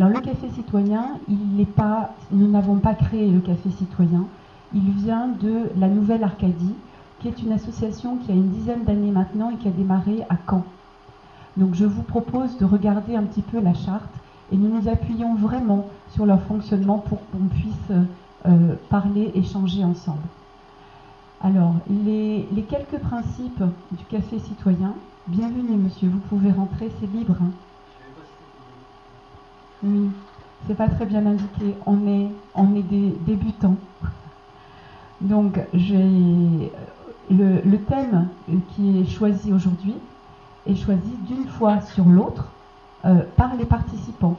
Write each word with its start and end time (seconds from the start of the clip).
Alors 0.00 0.14
le 0.14 0.20
café 0.20 0.48
citoyen, 0.54 1.18
il 1.28 1.66
pas, 1.66 2.14
nous 2.32 2.48
n'avons 2.48 2.76
pas 2.76 2.94
créé 2.94 3.30
le 3.30 3.40
café 3.40 3.68
citoyen. 3.68 4.24
Il 4.72 4.92
vient 4.92 5.28
de 5.28 5.70
la 5.78 5.88
Nouvelle 5.88 6.24
Arcadie, 6.24 6.74
qui 7.18 7.28
est 7.28 7.42
une 7.42 7.52
association 7.52 8.16
qui 8.16 8.32
a 8.32 8.34
une 8.34 8.48
dizaine 8.48 8.84
d'années 8.84 9.10
maintenant 9.10 9.50
et 9.50 9.56
qui 9.56 9.68
a 9.68 9.70
démarré 9.70 10.22
à 10.30 10.36
Caen. 10.48 10.64
Donc 11.58 11.74
je 11.74 11.84
vous 11.84 12.00
propose 12.00 12.56
de 12.56 12.64
regarder 12.64 13.14
un 13.14 13.24
petit 13.24 13.42
peu 13.42 13.60
la 13.60 13.74
charte 13.74 14.08
et 14.50 14.56
nous 14.56 14.74
nous 14.74 14.88
appuyons 14.88 15.34
vraiment 15.34 15.86
sur 16.14 16.24
leur 16.24 16.40
fonctionnement 16.44 16.96
pour 16.96 17.18
qu'on 17.30 17.48
puisse 17.48 17.98
euh, 18.46 18.76
parler, 18.88 19.30
échanger 19.34 19.84
ensemble. 19.84 20.22
Alors, 21.42 21.74
les, 21.90 22.46
quelques 22.70 23.02
principes 23.02 23.64
du 23.92 24.04
café 24.06 24.38
citoyen. 24.38 24.94
Bienvenue, 25.26 25.76
monsieur, 25.76 26.08
vous 26.08 26.20
pouvez 26.30 26.52
rentrer, 26.52 26.90
c'est 26.98 27.12
libre. 27.14 27.36
Hein. 27.42 27.50
Oui, 29.82 30.10
c'est 30.66 30.74
pas 30.74 30.88
très 30.88 31.06
bien 31.06 31.24
indiqué. 31.26 31.74
On 31.86 32.06
est, 32.06 32.28
on 32.54 32.74
est 32.74 32.82
des 32.82 33.16
débutants. 33.26 33.76
Donc, 35.20 35.58
le, 35.72 36.70
le 37.30 37.78
thème 37.78 38.28
qui 38.74 39.00
est 39.00 39.06
choisi 39.06 39.52
aujourd'hui 39.52 39.94
est 40.66 40.74
choisi 40.74 41.12
d'une 41.26 41.46
fois 41.46 41.80
sur 41.80 42.04
l'autre 42.04 42.50
euh, 43.04 43.22
par 43.36 43.56
les 43.56 43.64
participants. 43.64 44.36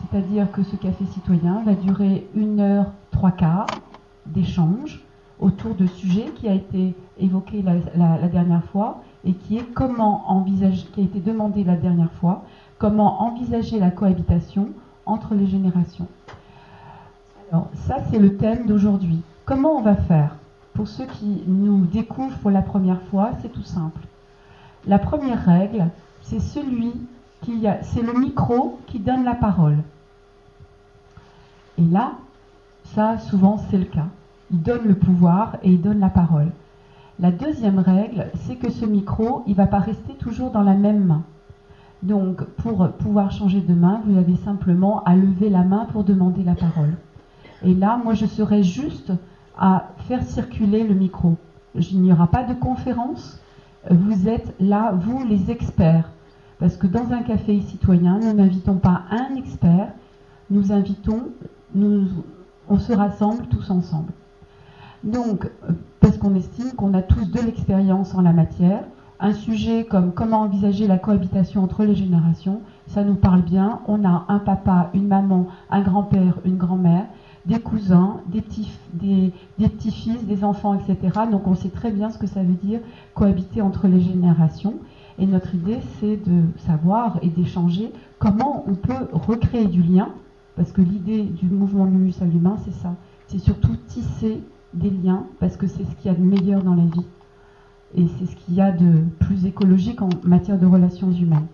C'est-à-dire 0.00 0.50
que 0.52 0.62
ce 0.62 0.76
café 0.76 1.04
citoyen 1.06 1.62
va 1.64 1.74
durer 1.74 2.28
une 2.34 2.60
heure, 2.60 2.86
trois 3.10 3.32
quarts 3.32 3.66
d'échange 4.26 5.02
autour 5.40 5.74
de 5.74 5.86
sujets 5.86 6.30
qui 6.36 6.48
a 6.48 6.54
été 6.54 6.94
évoqué 7.18 7.62
la, 7.62 8.28
dernière 8.28 8.62
fois 8.64 9.02
et 9.24 9.32
qui 9.32 9.56
est 9.58 9.64
comment 9.74 10.30
envisager, 10.30 10.86
qui 10.92 11.00
a 11.00 11.04
été 11.04 11.18
demandé 11.18 11.64
la 11.64 11.76
dernière 11.76 12.12
fois, 12.20 12.44
comment 12.78 13.22
envisager 13.22 13.80
la 13.80 13.90
cohabitation 13.90 14.68
entre 15.06 15.34
les 15.34 15.46
générations. 15.46 16.08
Alors 17.50 17.68
ça 17.74 17.96
c'est 18.10 18.18
le 18.18 18.36
thème 18.36 18.66
d'aujourd'hui. 18.66 19.22
Comment 19.44 19.76
on 19.76 19.82
va 19.82 19.96
faire? 19.96 20.36
Pour 20.72 20.88
ceux 20.88 21.06
qui 21.06 21.44
nous 21.46 21.86
découvrent 21.86 22.38
pour 22.38 22.50
la 22.50 22.62
première 22.62 23.02
fois, 23.02 23.30
c'est 23.40 23.52
tout 23.52 23.62
simple. 23.62 24.00
La 24.86 24.98
première 24.98 25.44
règle, 25.44 25.88
c'est 26.22 26.40
celui 26.40 26.92
qui 27.42 27.66
c'est 27.82 28.02
le 28.02 28.18
micro 28.18 28.80
qui 28.86 28.98
donne 28.98 29.24
la 29.24 29.34
parole. 29.34 29.78
Et 31.78 31.84
là, 31.84 32.12
ça 32.84 33.18
souvent 33.18 33.58
c'est 33.70 33.78
le 33.78 33.84
cas 33.84 34.06
il 34.50 34.62
donne 34.62 34.86
le 34.86 34.94
pouvoir 34.94 35.56
et 35.62 35.70
il 35.72 35.80
donne 35.80 36.00
la 36.00 36.08
parole. 36.08 36.50
La 37.18 37.30
deuxième 37.30 37.78
règle, 37.78 38.30
c'est 38.34 38.56
que 38.56 38.70
ce 38.70 38.84
micro, 38.84 39.42
il 39.46 39.52
ne 39.52 39.56
va 39.56 39.66
pas 39.66 39.78
rester 39.78 40.14
toujours 40.14 40.50
dans 40.50 40.62
la 40.62 40.74
même 40.74 41.04
main. 41.04 41.22
Donc, 42.04 42.44
pour 42.58 42.86
pouvoir 42.98 43.30
changer 43.30 43.62
de 43.62 43.72
main, 43.72 44.02
vous 44.04 44.18
avez 44.18 44.36
simplement 44.36 45.02
à 45.04 45.16
lever 45.16 45.48
la 45.48 45.62
main 45.62 45.86
pour 45.86 46.04
demander 46.04 46.42
la 46.42 46.54
parole. 46.54 46.92
Et 47.64 47.74
là, 47.74 47.98
moi, 48.02 48.12
je 48.12 48.26
serai 48.26 48.62
juste 48.62 49.10
à 49.58 49.88
faire 50.06 50.22
circuler 50.22 50.86
le 50.86 50.94
micro. 50.94 51.36
Il 51.74 52.02
n'y 52.02 52.12
aura 52.12 52.26
pas 52.26 52.44
de 52.44 52.52
conférence. 52.52 53.40
Vous 53.90 54.28
êtes 54.28 54.54
là, 54.60 54.92
vous, 54.92 55.24
les 55.24 55.50
experts. 55.50 56.10
Parce 56.58 56.76
que 56.76 56.86
dans 56.86 57.10
un 57.10 57.22
café 57.22 57.58
citoyen, 57.62 58.20
nous 58.20 58.34
n'invitons 58.34 58.76
pas 58.76 59.04
un 59.10 59.34
expert, 59.36 59.88
nous 60.50 60.72
invitons, 60.72 61.28
nous, 61.74 62.06
on 62.68 62.78
se 62.78 62.92
rassemble 62.92 63.46
tous 63.46 63.70
ensemble. 63.70 64.12
Donc, 65.04 65.50
parce 66.00 66.18
qu'on 66.18 66.34
estime 66.34 66.72
qu'on 66.72 66.92
a 66.92 67.00
tous 67.00 67.30
de 67.30 67.40
l'expérience 67.40 68.14
en 68.14 68.20
la 68.20 68.34
matière, 68.34 68.84
un 69.20 69.32
sujet 69.32 69.84
comme 69.84 70.12
comment 70.12 70.42
envisager 70.42 70.86
la 70.86 70.98
cohabitation 70.98 71.62
entre 71.62 71.84
les 71.84 71.94
générations, 71.94 72.60
ça 72.88 73.04
nous 73.04 73.14
parle 73.14 73.42
bien. 73.42 73.80
On 73.86 74.04
a 74.04 74.24
un 74.28 74.38
papa, 74.38 74.90
une 74.94 75.06
maman, 75.06 75.48
un 75.70 75.82
grand-père, 75.82 76.38
une 76.44 76.56
grand-mère, 76.56 77.06
des 77.46 77.60
cousins, 77.60 78.20
des 78.26 78.40
petits, 78.40 78.70
des, 78.92 79.32
petits-fils, 79.58 80.24
des 80.26 80.44
enfants, 80.44 80.74
etc. 80.74 81.20
Donc 81.30 81.46
on 81.46 81.54
sait 81.54 81.68
très 81.68 81.90
bien 81.90 82.10
ce 82.10 82.18
que 82.18 82.26
ça 82.26 82.42
veut 82.42 82.54
dire 82.62 82.80
cohabiter 83.14 83.62
entre 83.62 83.86
les 83.86 84.00
générations. 84.00 84.74
Et 85.18 85.26
notre 85.26 85.54
idée, 85.54 85.78
c'est 86.00 86.16
de 86.16 86.42
savoir 86.66 87.18
et 87.22 87.28
d'échanger 87.28 87.92
comment 88.18 88.64
on 88.66 88.74
peut 88.74 89.08
recréer 89.12 89.66
du 89.66 89.82
lien, 89.82 90.08
parce 90.56 90.72
que 90.72 90.80
l'idée 90.80 91.22
du 91.22 91.46
mouvement 91.46 91.84
Lumus 91.84 92.14
à 92.20 92.24
l'humain, 92.24 92.56
c'est 92.64 92.74
ça. 92.74 92.94
C'est 93.28 93.38
surtout 93.38 93.76
tisser 93.86 94.42
des 94.72 94.90
liens, 94.90 95.24
parce 95.38 95.56
que 95.56 95.68
c'est 95.68 95.84
ce 95.84 95.94
qu'il 95.96 96.10
y 96.10 96.14
a 96.14 96.18
de 96.18 96.24
meilleur 96.24 96.64
dans 96.64 96.74
la 96.74 96.84
vie. 96.84 97.04
Et 97.96 98.06
c'est 98.18 98.26
ce 98.26 98.36
qu'il 98.36 98.54
y 98.54 98.60
a 98.60 98.72
de 98.72 99.04
plus 99.20 99.46
écologique 99.46 100.02
en 100.02 100.08
matière 100.24 100.58
de 100.58 100.66
relations 100.66 101.12
humaines. 101.12 101.46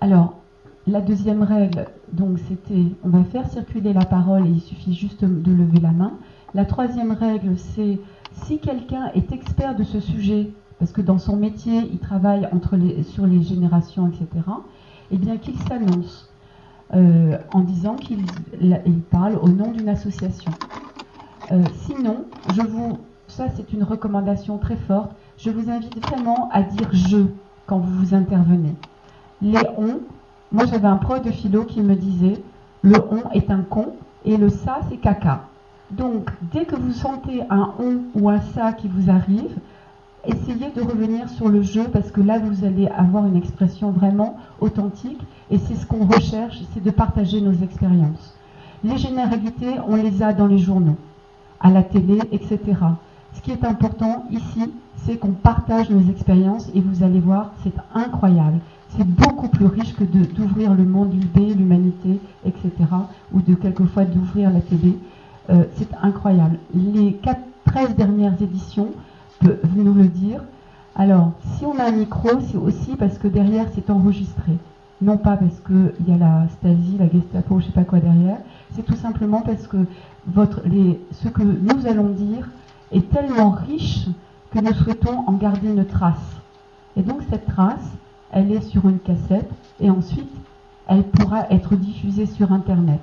Alors, 0.00 0.38
la 0.86 1.00
deuxième 1.00 1.42
règle, 1.42 1.86
donc 2.12 2.38
c'était, 2.48 2.84
on 3.02 3.08
va 3.08 3.24
faire 3.24 3.48
circuler 3.48 3.92
la 3.92 4.04
parole 4.04 4.46
et 4.46 4.50
il 4.50 4.60
suffit 4.60 4.94
juste 4.94 5.24
de 5.24 5.52
lever 5.52 5.80
la 5.80 5.92
main. 5.92 6.12
La 6.52 6.64
troisième 6.64 7.12
règle, 7.12 7.56
c'est 7.56 7.98
si 8.32 8.58
quelqu'un 8.58 9.10
est 9.14 9.32
expert 9.32 9.74
de 9.74 9.82
ce 9.82 10.00
sujet, 10.00 10.50
parce 10.78 10.92
que 10.92 11.00
dans 11.00 11.18
son 11.18 11.36
métier, 11.36 11.88
il 11.90 11.98
travaille 11.98 12.48
sur 13.04 13.26
les 13.26 13.42
générations, 13.42 14.08
etc., 14.08 14.28
eh 15.10 15.16
bien 15.16 15.36
qu'il 15.36 15.58
s'annonce 15.58 16.30
euh, 16.94 17.38
en 17.52 17.60
disant 17.60 17.96
qu'il 17.96 18.24
parle 19.10 19.36
au 19.40 19.48
nom 19.48 19.72
d'une 19.72 19.88
association. 19.88 20.52
Euh, 21.50 21.62
sinon, 21.86 22.24
je 22.54 22.62
vous, 22.62 22.98
ça 23.34 23.46
c'est 23.56 23.72
une 23.72 23.82
recommandation 23.82 24.58
très 24.58 24.76
forte, 24.76 25.10
je 25.38 25.50
vous 25.50 25.68
invite 25.68 26.00
vraiment 26.06 26.48
à 26.52 26.62
dire 26.62 26.88
je 26.92 27.18
quand 27.66 27.78
vous 27.78 27.92
vous 27.98 28.14
intervenez. 28.14 28.74
Les 29.42 29.58
on, 29.76 29.98
moi 30.52 30.66
j'avais 30.66 30.86
un 30.86 30.96
pro 30.96 31.18
de 31.18 31.30
philo 31.30 31.64
qui 31.64 31.80
me 31.80 31.96
disait 31.96 32.40
le 32.82 32.96
on 33.10 33.30
est 33.32 33.50
un 33.50 33.62
con 33.62 33.94
et 34.24 34.36
le 34.36 34.48
ça 34.48 34.80
c'est 34.88 34.98
caca. 34.98 35.46
Donc 35.90 36.30
dès 36.52 36.64
que 36.64 36.76
vous 36.76 36.92
sentez 36.92 37.42
un 37.50 37.72
on 37.80 38.02
ou 38.14 38.28
un 38.28 38.40
ça 38.40 38.72
qui 38.72 38.86
vous 38.86 39.10
arrive, 39.10 39.56
essayez 40.24 40.70
de 40.70 40.80
revenir 40.80 41.28
sur 41.28 41.48
le 41.48 41.62
je 41.62 41.80
parce 41.80 42.12
que 42.12 42.20
là 42.20 42.38
vous 42.38 42.64
allez 42.64 42.86
avoir 42.88 43.26
une 43.26 43.36
expression 43.36 43.90
vraiment 43.90 44.36
authentique 44.60 45.20
et 45.50 45.58
c'est 45.58 45.74
ce 45.74 45.86
qu'on 45.86 46.06
recherche, 46.06 46.60
c'est 46.72 46.82
de 46.82 46.90
partager 46.90 47.40
nos 47.40 47.52
expériences. 47.52 48.36
Les 48.84 48.96
généralités, 48.96 49.74
on 49.88 49.96
les 49.96 50.22
a 50.22 50.32
dans 50.32 50.46
les 50.46 50.58
journaux 50.58 50.96
à 51.60 51.70
la 51.70 51.82
télé, 51.82 52.18
etc. 52.30 52.58
Ce 53.34 53.40
qui 53.42 53.50
est 53.50 53.64
important 53.64 54.24
ici, 54.30 54.72
c'est 55.04 55.16
qu'on 55.16 55.32
partage 55.32 55.90
nos 55.90 56.08
expériences 56.10 56.70
et 56.74 56.80
vous 56.80 57.02
allez 57.02 57.20
voir, 57.20 57.52
c'est 57.62 57.74
incroyable. 57.94 58.58
C'est 58.96 59.06
beaucoup 59.06 59.48
plus 59.48 59.66
riche 59.66 59.94
que 59.94 60.04
d'ouvrir 60.04 60.74
le 60.74 60.84
monde, 60.84 61.12
l'idée, 61.12 61.52
l'humanité, 61.54 62.20
etc. 62.46 62.70
ou 63.32 63.40
de 63.40 63.54
quelquefois 63.54 64.04
d'ouvrir 64.04 64.50
la 64.50 64.60
télé. 64.60 64.96
Euh, 65.50 65.64
c'est 65.76 65.88
incroyable. 66.00 66.58
Les 66.74 67.14
4, 67.14 67.40
13 67.66 67.96
dernières 67.96 68.40
éditions 68.40 68.88
peuvent 69.40 69.58
nous 69.74 69.94
le 69.94 70.06
dire. 70.06 70.40
Alors, 70.94 71.32
si 71.56 71.66
on 71.66 71.76
a 71.78 71.84
un 71.84 71.92
micro, 71.92 72.28
c'est 72.48 72.56
aussi 72.56 72.94
parce 72.96 73.18
que 73.18 73.26
derrière, 73.26 73.66
c'est 73.74 73.90
enregistré. 73.90 74.52
Non 75.02 75.16
pas 75.16 75.36
parce 75.36 75.60
qu'il 75.66 76.06
y 76.06 76.12
a 76.12 76.16
la 76.16 76.46
Stasi, 76.48 76.96
la 76.98 77.08
Gestapo, 77.08 77.58
je 77.58 77.64
ne 77.64 77.68
sais 77.68 77.74
pas 77.74 77.84
quoi 77.84 77.98
derrière. 77.98 78.38
C'est 78.74 78.84
tout 78.84 78.94
simplement 78.94 79.40
parce 79.40 79.66
que 79.66 79.78
ce 80.34 81.28
que 81.28 81.42
nous 81.42 81.86
allons 81.86 82.10
dire 82.10 82.48
est 82.94 83.10
tellement 83.10 83.50
riche 83.50 84.06
que 84.52 84.60
nous 84.60 84.72
souhaitons 84.72 85.24
en 85.26 85.32
garder 85.32 85.68
une 85.68 85.84
trace. 85.84 86.40
Et 86.96 87.02
donc 87.02 87.22
cette 87.28 87.46
trace, 87.46 87.90
elle 88.30 88.52
est 88.52 88.62
sur 88.62 88.88
une 88.88 89.00
cassette 89.00 89.50
et 89.80 89.90
ensuite 89.90 90.30
elle 90.86 91.02
pourra 91.02 91.50
être 91.50 91.74
diffusée 91.76 92.26
sur 92.26 92.52
Internet. 92.52 93.00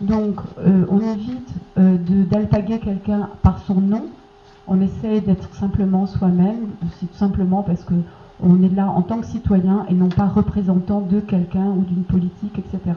Donc 0.00 0.40
euh, 0.58 0.84
on 0.90 1.00
évite 1.00 1.48
euh, 1.78 1.96
quelqu'un 2.84 3.30
par 3.42 3.60
son 3.60 3.80
nom, 3.80 4.06
on 4.66 4.80
essaye 4.80 5.22
d'être 5.22 5.54
simplement 5.54 6.06
soi-même, 6.06 6.68
simplement 7.12 7.62
parce 7.62 7.84
que 7.84 7.94
on 8.42 8.62
est 8.62 8.74
là 8.74 8.88
en 8.88 9.00
tant 9.00 9.20
que 9.20 9.26
citoyen 9.26 9.86
et 9.88 9.94
non 9.94 10.10
pas 10.10 10.26
représentant 10.26 11.00
de 11.00 11.20
quelqu'un 11.20 11.68
ou 11.68 11.84
d'une 11.84 12.04
politique, 12.04 12.58
etc. 12.58 12.96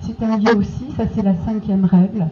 C'est 0.00 0.22
un 0.22 0.38
lieu 0.38 0.56
aussi, 0.56 0.90
ça 0.96 1.04
c'est 1.14 1.22
la 1.22 1.34
cinquième 1.44 1.84
règle, 1.84 2.28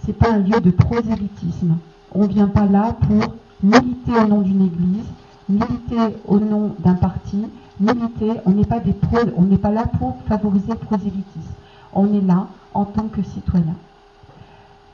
c'est 0.00 0.18
pas 0.18 0.32
un 0.32 0.38
lieu 0.38 0.60
de 0.60 0.72
prosélytisme. 0.72 1.76
On 2.14 2.22
ne 2.22 2.28
vient 2.28 2.48
pas 2.48 2.66
là 2.66 2.96
pour 3.00 3.34
militer 3.62 4.12
au 4.22 4.26
nom 4.26 4.40
d'une 4.40 4.62
église, 4.66 5.06
militer 5.48 6.16
au 6.26 6.38
nom 6.38 6.74
d'un 6.78 6.94
parti, 6.94 7.44
militer, 7.80 8.32
on 8.46 8.50
n'est 8.50 8.64
pas, 8.64 8.80
des 8.80 8.94
on 9.36 9.42
n'est 9.42 9.58
pas 9.58 9.70
là 9.70 9.84
pour 9.98 10.16
favoriser 10.28 10.72
le 10.72 10.78
prosélytisme. 10.78 11.54
On 11.92 12.12
est 12.14 12.20
là 12.20 12.46
en 12.72 12.84
tant 12.84 13.08
que 13.08 13.22
citoyen. 13.22 13.74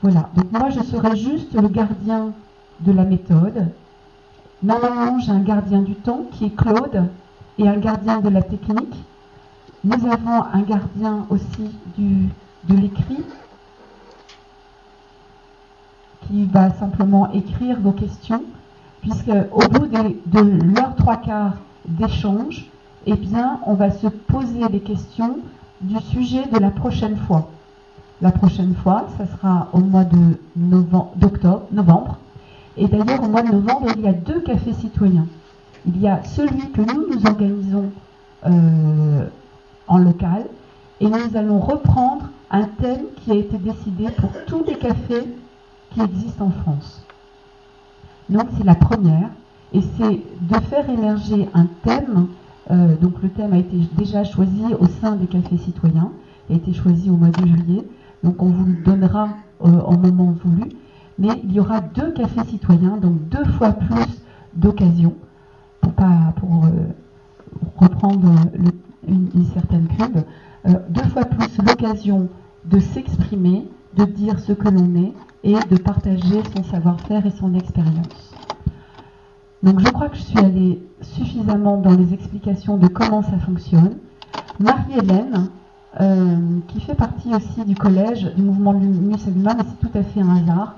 Voilà, 0.01 0.29
donc 0.35 0.51
moi 0.51 0.69
je 0.71 0.81
serai 0.81 1.15
juste 1.15 1.53
le 1.53 1.67
gardien 1.67 2.31
de 2.79 2.91
la 2.91 3.03
méthode. 3.03 3.67
Normalement, 4.63 5.19
j'ai 5.19 5.31
un 5.31 5.41
gardien 5.41 5.81
du 5.81 5.95
temps 5.95 6.25
qui 6.31 6.45
est 6.45 6.55
Claude 6.55 7.07
et 7.57 7.67
un 7.67 7.77
gardien 7.77 8.19
de 8.19 8.29
la 8.29 8.41
technique 8.41 8.95
nous 9.83 10.05
avons 10.11 10.43
un 10.53 10.61
gardien 10.61 11.25
aussi 11.29 11.71
de 11.97 12.75
l'écrit 12.75 13.23
qui 16.31 16.45
va 16.45 16.69
simplement 16.71 17.31
écrire 17.33 17.77
vos 17.81 17.91
questions, 17.91 18.43
puisque 19.01 19.31
au 19.51 19.67
bout 19.67 19.87
de, 19.87 20.39
l'heure 20.39 20.95
trois 20.95 21.17
quarts 21.17 21.55
d'échange, 21.85 22.67
eh 23.05 23.15
bien, 23.15 23.59
on 23.65 23.73
va 23.73 23.91
se 23.91 24.07
poser 24.07 24.61
les 24.71 24.79
questions 24.79 25.39
du 25.81 25.99
sujet 25.99 26.43
de 26.51 26.57
la 26.59 26.69
prochaine 26.69 27.17
fois. 27.17 27.49
La 28.21 28.31
prochaine 28.31 28.75
fois, 28.75 29.07
ça 29.17 29.25
sera 29.25 29.67
au 29.73 29.79
mois 29.79 30.05
de 30.05 30.37
d'octobre, 30.55 31.63
novembre. 31.71 32.17
Et 32.77 32.87
d'ailleurs, 32.87 33.23
au 33.23 33.27
mois 33.27 33.41
de 33.41 33.51
novembre, 33.51 33.87
il 33.97 34.03
y 34.03 34.07
a 34.07 34.13
deux 34.13 34.39
cafés 34.39 34.73
citoyens. 34.73 35.25
Il 35.85 35.99
y 35.99 36.07
a 36.07 36.23
celui 36.23 36.69
que 36.71 36.81
nous, 36.81 37.07
nous 37.13 37.25
organisons 37.25 37.85
euh, 38.45 39.25
en 39.87 39.97
local, 39.97 40.45
et 41.01 41.07
nous 41.07 41.35
allons 41.35 41.59
reprendre 41.59 42.29
un 42.51 42.63
thème 42.79 43.05
qui 43.17 43.31
a 43.31 43.35
été 43.35 43.57
décidé 43.57 44.05
pour 44.11 44.29
tous 44.45 44.63
les 44.65 44.75
cafés 44.75 45.25
qui 45.93 46.01
existent 46.01 46.45
en 46.45 46.51
France. 46.51 47.05
Donc 48.29 48.47
c'est 48.57 48.63
la 48.63 48.75
première, 48.75 49.29
et 49.73 49.81
c'est 49.81 50.21
de 50.41 50.59
faire 50.69 50.89
émerger 50.89 51.49
un 51.53 51.67
thème. 51.83 52.27
Euh, 52.69 52.95
donc 52.97 53.21
le 53.21 53.29
thème 53.29 53.53
a 53.53 53.57
été 53.57 53.77
déjà 53.97 54.23
choisi 54.23 54.63
au 54.79 54.85
sein 54.85 55.15
des 55.15 55.27
cafés 55.27 55.57
citoyens, 55.57 56.11
a 56.49 56.53
été 56.53 56.73
choisi 56.73 57.09
au 57.09 57.15
mois 57.15 57.29
de 57.29 57.45
juillet. 57.45 57.83
Donc 58.23 58.41
on 58.41 58.49
vous 58.49 58.65
le 58.65 58.83
donnera 58.83 59.29
euh, 59.63 59.81
au 59.81 59.97
moment 59.97 60.35
voulu. 60.43 60.69
Mais 61.19 61.29
il 61.43 61.51
y 61.51 61.59
aura 61.59 61.81
deux 61.81 62.11
cafés 62.11 62.43
citoyens, 62.45 62.97
donc 62.97 63.27
deux 63.29 63.45
fois 63.45 63.73
plus 63.73 64.21
d'occasions 64.53 65.15
pour, 65.81 65.93
pour 65.93 66.65
euh, 66.65 66.69
reprendre 67.77 68.29
une, 69.07 69.29
une, 69.33 69.45
certaine 69.53 69.87
cube, 69.87 70.19
deux 70.89 71.03
fois 71.09 71.25
plus 71.25 71.57
l'occasion 71.57 72.29
de 72.65 72.79
s'exprimer, 72.79 73.67
de 73.95 74.05
dire 74.05 74.39
ce 74.39 74.53
que 74.53 74.69
l'on 74.69 74.95
est 74.95 75.13
et 75.43 75.55
de 75.69 75.77
partager 75.77 76.41
son 76.55 76.63
savoir-faire 76.63 77.25
et 77.25 77.31
son 77.31 77.53
expérience. 77.55 78.31
Donc 79.63 79.79
je 79.79 79.91
crois 79.91 80.09
que 80.09 80.17
je 80.17 80.23
suis 80.23 80.39
allée 80.39 80.81
suffisamment 81.01 81.77
dans 81.77 81.95
les 81.95 82.13
explications 82.13 82.77
de 82.77 82.87
comment 82.87 83.21
ça 83.21 83.37
fonctionne. 83.39 83.97
Marie-Hélène, 84.59 85.49
euh, 85.99 86.59
qui 86.67 86.79
fait 86.79 86.95
partie 86.95 87.33
aussi 87.35 87.65
du 87.65 87.75
collège 87.75 88.33
du 88.35 88.41
mouvement 88.41 88.73
musulman, 88.73 89.55
mais 89.57 89.63
c'est 89.67 89.87
tout 89.87 89.97
à 89.97 90.03
fait 90.03 90.21
un 90.21 90.37
hasard, 90.37 90.75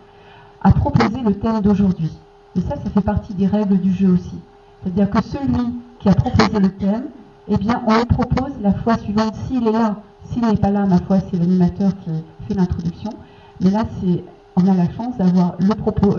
a 0.61 0.71
proposé 0.71 1.21
le 1.23 1.33
thème 1.35 1.61
d'aujourd'hui. 1.61 2.11
Et 2.55 2.61
ça, 2.61 2.75
ça 2.75 2.89
fait 2.89 3.01
partie 3.01 3.33
des 3.33 3.47
règles 3.47 3.79
du 3.79 3.91
jeu 3.93 4.09
aussi. 4.09 4.39
C'est-à-dire 4.81 5.09
que 5.09 5.21
celui 5.23 5.79
qui 5.99 6.09
a 6.09 6.15
proposé 6.15 6.59
le 6.59 6.69
thème, 6.69 7.05
eh 7.47 7.57
bien, 7.57 7.81
on 7.87 7.97
le 7.97 8.05
propose 8.05 8.53
la 8.61 8.73
fois 8.73 8.97
suivante. 8.97 9.35
S'il 9.47 9.67
est 9.67 9.71
là, 9.71 9.97
s'il 10.25 10.45
n'est 10.45 10.57
pas 10.57 10.71
là, 10.71 10.85
ma 10.85 10.97
foi, 10.99 11.19
c'est 11.19 11.37
l'animateur 11.37 11.91
qui 12.03 12.09
fait 12.47 12.53
l'introduction. 12.53 13.11
Mais 13.61 13.69
là, 13.69 13.85
c'est, 13.99 14.23
on 14.55 14.67
a 14.67 14.73
la 14.73 14.89
chance 14.91 15.17
d'avoir 15.17 15.55
le 15.59 15.73
propos, 15.75 16.17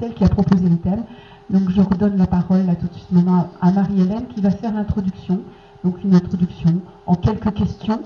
celle 0.00 0.14
qui 0.14 0.24
a 0.24 0.28
proposé 0.28 0.68
le 0.68 0.76
thème. 0.78 1.04
Donc 1.50 1.70
je 1.70 1.80
redonne 1.80 2.16
la 2.16 2.26
parole 2.26 2.64
là 2.64 2.74
tout 2.76 2.86
de 2.86 2.94
suite 2.94 3.10
maintenant 3.10 3.50
à 3.60 3.70
Marie-Hélène 3.72 4.26
qui 4.28 4.40
va 4.40 4.50
faire 4.50 4.72
l'introduction. 4.72 5.40
Donc 5.84 6.02
une 6.04 6.14
introduction 6.14 6.80
en 7.06 7.14
quelques 7.16 7.52
questions, 7.54 8.00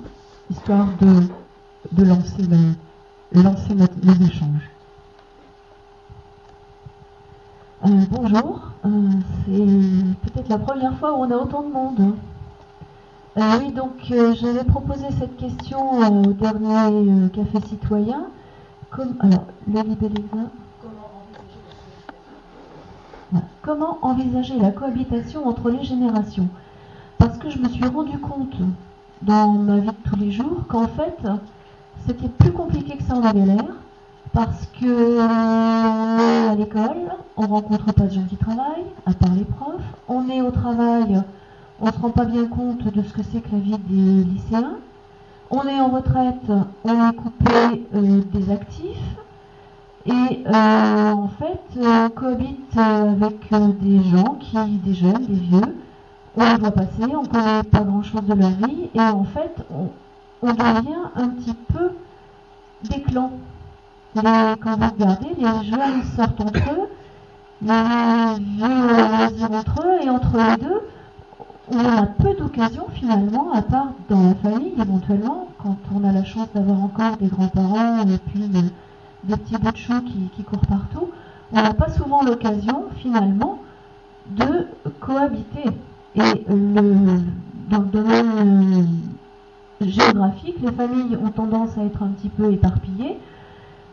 histoire 0.50 0.88
de, 1.00 1.28
de 1.92 2.04
lancer, 2.04 2.42
le, 2.42 3.42
lancer 3.42 3.74
nos 3.74 4.14
échanges. 4.26 4.70
Euh, 7.84 7.88
bonjour, 8.10 8.70
euh, 8.86 8.88
c'est 9.44 10.32
peut-être 10.32 10.48
la 10.48 10.58
première 10.58 10.98
fois 10.98 11.12
où 11.12 11.22
on 11.22 11.30
a 11.30 11.36
autant 11.36 11.62
de 11.62 11.72
monde. 11.72 12.14
Euh, 13.38 13.58
oui, 13.60 13.70
donc 13.70 13.92
j'avais 14.08 14.64
proposé 14.64 15.04
cette 15.18 15.36
question 15.36 16.00
au 16.00 16.32
dernier 16.32 17.28
Café 17.30 17.60
Citoyen. 17.68 18.28
Alors, 19.20 19.44
le 19.70 19.82
libellisme. 19.82 20.48
Comment 23.60 23.98
envisager 24.00 24.58
la 24.58 24.70
cohabitation 24.70 25.46
entre 25.46 25.68
les 25.70 25.84
générations? 25.84 26.48
Parce 27.18 27.36
que 27.36 27.50
je 27.50 27.58
me 27.58 27.68
suis 27.68 27.84
rendu 27.84 28.18
compte 28.18 28.56
dans 29.20 29.52
ma 29.52 29.78
vie 29.80 29.88
de 29.88 30.10
tous 30.10 30.16
les 30.16 30.30
jours 30.30 30.64
qu'en 30.68 30.88
fait, 30.88 31.18
c'était 32.06 32.28
plus 32.28 32.52
compliqué 32.52 32.96
que 32.96 33.02
ça 33.02 33.16
en 33.16 33.22
avait 33.22 33.44
l'air. 33.44 33.66
Parce 34.32 34.66
que 34.80 34.86
euh, 34.86 36.50
à 36.50 36.54
l'école, 36.54 37.12
on 37.36 37.46
rencontre 37.46 37.92
pas 37.92 38.04
de 38.04 38.12
gens 38.14 38.24
qui 38.28 38.36
travaillent, 38.36 38.86
à 39.04 39.12
part 39.12 39.34
les 39.34 39.44
profs. 39.44 39.82
On 40.08 40.28
est 40.30 40.40
au 40.40 40.50
travail, 40.50 41.22
on 41.80 41.92
se 41.92 41.98
rend 41.98 42.10
pas 42.10 42.24
bien 42.24 42.46
compte 42.46 42.84
de 42.84 43.02
ce 43.02 43.12
que 43.12 43.22
c'est 43.22 43.40
que 43.40 43.52
la 43.52 43.58
vie 43.58 43.78
des 43.78 44.24
lycéens. 44.24 44.76
On 45.50 45.62
est 45.62 45.78
en 45.78 45.88
retraite, 45.88 46.50
on 46.84 47.08
est 47.08 47.12
coupé 47.14 47.86
euh, 47.94 48.22
des 48.32 48.50
actifs. 48.50 49.16
Et 50.06 50.44
euh, 50.46 51.12
en 51.12 51.28
fait, 51.28 51.60
on 51.80 52.10
cohabite 52.10 52.76
avec 52.76 53.52
euh, 53.52 53.68
des 53.80 54.02
gens 54.04 54.38
qui, 54.40 54.56
des 54.56 54.94
jeunes, 54.94 55.26
des 55.26 55.34
vieux, 55.34 55.76
on 56.36 56.44
les 56.44 56.56
voit 56.56 56.70
passer, 56.70 57.02
on 57.02 57.22
ne 57.22 57.28
connaît 57.28 57.62
pas 57.64 57.80
grand-chose 57.80 58.22
de 58.22 58.34
leur 58.34 58.50
vie, 58.50 58.88
et 58.94 59.00
en 59.00 59.24
fait, 59.24 59.56
on, 59.70 60.52
devient 60.52 61.10
un 61.16 61.28
petit 61.28 61.54
peu 61.72 61.90
des 62.84 63.02
clans. 63.02 63.32
quand 64.14 64.76
vous 64.76 64.90
regardez, 64.94 65.34
les 65.36 65.70
jeunes 65.70 66.02
sortent 66.16 66.40
entre 66.40 66.70
eux, 66.72 66.88
les 67.62 68.38
vieux 68.38 69.46
entre 69.50 69.82
eux, 69.86 70.04
et 70.04 70.10
entre 70.10 70.36
les 70.36 70.56
deux, 70.64 70.82
a 71.72 72.06
peu 72.06 72.34
d'occasions 72.34 72.86
finalement, 72.92 73.52
à 73.52 73.62
part 73.62 73.88
dans 74.08 74.22
la 74.22 74.34
famille 74.36 74.74
éventuellement, 74.80 75.48
quand 75.62 75.76
on 75.94 76.04
a 76.04 76.12
la 76.12 76.24
chance 76.24 76.48
d'avoir 76.54 76.82
encore 76.82 77.16
des 77.16 77.26
grands-parents 77.26 78.02
et 78.02 78.18
puis 78.18 78.48
des 79.24 79.36
petits 79.36 79.56
bouts 79.56 79.72
de 79.72 79.76
chou 79.76 79.94
qui, 80.36 80.42
courent 80.44 80.66
partout, 80.66 81.10
on 81.52 81.56
n'a 81.56 81.74
pas 81.74 81.88
souvent 81.90 82.22
l'occasion 82.22 82.84
finalement 82.96 83.58
de 84.30 84.68
cohabiter. 85.00 85.70
Et 86.14 86.44
le, 86.48 87.20
dans 87.68 87.80
le 87.80 87.86
domaine 87.86 88.88
euh, 89.80 89.84
géographique, 89.86 90.56
les 90.62 90.72
familles 90.72 91.16
ont 91.22 91.30
tendance 91.30 91.76
à 91.78 91.84
être 91.84 92.02
un 92.02 92.08
petit 92.08 92.28
peu 92.28 92.52
éparpillées. 92.52 93.18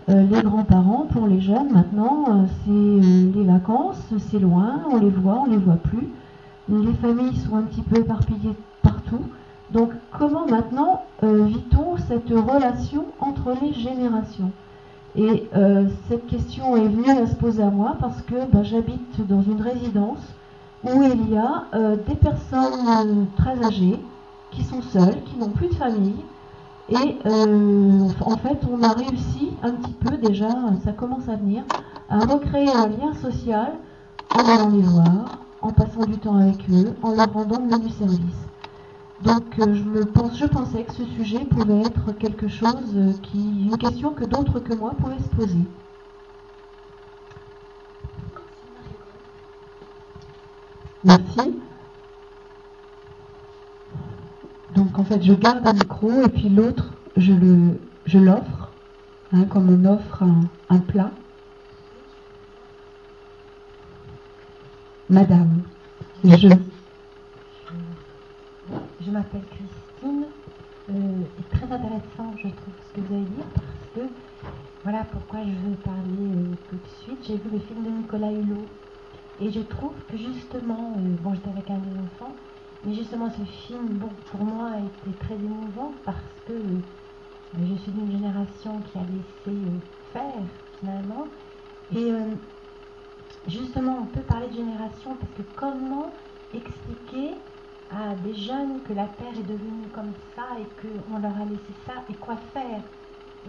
Euh, 0.10 0.24
les 0.24 0.42
grands-parents, 0.42 1.08
pour 1.12 1.28
les 1.28 1.42
jeunes, 1.42 1.72
maintenant, 1.72 2.26
euh, 2.28 2.46
c'est 2.66 3.38
les 3.38 3.46
vacances, 3.46 4.02
c'est 4.30 4.40
loin, 4.40 4.82
on 4.92 4.98
les 4.98 5.10
voit, 5.10 5.44
on 5.46 5.50
les 5.50 5.58
voit 5.58 5.78
plus. 5.78 6.10
Les 6.70 6.94
familles 6.94 7.36
sont 7.38 7.56
un 7.56 7.64
petit 7.64 7.82
peu 7.82 8.00
éparpillées 8.00 8.56
partout. 8.82 9.22
Donc, 9.72 9.92
comment 10.18 10.46
maintenant 10.48 11.04
vit-on 11.22 11.98
cette 11.98 12.30
relation 12.30 13.06
entre 13.20 13.56
les 13.62 13.74
générations? 13.74 14.52
Et 15.16 15.48
euh, 15.56 15.86
cette 16.10 16.26
question 16.26 16.76
est 16.76 16.88
venue 16.88 17.10
à 17.10 17.28
se 17.28 17.36
poser 17.36 17.62
à 17.62 17.70
moi 17.70 17.96
parce 18.00 18.22
que 18.24 18.52
ben, 18.52 18.64
j'habite 18.64 19.26
dans 19.28 19.44
une 19.44 19.62
résidence 19.62 20.22
où 20.84 21.04
il 21.04 21.32
y 21.32 21.38
a 21.38 21.66
euh, 21.76 21.96
des 22.08 22.16
personnes 22.16 22.88
euh, 22.88 23.24
très 23.38 23.64
âgées 23.64 24.00
qui 24.52 24.64
sont 24.64 24.82
seules, 24.82 25.22
qui 25.26 25.38
n'ont 25.38 25.50
plus 25.50 25.68
de 25.68 25.76
famille. 25.76 26.26
Et 26.90 27.18
en 27.26 28.38
fait, 28.38 28.60
on 28.70 28.84
a 28.84 28.90
réussi 28.90 29.52
un 29.64 29.72
petit 29.72 29.94
peu 29.94 30.18
déjà, 30.18 30.50
ça 30.84 30.92
commence 30.92 31.30
à 31.30 31.38
venir, 31.38 31.64
à 32.10 32.20
recréer 32.20 32.70
un 32.70 32.88
lien 32.88 33.14
social 33.22 33.72
en 34.36 34.40
allant 34.40 34.70
les 34.70 34.82
voir, 34.82 35.38
en 35.64 35.72
passant 35.72 36.06
du 36.06 36.18
temps 36.18 36.36
avec 36.36 36.70
eux, 36.70 36.94
en 37.02 37.16
leur 37.16 37.32
rendant 37.32 37.66
le 37.66 37.80
du 37.80 37.90
service. 37.90 38.48
Donc 39.24 39.58
euh, 39.60 39.74
je, 39.74 39.84
me 39.84 40.04
pense, 40.04 40.38
je 40.38 40.46
pensais 40.46 40.84
que 40.84 40.92
ce 40.92 41.06
sujet 41.06 41.40
pouvait 41.46 41.82
être 41.82 42.12
quelque 42.20 42.50
chose 42.50 42.94
euh, 42.96 43.14
qui, 43.24 43.40
une 43.40 43.78
question 43.78 44.12
que 44.12 44.26
d'autres 44.26 44.60
que 44.60 44.74
moi 44.74 44.94
pouvaient 45.00 45.18
se 45.20 45.36
poser. 45.36 45.64
Merci. 51.06 51.56
Donc 54.76 55.00
en 55.00 55.06
fait, 55.06 55.24
je 55.24 55.34
garde 55.34 55.66
un 55.66 55.74
micro 55.74 56.12
et 56.24 56.30
puis 56.30 56.50
l'autre, 56.50 56.92
je 57.16 57.32
le, 57.32 57.80
je 58.06 58.20
l'offre, 58.20 58.72
hein, 59.32 59.46
comme 59.46 59.70
on 59.70 59.86
offre 59.86 60.24
un 60.70 60.80
plat. 60.80 61.12
Madame, 65.10 65.64
je, 66.24 66.48
je 69.02 69.12
m'appelle 69.12 69.42
Christine. 69.50 70.26
Euh, 70.90 71.24
c'est 71.38 71.58
très 71.58 71.72
intéressant, 71.74 72.36
je 72.38 72.48
trouve, 72.50 72.74
ce 72.90 72.94
que 72.94 73.02
vous 73.02 73.14
avez 73.14 73.26
dit, 73.26 73.44
parce 73.54 73.68
que 73.96 74.14
voilà 74.84 75.04
pourquoi 75.12 75.40
je 75.44 75.52
veux 75.70 75.76
parler 75.78 76.02
euh, 76.20 76.56
tout 76.70 76.76
de 76.78 76.88
suite. 77.04 77.20
J'ai 77.28 77.38
vu 77.38 77.50
le 77.52 77.60
film 77.60 77.84
de 77.84 77.90
Nicolas 77.90 78.32
Hulot 78.32 78.68
et 79.40 79.52
je 79.52 79.60
trouve 79.62 79.94
que 80.10 80.18
justement, 80.18 80.94
euh, 80.98 81.16
bon, 81.22 81.34
j'étais 81.34 81.50
avec 81.50 81.70
un 81.70 81.80
des 81.80 81.98
enfants, 82.00 82.36
mais 82.86 82.94
justement, 82.96 83.30
ce 83.30 83.44
film, 83.44 83.88
bon, 84.00 84.10
pour 84.32 84.44
moi, 84.44 84.72
a 84.72 84.80
été 84.80 85.18
très 85.20 85.36
émouvant 85.36 85.94
parce 86.06 86.18
que 86.48 86.54
je 87.62 87.76
suis 87.76 87.92
d'une 87.92 88.12
génération 88.12 88.82
qui 88.82 88.98
a 88.98 89.02
laissé 89.02 89.60
faire 90.12 90.44
finalement. 90.80 91.28
Et 91.96 92.12
justement, 93.48 94.00
on 94.02 94.06
peut 94.06 94.22
parler 94.22 94.48
de 94.48 94.56
génération 94.56 95.16
parce 95.16 95.32
que 95.38 95.44
comment 95.56 96.12
expliquer 96.54 97.36
à 97.92 98.16
des 98.16 98.34
jeunes 98.34 98.82
que 98.88 98.94
la 98.94 99.06
Terre 99.06 99.38
est 99.38 99.44
devenue 99.44 99.88
comme 99.94 100.14
ça 100.36 100.48
et 100.60 100.66
qu'on 100.82 101.20
leur 101.20 101.36
a 101.36 101.46
laissé 101.46 101.74
ça 101.86 101.94
et 102.10 102.14
quoi 102.14 102.38
faire. 102.54 102.82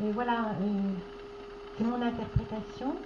Et 0.03 0.11
voilà, 0.13 0.51
euh, 0.61 0.93
c'est 1.77 1.85
mon 1.85 2.03
interprétation 2.03 2.97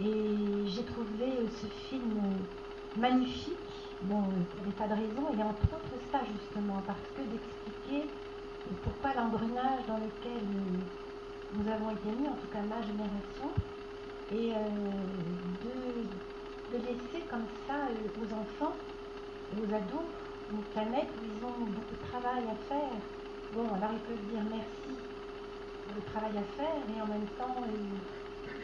et 0.00 0.66
j'ai 0.66 0.84
trouvé 0.84 1.24
euh, 1.24 1.46
ce 1.60 1.66
film 1.88 2.10
euh, 2.16 3.00
magnifique, 3.00 3.56
bon, 4.02 4.22
pour 4.22 4.64
des 4.64 4.72
tas 4.72 4.88
de 4.88 4.94
raisons, 4.94 5.28
et 5.38 5.42
entre 5.42 5.62
autres 5.64 6.00
ça 6.10 6.20
justement, 6.32 6.82
parce 6.86 6.98
que 7.14 7.22
d'expliquer 7.22 8.08
pourquoi 8.82 9.12
l'engrenage 9.20 9.84
dans 9.86 9.98
lequel 9.98 10.42
nous 11.54 11.70
avons 11.70 11.90
été 11.90 12.08
mis, 12.18 12.28
en 12.28 12.36
tout 12.40 12.48
cas 12.50 12.62
ma 12.62 12.80
génération, 12.80 13.52
et 14.32 14.52
de, 15.62 16.78
laisser 16.78 17.20
comme 17.28 17.44
ça 17.66 17.74
aux 18.16 18.32
enfants, 18.32 18.74
aux 19.52 19.74
ados, 19.74 20.08
une 20.50 20.62
planète 20.72 21.08
où 21.20 21.24
ils 21.28 21.44
ont 21.44 21.66
beaucoup 21.68 21.96
de 22.00 22.06
travail 22.10 22.44
à 22.48 22.56
faire. 22.66 22.96
Bon, 23.54 23.66
alors 23.76 23.92
ils 23.92 24.04
peuvent 24.08 24.26
dire 24.32 24.42
merci 24.48 24.96
pour 25.84 25.96
le 25.96 26.02
travail 26.12 26.32
à 26.38 26.46
faire 26.56 26.80
et 26.88 27.00
en 27.00 27.06
même 27.06 27.28
temps, 27.38 27.54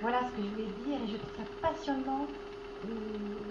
voilà 0.00 0.20
ce 0.24 0.36
que 0.36 0.42
je 0.42 0.48
voulais 0.48 0.72
dire 0.86 0.96
et 1.04 1.08
je 1.12 1.16
trouve 1.16 1.36
ça 1.36 1.44
passionnant 1.60 2.26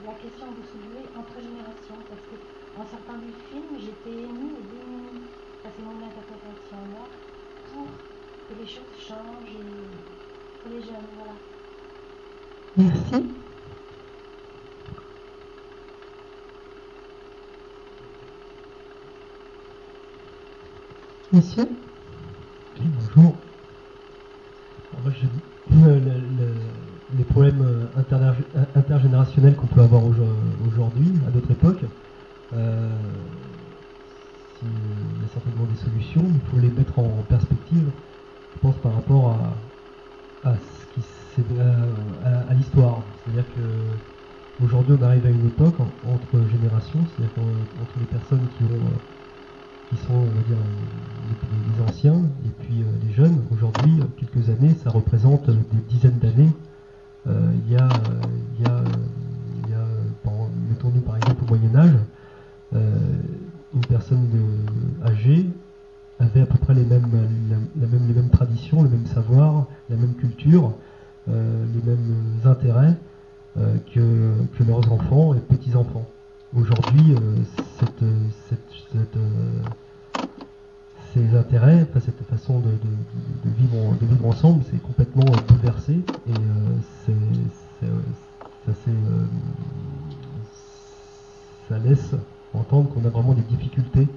la 0.05 0.13
question 0.13 0.47
que 0.47 0.55
vous 0.57 0.69
soulevez 0.73 1.05
entre 1.13 1.37
générations 1.37 2.01
parce 2.09 2.25
que 2.31 2.37
en 2.79 2.85
sortant 2.85 3.17
du 3.21 3.33
film, 3.49 3.77
j'étais 3.77 4.23
émue 4.25 4.57
et 4.57 4.65
démunie, 4.73 5.25
ça 5.61 5.69
c'est 5.75 5.83
mon 5.83 5.97
interprétation 6.01 6.77
moi, 6.93 7.05
pour 7.73 7.85
que 7.85 8.53
les 8.61 8.67
choses 8.67 8.93
changent 8.97 9.53
et 9.53 10.63
pour 10.63 10.71
les 10.71 10.81
jeunes, 10.81 11.09
voilà. 11.17 11.33
Merci. 12.75 13.35
Monsieur 21.31 21.69
Oui, 22.79 22.89
bonjour. 22.89 23.43
moi, 24.93 25.11
je, 25.11 25.27
le, 25.69 26.73
les 27.09 27.25
problèmes 27.25 27.61
euh, 27.61 27.87
intergénérationnels 28.75 29.55
qu'on 29.55 29.67
peut 29.67 29.81
avoir 29.81 30.03
aujourd'hui, 30.05 31.21
à 31.27 31.31
d'autres 31.31 31.51
époques, 31.51 31.85
euh, 32.53 33.27
il 34.61 35.19
y 35.21 35.25
a 35.25 35.27
certainement 35.29 35.65
des 35.67 35.75
solutions, 35.75 36.31
il 36.33 36.41
faut 36.41 36.57
les 36.59 36.71
mettre 36.71 36.99
en 36.99 37.23
perspective, 37.23 37.93
je 38.49 38.59
pense, 38.59 38.79
par 38.81 38.93
rapport 38.93 39.31
à, 39.31 40.57
ce 40.59 40.76
à, 41.39 42.53
l'histoire. 42.53 43.05
C'est-à-dire 43.23 43.45
que 43.53 43.97
aujourd'hui 44.59 44.95
on 44.99 45.03
arrive 45.03 45.25
à 45.25 45.29
une 45.29 45.45
époque 45.45 45.75
entre 46.03 46.45
générations, 46.45 47.05
c'est-à-dire 47.07 47.37
entre 47.79 47.99
les 47.99 48.05
personnes 48.05 48.47
qui 48.49 48.63
ont 48.63 49.01
qui 49.85 49.95
sont, 49.95 50.15
on 50.15 50.31
va 50.31 50.41
dire, 50.41 50.57
les, 51.49 51.81
anciens 51.81 52.25
et 52.45 52.49
puis 52.59 52.83
les 53.01 53.13
jeunes. 53.13 53.45
Aujourd'hui, 53.51 54.01
quelques 54.17 54.49
années, 54.49 54.73
ça 54.83 54.89
représente 54.89 55.49
des 55.49 55.81
dizaines 55.87 56.19
d'années 56.19 56.51
euh, 57.27 57.51
il 57.65 57.73
y 57.73 57.75
a, 57.75 57.89
mettons-nous 60.69 61.01
par 61.01 61.17
exemple 61.17 61.43
au 61.43 61.47
Moyen 61.47 61.75
Âge, 61.75 61.95
euh, 62.73 62.95
une 63.73 63.83
personne 63.85 64.29
âgée 65.05 65.49
avait 66.19 66.41
à 66.41 66.45
peu 66.45 66.57
près 66.57 66.73
les 66.73 66.85
mêmes, 66.85 67.27
les 67.75 68.13
mêmes 68.13 68.29
traditions, 68.29 68.81
le 68.81 68.89
même 68.89 69.05
savoir, 69.05 69.67
la 69.89 69.97
même 69.97 70.15
culture, 70.15 70.67
euh, 70.67 70.71
les 71.27 71.81
mêmes 71.83 72.39
intérêts 72.45 72.95
que, 73.55 74.33
que, 74.57 74.63
leurs 74.63 74.91
enfants 74.91 75.33
et 75.33 75.39
petits-enfants. 75.39 76.05
Aujourd'hui, 76.55 77.15
cette, 77.79 78.03
cette, 78.47 79.17
ces 81.13 81.35
intérêts, 81.35 81.85
cette 81.99 82.23
façon 82.29 82.59
de, 82.59 82.69
vivre, 83.45 84.25
ensemble, 84.25 84.63
c'est 84.69 84.81
complètement 84.81 85.25
bouleversé 85.47 85.93
et 85.93 86.31
euh, 86.31 87.13
ça, 88.65 88.73
euh, 91.71 91.79
laisse 91.83 92.15
entendre 92.53 92.89
qu'on 92.89 93.05
a 93.05 93.09
vraiment 93.09 93.33
des 93.33 93.41
difficultés 93.41 94.07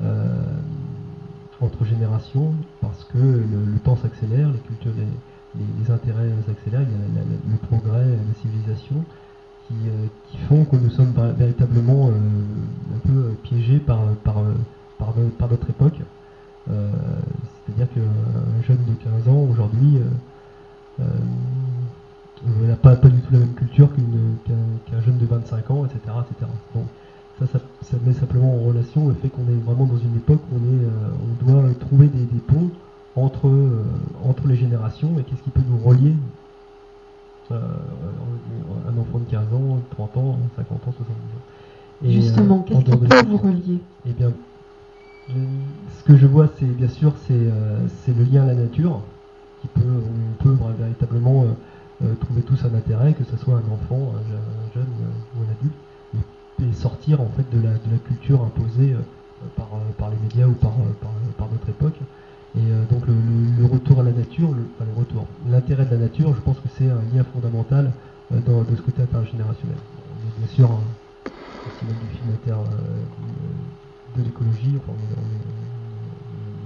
euh, 0.00 0.26
entre 1.60 1.84
générations 1.84 2.54
parce 2.80 3.04
que 3.04 3.18
le, 3.18 3.78
temps 3.82 3.96
s'accélère, 3.96 4.48
les 4.50 4.58
cultures, 4.60 4.92
intérêts 5.90 6.30
s'accélèrent, 6.46 6.82
il 6.82 7.16
y 7.16 7.20
a 7.20 7.24
le 7.24 7.66
progrès, 7.66 8.04
la 8.06 8.40
civilisation 8.42 9.04
qui, 9.68 9.74
font 10.48 10.64
que 10.64 10.76
nous 10.76 10.90
sommes 10.90 11.12
véritablement 11.36 12.10
un 12.10 12.98
peu 13.06 13.34
piégés 13.42 13.78
par, 13.78 14.00
par, 14.24 14.36
par, 14.98 15.12
par 15.38 15.50
notre 15.50 15.68
époque. 15.68 16.00
Euh, 16.70 16.90
c'est-à-dire 17.64 17.86
qu'un 17.94 18.62
jeune 18.66 18.84
de 18.86 18.92
15 19.24 19.28
ans 19.28 19.46
aujourd'hui 19.50 19.98
euh, 19.98 21.04
euh, 21.04 22.66
n'a 22.66 22.76
pas, 22.76 22.96
pas 22.96 23.08
du 23.08 23.20
tout 23.20 23.32
la 23.32 23.38
même 23.38 23.54
culture 23.54 23.88
qu'un 23.94 25.00
jeune 25.00 25.18
de 25.18 25.26
25 25.26 25.70
ans, 25.70 25.84
etc. 25.86 26.00
etc. 26.30 26.50
Donc, 26.74 26.84
ça, 27.38 27.46
ça, 27.82 27.96
met 28.04 28.12
simplement 28.12 28.54
en 28.54 28.68
relation 28.68 29.08
le 29.08 29.14
fait 29.14 29.28
qu'on 29.28 29.46
est 29.48 29.64
vraiment 29.64 29.86
dans 29.86 29.98
une 29.98 30.16
époque 30.16 30.40
où 30.50 30.56
on, 30.56 30.58
est, 30.58 30.88
on 31.22 31.46
doit 31.46 31.74
trouver 31.74 32.08
des, 32.08 32.26
ponts 32.40 32.70
entre, 33.24 33.50
entre 34.24 34.46
les 34.46 34.56
générations 34.56 35.18
et 35.18 35.22
qu'est-ce 35.22 35.42
qui 35.42 35.50
peut 35.50 35.62
nous 35.68 35.78
relier 35.78 36.14
un 37.50 38.98
enfant 39.00 39.18
de 39.18 39.30
15 39.30 39.40
ans, 39.54 39.78
30 39.92 40.16
ans, 40.18 40.38
50 40.56 40.88
ans, 40.88 40.92
70 40.96 41.02
ans. 41.02 42.04
Et 42.04 42.12
Justement, 42.12 42.60
qu'est-ce 42.60 42.80
qui 42.80 42.96
peut 42.96 43.26
vous 43.26 43.38
relier? 43.38 43.80
Eh 44.06 44.12
bien, 44.12 44.30
ce 45.28 46.04
que 46.04 46.16
je 46.16 46.26
vois, 46.26 46.48
c'est 46.58 46.66
bien 46.66 46.88
sûr, 46.88 47.12
euh, 47.30 47.86
c'est 48.04 48.16
le 48.16 48.24
lien 48.24 48.44
à 48.44 48.46
la 48.46 48.54
nature, 48.54 49.00
qui 49.60 49.68
peut, 49.68 49.82
on 49.82 50.42
peut 50.42 50.56
véritablement 50.78 51.42
euh, 51.44 51.46
euh, 52.04 52.14
trouver 52.20 52.42
tous 52.42 52.64
un 52.64 52.74
intérêt, 52.74 53.12
que 53.12 53.24
ce 53.24 53.36
soit 53.36 53.54
un 53.54 53.72
enfant, 53.72 54.12
un, 54.14 54.74
jeune 54.74 54.86
ou 55.36 55.40
un 55.40 55.52
adulte, 55.52 55.74
et, 56.62 56.72
sortir 56.72 57.20
en 57.20 57.28
fait 57.36 57.44
de 57.56 57.62
la, 57.62 57.72
de 57.72 57.90
la 57.92 57.98
culture 57.98 58.42
imposée 58.42 58.94
par, 59.56 59.68
par, 59.96 60.10
les 60.10 60.16
médias 60.22 60.46
ou 60.46 60.54
par, 60.54 60.72
par, 61.36 61.48
notre 61.52 61.68
époque. 61.68 61.98
Et 62.58 62.92
donc 62.92 63.06
le, 63.06 63.64
retour 63.66 64.00
à 64.00 64.02
la 64.02 64.12
nature, 64.12 64.52
le, 64.52 64.68
enfin, 64.74 64.84
le 64.92 64.98
retour, 64.98 65.26
l'intérêt 65.48 65.86
de 65.86 65.90
la 65.90 65.98
nature, 65.98 66.34
je 66.34 66.40
pense 66.40 66.58
que 66.58 66.68
c'est 66.76 66.90
un 66.90 67.02
lien 67.14 67.24
fondamental 67.32 67.92
dans, 68.30 68.62
de 68.62 68.76
ce 68.76 68.82
côté 68.82 69.02
intergénérationnel. 69.02 69.78
bien 70.38 70.48
sûr 70.48 70.70
un 70.72 70.80
festival 71.64 71.96
du 71.96 72.08
film 72.08 72.30
inter, 72.30 72.56
de 74.16 74.22
l'écologie, 74.22 74.74
enfin, 74.76 74.92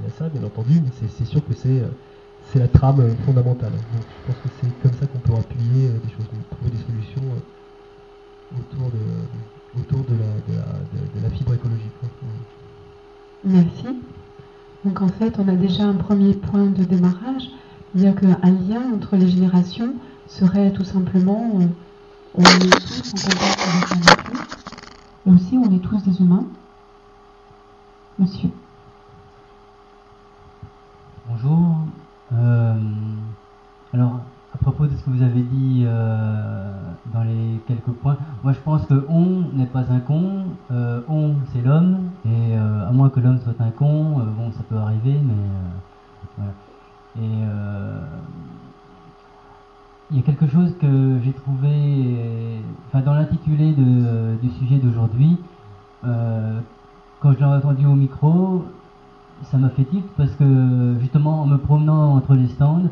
il 0.03 0.05
y 0.05 0.07
a 0.07 0.11
ça 0.11 0.29
bien 0.29 0.43
entendu, 0.45 0.81
mais 0.81 0.91
c'est 1.09 1.25
sûr 1.25 1.45
que 1.47 1.55
c'est 1.55 2.59
la 2.59 2.69
trame 2.69 3.17
fondamentale. 3.25 3.73
Donc 3.93 4.03
je 4.09 4.27
pense 4.27 4.37
que 4.43 4.49
c'est 4.61 4.71
comme 4.83 4.93
ça 4.95 5.07
qu'on 5.07 5.19
peut 5.21 5.35
appuyer 5.35 5.89
euh, 5.89 5.99
des 6.05 6.11
choses, 6.11 6.27
trouver 6.51 6.71
des 6.71 6.83
solutions 6.83 7.23
euh, 7.23 8.59
autour 9.79 10.05
de, 10.05 10.17
la, 11.23 11.31
fibre 11.31 11.55
écologique. 11.55 11.93
Merci. 13.45 13.87
Donc 14.85 15.01
en 15.01 15.09
fait, 15.09 15.39
on 15.39 15.49
a 15.49 15.55
déjà 15.55 15.85
un 15.85 15.95
premier 15.95 16.35
point 16.35 16.67
de 16.67 16.85
démarrage. 16.85 17.51
A 17.95 18.13
qu'un 18.13 18.51
lien 18.51 18.81
entre 18.95 19.17
les 19.17 19.29
générations 19.29 19.95
serait 20.27 20.73
tout 20.73 20.85
simplement 20.85 21.59
euh, 21.61 21.67
on 22.35 22.43
est 22.43 22.71
tous 22.71 23.13
en 23.15 23.31
contact 23.31 23.69
avec 23.69 24.07
la 24.07 25.31
et 25.31 25.35
aussi 25.35 25.59
on 25.59 25.77
est 25.77 25.79
tous 25.79 26.03
des 26.03 26.19
humains 26.23 26.47
monsieur. 28.19 28.49
Bonjour. 31.29 31.77
Euh, 32.33 32.75
alors, 33.93 34.21
propos 34.63 34.87
de 34.87 34.95
ce 34.97 35.05
que 35.05 35.11
vous 35.11 35.23
avez 35.23 35.43
dit 35.43 35.83
euh, 35.85 36.73
dans 37.13 37.25
les 37.25 37.61
quelques 37.67 37.91
points, 38.01 38.17
moi 38.45 38.53
je 38.53 38.61
pense 38.61 38.87
que 38.87 39.05
on 39.09 39.45
n'est 39.55 39.67
pas 39.67 39.85
un 39.91 40.01
con, 40.01 40.45
euh, 40.71 41.01
on 41.09 41.35
c'est 41.53 41.63
l'homme, 41.63 42.11
et 42.25 42.55
à 42.57 42.91
moins 42.93 43.11
que 43.11 43.21
l'homme 43.21 43.39
soit 43.39 43.61
un 43.61 43.71
con, 43.71 44.21
bon 44.37 44.53
ça 44.53 44.63
peut 44.69 44.77
arriver, 44.77 45.19
mais 45.23 45.35
voilà. 46.39 46.53
Et 47.21 47.43
il 50.11 50.17
y 50.17 50.21
a 50.21 50.23
quelque 50.23 50.47
chose 50.47 50.75
que 50.81 51.19
j'ai 51.23 51.33
trouvé, 51.33 52.61
enfin 52.89 53.05
dans 53.05 53.15
l'intitulé 53.15 53.73
du 53.73 54.51
sujet 54.61 54.79
d'aujourd'hui, 54.79 55.39
quand 56.03 57.33
je 57.33 57.39
l'ai 57.39 57.45
entendu 57.45 57.87
au 57.87 57.95
micro, 57.95 58.65
ça 59.51 59.59
m'a 59.59 59.71
fait 59.71 59.85
tilt 59.85 60.07
parce 60.17 60.33
que 60.37 60.97
justement 61.01 61.43
en 61.43 61.47
me 61.47 61.59
promenant 61.59 62.15
entre 62.15 62.35
les 62.35 62.47
stands, 62.47 62.89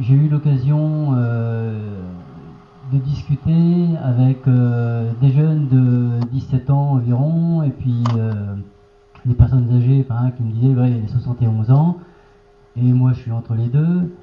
j'ai 0.00 0.14
eu 0.14 0.28
l'occasion 0.28 1.12
euh, 1.14 2.00
de 2.92 2.98
discuter 2.98 3.96
avec 4.02 4.46
euh, 4.46 5.12
des 5.20 5.32
jeunes 5.32 5.68
de 5.68 6.24
17 6.32 6.70
ans 6.70 6.92
environ 6.92 7.62
et 7.62 7.70
puis 7.70 8.04
euh, 8.16 8.54
des 9.26 9.34
personnes 9.34 9.72
âgées 9.72 10.06
qui 10.36 10.42
me 10.42 10.52
disaient 10.52 10.74
ouais, 10.74 11.02
71 11.08 11.70
ans 11.70 11.98
et 12.76 12.92
moi 12.92 13.12
je 13.12 13.20
suis 13.20 13.32
entre 13.32 13.54
les 13.54 13.68
deux. 13.68 14.14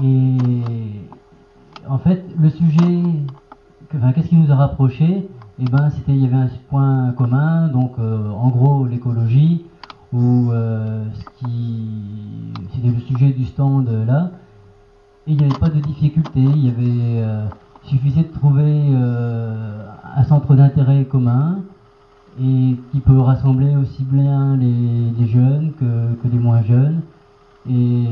Et 0.00 1.00
en 1.88 1.98
fait 1.98 2.24
le 2.38 2.50
sujet 2.50 3.02
qu'est-ce 4.14 4.28
qui 4.28 4.36
nous 4.36 4.52
a 4.52 4.56
rapprochés? 4.56 5.28
Eh 5.60 5.64
ben, 5.64 5.90
c'était, 5.90 6.12
il 6.12 6.22
y 6.22 6.26
avait 6.26 6.36
un 6.36 6.48
point 6.68 7.12
commun, 7.16 7.66
donc 7.68 7.92
euh, 7.98 8.30
en 8.30 8.48
gros 8.48 8.86
l'écologie, 8.86 9.66
euh, 10.14 11.04
ce 11.12 11.38
qui, 11.38 12.52
c'était 12.72 12.90
le 12.90 13.00
sujet 13.00 13.30
du 13.30 13.44
stand 13.44 13.88
euh, 13.88 14.04
là, 14.04 14.30
il 15.28 15.36
n'y 15.36 15.44
avait 15.44 15.58
pas 15.58 15.68
de 15.68 15.80
difficulté, 15.80 16.40
il 16.40 16.64
y 16.64 16.68
avait 16.68 17.24
suffisait 17.84 18.22
de 18.22 18.32
trouver 18.32 18.94
un 18.94 20.24
centre 20.24 20.54
d'intérêt 20.54 21.04
commun, 21.04 21.58
et 22.40 22.76
qui 22.92 23.00
peut 23.00 23.18
rassembler 23.18 23.74
aussi 23.76 24.04
bien 24.04 24.56
les, 24.56 25.26
jeunes 25.26 25.72
que, 25.78 26.28
les 26.28 26.38
moins 26.38 26.62
jeunes. 26.62 27.00
Et, 27.68 28.04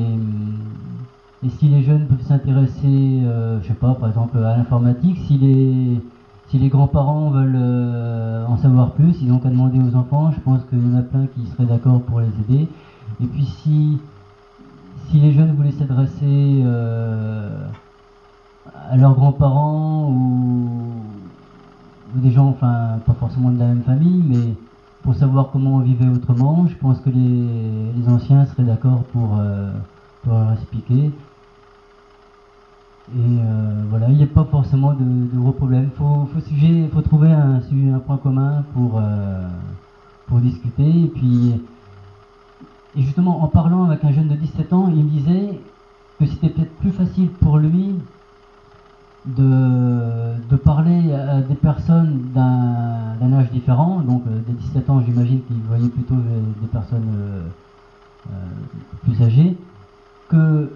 et 1.45 1.49
si 1.49 1.69
les 1.69 1.83
jeunes 1.83 2.07
peuvent 2.07 2.27
s'intéresser, 2.27 3.23
euh, 3.25 3.61
je 3.63 3.69
sais 3.69 3.75
pas, 3.75 3.95
par 3.95 4.09
exemple 4.09 4.39
à 4.39 4.57
l'informatique, 4.57 5.19
si 5.27 5.39
les, 5.39 6.01
si 6.49 6.59
les 6.59 6.69
grands-parents 6.69 7.31
veulent 7.31 7.57
euh, 7.57 8.47
en 8.47 8.57
savoir 8.57 8.93
plus, 8.93 9.15
ils 9.21 9.29
n'ont 9.29 9.39
qu'à 9.39 9.51
demander 9.51 9.79
aux 9.79 9.95
enfants, 9.97 10.33
je 10.33 10.41
pense 10.41 10.61
qu'il 10.69 10.79
y 10.79 10.95
en 10.95 10.99
a 10.99 11.03
plein 11.03 11.27
qui 11.27 11.47
seraient 11.47 11.67
d'accord 11.67 12.01
pour 12.03 12.21
les 12.21 12.29
aider. 12.49 12.69
Et 13.21 13.27
puis 13.27 13.45
si, 13.45 13.99
si 15.11 15.21
les 15.21 15.33
jeunes 15.33 15.55
voulaient 15.55 15.73
s'adresser 15.73 16.63
euh, 16.65 17.67
à 18.91 18.97
leurs 18.97 19.15
grands-parents 19.15 20.09
ou, 20.11 20.69
des 22.15 22.31
gens, 22.31 22.49
enfin 22.49 22.99
pas 23.05 23.13
forcément 23.15 23.51
de 23.51 23.59
la 23.59 23.67
même 23.67 23.83
famille, 23.83 24.23
mais 24.27 24.55
pour 25.03 25.15
savoir 25.15 25.51
comment 25.53 25.77
on 25.77 25.81
vivait 25.81 26.09
autrement, 26.09 26.67
je 26.67 26.75
pense 26.77 26.99
que 27.01 27.11
les, 27.11 28.09
anciens 28.09 28.47
seraient 28.47 28.65
d'accord 28.65 29.03
pour, 29.13 29.37
euh, 29.39 29.71
pour 30.23 30.33
leur 30.33 30.53
expliquer. 30.53 31.13
Et 33.15 33.19
euh, 33.19 33.85
voilà, 33.89 34.09
il 34.09 34.17
n'y 34.17 34.23
a 34.23 34.27
pas 34.27 34.45
forcément 34.45 34.93
de, 34.93 35.05
gros 35.37 35.53
problèmes. 35.53 35.91
Il 35.93 36.89
faut, 36.91 37.03
trouver 37.03 37.31
un, 37.33 37.61
un 37.95 37.99
point 38.01 38.17
commun 38.17 38.65
pour, 38.73 39.01
pour 40.27 40.41
discuter. 40.41 41.03
Et 41.03 41.09
puis, 41.09 41.61
et 42.97 43.03
justement, 43.03 43.43
en 43.43 43.49
parlant 43.49 43.85
avec 43.85 44.05
un 44.05 44.13
jeune 44.13 44.29
de 44.29 44.35
17 44.35 44.73
ans, 44.73 44.89
il 44.89 45.05
me 45.05 45.11
disait 45.11 45.61
que 46.19 46.27
c'était 46.27 46.49
peut-être 46.49 46.75
plus 46.79 46.93
facile 46.93 47.29
pour 47.29 47.59
lui 47.59 47.95
de, 49.27 50.57
parler 50.65 51.13
à 51.13 51.43
des 51.43 51.55
personnes 51.55 52.31
d'un 52.35 53.33
âge 53.33 53.51
différent. 53.51 54.01
Donc, 54.01 54.23
euh, 54.27 54.41
des 54.47 54.55
17 54.55 54.89
ans, 54.89 55.03
j'imagine 55.05 55.43
qu'il 55.43 55.59
voyait 55.69 55.89
plutôt 55.89 56.15
des, 56.15 56.67
personnes 56.69 57.13
euh, 57.15 57.43
euh, 58.31 58.35
plus 59.05 59.23
âgées, 59.23 59.57
que 60.29 60.73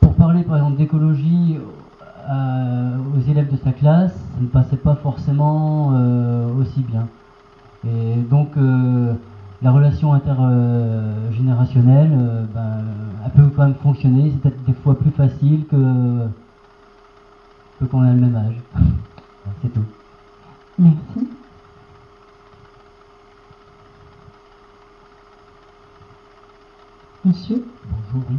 pour 0.00 0.14
parler 0.14 0.42
par 0.42 0.56
exemple 0.56 0.76
d'écologie 0.76 1.58
aux 2.26 3.30
élèves 3.30 3.52
de 3.52 3.56
sa 3.58 3.72
classe, 3.72 4.12
ça 4.12 4.40
ne 4.40 4.46
passait 4.46 4.76
pas 4.76 4.94
forcément 4.94 5.88
aussi 6.58 6.80
bien. 6.80 7.06
Et 7.86 8.16
donc, 8.22 8.56
la 9.64 9.72
relation 9.72 10.12
intergénérationnelle, 10.12 12.12
euh, 12.12 12.44
ben, 12.54 12.84
elle 13.24 13.32
peut 13.32 13.50
quand 13.56 13.64
même 13.64 13.74
fonctionner, 13.76 14.30
c'est 14.30 14.42
peut-être 14.42 14.62
des 14.64 14.74
fois 14.74 14.98
plus 14.98 15.10
facile 15.10 15.64
que, 15.70 16.28
que 17.80 17.86
quand 17.86 18.00
on 18.00 18.02
a 18.02 18.12
le 18.12 18.20
même 18.20 18.36
âge. 18.36 18.56
c'est 19.62 19.72
tout. 19.72 19.86
Merci. 20.78 21.30
Monsieur 27.24 27.64
Bonjour, 27.88 28.22
oui. 28.30 28.36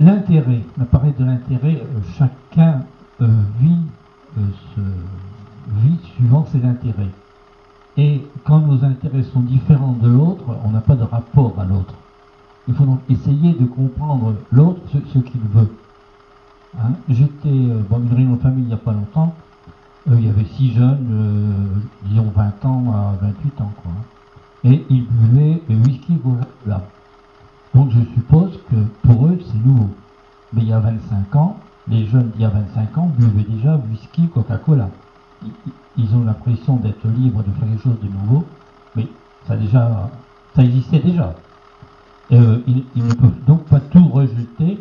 L'intérêt, 0.00 0.60
on 0.76 0.82
a 0.82 0.84
parlé 0.84 1.12
de 1.18 1.24
l'intérêt, 1.24 1.80
euh, 1.80 1.86
chacun 2.18 2.84
euh, 3.22 3.26
vit 3.58 3.78
suivant 6.14 6.44
ses 6.52 6.62
intérêts. 6.62 7.08
Et 7.98 8.24
quand 8.44 8.60
nos 8.60 8.84
intérêts 8.84 9.24
sont 9.24 9.40
différents 9.40 9.96
de 10.00 10.08
l'autre, 10.08 10.44
on 10.64 10.70
n'a 10.70 10.80
pas 10.80 10.94
de 10.94 11.02
rapport 11.02 11.54
à 11.58 11.64
l'autre. 11.64 11.94
Il 12.68 12.74
faut 12.74 12.84
donc 12.84 13.00
essayer 13.10 13.54
de 13.54 13.66
comprendre 13.66 14.36
l'autre, 14.52 14.80
ce, 14.92 15.18
qu'il 15.18 15.40
veut. 15.52 15.68
Hein, 16.78 16.92
j'étais 17.08 17.48
euh, 17.48 17.82
dans 17.90 17.98
une 17.98 18.14
réunion 18.14 18.36
de 18.36 18.40
famille 18.40 18.62
il 18.62 18.68
n'y 18.68 18.72
a 18.72 18.76
pas 18.76 18.92
longtemps. 18.92 19.34
Euh, 20.08 20.14
il 20.16 20.26
y 20.26 20.28
avait 20.28 20.44
six 20.44 20.74
jeunes, 20.74 21.08
euh, 21.10 21.80
disons 22.04 22.30
20 22.36 22.64
ans 22.66 22.84
à 22.92 23.16
28 23.20 23.60
ans. 23.62 23.72
Quoi, 23.82 23.92
et 24.62 24.86
ils 24.90 25.04
buvaient 25.04 25.60
whisky 25.68 26.18
là. 26.66 26.82
Donc 27.74 27.90
je 27.90 28.00
suppose 28.14 28.60
que 28.70 28.76
pour 29.02 29.26
eux 29.26 29.40
c'est 29.44 29.66
nouveau. 29.66 29.90
Mais 30.52 30.62
il 30.62 30.68
y 30.68 30.72
a 30.72 30.78
25 30.78 31.34
ans, 31.34 31.56
les 31.88 32.06
jeunes 32.06 32.30
d'il 32.30 32.42
y 32.42 32.44
a 32.44 32.50
25 32.50 32.96
ans 32.98 33.10
buvaient 33.18 33.48
déjà 33.48 33.76
whisky, 33.90 34.28
Coca-Cola 34.28 34.88
ils 35.96 36.14
ont 36.14 36.24
l'impression 36.24 36.76
d'être 36.76 37.06
libres 37.08 37.42
de 37.42 37.50
faire 37.52 37.68
quelque 37.68 37.82
chose 37.82 38.00
de 38.02 38.08
nouveau, 38.08 38.44
mais 38.94 39.06
ça 39.46 39.56
déjà, 39.56 40.10
ça 40.54 40.64
existait 40.64 41.00
déjà. 41.00 41.34
Euh, 42.30 42.60
ils, 42.66 43.04
ne 43.04 43.14
peuvent 43.14 43.44
donc 43.46 43.64
pas 43.64 43.80
tout 43.80 44.06
rejeter 44.08 44.78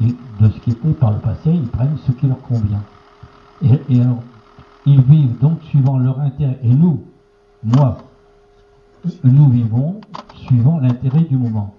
de 0.00 0.48
ce 0.48 0.60
qui 0.60 0.70
était 0.70 0.88
par 0.90 1.12
le 1.12 1.18
passé, 1.18 1.50
ils 1.52 1.68
prennent 1.68 1.96
ce 2.06 2.12
qui 2.12 2.26
leur 2.26 2.40
convient. 2.40 2.82
Et, 3.62 4.00
alors, 4.00 4.22
ils 4.84 5.00
vivent 5.00 5.38
donc 5.38 5.62
suivant 5.64 5.98
leur 5.98 6.20
intérêt. 6.20 6.58
Et 6.62 6.74
nous, 6.74 7.04
moi, 7.62 7.98
nous 9.22 9.48
vivons 9.50 10.00
suivant 10.34 10.80
l'intérêt 10.80 11.22
du 11.22 11.36
moment. 11.36 11.74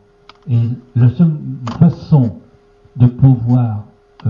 Et 0.50 0.70
la 0.96 1.10
seule 1.10 1.36
façon 1.80 2.38
de 2.96 3.08
pouvoir 3.08 3.84
euh, 4.26 4.30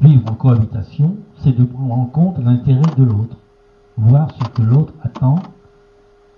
vivre 0.00 0.28
en 0.28 0.34
cohabitation, 0.34 1.16
c'est 1.42 1.56
de 1.56 1.64
prendre 1.64 1.94
en 1.94 2.06
compte 2.06 2.38
l'intérêt 2.38 2.82
de 2.96 3.04
l'autre 3.04 3.36
voir 3.96 4.28
ce 4.32 4.48
que 4.48 4.62
l'autre 4.62 4.92
attend. 5.02 5.36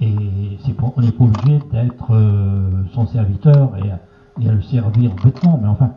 Et 0.01 0.14
on 0.97 1.01
n'est 1.01 1.12
pas 1.12 1.25
obligé 1.25 1.59
d'être 1.73 2.14
euh, 2.14 2.71
son 2.92 3.07
serviteur 3.07 3.73
et 3.79 3.90
à, 3.90 4.53
le 4.53 4.61
servir 4.62 5.12
bêtement, 5.25 5.59
mais 5.61 5.68
enfin, 5.68 5.92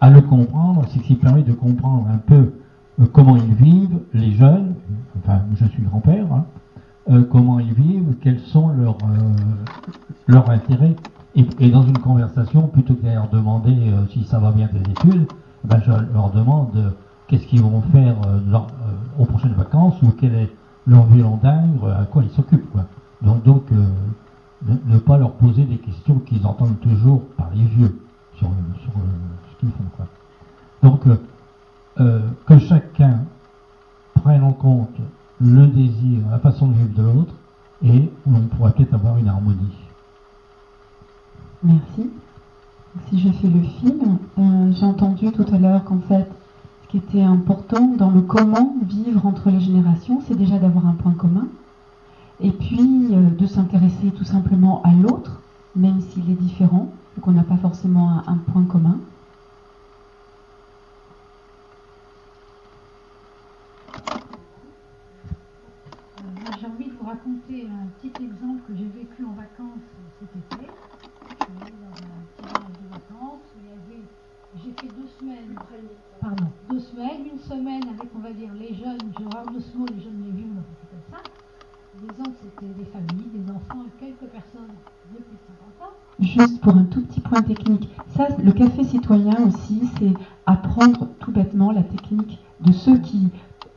à 0.00 0.10
le 0.10 0.20
comprendre, 0.20 0.82
c'est 0.88 0.98
ce 0.98 1.04
qui 1.04 1.14
permet 1.14 1.42
de 1.42 1.52
comprendre 1.52 2.06
un 2.12 2.18
peu 2.18 2.52
euh, 3.00 3.06
comment 3.12 3.36
ils 3.36 3.54
vivent, 3.54 4.00
les 4.12 4.32
jeunes, 4.32 4.74
enfin, 5.18 5.42
je 5.54 5.64
suis 5.66 5.82
grand-père, 5.84 6.26
hein, 6.32 7.22
comment 7.30 7.60
ils 7.60 7.72
vivent, 7.72 8.16
quels 8.20 8.40
sont 8.40 8.70
leurs, 10.28 10.50
intérêts. 10.50 10.96
Et, 11.36 11.70
dans 11.70 11.84
une 11.84 11.98
conversation, 11.98 12.66
plutôt 12.66 12.94
que 12.94 13.06
de 13.06 13.12
leur 13.12 13.28
demander 13.28 13.92
si 14.10 14.24
ça 14.24 14.38
va 14.38 14.50
bien 14.50 14.66
tes 14.66 14.90
études, 14.90 15.26
ben 15.66 15.80
je 15.84 15.90
leur 15.90 16.30
demande 16.30 16.94
qu'est-ce 17.26 17.46
qu'ils 17.46 17.62
vont 17.62 17.82
faire 17.92 18.16
aux 19.18 19.24
prochaines 19.24 19.54
vacances 19.54 20.00
ou 20.02 20.12
quel 20.18 20.34
est 20.34 20.50
leur 20.86 21.06
dingue, 21.06 21.78
à 21.84 22.04
quoi 22.04 22.22
ils 22.22 22.30
s'occupent. 22.30 22.76
Donc, 23.22 23.42
donc 23.42 23.64
euh, 23.72 23.86
ne, 24.86 24.98
pas 24.98 25.18
leur 25.18 25.32
poser 25.32 25.64
des 25.64 25.78
questions 25.78 26.18
qu'ils 26.20 26.46
entendent 26.46 26.80
toujours 26.80 27.22
par 27.36 27.50
les 27.54 27.64
vieux 27.64 27.98
sur, 28.34 28.48
sur 28.80 28.90
euh, 28.90 29.50
ce 29.50 29.60
qu'ils 29.60 29.70
font. 29.70 29.84
Quoi. 29.96 30.06
Donc, 30.82 31.02
euh, 31.98 32.20
que 32.46 32.58
chacun 32.58 33.24
prenne 34.14 34.42
en 34.42 34.52
compte 34.52 34.96
le 35.40 35.66
désir, 35.66 36.20
la 36.30 36.38
façon 36.38 36.68
de 36.68 36.74
vivre 36.74 36.94
de 36.94 37.02
l'autre, 37.02 37.34
et 37.82 38.10
on 38.26 38.40
pourra 38.42 38.70
peut-être 38.72 38.94
avoir 38.94 39.16
une 39.18 39.28
harmonie. 39.28 39.74
Merci. 41.62 42.10
Si 43.08 43.18
je 43.20 43.30
fais 43.30 43.48
le 43.48 43.62
film, 43.62 44.18
j'ai 44.72 44.84
entendu 44.84 45.30
tout 45.30 45.46
à 45.52 45.58
l'heure 45.58 45.84
qu'en 45.84 46.00
fait, 46.00 46.26
ce 46.86 46.88
qui 46.90 46.98
était 46.98 47.22
important 47.22 47.88
dans 47.96 48.10
le 48.10 48.20
comment 48.20 48.76
vivre 48.82 49.26
entre 49.26 49.50
les 49.50 49.60
générations, 49.60 50.22
c'est 50.26 50.36
déjà 50.36 50.58
d'avoir 50.58 50.86
un 50.86 50.92
point 50.92 51.14
commun, 51.14 51.48
et 52.40 52.50
puis 52.50 53.08
euh, 53.12 53.30
de 53.30 53.46
s'intéresser 53.46 54.12
tout 54.16 54.24
simplement 54.24 54.82
à 54.82 54.92
l'autre, 54.92 55.40
même 55.74 56.00
s'il 56.00 56.30
est 56.30 56.34
différent, 56.34 56.92
qu'on 57.20 57.32
n'a 57.32 57.42
pas 57.42 57.56
forcément 57.56 58.22
un, 58.26 58.36
point 58.36 58.62
commun. 58.64 58.98
Euh, 63.98 64.12
j'ai 66.60 66.66
envie 66.66 66.84
de 66.84 66.92
vous 67.00 67.06
raconter 67.06 67.66
un 67.66 67.86
petit 67.98 68.12
exemple 68.22 68.60
que 68.68 68.76
j'ai 68.76 68.84
vécu 68.84 69.24
en 69.24 69.32
vacances 69.32 69.82
cet 70.20 70.28
été. 70.36 70.70
Je 71.30 71.44
suis 71.44 71.52
allée 71.62 71.72
dans 71.80 71.96
un 71.96 72.20
petit 72.36 72.42
village 72.46 72.78
de 72.82 72.88
vacances 72.92 73.42
où 73.56 73.60
il 73.64 73.70
y 73.70 73.72
avait 73.72 74.04
j'ai 74.64 74.72
fait 74.72 74.88
deux 74.94 75.08
semaines, 75.20 75.54
pardon, 76.20 76.46
deux 76.70 76.80
semaines, 76.80 77.26
une 77.32 77.38
semaine 77.38 77.82
avec, 77.88 78.08
on 78.14 78.20
va 78.20 78.32
dire, 78.32 78.52
les 78.54 78.74
jeunes, 78.74 79.12
je 79.18 79.24
rends 79.24 79.44
ce 79.46 79.76
mot, 79.76 79.86
les 79.86 80.00
jeunes, 80.00 80.22
les 80.24 80.32
vieux, 80.32 80.48
c'est 80.80 80.88
comme 80.90 81.06
ça. 81.12 81.22
Les 82.02 82.08
autres, 82.20 82.38
c'était 82.42 82.72
des 82.72 82.84
familles, 82.86 83.30
des 83.34 83.50
enfants, 83.50 83.84
quelques 83.98 84.30
personnes 84.32 84.72
de 85.12 85.16
plus 85.16 85.24
de 85.24 85.38
50 85.46 85.75
ans. 85.75 85.75
Juste 86.18 86.62
pour 86.62 86.74
un 86.74 86.84
tout 86.84 87.02
petit 87.02 87.20
point 87.20 87.42
technique, 87.42 87.90
ça, 88.16 88.28
le 88.42 88.52
café 88.52 88.84
citoyen 88.84 89.36
aussi, 89.46 89.82
c'est 89.98 90.12
apprendre 90.46 91.08
tout 91.20 91.30
bêtement 91.30 91.72
la 91.72 91.82
technique 91.82 92.38
de 92.60 92.72
ceux 92.72 92.96
qui, 92.98 93.28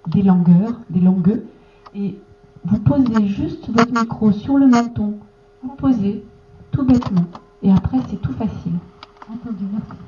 des 0.07 0.21
langueurs, 0.21 0.79
des 0.89 1.01
langueux, 1.01 1.45
et 1.93 2.17
vous 2.63 2.79
posez 2.79 3.27
juste 3.27 3.69
votre 3.69 3.91
micro 3.91 4.31
sur 4.31 4.57
le 4.57 4.67
menton, 4.67 5.15
vous 5.63 5.75
posez 5.75 6.23
tout 6.71 6.85
bêtement, 6.85 7.25
et 7.61 7.71
après 7.73 7.97
c'est 8.09 8.21
tout 8.21 8.33
facile. 8.33 8.73
Entendu, 9.29 9.65
merci. 9.73 10.01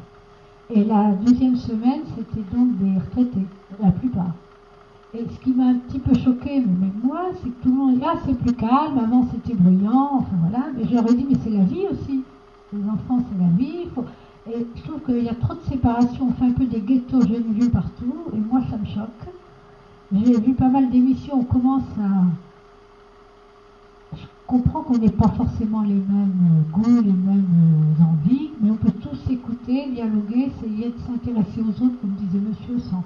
Et 0.74 0.86
la 0.86 1.12
deuxième 1.12 1.58
semaine, 1.58 2.02
c'était 2.16 2.46
donc 2.56 2.78
des 2.78 2.98
retraités, 2.98 3.46
la 3.82 3.92
plupart. 3.92 4.34
Et 5.14 5.26
ce 5.30 5.44
qui 5.44 5.52
m'a 5.52 5.66
un 5.66 5.76
petit 5.76 6.00
peu 6.00 6.14
choqué, 6.18 6.62
mais 6.66 6.88
moi, 7.04 7.24
c'est 7.34 7.50
que 7.50 7.64
tout 7.64 7.70
le 7.70 7.76
monde 7.76 7.96
dit 7.96 8.04
Ah, 8.06 8.16
c'est 8.26 8.34
plus 8.34 8.54
calme, 8.54 8.98
avant 8.98 9.28
c'était 9.30 9.54
bruyant, 9.54 10.12
enfin 10.20 10.38
voilà. 10.40 10.68
Mais 10.74 10.84
ai 10.84 11.16
dit 11.16 11.26
Mais 11.30 11.36
c'est 11.44 11.50
la 11.50 11.66
vie 11.66 11.86
c'est 13.20 13.44
la 13.44 13.50
vie. 13.50 13.88
Et 14.52 14.66
je 14.76 14.82
trouve 14.82 15.02
qu'il 15.02 15.24
y 15.24 15.30
a 15.30 15.36
trop 15.36 15.54
de 15.54 15.62
séparation, 15.70 16.30
on 16.30 16.34
fait 16.34 16.46
un 16.46 16.54
peu 16.54 16.66
des 16.66 16.82
ghettos 16.82 17.22
jeunes 17.22 17.54
vieux 17.54 17.70
partout, 17.70 18.16
et 18.34 18.38
moi, 18.38 18.62
ça 18.70 18.78
me 18.78 18.86
choque. 18.86 19.34
J'ai 20.14 20.40
vu 20.40 20.54
pas 20.54 20.68
mal 20.68 20.90
d'émissions, 20.90 21.40
on 21.40 21.44
commence 21.44 21.84
à 22.00 22.26
je 24.14 24.58
comprends 24.58 24.82
qu'on 24.82 24.98
n'ait 24.98 25.10
pas 25.10 25.30
forcément 25.30 25.82
les 25.82 25.94
mêmes 25.94 26.66
goûts, 26.74 27.02
les 27.02 27.14
mêmes 27.14 27.96
envies, 28.02 28.50
mais 28.60 28.72
on 28.72 28.76
peut 28.76 28.92
tous 28.92 29.32
écouter, 29.32 29.90
dialoguer, 29.92 30.52
essayer 30.52 30.90
de 30.90 31.00
s'intéresser 31.08 31.62
aux 31.62 31.84
autres, 31.86 31.96
comme 32.02 32.16
disait 32.20 32.40
monsieur, 32.40 32.80
sans 32.80 33.04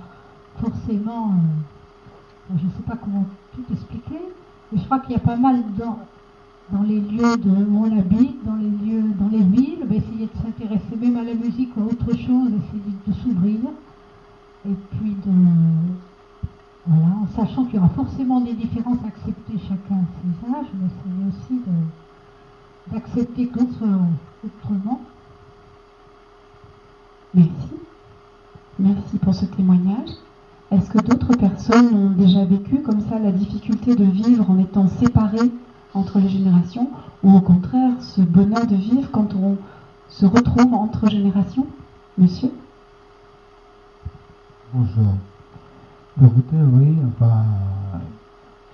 forcément, 0.59 1.33
euh, 2.49 2.55
je 2.57 2.65
ne 2.65 2.71
sais 2.71 2.83
pas 2.87 2.95
comment 2.95 3.25
tout 3.53 3.63
expliquer, 3.71 4.19
mais 4.71 4.79
je 4.79 4.85
crois 4.85 4.99
qu'il 4.99 5.11
y 5.11 5.15
a 5.15 5.19
pas 5.19 5.35
mal 5.35 5.63
dans, 5.77 5.99
dans 6.71 6.81
les 6.81 6.99
lieux 6.99 7.37
de, 7.37 7.49
où 7.49 7.85
on 7.85 7.97
habite, 7.97 8.43
dans 8.43 8.55
les 8.55 8.69
lieux, 8.69 9.03
dans 9.19 9.29
les 9.29 9.43
villes, 9.43 9.85
essayer 9.91 10.25
de 10.25 10.41
s'intéresser 10.41 10.95
même 10.99 11.17
à 11.17 11.23
la 11.23 11.35
musique 11.35 11.75
ou 11.77 11.81
à 11.81 11.85
autre 11.85 12.11
chose, 12.11 12.51
essayer 12.53 12.95
de 13.07 13.13
s'ouvrir, 13.13 13.59
et 14.67 14.73
puis 14.91 15.15
de, 15.25 15.31
voilà, 16.87 17.15
en 17.21 17.27
sachant 17.35 17.65
qu'il 17.65 17.75
y 17.75 17.77
aura 17.77 17.89
forcément 17.89 18.41
des 18.41 18.53
différences, 18.53 18.99
accepter 19.05 19.59
chacun 19.59 20.01
ses 20.21 20.51
âges, 20.51 20.67
mais 20.73 20.87
essayer 20.87 21.27
aussi 21.29 21.61
d'accepter 22.91 23.49
l'autre 23.55 23.77
soit 23.77 23.87
autrement. 24.43 25.01
Merci. 27.33 27.51
Merci 28.79 29.17
pour 29.19 29.35
ce 29.35 29.45
témoignage. 29.45 30.09
Est-ce 30.71 30.89
que 30.89 30.99
d'autres 30.99 31.35
personnes 31.37 31.93
ont 31.93 32.09
déjà 32.09 32.43
vécu 32.43 32.81
comme 32.81 33.01
ça 33.01 33.19
la 33.19 33.31
difficulté 33.31 33.95
de 33.95 34.03
vivre 34.03 34.49
en 34.49 34.57
étant 34.57 34.87
séparés 34.87 35.51
entre 35.95 36.19
les 36.19 36.29
générations 36.29 36.89
ou 37.23 37.35
au 37.35 37.41
contraire 37.41 37.93
ce 38.01 38.21
bonheur 38.21 38.67
de 38.67 38.75
vivre 38.75 39.09
quand 39.11 39.33
on 39.35 39.57
se 40.09 40.25
retrouve 40.25 40.73
entre 40.73 41.09
générations 41.09 41.65
Monsieur 42.17 42.51
Bonjour. 44.73 45.13
Écoutez, 46.21 46.57
oui, 46.57 46.97
enfin, 47.07 47.45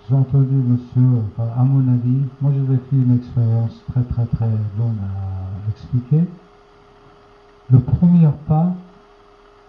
j'ai 0.10 0.16
entendu 0.16 0.56
monsieur, 0.56 1.22
à 1.40 1.64
mon 1.64 1.94
avis, 1.94 2.24
moi 2.42 2.52
j'ai 2.54 2.62
vécu 2.62 2.96
une 2.96 3.16
expérience 3.16 3.72
très 3.92 4.02
très 4.02 4.26
très 4.26 4.50
longue 4.80 4.96
à 5.04 5.70
expliquer. 5.70 6.24
Le 7.70 7.80
premier 7.80 8.28
pas, 8.48 8.74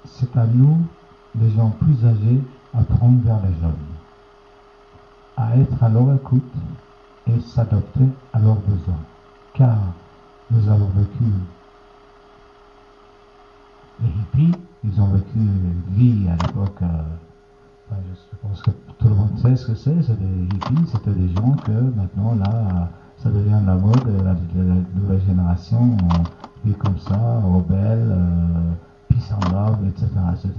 c'est 0.06 0.34
à 0.36 0.46
nous, 0.46 0.78
les 1.38 1.50
gens 1.50 1.70
plus 1.80 2.04
âgés, 2.06 2.40
à 2.72 2.82
prendre 2.82 3.20
vers 3.22 3.40
les 3.42 3.54
jeunes, 3.60 3.74
à 5.36 5.56
être 5.58 5.82
à 5.82 5.88
leur 5.90 6.14
écoute 6.14 6.42
et 7.28 7.40
s'adapter 7.40 8.08
à 8.32 8.38
leurs 8.38 8.60
besoins. 8.60 9.00
Car 9.54 9.78
nous 10.50 10.68
avons 10.68 10.88
vécu 10.96 11.24
les 14.02 14.08
hippies, 14.08 14.58
ils 14.84 15.00
ont 15.00 15.08
vécu 15.08 15.36
une 15.36 15.82
vie 15.90 16.28
à 16.28 16.46
l'époque, 16.46 16.78
euh, 16.82 17.02
je 17.90 18.36
pense 18.48 18.62
que 18.62 18.70
tout 18.70 19.08
le 19.08 19.14
monde 19.14 19.38
sait 19.38 19.54
ce 19.54 19.66
que 19.66 19.74
c'est, 19.74 20.02
c'est 20.02 20.18
des 20.18 20.44
hippies, 20.44 20.86
c'était 20.90 21.12
des 21.12 21.28
gens 21.34 21.52
que 21.66 21.72
maintenant 21.72 22.34
là, 22.34 22.88
ça 23.18 23.30
devient 23.30 23.60
la 23.64 23.74
mode, 23.74 24.06
la, 24.24 24.32
la 24.32 24.74
nouvelle 24.94 25.20
génération, 25.26 25.96
on 26.02 26.68
vit 26.68 26.74
comme 26.74 26.98
ça, 26.98 27.40
rebelle, 27.44 28.08
euh, 28.10 28.72
peace 29.08 29.32
and 29.32 29.52
love, 29.52 29.78
etc. 29.86 30.08
etc. 30.32 30.52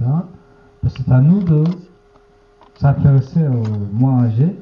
C'est 0.86 1.10
à 1.10 1.20
nous 1.20 1.42
de 1.42 1.64
s'intéresser 2.76 3.46
aux 3.46 3.92
moins 3.92 4.24
âgés 4.24 4.56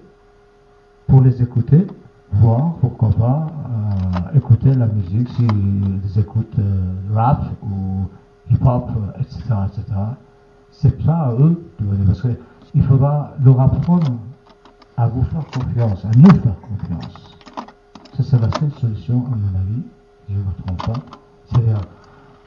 pour 1.12 1.20
les 1.20 1.42
écouter, 1.42 1.86
voir, 2.32 2.76
pourquoi 2.80 3.10
pas, 3.10 3.46
euh, 3.46 4.38
écouter 4.38 4.72
la 4.72 4.86
musique, 4.86 5.28
s'ils 5.28 6.18
écoutent 6.18 6.58
euh, 6.58 6.94
rap 7.12 7.44
ou 7.62 8.08
hip-hop, 8.50 8.88
etc., 9.20 9.40
etc. 9.66 9.84
C'est 10.70 11.02
ça 11.02 11.14
à 11.24 11.32
eux 11.34 11.62
de 11.78 11.84
venir, 11.84 12.06
parce 12.06 12.22
qu'il 12.22 12.82
faudra 12.84 13.32
leur 13.44 13.60
apprendre 13.60 14.10
à 14.96 15.06
vous 15.06 15.22
faire 15.24 15.44
confiance, 15.52 16.02
à 16.06 16.16
nous 16.16 16.30
faire 16.30 16.56
confiance. 16.62 17.36
Ça, 18.16 18.22
c'est 18.22 18.40
la 18.40 18.50
seule 18.58 18.72
solution, 18.80 19.26
à 19.26 19.36
mon 19.36 19.60
avis, 19.60 19.82
je 20.30 20.34
ne 20.34 20.38
me 20.38 20.52
trompe 20.66 20.94
pas, 20.94 21.00
c'est-à-dire 21.44 21.80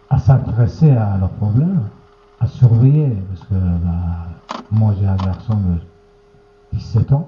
à 0.09 0.17
s'intéresser 0.17 0.89
à 0.89 1.19
leurs 1.19 1.29
problèmes, 1.33 1.83
à 2.39 2.47
surveiller, 2.47 3.15
parce 3.29 3.41
que 3.47 3.53
bah, 3.53 4.25
moi 4.71 4.95
j'ai 4.99 5.05
un 5.05 5.17
garçon 5.17 5.53
de 5.53 6.79
17 6.79 7.11
ans, 7.11 7.27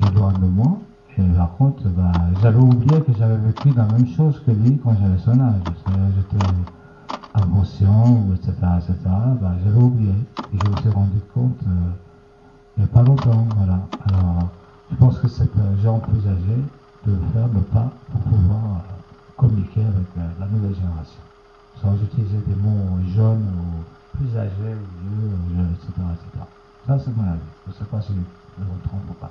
moi, 0.00 0.78
et 1.16 1.22
par 1.36 1.56
contre, 1.56 1.84
bah, 1.90 2.12
j'avais 2.42 2.58
oublié 2.58 3.00
que 3.02 3.12
j'avais 3.16 3.36
vécu 3.36 3.72
la 3.72 3.84
même 3.84 4.06
chose 4.06 4.40
que 4.44 4.50
lui 4.50 4.78
quand 4.82 4.94
j'avais 5.00 5.18
son 5.18 5.38
âge. 5.40 5.60
J'étais 6.16 6.44
inconscient, 7.34 8.26
etc., 8.34 8.52
etc. 8.78 8.96
Bah, 9.40 9.54
j'avais 9.64 9.78
oublié. 9.78 10.12
Et 10.52 10.58
je 10.58 10.66
me 10.66 10.76
suis 10.76 10.88
rendu 10.88 11.20
compte 11.32 11.58
euh, 11.66 11.90
il 12.76 12.82
n'y 12.82 12.84
a 12.84 12.92
pas 12.92 13.02
longtemps. 13.02 13.46
Voilà. 13.56 13.78
Alors, 14.06 14.48
je 14.90 14.96
pense 14.96 15.18
que 15.20 15.28
c'est 15.28 15.48
gens 15.82 16.00
plus 16.00 16.26
âgés 16.26 16.64
de 17.06 17.16
faire 17.32 17.48
le 17.48 17.60
pas 17.60 17.90
pour 18.10 18.20
pouvoir 18.22 18.64
euh, 18.64 18.80
communiquer 19.36 19.82
avec 19.82 20.06
euh, 20.18 20.28
la 20.40 20.46
nouvelle 20.46 20.74
génération. 20.74 21.20
Sans 21.80 21.94
utiliser 22.02 22.38
des 22.38 22.54
mots 22.56 22.98
jeunes 23.14 23.46
ou 23.56 24.16
plus 24.16 24.36
âgés 24.36 24.74
ou 24.74 25.04
vieux, 25.08 25.66
etc., 25.74 25.92
etc. 26.12 26.44
Ça, 26.86 26.98
c'est 26.98 27.16
mon 27.16 27.22
avis. 27.22 27.40
Je 27.66 27.70
ne 27.70 27.76
sais 27.76 27.84
pas 27.84 28.00
si 28.00 28.12
je 28.12 28.64
me 28.64 28.82
trompe 28.82 29.10
ou 29.10 29.14
pas. 29.14 29.30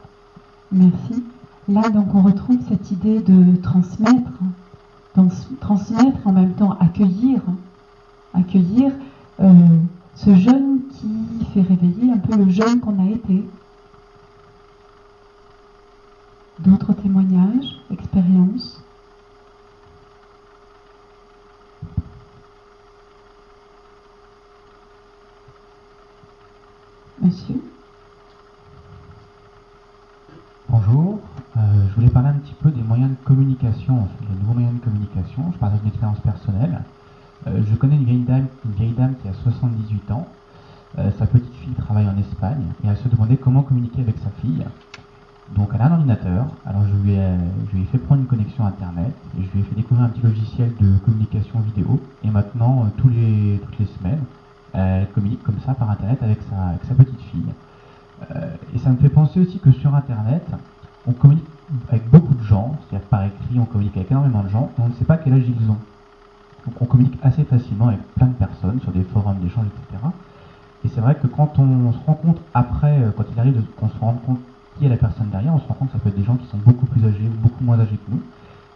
Merci. 0.74 1.24
Là, 1.68 1.88
donc, 1.90 2.16
on 2.16 2.22
retrouve 2.24 2.58
cette 2.68 2.90
idée 2.90 3.20
de 3.20 3.56
transmettre, 3.58 4.32
transmettre 5.62 6.26
en 6.26 6.32
même 6.32 6.54
temps 6.54 6.76
accueillir, 6.80 7.42
accueillir 8.34 8.92
euh, 9.40 9.54
ce 10.16 10.34
jeune 10.34 10.80
qui 10.90 11.46
fait 11.54 11.62
réveiller 11.62 12.12
un 12.12 12.18
peu 12.18 12.36
le 12.36 12.50
jeune 12.50 12.80
qu'on 12.80 13.00
a 13.00 13.08
été. 13.08 13.48
D'autres 16.60 16.94
témoignages, 16.94 17.80
expériences 17.92 18.84
Monsieur 27.22 27.62
Bonjour, 30.76 31.20
euh, 31.56 31.60
je 31.88 31.94
voulais 31.94 32.10
parler 32.10 32.30
un 32.30 32.40
petit 32.40 32.56
peu 32.56 32.72
des 32.72 32.82
moyens 32.82 33.12
de 33.12 33.16
communication, 33.24 34.08
les 34.28 34.36
nouveaux 34.40 34.54
moyens 34.54 34.74
de 34.74 34.80
communication. 34.80 35.52
Je 35.54 35.58
parle 35.60 35.74
d'une 35.78 35.88
expérience 35.90 36.20
personnelle. 36.22 36.82
Euh, 37.46 37.62
je 37.70 37.76
connais 37.76 37.96
une 37.96 38.06
vieille 38.06 38.24
dame, 38.24 38.48
une 38.66 38.72
vieille 38.72 38.94
dame 38.94 39.14
qui 39.22 39.28
a 39.28 39.34
78 39.34 40.10
ans. 40.10 40.28
Euh, 40.98 41.12
sa 41.20 41.28
petite 41.28 41.54
fille 41.58 41.76
travaille 41.76 42.08
en 42.08 42.18
Espagne 42.18 42.64
et 42.84 42.88
elle 42.88 42.98
se 42.98 43.08
demandait 43.08 43.38
comment 43.38 43.62
communiquer 43.62 44.02
avec 44.02 44.18
sa 44.18 44.32
fille. 44.42 44.66
Donc 45.56 45.70
elle 45.76 45.82
a 45.82 45.86
un 45.86 45.92
ordinateur, 45.92 46.48
alors 46.66 46.82
je 46.88 46.96
lui, 47.04 47.12
ai, 47.14 47.86
fait 47.92 48.00
prendre 48.00 48.22
une 48.22 48.28
connexion 48.28 48.66
internet 48.66 49.14
et 49.38 49.44
je 49.44 49.52
lui 49.52 49.60
ai 49.60 49.64
fait 49.64 49.76
découvrir 49.76 50.08
un 50.08 50.10
petit 50.10 50.26
logiciel 50.26 50.74
de 50.82 50.98
communication 51.06 51.60
vidéo 51.60 52.02
et 52.24 52.32
maintenant 52.32 52.88
tous 52.98 53.10
les, 53.10 53.62
toutes 53.64 53.78
les 53.78 53.88
semaines 54.00 54.24
elle 54.74 55.08
communique 55.12 55.44
comme 55.44 55.60
ça 55.68 55.76
par 55.76 55.92
internet 55.92 56.18
avec 56.24 56.40
sa 56.50 56.96
petite 56.96 57.22
fille. 57.32 57.54
Et 58.74 58.78
ça 58.80 58.90
me 58.90 58.98
fait 58.98 59.10
penser 59.10 59.40
aussi 59.42 59.60
que 59.60 59.72
sur 59.72 59.94
internet, 59.94 60.44
on 61.08 61.12
communique 61.12 61.46
avec 61.90 62.10
beaucoup 62.10 62.34
de 62.34 62.44
gens, 62.44 62.78
c'est-à-dire 62.82 63.08
par 63.08 63.24
écrit, 63.24 63.60
on 63.60 63.66
communique 63.66 63.98
avec 63.98 64.12
énormément 64.12 64.44
de 64.44 64.50
gens, 64.50 64.72
on 64.80 64.90
ne 64.90 64.94
sait 64.94 65.06
pas 65.06 65.18
quel 65.18 65.34
âge 65.34 65.44
ils 65.48 65.70
ont. 65.70 65.78
Donc 66.66 66.82
on 66.82 66.86
communique 66.86 67.18
assez 67.24 67.44
facilement 67.44 67.88
avec 67.88 68.02
plein 68.16 68.28
de 68.28 68.34
personnes 68.34 68.80
sur 68.82 68.92
des 68.92 69.04
forums 69.04 69.40
d'échange, 69.40 69.66
etc. 69.66 70.04
Et 70.86 70.90
c'est 70.90 71.02
vrai 71.02 71.16
que 71.16 71.28
quand 71.28 71.60
on 71.60 71.92
se 71.92 71.98
rend 72.06 72.14
compte 72.14 72.40
après, 72.54 73.00
euh, 73.00 73.12
quand 73.16 73.24
il 73.32 73.40
arrive 73.40 73.62
qu'on 73.80 73.90
se 73.90 73.98
rend 74.00 74.14
compte 74.26 74.40
qui 74.78 74.86
est 74.86 74.90
la 74.90 74.98
personne 74.98 75.30
derrière, 75.30 75.54
on 75.54 75.60
se 75.60 75.68
rend 75.68 75.76
compte 75.76 75.90
que 75.90 75.94
ça 75.94 76.00
peut 76.00 76.10
être 76.10 76.18
des 76.18 76.24
gens 76.24 76.36
qui 76.36 76.48
sont 76.48 76.58
beaucoup 76.58 76.86
plus 76.86 77.06
âgés 77.06 77.28
ou 77.28 77.42
beaucoup 77.42 77.64
moins 77.64 77.80
âgés 77.80 77.96
que 77.96 78.12
nous. 78.12 78.22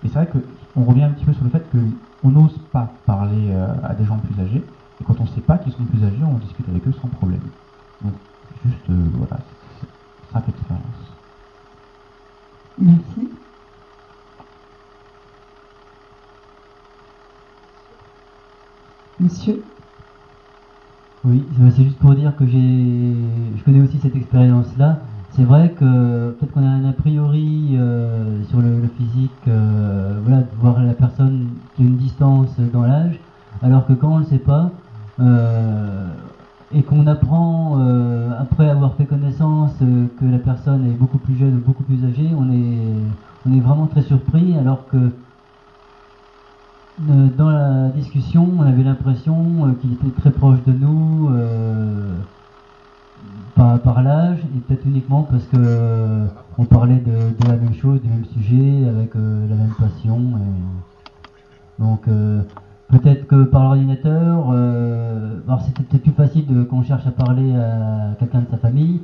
Et 0.04 0.10
c'est 0.10 0.13
vrai 0.13 0.28
qu'on 0.28 0.84
revient 0.84 1.04
un 1.04 1.10
petit 1.10 1.26
peu 1.26 1.34
sur 1.34 1.43
le 1.43 1.50
fait 1.50 1.65
qu'on 1.71 2.30
n'ose 2.30 2.58
pas 2.71 2.91
parler 3.06 3.50
euh, 3.50 3.67
à 3.84 3.93
des 3.93 4.06
gens 4.06 4.17
plus 4.17 4.41
âgés. 4.41 4.63
Et 5.02 5.04
quand 5.04 5.19
on 5.19 5.23
ne 5.23 5.30
sait 5.30 5.41
pas 5.41 5.58
qu'ils 5.58 5.73
sont 5.73 5.84
plus 5.84 6.04
âgés, 6.04 6.23
on 6.23 6.38
discute 6.38 6.67
avec 6.69 6.88
eux 6.88 6.93
sans 7.02 7.08
problème. 7.08 7.41
Juste, 8.65 8.89
euh, 8.89 9.10
voilà, 9.13 9.38
simple 10.32 10.50
expérience. 10.50 10.84
Merci. 12.78 13.30
Monsieur 19.20 19.63
Oui, 21.24 21.48
c'est 21.76 21.84
juste 21.84 21.98
pour 21.98 22.13
dire 22.13 22.36
que 22.36 22.46
j'ai, 22.46 23.54
je 23.56 23.63
connais 23.63 23.82
aussi 23.82 23.98
cette 24.00 24.15
expérience-là. 24.15 25.02
C'est 25.32 25.43
vrai 25.43 25.74
que 25.74 26.32
peut-être 26.32 26.52
qu'on 26.52 26.63
a 26.63 26.70
un 26.70 26.86
a 26.86 26.93
priori 26.93 27.72
euh, 27.76 28.43
sur 28.46 28.62
le, 28.62 28.88
physique, 28.88 29.48
euh, 29.48 30.20
voilà, 30.22 30.43
de 30.43 30.56
voir 30.56 30.82
la 30.84 30.93
personne 30.93 31.58
qui 31.74 31.82
a 31.82 31.86
une 31.86 31.98
distance 31.98 32.60
dans 32.60 32.84
l'âge, 32.84 33.20
alors 33.62 33.86
que 33.88 33.93
quand 33.93 34.10
on 34.10 34.15
ne 34.20 34.24
le 34.24 34.26
sait 34.26 34.39
pas, 34.39 34.72
et 36.73 36.84
qu'on 36.84 37.08
apprend 37.08 37.80
après 38.39 38.69
avoir 38.69 38.95
fait 38.95 39.06
connaissance 39.06 39.71
que 39.80 40.25
la 40.25 40.38
personne 40.38 40.86
est 40.86 40.93
beaucoup 40.93 41.17
plus 41.17 41.36
jeune 41.36 41.56
ou 41.56 41.62
beaucoup 41.65 41.84
plus 41.84 42.03
âgée, 42.06 42.30
on 42.38 42.51
est, 42.51 42.93
on 43.47 43.53
est 43.53 43.60
vraiment 43.60 43.88
très 43.88 44.01
surpris, 44.01 44.58
alors 44.58 44.86
que 44.89 45.12
dans 46.99 47.49
la 47.49 47.89
discussion, 47.89 48.49
on 48.58 48.63
avait 48.63 48.84
l'impression 48.84 49.75
qu'il 49.80 49.93
était 49.93 50.10
très 50.19 50.32
proche 50.32 50.60
de 50.65 50.73
nous. 50.73 51.32
par, 53.56 53.80
par 53.80 54.01
l'âge 54.03 54.39
et 54.56 54.60
peut-être 54.60 54.86
uniquement 54.86 55.23
parce 55.23 55.43
que 55.45 55.58
euh, 55.58 56.27
on 56.58 56.65
parlait 56.65 56.99
de, 56.99 57.47
la 57.47 57.56
même 57.56 57.73
chose, 57.73 58.01
du 58.01 58.10
même 58.10 58.25
sujet, 58.25 58.88
avec 58.88 59.15
la 59.15 59.56
même 59.56 59.73
passion. 59.77 60.19
Donc 61.80 62.08
peut-être 62.89 63.28
que 63.28 63.43
par 63.43 63.63
l'ordinateur, 63.63 64.52
alors 64.52 65.62
c'était 65.62 65.84
peut-être 65.84 66.04
plus 66.04 66.12
facile 66.12 66.45
quand 66.69 66.78
on 66.78 66.84
cherche 66.84 67.06
à 67.06 67.12
parler 67.12 67.56
à 67.56 68.15
quelqu'un 68.19 68.41
de 68.41 68.47
sa 68.50 68.58
famille. 68.58 69.02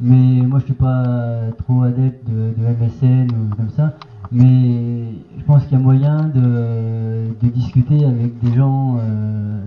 Mais 0.00 0.42
moi, 0.42 0.58
je 0.58 0.66
suis 0.66 0.74
pas 0.74 1.50
trop 1.64 1.82
adepte 1.82 2.28
de, 2.28 2.52
MSN 2.58 3.28
ou 3.30 3.54
comme 3.56 3.70
ça. 3.70 3.94
Mais 4.30 5.12
je 5.38 5.44
pense 5.44 5.62
qu'il 5.64 5.72
y 5.72 5.80
a 5.80 5.82
moyen 5.82 6.24
de, 6.28 7.28
discuter 7.42 8.04
avec 8.04 8.38
des 8.40 8.54
gens 8.54 8.98
euh, 8.98 9.60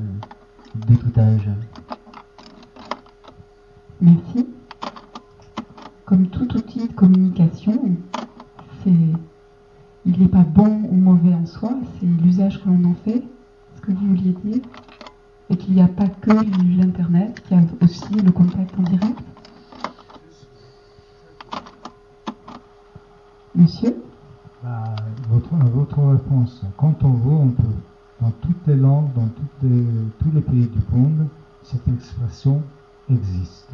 de 0.88 0.96
tout 0.96 1.20
âge. 1.20 1.50
Merci. 4.02 4.48
Comme 6.06 6.28
tout 6.28 6.56
outil 6.56 6.88
de 6.88 6.94
communication, 6.94 7.96
c'est, 8.84 8.92
il 10.06 10.20
n'est 10.20 10.28
pas 10.28 10.44
bon 10.44 10.84
ou 10.90 10.96
mauvais 10.96 11.34
en 11.34 11.46
soi, 11.46 11.72
c'est 12.00 12.06
l'usage 12.06 12.62
que 12.62 12.70
l'on 12.70 12.92
en 12.92 12.96
fait, 13.06 13.24
dire, 13.94 14.62
et 15.50 15.58
qu'il 15.58 15.74
n'y 15.76 15.82
a 15.82 15.88
pas 15.88 16.08
que 16.08 16.32
l'Internet, 16.32 17.42
qu'il 17.48 17.58
y 17.58 17.60
a 17.60 17.64
aussi 17.84 18.14
le 18.14 18.32
contact 18.32 18.78
en 18.78 18.84
direct. 18.84 19.20
Monsieur 23.56 23.96
bah, 24.64 24.96
votre, 25.30 25.56
votre 25.74 26.02
réponse. 26.02 26.62
Quand 26.78 27.04
on 27.04 27.14
veut, 27.14 27.36
on 27.36 27.50
peut. 27.50 27.64
Dans 28.22 28.32
toutes 28.42 28.68
les 28.68 28.76
langues, 28.76 29.14
dans 29.16 29.30
tous 29.62 30.32
les 30.34 30.42
pays 30.42 30.68
du 30.68 30.82
monde, 30.92 31.28
cette 31.64 31.88
expression 31.88 32.62
existe. 33.10 33.70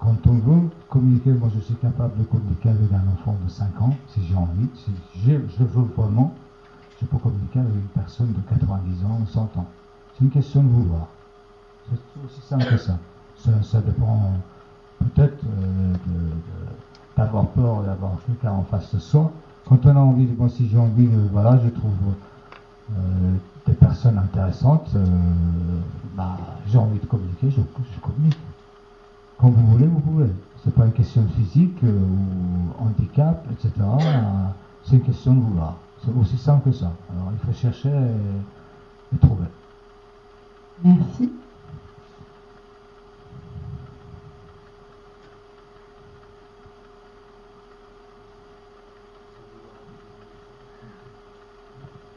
Quand 0.00 0.16
on 0.26 0.32
veut 0.32 0.70
communiquer, 0.88 1.30
moi 1.32 1.50
je 1.54 1.60
suis 1.60 1.74
capable 1.74 2.18
de 2.18 2.24
communiquer 2.24 2.70
avec 2.70 2.90
un 2.90 3.06
enfant 3.12 3.36
de 3.44 3.50
5 3.50 3.82
ans, 3.82 3.94
si 4.08 4.20
j'ai 4.26 4.34
envie, 4.34 4.68
si 4.74 4.90
je 5.26 5.64
veux 5.64 5.84
vraiment, 5.94 6.34
je 7.00 7.06
peux 7.06 7.18
communiquer 7.18 7.60
avec 7.60 7.72
une 7.72 8.02
personne 8.02 8.32
de 8.32 8.40
90 8.40 9.04
ans 9.04 9.18
ou 9.22 9.26
100 9.26 9.40
ans. 9.56 9.66
C'est 10.12 10.24
une 10.24 10.30
question 10.30 10.62
de 10.62 10.68
vouloir. 10.68 11.08
C'est 11.88 11.96
aussi 12.24 12.40
simple 12.42 12.66
que 12.66 12.76
ça. 12.76 12.98
Ça, 13.62 13.80
dépend 13.80 14.20
peut-être 14.98 15.42
euh, 15.44 15.94
de 15.94 16.20
d'avoir 17.16 17.46
peur 17.48 17.82
d'avoir 17.82 18.12
quelqu'un 18.26 18.52
en 18.52 18.62
face 18.62 18.94
de 18.94 19.00
soi. 19.00 19.32
Quand 19.66 19.84
on 19.86 19.96
a 19.96 20.00
envie, 20.00 20.28
si 20.50 20.68
j'ai 20.68 20.78
envie, 20.78 21.08
voilà, 21.32 21.58
je 21.58 21.68
trouve 21.68 21.92
euh, 22.92 23.34
des 23.66 23.72
personnes 23.72 24.18
intéressantes, 24.18 24.90
euh, 24.94 25.06
bah, 26.16 26.36
j'ai 26.66 26.78
envie 26.78 26.98
de 26.98 27.06
communiquer, 27.06 27.50
je, 27.50 27.60
communique. 28.00 28.38
Quand 29.38 29.48
vous 29.48 29.66
voulez, 29.66 29.86
vous 29.86 30.00
pouvez. 30.00 30.30
C'est 30.62 30.74
pas 30.74 30.84
une 30.84 30.92
question 30.92 31.26
physique 31.36 31.82
ou 31.82 32.82
handicap, 32.84 33.46
etc. 33.52 33.72
C'est 34.84 34.96
une 34.96 35.02
question 35.02 35.34
de 35.34 35.40
vouloir. 35.40 35.76
C'est 36.04 36.16
aussi 36.18 36.38
simple 36.38 36.70
que 36.70 36.76
ça. 36.76 36.92
Alors 37.12 37.32
il 37.32 37.38
faut 37.46 37.58
chercher 37.58 37.90
et 39.14 39.18
trouver. 39.18 39.46
Merci. 40.82 41.30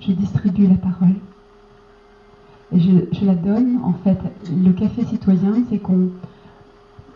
je 0.08 0.12
distribue 0.12 0.68
la 0.68 0.76
parole. 0.76 1.16
Et 2.72 2.80
je, 2.80 3.26
la 3.26 3.36
donne, 3.36 3.80
en 3.84 3.94
fait, 3.94 4.18
le 4.50 4.72
café 4.72 5.06
citoyen, 5.06 5.54
c'est 5.70 5.78
qu'on 5.78 6.10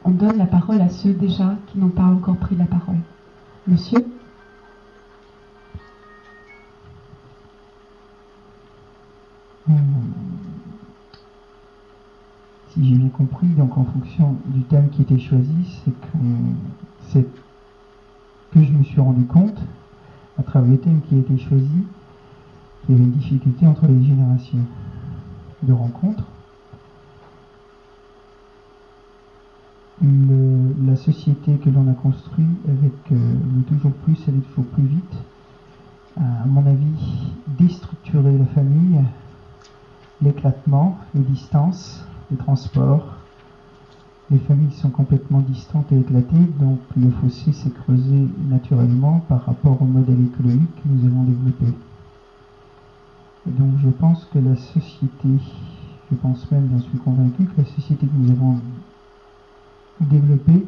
on 0.06 0.12
donne 0.12 0.38
la 0.38 0.45
parole 0.45 0.82
à 0.82 0.89
ceux 0.89 1.13
déjà 1.13 1.56
qui 1.67 1.80
n'ont 1.80 1.89
pas 1.89 2.03
encore 2.03 2.38
pris 2.38 2.56
la 2.56 2.65
parole. 2.65 2.99
Monsieur 3.67 4.06
hmm. 9.67 9.73
Si 12.69 12.88
j'ai 12.88 12.95
bien 12.95 13.10
compris, 13.10 13.47
donc 13.47 13.77
en 13.77 13.86
fonction 13.86 14.36
du 14.47 14.62
thème 14.63 14.89
qui 14.89 15.01
était 15.01 15.19
choisi, 15.19 15.82
c'est 15.84 15.91
que, 15.91 16.17
c'est 17.10 17.25
que 18.53 18.63
je 18.63 18.71
me 18.71 18.84
suis 18.84 18.99
rendu 18.99 19.25
compte, 19.25 19.58
à 20.38 20.43
travers 20.43 20.71
le 20.71 20.77
thème 20.77 21.01
qui 21.08 21.15
a 21.15 21.19
été 21.19 21.38
choisi, 21.38 21.86
il 22.88 22.91
y 22.91 22.95
avait 22.95 23.03
une 23.03 23.12
difficulté 23.12 23.65
entre 23.65 23.88
les 23.88 24.03
générations 24.03 24.60
de 25.63 25.73
rencontres. 25.73 26.23
la 30.01 30.95
société 30.95 31.58
que 31.58 31.69
l'on 31.69 31.89
a 31.89 31.93
construite 31.93 32.47
avec 32.67 32.93
euh, 33.12 33.34
le 33.56 33.63
toujours 33.63 33.91
plus, 33.91 34.17
aller 34.27 34.39
toujours 34.49 34.65
plus 34.65 34.84
vite, 34.84 35.23
a, 36.17 36.43
à 36.43 36.45
mon 36.45 36.65
avis, 36.65 37.32
déstructuré 37.58 38.38
la 38.38 38.45
famille, 38.45 39.01
l'éclatement, 40.21 40.97
les 41.13 41.21
distances, 41.21 42.03
les 42.32 42.38
transports. 42.38 43.17
Les 44.30 44.39
familles 44.39 44.71
sont 44.71 44.89
complètement 44.89 45.39
distantes 45.39 45.91
et 45.91 45.99
éclatées, 45.99 46.51
donc 46.60 46.80
le 46.97 47.10
fossé 47.10 47.53
s'est 47.53 47.69
creusé 47.69 48.27
naturellement 48.49 49.21
par 49.30 49.45
rapport 49.45 49.82
au 49.82 49.86
modèle 49.86 50.25
économique 50.25 50.75
que 50.75 50.89
nous 50.89 51.06
avons 51.08 51.23
développé 51.23 51.73
donc 53.47 53.77
je 53.82 53.89
pense 53.89 54.25
que 54.25 54.39
la 54.39 54.56
société, 54.56 55.30
je 56.12 56.15
pense 56.15 56.49
même, 56.51 56.69
j'en 56.71 56.80
suis 56.80 56.97
convaincu, 56.97 57.45
que 57.45 57.62
la 57.62 57.65
société 57.65 58.06
que 58.08 58.15
nous 58.15 58.32
avons 58.32 58.58
développée 60.01 60.65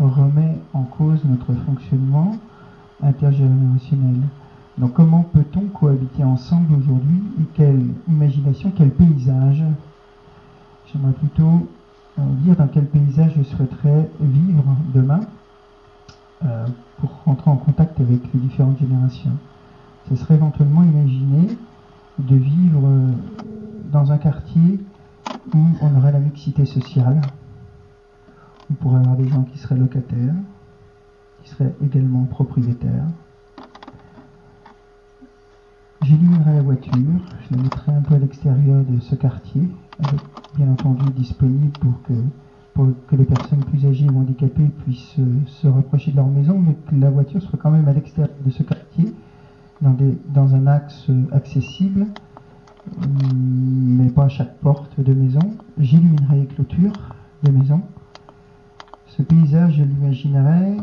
remet 0.00 0.58
en 0.72 0.84
cause 0.84 1.24
notre 1.24 1.52
fonctionnement 1.52 2.32
intergénérationnel. 3.02 4.22
Donc 4.78 4.92
comment 4.92 5.22
peut-on 5.22 5.68
cohabiter 5.68 6.22
ensemble 6.22 6.74
aujourd'hui 6.74 7.22
et 7.40 7.44
quelle 7.54 7.86
imagination, 8.08 8.70
quel 8.76 8.90
paysage? 8.90 9.62
J'aimerais 10.92 11.14
plutôt 11.14 11.68
euh, 12.18 12.22
dire 12.42 12.56
dans 12.56 12.68
quel 12.68 12.86
paysage 12.86 13.32
je 13.38 13.42
souhaiterais 13.42 14.10
vivre 14.20 14.64
demain 14.94 15.20
euh, 16.44 16.66
pour 16.98 17.10
rentrer 17.24 17.50
en 17.50 17.56
contact 17.56 17.98
avec 18.00 18.20
les 18.34 18.40
différentes 18.40 18.78
générations. 18.78 19.32
Ce 20.10 20.16
serait 20.16 20.34
éventuellement 20.34 20.82
imaginer 20.82 21.56
de 22.18 22.36
vivre 22.36 22.82
euh, 22.84 23.12
dans 23.90 24.12
un 24.12 24.18
quartier 24.18 24.80
où 25.54 25.58
on 25.80 25.96
aurait 25.96 26.12
la 26.12 26.20
mixité 26.20 26.66
sociale. 26.66 27.22
On 28.70 28.74
pourrait 28.74 29.00
avoir 29.00 29.16
des 29.16 29.28
gens 29.28 29.42
qui 29.42 29.56
seraient 29.56 29.76
locataires, 29.76 30.34
qui 31.42 31.48
seraient 31.48 31.74
également 31.82 32.24
propriétaires. 32.24 33.06
J'éliminerais 36.06 36.54
la 36.54 36.62
voiture, 36.62 36.92
je 37.50 37.56
la 37.56 37.62
mettrais 37.62 37.90
un 37.92 38.00
peu 38.00 38.14
à 38.14 38.18
l'extérieur 38.18 38.84
de 38.84 39.00
ce 39.00 39.16
quartier, 39.16 39.62
avec 39.98 40.20
bien 40.54 40.70
entendu 40.70 41.04
disponible 41.10 41.72
pour 41.80 42.00
que, 42.02 42.12
pour 42.74 42.86
que 43.08 43.16
les 43.16 43.24
personnes 43.24 43.64
plus 43.64 43.84
âgées 43.86 44.06
ou 44.08 44.16
handicapées 44.16 44.70
puissent 44.84 45.16
euh, 45.18 45.24
se 45.46 45.66
rapprocher 45.66 46.12
de 46.12 46.16
leur 46.16 46.28
maison, 46.28 46.60
mais 46.60 46.74
que 46.74 46.94
la 46.94 47.10
voiture 47.10 47.42
soit 47.42 47.58
quand 47.60 47.72
même 47.72 47.88
à 47.88 47.92
l'extérieur 47.92 48.32
de 48.44 48.50
ce 48.50 48.62
quartier 48.62 49.12
dans, 49.80 50.54
un 50.54 50.66
axe 50.68 51.08
accessible, 51.32 52.06
mais 53.34 54.08
pas 54.10 54.26
à 54.26 54.28
chaque 54.28 54.58
porte 54.58 55.00
de 55.00 55.12
maison. 55.12 55.40
J'illuminirai 55.76 56.36
les 56.36 56.46
clôtures 56.46 57.16
de 57.42 57.50
maison. 57.50 57.82
Ce 59.08 59.22
paysage, 59.22 59.78
je 59.78 59.82
l'imaginerai 59.82 60.76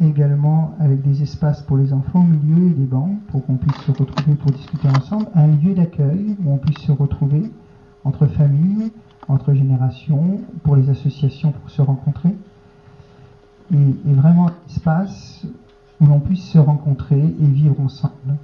également 0.00 0.74
avec 0.78 1.02
des 1.02 1.22
espaces 1.22 1.62
pour 1.62 1.76
les 1.76 1.92
enfants 1.92 2.20
au 2.20 2.24
milieu 2.24 2.70
et 2.70 2.74
des 2.74 2.86
bancs 2.86 3.18
pour 3.28 3.44
qu'on 3.44 3.56
puisse 3.56 3.76
se 3.82 3.90
retrouver 3.90 4.34
pour 4.34 4.50
discuter 4.50 4.88
ensemble. 4.88 5.26
Un 5.34 5.48
lieu 5.48 5.74
d'accueil 5.74 6.36
où 6.44 6.52
on 6.52 6.58
puisse 6.58 6.78
se 6.78 6.92
retrouver 6.92 7.50
entre 8.04 8.26
familles, 8.26 8.92
entre 9.28 9.52
générations, 9.52 10.40
pour 10.62 10.76
les 10.76 10.88
associations 10.88 11.52
pour 11.52 11.70
se 11.70 11.82
rencontrer. 11.82 12.34
Et, 13.72 14.12
vraiment 14.12 14.48
un 14.48 14.54
espace 14.66 15.46
où 16.00 16.06
l'on 16.06 16.20
puisse 16.20 16.44
se 16.44 16.58
rencontrer 16.58 17.20
et 17.20 17.46
vivre 17.46 17.78
ensemble 17.80 18.36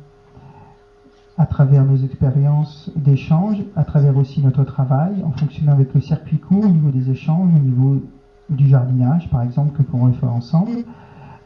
à 1.39 1.47
travers 1.47 1.85
nos 1.85 1.97
expériences 1.97 2.91
d'échange, 2.95 3.57
à 3.75 3.85
travers 3.85 4.17
aussi 4.17 4.41
notre 4.41 4.65
travail, 4.65 5.23
en 5.25 5.33
fonctionnant 5.33 5.73
avec 5.73 5.93
le 5.95 6.01
circuit 6.01 6.39
court 6.39 6.65
au 6.65 6.69
niveau 6.69 6.91
des 6.91 7.11
échanges, 7.11 7.49
au 7.55 7.59
niveau 7.59 8.03
du 8.51 8.69
jardinage 8.69 9.31
par 9.31 9.43
exemple, 9.43 9.77
que 9.77 9.83
pourrons 9.83 10.13
faire 10.13 10.33
ensemble, 10.33 10.85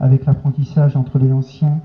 avec 0.01 0.27
l'apprentissage 0.27 0.97
entre 0.97 1.19
les 1.19 1.33
anciens 1.33 1.81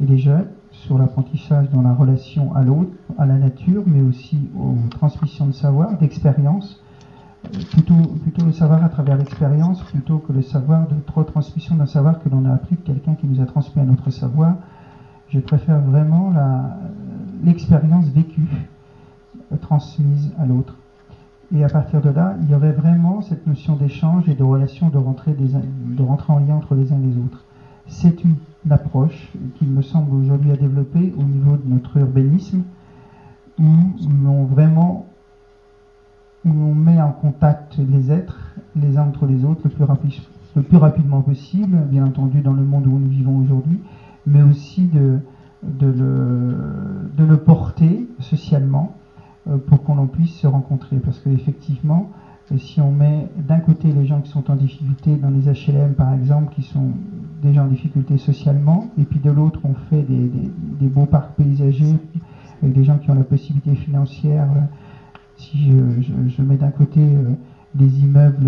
et 0.00 0.06
les 0.06 0.18
jeunes, 0.18 0.48
sur 0.70 0.98
l'apprentissage 0.98 1.68
dans 1.70 1.82
la 1.82 1.92
relation 1.92 2.54
à 2.54 2.62
l'autre, 2.62 2.92
à 3.18 3.26
la 3.26 3.38
nature, 3.38 3.82
mais 3.86 4.00
aussi 4.00 4.38
aux 4.56 4.76
transmissions 4.90 5.46
de 5.46 5.52
savoir, 5.52 5.96
d'expérience, 5.98 6.80
plutôt, 7.70 8.02
plutôt 8.22 8.44
le 8.44 8.52
savoir 8.52 8.84
à 8.84 8.88
travers 8.88 9.16
l'expérience 9.16 9.82
plutôt 9.82 10.18
que 10.18 10.32
le 10.32 10.42
savoir 10.42 10.86
de 10.86 10.96
trop 11.06 11.24
transmission 11.24 11.74
d'un 11.74 11.86
savoir 11.86 12.18
que 12.18 12.28
l'on 12.28 12.44
a 12.44 12.52
appris 12.52 12.76
de 12.76 12.82
quelqu'un 12.82 13.14
qui 13.14 13.26
nous 13.26 13.40
a 13.40 13.46
transmis 13.46 13.82
un 13.82 13.88
autre 13.88 14.10
savoir. 14.10 14.56
Je 15.28 15.38
préfère 15.38 15.80
vraiment 15.80 16.32
l'expérience 17.42 18.06
vécue, 18.08 18.48
euh, 19.52 19.56
transmise 19.56 20.32
à 20.38 20.44
l'autre. 20.44 20.79
Et 21.52 21.64
à 21.64 21.68
partir 21.68 22.00
de 22.00 22.10
là, 22.10 22.36
il 22.42 22.50
y 22.50 22.54
aurait 22.54 22.72
vraiment 22.72 23.22
cette 23.22 23.46
notion 23.46 23.74
d'échange 23.74 24.28
et 24.28 24.34
de 24.34 24.44
relation, 24.44 24.88
de 24.88 24.98
rentrer, 24.98 25.34
des, 25.34 25.48
de 25.48 26.02
rentrer 26.02 26.32
en 26.32 26.38
lien 26.38 26.54
entre 26.54 26.76
les 26.76 26.92
uns 26.92 26.98
et 27.02 27.06
les 27.06 27.16
autres. 27.16 27.44
C'est 27.86 28.24
une, 28.24 28.36
approche 28.68 29.32
qu'il 29.56 29.68
me 29.68 29.80
semble 29.80 30.14
aujourd'hui 30.14 30.50
à 30.52 30.56
développer 30.56 31.14
au 31.16 31.22
niveau 31.22 31.56
de 31.56 31.66
notre 31.66 31.96
urbanisme, 31.96 32.62
où 33.58 33.64
on 34.26 34.44
vraiment 34.44 35.06
où 36.44 36.50
on 36.50 36.74
met 36.74 37.00
en 37.00 37.10
contact 37.10 37.78
les 37.78 38.10
êtres 38.10 38.54
les 38.76 38.98
uns 38.98 39.04
entre 39.04 39.24
les 39.24 39.46
autres 39.46 39.62
le 39.64 39.70
plus, 39.70 40.20
le 40.56 40.62
plus 40.62 40.76
rapidement 40.76 41.22
possible, 41.22 41.86
bien 41.86 42.04
entendu 42.04 42.42
dans 42.42 42.52
le 42.52 42.64
monde 42.64 42.86
où 42.86 42.98
nous 42.98 43.08
vivons 43.08 43.38
aujourd'hui, 43.38 43.80
mais 44.26 44.42
aussi 44.42 44.86
de, 44.86 45.20
de, 45.62 45.86
le, 45.86 47.10
de 47.16 47.24
le 47.24 47.36
porter 47.38 48.06
socialement 48.18 48.92
pour 49.66 49.82
qu'on 49.82 50.06
puisse 50.06 50.34
se 50.34 50.46
rencontrer. 50.46 50.96
Parce 50.98 51.18
qu'effectivement, 51.18 52.10
euh, 52.52 52.58
si 52.58 52.80
on 52.80 52.90
met 52.90 53.28
d'un 53.36 53.60
côté 53.60 53.92
les 53.92 54.06
gens 54.06 54.20
qui 54.20 54.30
sont 54.30 54.50
en 54.50 54.56
difficulté 54.56 55.16
dans 55.16 55.30
les 55.30 55.48
HLM 55.48 55.94
par 55.94 56.12
exemple, 56.12 56.52
qui 56.54 56.62
sont 56.62 56.90
déjà 57.42 57.62
en 57.62 57.66
difficulté 57.66 58.18
socialement, 58.18 58.88
et 58.98 59.04
puis 59.04 59.20
de 59.20 59.30
l'autre 59.30 59.60
on 59.64 59.74
fait 59.74 60.02
des, 60.02 60.30
des, 60.80 60.88
beaux 60.88 61.06
parcs 61.06 61.34
paysagers 61.36 61.96
avec 62.62 62.74
des 62.74 62.84
gens 62.84 62.98
qui 62.98 63.10
ont 63.10 63.14
la 63.14 63.24
possibilité 63.24 63.74
financière, 63.74 64.48
euh, 64.56 64.60
si 65.36 65.70
je, 65.70 66.42
mets 66.42 66.56
d'un 66.56 66.70
côté 66.70 67.00
des 67.74 68.00
immeubles, 68.00 68.46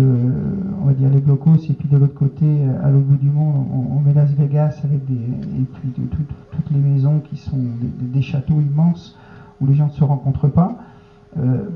on 0.79 0.85
va 0.85 0.93
dire 0.93 1.09
les 1.09 1.21
blocos, 1.21 1.55
et 1.55 1.73
puis 1.73 1.89
de 1.89 1.97
l'autre 1.97 2.13
côté, 2.13 2.67
à 2.83 2.91
l'autre 2.91 3.05
bout 3.05 3.17
du 3.17 3.31
monde, 3.31 3.65
on, 3.89 3.99
met 3.99 4.13
Las 4.13 4.29
Vegas 4.33 4.81
avec 4.83 5.03
des, 5.05 5.15
et 5.15 5.63
puis 5.73 5.89
toutes 5.89 6.69
les 6.69 6.77
maisons 6.77 7.19
qui 7.19 7.35
sont 7.35 7.57
des, 7.99 8.21
châteaux 8.21 8.61
immenses 8.61 9.17
où 9.63 9.65
les 9.65 9.75
gens 9.75 9.87
ne 9.87 9.91
se 9.91 10.03
rencontrent 10.03 10.49
pas. 10.49 10.75
Euh, 11.37 11.69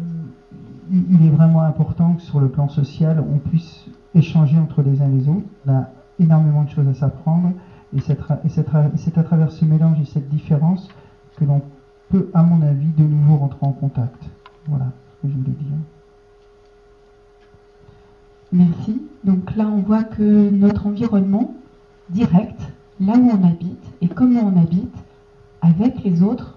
il 0.91 1.25
est 1.25 1.29
vraiment 1.29 1.61
important 1.61 2.13
que 2.13 2.21
sur 2.21 2.39
le 2.39 2.49
plan 2.49 2.69
social, 2.69 3.23
on 3.33 3.39
puisse 3.39 3.85
échanger 4.13 4.57
entre 4.57 4.81
les 4.81 5.01
uns 5.01 5.07
et 5.07 5.15
les 5.15 5.29
autres. 5.29 5.45
On 5.65 5.73
a 5.73 5.89
énormément 6.19 6.63
de 6.63 6.69
choses 6.69 6.87
à 6.87 6.93
s'apprendre 6.93 7.51
et 7.95 7.99
c'est 8.01 9.17
à 9.17 9.23
travers 9.23 9.51
ce 9.51 9.65
mélange 9.65 9.99
et 9.99 10.05
cette 10.05 10.29
différence 10.29 10.87
que 11.37 11.45
l'on 11.45 11.61
peut, 12.09 12.29
à 12.33 12.43
mon 12.43 12.61
avis, 12.61 12.87
de 12.97 13.03
nouveau 13.03 13.37
rentrer 13.37 13.65
en 13.65 13.71
contact. 13.71 14.29
Voilà 14.67 14.87
ce 15.21 15.27
que 15.27 15.33
je 15.33 15.37
voulais 15.37 15.51
dire. 15.51 15.77
Merci. 18.51 19.01
Donc 19.23 19.55
là, 19.55 19.67
on 19.67 19.81
voit 19.81 20.03
que 20.03 20.49
notre 20.49 20.87
environnement 20.87 21.53
direct, 22.09 22.59
là 22.99 23.13
où 23.17 23.29
on 23.29 23.47
habite 23.47 23.83
et 24.01 24.07
comment 24.07 24.41
on 24.41 24.61
habite, 24.61 24.95
avec 25.61 26.03
les 26.03 26.23
autres, 26.23 26.56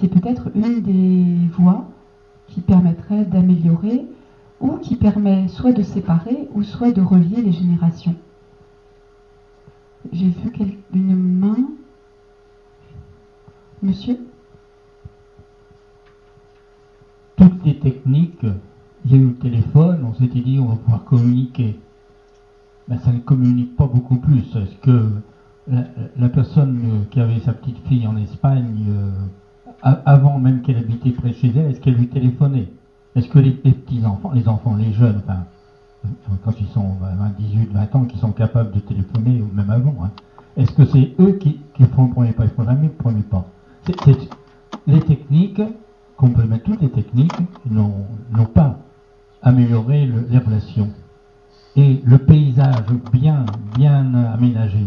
c'est 0.00 0.08
peut-être 0.08 0.50
une 0.54 0.80
des 0.80 1.48
voies 1.56 1.88
qui 2.48 2.60
permettrait 2.60 3.24
d'améliorer 3.24 4.06
ou 4.60 4.76
qui 4.78 4.96
permet 4.96 5.48
soit 5.48 5.72
de 5.72 5.82
séparer 5.82 6.48
ou 6.54 6.62
soit 6.62 6.92
de 6.92 7.02
relier 7.02 7.42
les 7.42 7.52
générations. 7.52 8.14
J'ai 10.12 10.28
vu 10.28 10.52
une 10.94 11.16
main. 11.16 11.56
Monsieur? 13.82 14.18
Toutes 17.36 17.64
les 17.64 17.78
techniques, 17.78 18.46
il 19.04 19.10
y 19.10 19.14
a 19.14 19.18
eu 19.18 19.28
le 19.28 19.34
téléphone, 19.34 20.04
on 20.04 20.14
s'était 20.14 20.40
dit 20.40 20.58
on 20.60 20.66
va 20.66 20.76
pouvoir 20.76 21.04
communiquer. 21.04 21.78
Mais 22.88 22.98
ça 22.98 23.12
ne 23.12 23.20
communique 23.20 23.76
pas 23.76 23.86
beaucoup 23.86 24.16
plus. 24.16 24.44
Est-ce 24.54 24.76
que 24.82 25.10
la, 25.68 26.28
personne 26.28 26.80
euh, 26.84 27.04
qui 27.10 27.20
avait 27.20 27.40
sa 27.40 27.52
petite 27.52 27.78
fille 27.86 28.06
en 28.06 28.16
Espagne, 28.16 28.84
euh, 28.88 29.10
avant 29.82 30.38
même 30.38 30.62
qu'elle 30.62 30.78
habitait 30.78 31.10
près 31.10 31.32
chez 31.32 31.48
elle, 31.48 31.70
est-ce 31.70 31.80
qu'elle 31.80 31.94
lui 31.94 32.08
téléphonait? 32.08 32.68
Est-ce 33.14 33.28
que 33.28 33.38
les, 33.38 33.50
petits-enfants, 33.50 34.32
les 34.32 34.48
enfants, 34.48 34.76
les 34.76 34.92
jeunes, 34.92 35.20
enfin, 35.24 35.44
euh, 36.04 36.08
quand 36.44 36.58
ils 36.60 36.68
sont 36.68 36.96
18, 37.38 37.72
20 37.72 37.96
ans, 37.96 38.04
qui 38.04 38.18
sont 38.18 38.32
capables 38.32 38.72
de 38.72 38.80
téléphoner, 38.80 39.42
ou 39.42 39.50
même 39.54 39.70
avant, 39.70 39.94
hein, 40.02 40.10
est-ce 40.56 40.72
que 40.72 40.84
c'est 40.84 41.14
eux 41.18 41.32
qui, 41.32 41.60
font 41.94 42.06
le 42.06 42.10
premier 42.12 42.32
pas? 42.32 42.44
Il 42.44 42.50
faut 42.50 42.64
jamais 42.64 42.86
le 42.86 42.92
premier 42.92 43.22
pas. 43.22 43.46
les 44.86 45.00
techniques, 45.00 45.62
qu'on 46.16 46.30
peut 46.30 46.44
mettre 46.44 46.64
toutes 46.64 46.82
les 46.82 46.90
techniques, 46.90 47.32
n'ont 47.70 48.06
pas 48.54 48.78
amélioré 49.42 50.06
les 50.06 50.38
relations. 50.38 50.90
Et 51.74 52.02
le 52.04 52.18
paysage 52.18 52.84
bien, 53.12 53.44
bien 53.76 54.14
aménagé, 54.14 54.86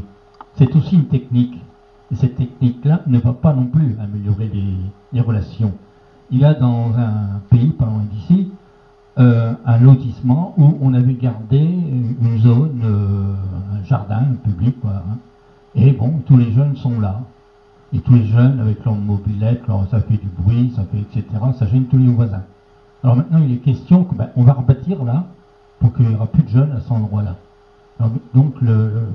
c'est 0.57 0.73
aussi 0.75 0.95
une 0.95 1.07
technique. 1.07 1.59
Et 2.15 2.17
cette 2.17 2.37
technique-là 2.37 3.01
ne 3.07 3.19
va 3.19 3.33
pas 3.33 3.51
non 3.51 3.65
plus 3.65 3.97
améliorer 4.01 4.49
les, 5.11 5.19
relations. 5.19 5.73
Il 6.31 6.39
y 6.39 6.45
a 6.45 6.53
dans 6.53 6.93
un 6.97 7.41
pays, 7.49 7.71
pas 7.71 7.85
loin 7.85 8.03
d'ici, 8.09 8.53
euh, 9.17 9.53
un 9.65 9.77
lotissement 9.79 10.53
où 10.57 10.77
on 10.81 10.93
avait 10.93 11.15
gardé 11.15 11.57
une 11.59 12.39
zone, 12.39 12.81
euh, 12.85 13.33
un 13.73 13.83
jardin 13.83 14.23
public, 14.45 14.79
quoi, 14.79 14.91
hein. 14.91 15.17
et 15.75 15.91
bon, 15.91 16.21
tous 16.25 16.37
les 16.37 16.53
jeunes 16.53 16.77
sont 16.77 17.01
là. 17.01 17.19
Et 17.91 17.99
tous 17.99 18.13
les 18.13 18.27
jeunes, 18.27 18.61
avec 18.61 18.85
leur 18.85 18.95
mobilette, 18.95 19.63
ça 19.91 19.99
fait 19.99 20.17
du 20.17 20.29
bruit, 20.39 20.71
ça 20.73 20.83
fait 20.85 20.99
etc., 20.99 21.25
ça 21.59 21.67
gêne 21.67 21.85
tous 21.87 21.97
les 21.97 22.07
voisins. 22.07 22.43
Alors 23.03 23.17
maintenant, 23.17 23.39
il 23.43 23.51
est 23.51 23.57
question 23.57 24.05
qu'on 24.05 24.15
ben, 24.15 24.29
va 24.37 24.53
rebâtir 24.53 25.03
là, 25.03 25.25
pour 25.79 25.93
qu'il 25.93 26.07
n'y 26.07 26.15
aura 26.15 26.27
plus 26.27 26.43
de 26.43 26.49
jeunes 26.49 26.71
à 26.71 26.79
cet 26.79 26.93
endroit-là. 26.93 27.35
Donc 28.33 28.61
le, 28.61 29.09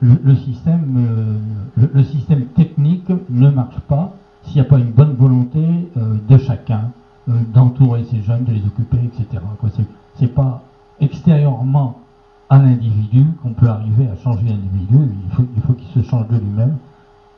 le, 0.00 0.34
système, 0.36 0.96
euh, 0.96 1.88
le, 1.92 2.04
système 2.04 2.46
technique 2.46 3.10
ne 3.28 3.50
marche 3.50 3.78
pas 3.80 4.14
s'il 4.44 4.54
n'y 4.54 4.60
a 4.60 4.64
pas 4.64 4.78
une 4.78 4.90
bonne 4.90 5.14
volonté 5.14 5.90
euh, 5.96 6.16
de 6.28 6.38
chacun 6.38 6.90
euh, 7.28 7.32
d'entourer 7.52 8.04
ces 8.10 8.22
jeunes, 8.22 8.44
de 8.44 8.52
les 8.52 8.64
occuper, 8.64 8.98
etc. 9.04 9.42
C'est 10.18 10.34
pas 10.34 10.62
extérieurement 11.00 11.98
à 12.48 12.58
l'individu 12.58 13.26
qu'on 13.42 13.52
peut 13.52 13.68
arriver 13.68 14.08
à 14.08 14.16
changer 14.16 14.44
l'individu. 14.44 15.10
Il 15.24 15.30
faut, 15.34 15.46
il 15.56 15.62
faut 15.62 15.74
qu'il 15.74 16.02
se 16.02 16.08
change 16.08 16.26
de 16.28 16.36
lui-même 16.38 16.76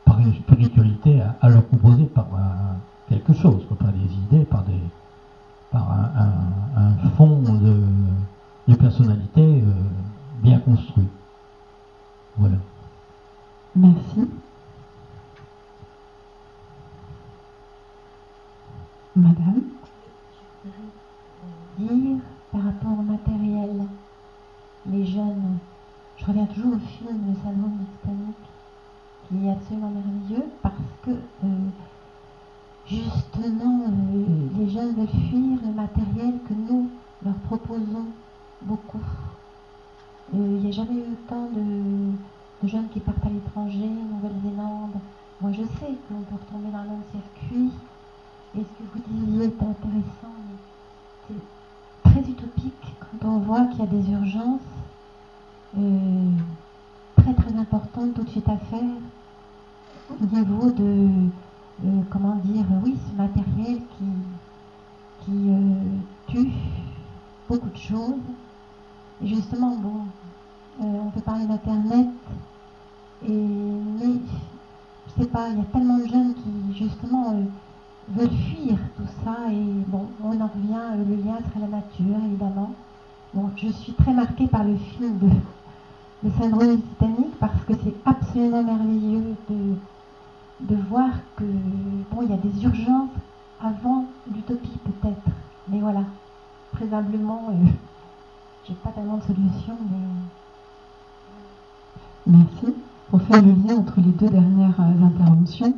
par 0.05 0.21
une 0.21 0.33
spiritualité 0.35 1.21
à, 1.41 1.49
le 1.49 1.61
proposer 1.61 2.05
par 2.05 2.27
quelque 3.09 3.35
chose, 3.35 3.63
par 3.79 3.93
des 3.93 4.15
idées, 4.37 4.45
par, 4.45 4.65
des, 4.65 4.73
par 5.71 5.91
un, 6.77 7.09
fond 7.17 7.41
de 8.67 8.75
personnalité 8.75 9.63
bien 10.43 10.59
construit. 10.61 11.07
Voilà. 12.37 12.57
Merci. 13.77 14.29
Madame 19.15 19.63
Dire 21.79 22.19
par 22.51 22.63
rapport 22.65 22.99
au 22.99 23.03
matériel, 23.03 23.83
les 24.87 25.05
jeunes, 25.05 25.59
je 26.17 26.25
reviens 26.27 26.47
toujours 26.47 26.75
au 26.75 26.79
film 26.79 27.19
Le 27.29 27.35
Salon 27.35 27.69
du 27.79 27.87
qui 29.29 29.47
est 29.47 29.51
absolument 29.51 29.91
merveilleux 29.91 30.51
parce 30.63 30.75
que 31.03 31.11
euh, 31.11 31.69
justement 32.87 33.85
euh, 33.87 34.49
les 34.59 34.69
jeunes 34.69 34.95
veulent 34.95 35.07
fuir 35.09 35.59
le 35.65 35.73
matériel 35.73 36.35
que 36.49 36.55
nous 36.55 36.91
leur 37.25 37.35
proposons 37.35 38.07
beaucoup. 38.63 39.01
Euh, 40.35 40.57
il 40.57 40.63
n'y 40.63 40.69
a 40.69 40.71
jamais 40.71 40.95
eu 40.95 41.13
autant 41.13 41.49
de, 41.55 42.67
jeunes 42.67 42.89
qui 42.89 43.01
partent 43.01 43.27
à 43.27 43.29
l'étranger, 43.29 43.87
Nouvelle-Zélande. 43.87 44.93
Moi, 45.41 45.53
je 45.53 45.63
sais 45.63 45.93
qu'on 46.09 46.23
peut 46.23 46.37
retomber 46.41 46.71
dans 46.73 46.85
le 46.85 46.89
même 46.91 47.03
circuit. 47.11 47.71
Et 48.57 48.61
ce 48.61 48.63
que 48.63 48.89
vous 48.95 49.03
disiez 49.09 49.45
est 49.45 49.63
intéressant, 49.63 50.35
c'est 51.29 52.11
très 52.11 52.21
utopique 52.21 52.95
quand 53.01 53.29
on 53.29 53.39
voit 53.41 53.67
qu'il 53.67 53.81
y 53.81 53.83
a 53.83 53.87
des 53.87 54.11
urgences 54.11 54.61
euh, 55.79 56.31
très 57.17 57.35
très 57.35 57.55
importantes 57.57 58.15
tout 58.15 58.23
de 58.23 58.31
suite 58.31 58.49
à 58.49 58.57
faire 58.57 58.81
au 60.11 60.37
niveau 60.37 60.71
de, 60.71 61.09
euh, 61.85 62.01
comment 62.11 62.37
dire, 62.37 62.65
oui, 62.83 62.97
ce 63.11 63.17
matériel 63.17 63.81
qui, 63.99 65.25
qui 65.25 65.51
tue 66.29 66.53
beaucoup 67.49 67.71
de 67.71 67.77
choses. 67.77 68.21
Et 69.23 69.27
justement, 69.29 69.77
bon, 69.77 70.01
euh, 70.01 70.22
on 70.81 71.11
peut 71.11 71.21
parler 71.21 71.47
d'Internet, 71.47 72.09
et, 73.27 73.31
mais 73.31 74.15
je 75.07 75.23
sais 75.23 75.29
pas, 75.29 75.49
il 75.51 75.59
y 75.59 75.61
a 75.61 75.65
tellement 75.65 75.99
de 75.99 76.07
jeunes 76.07 76.35
qui 76.35 76.77
justement 76.77 77.33
euh, 77.33 77.45
veulent 78.09 78.31
fuir 78.31 78.79
tout 78.97 79.07
ça, 79.25 79.37
et 79.51 79.65
bon, 79.89 80.07
on 80.23 80.41
en 80.41 80.49
revient, 80.49 80.75
euh, 80.75 81.05
le 81.05 81.17
lien 81.17 81.37
entre 81.37 81.59
la 81.61 81.69
nature, 81.69 82.25
évidemment. 82.25 82.73
Bon, 83.35 83.51
je 83.57 83.69
suis 83.69 83.93
très 83.93 84.13
marquée 84.13 84.47
par 84.47 84.65
le 84.65 84.77
film 84.77 85.19
de, 85.19 86.31
syndrome 86.39 86.81
Titanic 86.81 87.39
parce 87.41 87.65
que 87.67 87.73
c'est 87.83 87.95
absolument 88.05 88.63
merveilleux 88.63 89.35
de, 90.61 90.77
voir 90.89 91.11
que 91.37 91.45
bon, 92.11 92.23
il 92.23 92.31
y 92.31 92.35
a 92.35 92.37
des 92.37 92.65
urgences 92.65 93.11
avant 93.61 94.05
l'utopie 94.33 94.79
peut-être, 94.85 95.37
mais 95.69 95.81
voilà, 95.81 96.05
préalablement, 96.73 97.49
euh, 97.51 97.67
j'ai 98.67 98.75
pas 98.75 98.91
tellement 98.91 99.17
de 99.17 99.23
solutions, 99.23 99.79
mais 99.91 99.99
Merci. 102.27 102.73
Pour 103.11 103.21
faire 103.23 103.43
le 103.43 103.51
lien 103.51 103.79
entre 103.79 104.01
les 104.01 104.13
deux 104.13 104.29
dernières 104.29 104.81
euh, 104.81 105.05
interventions, 105.05 105.75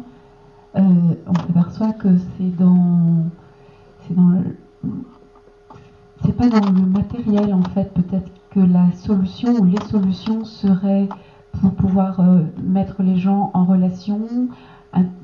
euh, 0.77 1.15
on 1.27 1.35
s'aperçoit 1.35 1.93
que 1.95 2.19
c'est 2.19 2.55
dans, 2.57 3.31
c'est 6.23 6.33
pas 6.37 6.49
dans 6.49 6.71
le 6.71 6.87
matériel 6.87 7.55
en 7.55 7.63
fait, 7.63 7.95
peut-être 7.95 8.31
que 8.51 8.61
la 8.61 8.93
solution 8.93 9.55
ou 9.55 9.65
les 9.65 9.81
solutions 9.91 10.45
seraient 10.45 11.09
pour 11.63 11.73
pouvoir 11.73 12.21
euh, 12.21 12.43
mettre 12.63 13.03
les 13.03 13.17
gens 13.17 13.51
en 13.55 13.65
relation 13.65 14.21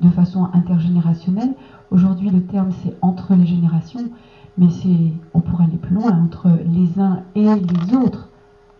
de 0.01 0.09
façon 0.09 0.49
intergénérationnelle. 0.53 1.53
Aujourd'hui, 1.91 2.31
le 2.31 2.41
terme 2.41 2.71
c'est 2.83 2.95
entre 3.01 3.35
les 3.35 3.45
générations, 3.45 4.09
mais 4.57 4.69
c'est, 4.69 5.13
on 5.35 5.39
pourrait 5.41 5.65
aller 5.65 5.77
plus 5.77 5.95
loin, 5.95 6.19
entre 6.19 6.49
les 6.65 6.99
uns 6.99 7.19
et 7.35 7.45
les 7.45 7.95
autres, 7.95 8.27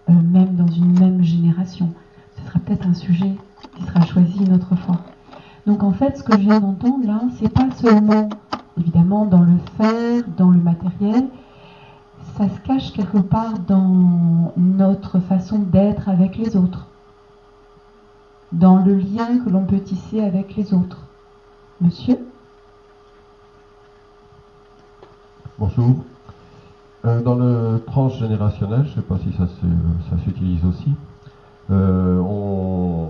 même 0.09 0.55
dans 0.55 0.67
une 0.67 0.99
même 0.99 1.21
génération. 1.21 1.93
Ce 2.41 2.49
sera 2.49 2.59
peut-être 2.59 2.87
un 2.87 2.93
sujet 2.93 3.35
qui 3.75 3.83
sera 3.83 4.05
choisi 4.05 4.43
une 4.43 4.53
autre 4.53 4.75
fois. 4.75 4.97
Donc 5.65 5.83
en 5.83 5.91
fait, 5.91 6.17
ce 6.17 6.23
que 6.23 6.33
je 6.33 6.39
viens 6.39 6.59
d'entendre 6.59 7.05
là, 7.05 7.21
c'est 7.39 7.49
pas 7.49 7.69
seulement 7.71 8.29
évidemment 8.77 9.25
dans 9.25 9.41
le 9.41 9.57
faire, 9.77 10.23
dans 10.37 10.49
le 10.49 10.59
matériel, 10.59 11.27
ça 12.37 12.49
se 12.49 12.59
cache 12.61 12.93
quelque 12.93 13.19
part 13.19 13.59
dans 13.59 14.53
notre 14.57 15.19
façon 15.19 15.59
d'être 15.59 16.09
avec 16.09 16.37
les 16.37 16.55
autres, 16.55 16.87
dans 18.51 18.77
le 18.77 18.95
lien 18.95 19.39
que 19.43 19.49
l'on 19.49 19.65
peut 19.65 19.79
tisser 19.79 20.21
avec 20.21 20.55
les 20.55 20.73
autres. 20.73 21.03
Monsieur? 21.79 22.17
Bonjour. 25.59 25.97
Euh, 27.03 27.21
dans 27.21 27.35
le 27.35 27.83
transgénérationnel, 27.87 28.83
je 28.85 28.89
ne 28.89 28.95
sais 28.95 29.01
pas 29.01 29.17
si 29.17 29.33
ça, 29.33 29.47
s'utilise 30.23 30.63
aussi, 30.65 30.91
on, 31.71 33.09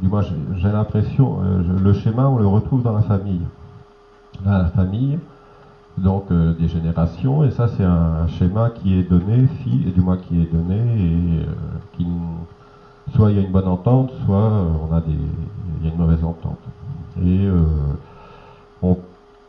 du 0.00 0.08
moins 0.08 0.22
j'ai 0.22 0.72
l'impression, 0.72 1.38
euh, 1.42 1.62
le 1.82 1.92
schéma 1.92 2.28
on 2.28 2.38
le 2.38 2.46
retrouve 2.46 2.82
dans 2.82 2.92
la 2.92 3.02
famille. 3.02 3.42
Dans 4.44 4.58
la 4.58 4.66
famille, 4.66 5.18
donc 5.98 6.24
euh, 6.30 6.54
des 6.54 6.68
générations, 6.68 7.44
et 7.44 7.50
ça 7.50 7.68
c'est 7.68 7.84
un, 7.84 8.26
schéma 8.26 8.70
qui 8.70 8.94
est 8.94 9.08
donné, 9.08 9.46
et 9.86 9.90
du 9.90 10.00
moins 10.00 10.16
qui 10.16 10.40
est 10.40 10.50
donné, 10.50 10.76
et 10.76 11.40
euh, 11.40 11.52
qui 11.96 12.06
soit 13.14 13.30
il 13.30 13.36
y 13.36 13.38
a 13.38 13.42
une 13.42 13.52
bonne 13.52 13.68
entente, 13.68 14.10
soit 14.24 14.36
euh, 14.36 14.70
on 14.88 14.94
a 14.94 15.00
des, 15.00 15.12
il 15.12 15.86
y 15.86 15.90
a 15.90 15.92
une 15.92 15.98
mauvaise 15.98 16.24
entente. 16.24 16.58
Et 17.22 17.46
on, 18.80 18.96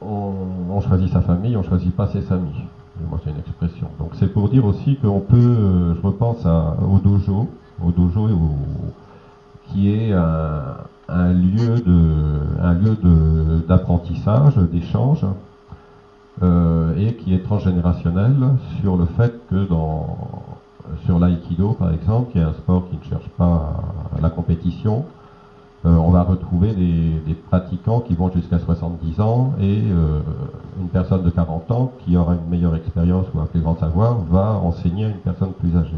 on, 0.02 0.82
choisit 0.82 1.10
sa 1.10 1.22
famille, 1.22 1.56
on 1.56 1.64
choisit 1.64 1.96
pas 1.96 2.08
ses 2.08 2.30
amis. 2.32 2.66
Moi 3.10 3.20
c'est 3.24 3.30
une 3.30 3.40
expression. 3.40 3.88
Donc 4.00 4.12
c'est 4.16 4.28
pour 4.28 4.50
dire 4.50 4.66
aussi 4.66 4.98
qu'on 4.98 5.22
peut, 5.22 5.96
je 5.96 6.02
repense 6.06 6.46
à, 6.46 6.76
au 6.82 7.00
dojo, 7.00 7.48
au 7.82 7.92
dojo 7.92 8.30
et 8.30 8.34
au, 8.34 8.56
qui 9.70 9.94
est 9.94 10.12
un, 10.12 10.76
un 11.10 11.34
lieu 11.34 11.80
de, 11.80 13.66
d'apprentissage, 13.68 14.56
d'échange 14.58 15.26
euh, 16.42 16.96
et 16.98 17.16
qui 17.16 17.34
est 17.34 17.44
transgénérationnel 17.44 18.36
sur 18.82 18.98
le 18.98 19.06
fait 19.06 19.34
que 19.50 19.66
dans, 19.66 20.18
sur 21.06 21.20
l'aïkido 21.20 21.74
par 21.74 21.92
exemple, 21.92 22.32
qui 22.32 22.40
est 22.40 22.44
un 22.44 22.54
sport 22.54 22.90
qui 22.90 22.98
ne 22.98 23.04
cherche 23.04 23.30
pas 23.38 23.74
la 24.22 24.30
compétition, 24.30 25.06
euh, 25.86 25.96
on 25.98 26.12
va 26.12 26.24
retrouver 26.24 26.74
des, 26.74 27.36
pratiquants 27.50 28.00
qui 28.00 28.16
vont 28.16 28.32
jusqu'à 28.32 28.58
70 28.58 29.20
ans 29.20 29.52
et 29.60 29.84
euh, 29.92 30.22
une 30.80 30.88
personne 30.88 31.24
de 31.24 31.30
40 31.30 31.72
ans 31.72 31.92
qui 32.00 32.16
aura 32.16 32.36
une 32.36 32.50
meilleure 32.50 32.76
expérience 32.76 33.26
ou 33.34 33.40
un 33.40 33.46
plus 33.46 33.60
grand 33.60 33.78
savoir 33.78 34.18
va 34.32 34.54
enseigner 34.64 35.06
à 35.06 35.10
une 35.10 35.18
personne 35.18 35.52
plus 35.52 35.76
âgée. 35.76 35.98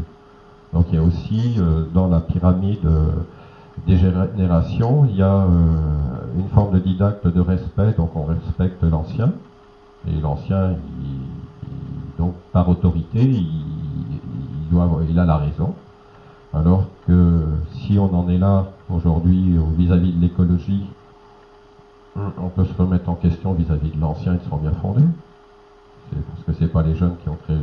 Donc 0.72 0.86
il 0.90 0.96
y 0.96 0.98
a 0.98 1.02
aussi 1.02 1.58
dans 1.94 2.08
la 2.08 2.20
pyramide 2.20 2.88
des 3.86 3.96
générations, 3.96 5.04
il 5.04 5.16
y 5.16 5.22
a 5.22 5.44
une 6.36 6.48
forme 6.48 6.72
de 6.72 6.78
didacte 6.78 7.26
de 7.26 7.40
respect, 7.40 7.92
donc 7.92 8.10
on 8.16 8.24
respecte 8.24 8.82
l'ancien, 8.82 9.32
et 10.08 10.20
l'ancien, 10.20 10.74
donc 12.18 12.34
par 12.52 12.68
autorité, 12.68 13.22
il, 13.22 13.48
doit, 14.70 14.88
il 15.08 15.18
a 15.18 15.24
la 15.24 15.36
raison. 15.36 15.74
Alors 16.54 16.84
que 17.06 17.44
si 17.72 17.98
on 17.98 18.14
en 18.14 18.28
est 18.28 18.38
là 18.38 18.66
aujourd'hui 18.90 19.56
vis-à-vis 19.76 20.12
de 20.12 20.20
l'écologie, 20.20 20.86
on 22.16 22.48
peut 22.48 22.64
se 22.64 22.72
remettre 22.80 23.08
en 23.10 23.14
question 23.14 23.52
vis-à-vis 23.52 23.90
de 23.90 24.00
l'ancien 24.00 24.34
et 24.34 24.38
de 24.38 24.42
son 24.48 24.56
bien 24.56 24.72
fondé. 24.72 25.02
Parce 26.10 26.44
que 26.46 26.52
c'est 26.64 26.72
pas 26.72 26.82
les 26.82 26.94
jeunes 26.94 27.16
qui 27.22 27.28
ont 27.28 27.38
créé 27.44 27.56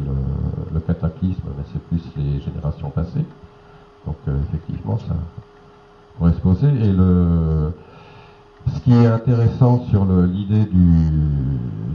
le, 0.74 0.80
cataclysme, 0.82 1.44
mais 1.58 1.64
c'est 1.72 1.82
plus 1.84 2.02
les 2.18 2.42
générations 2.42 2.90
passées. 2.90 3.26
Donc 4.06 4.18
euh, 4.28 4.38
effectivement, 4.50 4.98
ça 4.98 5.16
pourrait 6.18 6.34
se 6.34 6.40
poser. 6.40 6.68
Et 6.68 6.92
le, 6.92 7.72
ce 8.68 8.80
qui 8.82 8.94
est 8.94 9.08
intéressant 9.08 9.86
sur 9.90 10.06
l'idée 10.06 10.66
du, 10.66 11.10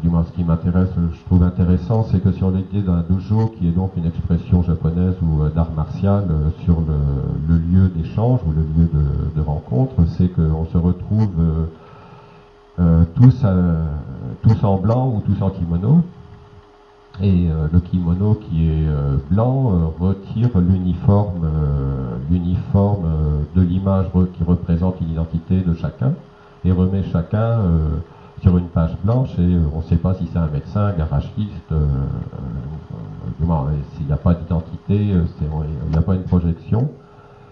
du 0.03 0.09
moins 0.09 0.25
ce 0.25 0.33
qui 0.33 0.43
m'intéresse, 0.43 0.89
je 0.97 1.25
trouve 1.27 1.43
intéressant, 1.43 2.07
c'est 2.11 2.21
que 2.21 2.33
sur 2.33 2.51
l'idée 2.51 2.81
d'un 2.81 3.05
dojo, 3.09 3.53
qui 3.59 3.69
est 3.69 3.73
donc 3.73 3.93
une 3.97 4.07
expression 4.07 4.63
japonaise 4.63 5.17
ou 5.23 5.43
euh, 5.43 5.51
d'art 5.51 5.73
martial, 5.73 6.25
euh, 6.31 6.49
sur 6.65 6.81
le, 6.81 7.59
lieu 7.59 7.89
d'échange 7.89 8.41
ou 8.47 8.53
le 8.53 8.63
lieu 8.63 8.91
de, 9.37 9.41
rencontre, 9.43 9.95
c'est 10.17 10.29
qu'on 10.29 10.65
se 10.67 10.79
retrouve 10.79 11.31
tous, 13.15 13.45
tous 14.43 14.65
en 14.65 14.77
blanc 14.77 15.13
ou 15.15 15.21
tous 15.21 15.43
en 15.43 15.51
kimono. 15.51 16.03
Et 17.21 17.49
le 17.73 17.81
kimono 17.81 18.35
qui 18.35 18.69
est 18.69 18.87
blanc 19.31 19.93
retire 19.99 20.51
l'uniforme, 20.61 21.49
l'uniforme 22.31 23.09
de 23.57 23.61
l'image 23.61 24.07
qui 24.37 24.45
représente 24.45 25.01
l'identité 25.01 25.63
de 25.63 25.75
chacun 25.75 26.13
et 26.65 26.73
remet 26.73 27.03
chacun 27.05 27.39
euh, 27.39 27.89
sur 28.43 28.57
une 28.59 28.69
page 28.69 28.97
blanche 29.03 29.31
et 29.39 29.43
euh, 29.43 29.63
on 29.75 29.79
ne 29.79 29.83
sait 29.83 29.97
pas 29.97 30.15
si 30.15 30.29
c'est 30.33 30.39
un 30.39 30.49
médecin, 30.49 30.87
un 30.87 30.93
garagiste, 30.93 31.73
euh, 31.73 31.87
s'il 33.97 34.07
n'y 34.07 34.13
a 34.13 34.17
pas 34.17 34.35
d'identité, 34.35 34.97
il 34.97 35.91
n'y 35.91 35.97
a 35.97 36.03
pas 36.03 36.15
une 36.15 36.25
projection. 36.25 36.91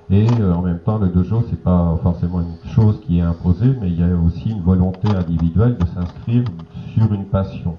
Et 0.08 0.28
en 0.40 0.62
même 0.62 0.78
temps, 0.78 0.98
le 0.98 1.08
dojo, 1.08 1.44
c'est 1.50 1.60
pas 1.60 1.98
forcément 2.00 2.40
une 2.40 2.70
chose 2.70 3.00
qui 3.04 3.18
est 3.18 3.22
imposée, 3.22 3.76
mais 3.80 3.88
il 3.88 3.98
y 3.98 4.04
a 4.04 4.14
aussi 4.16 4.50
une 4.50 4.62
volonté 4.62 5.08
individuelle 5.08 5.76
de 5.78 5.86
s'inscrire 5.86 6.44
sur 6.94 7.12
une 7.12 7.24
passion. 7.24 7.76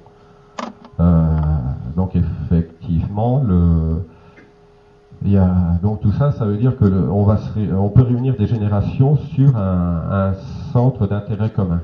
Donc 1.97 2.15
effectivement, 2.15 3.41
le, 3.43 4.03
il 5.25 5.31
y 5.31 5.37
a, 5.37 5.79
donc 5.81 5.99
tout 5.99 6.11
ça, 6.11 6.31
ça 6.31 6.45
veut 6.45 6.57
dire 6.57 6.77
que 6.77 6.85
on, 7.09 7.27
on 7.27 7.89
peut 7.89 8.03
réunir 8.03 8.35
des 8.35 8.45
générations 8.45 9.15
sur 9.15 9.57
un, 9.57 10.33
centre 10.71 11.07
d'intérêt 11.07 11.49
commun. 11.49 11.81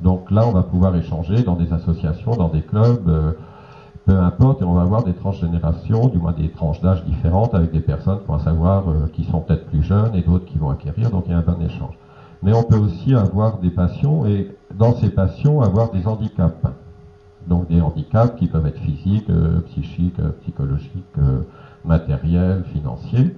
Donc 0.00 0.32
là, 0.32 0.44
on 0.44 0.50
va 0.50 0.64
pouvoir 0.64 0.96
échanger 0.96 1.44
dans 1.44 1.54
des 1.54 1.72
associations, 1.72 2.32
dans 2.32 2.48
des 2.48 2.62
clubs, 2.62 3.06
euh, 3.06 3.32
peu 4.06 4.18
importe, 4.18 4.60
et 4.60 4.64
on 4.64 4.72
va 4.72 4.82
avoir 4.82 5.04
des 5.04 5.12
tranches 5.12 5.38
générations, 5.38 6.08
du 6.08 6.18
moins 6.18 6.32
des 6.32 6.48
tranches 6.48 6.80
d'âge 6.80 7.04
différentes, 7.04 7.54
avec 7.54 7.70
des 7.70 7.80
personnes 7.80 8.18
vont 8.26 8.40
savoir 8.40 8.90
euh, 8.90 9.08
qui 9.12 9.22
sont 9.22 9.38
peut-être 9.38 9.66
plus 9.66 9.84
jeunes 9.84 10.16
et 10.16 10.22
d'autres 10.22 10.46
qui 10.46 10.58
vont 10.58 10.70
acquérir, 10.70 11.10
donc 11.10 11.24
il 11.28 11.30
y 11.30 11.34
a 11.34 11.38
un 11.38 11.42
bon 11.42 11.60
échange. 11.60 11.94
Mais 12.42 12.52
on 12.52 12.64
peut 12.64 12.78
aussi 12.78 13.14
avoir 13.14 13.58
des 13.58 13.70
passions 13.70 14.26
et 14.26 14.56
dans 14.76 14.96
ces 14.96 15.10
passions 15.10 15.60
avoir 15.60 15.92
des 15.92 16.08
handicaps. 16.08 16.56
Donc 17.48 17.68
des 17.68 17.80
handicaps 17.80 18.38
qui 18.38 18.46
peuvent 18.46 18.66
être 18.66 18.78
physiques, 18.78 19.30
euh, 19.30 19.60
psychiques, 19.68 20.20
psychologiques 20.42 21.16
matériel, 21.84 22.64
financier. 22.72 23.36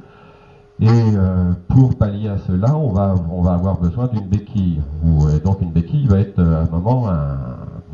Et 0.80 0.88
euh, 0.88 1.52
pour 1.68 1.96
pallier 1.96 2.28
à 2.28 2.38
cela, 2.38 2.76
on 2.76 2.90
va, 2.90 3.14
on 3.30 3.42
va 3.42 3.54
avoir 3.54 3.78
besoin 3.78 4.08
d'une 4.08 4.26
béquille. 4.26 4.80
Ou, 5.04 5.26
donc 5.44 5.60
une 5.62 5.70
béquille 5.70 6.06
va 6.06 6.18
être 6.18 6.40
euh, 6.40 6.60
à 6.60 6.62
un 6.62 6.66
moment 6.66 7.08
un, 7.08 7.36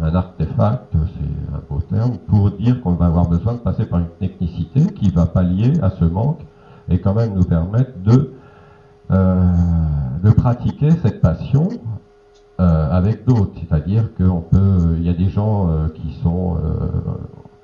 un 0.02 0.14
artefact, 0.14 0.92
c'est 0.92 1.54
un 1.54 1.60
beau 1.68 1.82
terme, 1.82 2.16
pour 2.26 2.50
dire 2.52 2.80
qu'on 2.80 2.94
va 2.94 3.06
avoir 3.06 3.28
besoin 3.28 3.52
de 3.54 3.58
passer 3.58 3.84
par 3.84 3.98
une 3.98 4.08
technicité 4.18 4.86
qui 4.94 5.10
va 5.10 5.26
pallier 5.26 5.74
à 5.82 5.90
ce 5.90 6.06
manque 6.06 6.40
et 6.88 7.00
quand 7.00 7.14
même 7.14 7.34
nous 7.34 7.44
permettre 7.44 7.92
de, 8.02 8.32
euh, 9.10 9.52
de 10.24 10.30
pratiquer 10.30 10.90
cette 11.02 11.20
passion 11.20 11.68
avec 12.60 13.26
d'autres. 13.26 13.52
C'est-à-dire 13.58 14.14
qu'on 14.14 14.40
peut, 14.40 14.96
il 14.98 15.04
y 15.04 15.08
a 15.08 15.14
des 15.14 15.30
gens 15.30 15.68
qui 15.94 16.12
sont 16.22 16.56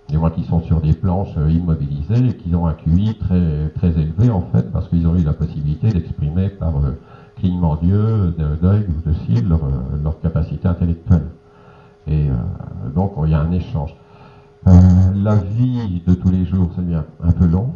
des 0.08 0.14
gens 0.14 0.30
qui 0.30 0.44
sont 0.44 0.62
sur 0.62 0.80
des 0.80 0.92
planches 0.92 1.36
euh, 1.36 1.50
immobilisées 1.50 2.28
et 2.28 2.36
qui 2.36 2.54
ont 2.54 2.66
un 2.66 2.74
QI 2.74 3.16
très, 3.18 3.68
très 3.74 3.88
élevé 3.88 4.30
en 4.30 4.42
fait 4.52 4.70
parce 4.72 4.88
qu'ils 4.88 5.06
ont 5.06 5.16
eu 5.16 5.24
la 5.24 5.32
possibilité 5.32 5.88
d'exprimer 5.88 6.48
par 6.48 6.76
euh, 6.76 6.98
clignement 7.36 7.76
d'yeux, 7.76 8.34
d'œil 8.62 8.86
ou 8.88 9.08
de 9.08 9.14
cils 9.26 9.50
euh, 9.50 9.56
leur, 10.02 10.20
capacité 10.20 10.68
intellectuelle. 10.68 11.26
Et 12.08 12.28
donc 12.94 13.14
il 13.24 13.30
y 13.30 13.34
a 13.34 13.40
un 13.40 13.50
échange. 13.50 13.92
la 14.64 15.34
vie 15.34 16.02
de 16.06 16.14
tous 16.14 16.30
les 16.30 16.44
jours, 16.46 16.70
c'est 16.76 16.86
bien 16.86 17.04
un 17.20 17.32
peu 17.32 17.46
long. 17.46 17.72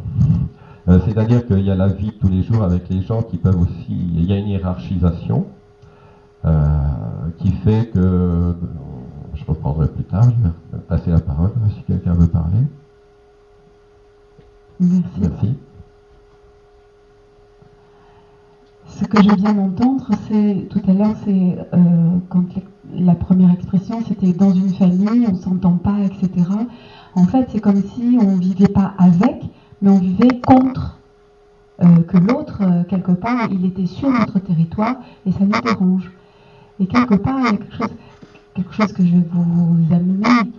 C'est-à-dire 1.05 1.45
qu'il 1.45 1.65
y 1.65 1.69
a 1.69 1.75
la 1.75 1.89
vie 1.89 2.11
de 2.11 2.11
tous 2.13 2.29
les 2.29 2.41
jours 2.41 2.63
avec 2.63 2.87
les 2.87 3.01
gens 3.01 3.23
qui 3.23 3.35
peuvent 3.35 3.59
aussi. 3.59 3.89
Il 3.89 4.23
y 4.23 4.31
a 4.31 4.37
une 4.37 4.47
hiérarchisation 4.47 5.47
qui 7.37 7.51
fait 7.63 7.91
que 7.93 8.55
je 9.33 9.45
reprendrai 9.45 9.87
plus 9.87 10.03
tard. 10.03 10.23
Je 10.23 10.77
vais 10.77 10.83
passer 10.83 11.11
la 11.11 11.19
parole 11.19 11.51
si 11.75 11.83
quelqu'un 11.83 12.13
veut 12.13 12.27
parler. 12.27 12.63
Merci. 14.79 15.55
Ce 18.87 19.05
que 19.05 19.21
je 19.21 19.35
viens 19.35 19.53
d'entendre, 19.53 20.09
c'est 20.27 20.67
tout 20.69 20.81
à 20.87 20.93
l'heure, 20.93 21.15
c'est 21.23 21.57
euh, 21.73 22.17
quand 22.29 22.45
la 22.93 23.15
première 23.15 23.51
expression, 23.51 24.01
c'était 24.07 24.33
dans 24.33 24.53
une 24.53 24.73
famille, 24.73 25.27
on 25.31 25.35
s'entend 25.35 25.77
pas, 25.77 25.97
etc. 25.99 26.45
En 27.15 27.25
fait, 27.25 27.47
c'est 27.51 27.59
comme 27.59 27.81
si 27.81 28.17
on 28.21 28.35
ne 28.35 28.39
vivait 28.39 28.67
pas 28.67 28.93
avec, 28.97 29.43
mais 29.81 29.89
on 29.89 29.99
vivait 29.99 30.39
contre. 30.41 30.97
Euh, 31.81 32.03
que 32.07 32.17
l'autre, 32.17 32.61
euh, 32.61 32.83
quelque 32.83 33.11
part, 33.11 33.49
il 33.51 33.65
était 33.65 33.87
sur 33.87 34.09
notre 34.11 34.37
territoire 34.39 34.97
et 35.25 35.31
ça 35.31 35.39
nous 35.41 35.61
dérange. 35.61 36.11
Et 36.81 36.87
quelque 36.87 37.13
part, 37.13 37.37
il 37.37 37.43
y 37.43 37.47
a 37.47 37.51
quelque 38.55 38.73
chose, 38.73 38.91
que 38.91 39.05
je 39.05 39.11
vais 39.11 39.23
vous 39.31 39.93
amener, 39.93 40.51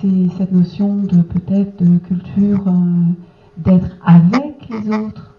c'est 0.00 0.38
cette 0.38 0.50
notion 0.50 0.96
de 0.96 1.20
peut-être 1.20 1.76
de 1.84 1.98
culture 1.98 2.66
euh, 2.66 3.12
d'être 3.58 3.90
avec 4.02 4.66
les 4.70 4.90
autres 4.90 5.34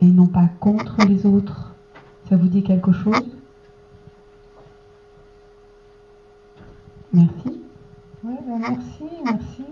et 0.00 0.06
non 0.06 0.28
pas 0.28 0.48
contre 0.60 1.04
les 1.08 1.26
autres. 1.26 1.74
Ça 2.28 2.36
vous 2.36 2.46
dit 2.46 2.62
quelque 2.62 2.92
chose? 2.92 3.26
Merci. 7.12 7.60
Oui, 8.22 8.34
ben 8.46 8.58
merci, 8.60 9.04
merci 9.24 9.64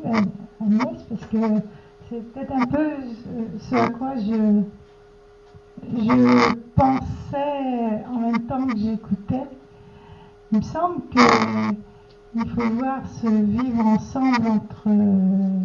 Agnès, 0.60 1.02
parce 1.08 1.26
que 1.26 1.62
c'est 2.08 2.32
peut-être 2.32 2.52
un 2.52 2.66
peu 2.66 2.90
ce 3.60 3.74
à 3.76 3.90
quoi 3.90 4.16
je, 4.16 4.60
je 5.98 6.54
pensais 6.74 8.04
en 8.12 8.18
même 8.18 8.42
temps 8.48 8.66
que 8.66 8.76
j'écoutais. 8.76 9.46
Il 10.52 10.58
me 10.58 10.62
semble 10.62 11.02
qu'il 11.10 12.50
faut 12.50 12.70
voir 12.70 13.00
ce 13.20 13.28
vivre 13.28 13.86
ensemble 13.86 14.46
entre 14.48 14.88
euh, 14.88 15.60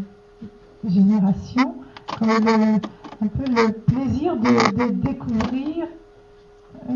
générations 0.87 1.75
comme 2.17 2.47
un 3.21 3.27
peu 3.27 3.43
le 3.51 3.71
plaisir 3.73 4.35
de, 4.37 4.91
découvrir 4.91 5.87
euh, 6.89 6.93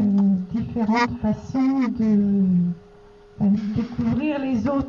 différentes 0.53 1.19
façons 1.21 1.88
de 1.99 2.43
découvrir 3.75 4.39
les 4.39 4.67
autres. 4.67 4.88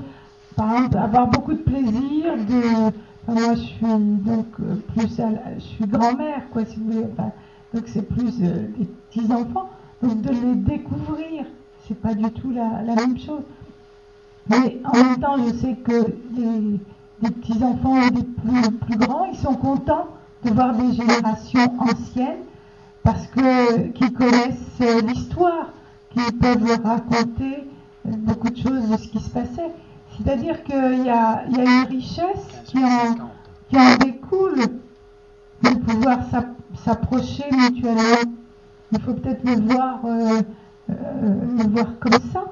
Par 0.57 0.73
exemple, 0.75 0.99
avoir 0.99 1.27
beaucoup 1.29 1.53
de 1.53 1.59
plaisir 1.59 2.37
de. 2.37 3.33
moi, 3.33 3.55
je 3.55 3.61
suis 3.61 3.79
donc 3.81 4.47
euh, 4.61 4.77
plus. 4.95 5.17
je 5.57 5.61
suis 5.61 5.87
grand-mère, 5.87 6.49
quoi, 6.51 6.65
si 6.65 6.77
vous 6.77 6.93
voulez. 6.93 7.07
donc, 7.75 7.85
c'est 7.87 8.09
plus 8.09 8.35
euh, 8.43 8.69
des 8.79 8.87
petits-enfants. 9.11 9.71
Donc, 10.03 10.21
de 10.23 10.31
les 10.31 10.55
découvrir, 10.55 11.47
c'est 11.87 12.01
pas 12.01 12.15
du 12.15 12.31
tout 12.31 12.51
la, 12.51 12.83
même 12.83 13.19
chose. 13.19 13.43
Mais 14.49 14.81
en 14.85 14.93
même 14.93 15.21
temps, 15.21 15.37
je 15.39 15.55
sais 15.55 15.75
que 15.75 16.15
les, 16.37 16.81
petits-enfants 17.31 18.03
et 18.03 18.11
des 18.11 18.23
plus, 18.23 18.71
plus 18.71 18.99
grands, 18.99 19.25
ils 19.25 19.39
sont 19.39 19.55
contents 19.55 20.09
de 20.45 20.51
voir 20.51 20.75
des 20.75 20.93
générations 20.93 21.73
anciennes 21.79 22.45
parce 23.03 23.27
que 23.29 23.89
qu'ils 23.89 24.13
connaissent 24.13 24.81
l'histoire, 25.07 25.69
qu'ils 26.11 26.39
peuvent 26.39 26.81
raconter 26.85 27.69
beaucoup 28.05 28.51
de 28.51 28.57
choses 28.57 28.89
de 28.91 28.97
ce 28.97 29.09
qui 29.09 29.21
se 29.21 29.31
passait. 29.31 29.73
C'est-à-dire 30.17 30.63
qu'il 30.65 31.05
y 31.05 31.11
a, 31.11 31.45
y 31.49 31.61
a 31.61 31.65
une 31.65 31.89
richesse 31.89 32.47
qui 32.67 32.79
en, 32.79 33.15
qui 33.69 33.77
en 33.77 33.97
découle 33.97 34.61
de 35.63 35.71
pouvoir 35.81 36.19
s'approcher 36.85 37.45
mutuellement. 37.51 38.31
Il 38.93 39.01
faut 39.01 39.15
peut-être 39.15 39.45
le 39.45 39.61
voir, 39.61 40.01
euh, 40.05 40.09
euh, 40.09 40.43
le 40.89 41.69
voir 41.69 41.99
comme 42.01 42.21
ça. 42.33 42.45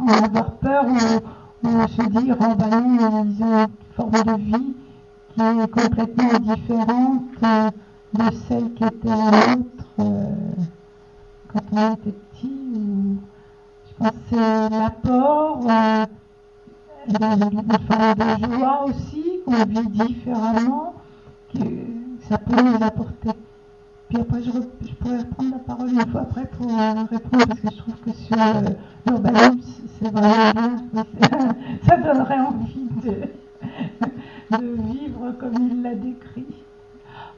En 0.00 0.08
avoir 0.08 0.52
peur 0.52 0.84
ou, 0.86 1.68
se 1.88 2.08
dire, 2.08 2.36
oh 2.40 2.54
ben 2.56 2.70
non, 2.70 3.26
ils 3.26 3.42
ont 3.44 3.64
une 3.64 3.68
forme 3.96 4.10
de 4.12 4.36
vie 4.36 4.74
qui 5.34 5.40
est 5.42 5.70
complètement 5.70 6.38
différente 6.40 7.22
de 8.14 8.30
celle 8.48 8.72
qui 8.74 8.84
était 8.84 9.08
la 9.08 9.56
nôtre 9.56 9.84
euh, 9.98 10.32
quand 11.52 11.62
on 11.72 11.94
était 11.94 12.14
je 13.98 14.04
pense 14.04 14.10
que 14.12 14.16
c'est 14.30 14.70
l'apport, 14.70 15.60
euh, 15.68 16.06
une 17.08 17.78
forme 17.88 18.14
de 18.14 18.56
joie 18.56 18.84
aussi, 18.84 19.40
qu'on 19.44 19.64
vit 19.64 19.88
différemment, 19.88 20.94
que 21.52 21.60
ça 22.28 22.38
peut 22.38 22.62
nous 22.62 22.78
apporter. 22.80 23.30
Puis 24.08 24.18
après, 24.18 24.42
je, 24.42 24.50
pourrais 24.50 25.18
reprendre 25.18 25.50
la 25.52 25.58
parole 25.58 25.90
une 25.90 26.10
fois 26.10 26.22
après 26.22 26.46
pour 26.46 26.66
euh, 26.66 27.04
répondre, 27.10 27.46
parce 27.46 27.60
que 27.60 27.70
je 27.70 27.76
trouve 27.76 27.94
que 28.06 28.12
sur 28.12 28.40
euh, 28.40 28.70
l'urbanisme, 29.06 29.60
c'est 29.98 30.10
vraiment 30.10 30.76
bien, 30.92 31.06
ça 31.86 31.96
donnerait 31.98 32.40
envie 32.40 32.88
de, 33.04 34.66
vivre 34.92 35.32
comme 35.38 35.54
il 35.70 35.82
l'a 35.82 35.94
décrit. 35.94 36.46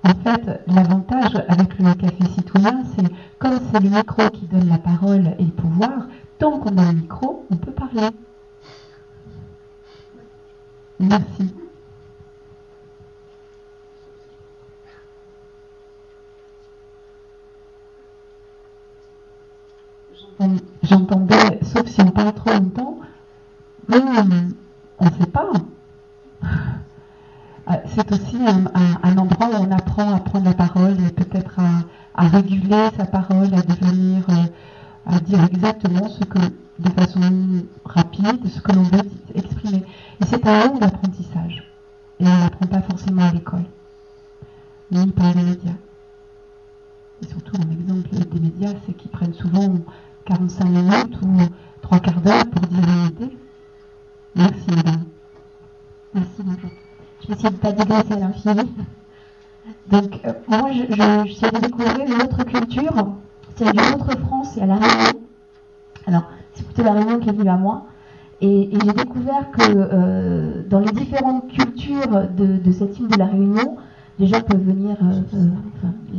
En 0.05 0.15
fait, 0.15 0.63
l'avantage 0.69 1.43
avec 1.49 1.77
le 1.79 1.93
café 1.95 2.25
citoyen, 2.37 2.85
c'est 2.95 3.13
comme 3.41 3.59
c'est 3.73 3.81
le 3.81 3.91
micro 3.91 4.31
qui 4.31 4.47
donne 4.47 4.69
la 4.69 4.79
parole 4.79 5.35
et 5.41 5.45
le 5.45 5.51
pouvoir, 5.51 6.07
tant 6.39 6.61
qu'on 6.61 6.79
a 6.79 6.83
un 6.83 6.93
micro, 6.93 7.47
on 7.51 7.57
peut 7.57 7.73
parler. 7.73 8.11
Merci. 11.01 11.53
J'entendais, 20.83 21.61
sauf 21.63 21.87
si 21.87 22.01
on 22.01 22.11
parle 22.11 22.33
trop 22.33 22.51
longtemps, 22.51 22.99
mais 23.89 23.99
on 24.99 25.05
ne 25.05 25.11
sait 25.11 25.27
pas. 25.27 25.51
Euh, 26.43 27.75
c'est 27.95 28.11
aussi 28.13 28.39
un, 28.39 29.19
endroit 29.19 29.49
où 29.49 29.65
on 29.65 29.71
apprend 29.71 30.15
à 30.15 30.21
prendre 30.21 30.47
la 30.47 30.55
parole 30.55 30.97
et 31.07 31.13
peut-être 31.13 31.59
à, 32.15 32.27
réguler 32.29 32.89
sa 32.97 33.05
parole, 33.05 33.53
à 33.53 33.61
devenir, 33.61 34.25
euh, 34.31 34.47
à 35.07 35.21
dire 35.21 35.45
exactement 35.45 36.09
ce 36.09 36.25
que, 36.25 36.39
de 36.39 36.89
façon 36.89 37.21
rapide, 37.85 38.49
ce 38.49 38.61
que 38.63 38.73
l'on 38.73 38.85
veut 38.85 39.11
exprimer. 39.35 39.85
Et 40.23 40.25
c'est 40.25 40.47
un 40.47 40.69
long 40.69 40.79
apprentissage. 40.81 41.71
Et 42.19 42.27
on 42.27 42.39
n'apprend 42.39 42.67
pas 42.67 42.81
forcément 42.81 43.25
à 43.25 43.33
l'école, 43.33 43.65
ni 44.91 45.07
par 45.09 45.35
les 45.35 45.43
médias. 45.43 45.77
Et 47.23 47.27
surtout, 47.27 47.57
un 47.57 47.71
exemple 47.71 48.09
des 48.09 48.41
médias, 48.41 48.73
c'est 48.87 48.95
qu'ils 48.95 49.11
prennent 49.11 49.35
souvent 49.35 49.75
45 50.27 50.65
minutes 50.65 51.19
ou 51.23 51.39
trois 51.83 51.99
quarts 51.99 52.21
d'heure 52.21 52.47
pour 52.51 52.67
dire 52.67 53.07
idée. 53.11 53.37
Merci, 54.37 54.71
madame. 54.71 55.05
Merci, 56.15 56.43
bonjour. 56.45 56.71
Je 57.23 57.29
vais 57.29 57.35
essayer 57.35 57.51
de 57.51 57.55
ne 57.55 57.61
pas 57.61 57.73
digresser 57.73 58.13
à 58.13 58.17
l'infini. 58.17 58.73
Donc, 59.91 60.21
euh, 60.25 60.33
moi, 60.49 60.71
je, 60.73 61.33
suis 61.33 61.47
allée 61.47 61.61
découvrir 61.61 62.07
une 62.07 62.23
autre 62.23 62.45
culture, 62.45 63.15
c'est 63.57 63.65
une 63.65 63.95
autre 63.95 64.19
France 64.21 64.57
et 64.57 64.63
à 64.63 64.67
La 64.67 64.77
Réunion. 64.77 65.21
Alors, 66.07 66.25
c'est 66.55 66.65
plutôt 66.65 66.83
La 66.83 66.93
Réunion 66.93 67.19
qui 67.19 67.29
est 67.29 67.33
venue 67.33 67.51
à 67.51 67.57
moi. 67.57 67.87
Et, 68.41 68.71
j'ai 68.73 68.93
découvert 68.93 69.51
que 69.53 69.63
euh, 69.69 70.63
dans 70.69 70.81
les 70.81 70.93
différentes 70.93 71.49
cultures 71.49 72.29
de, 72.37 72.73
cette 72.73 72.99
île 72.99 73.09
de 73.09 73.19
La 73.19 73.27
Réunion, 73.27 73.77
les 74.19 74.27
gens 74.27 74.41
peuvent 74.41 74.63
venir, 74.63 74.97
euh, 75.03 75.47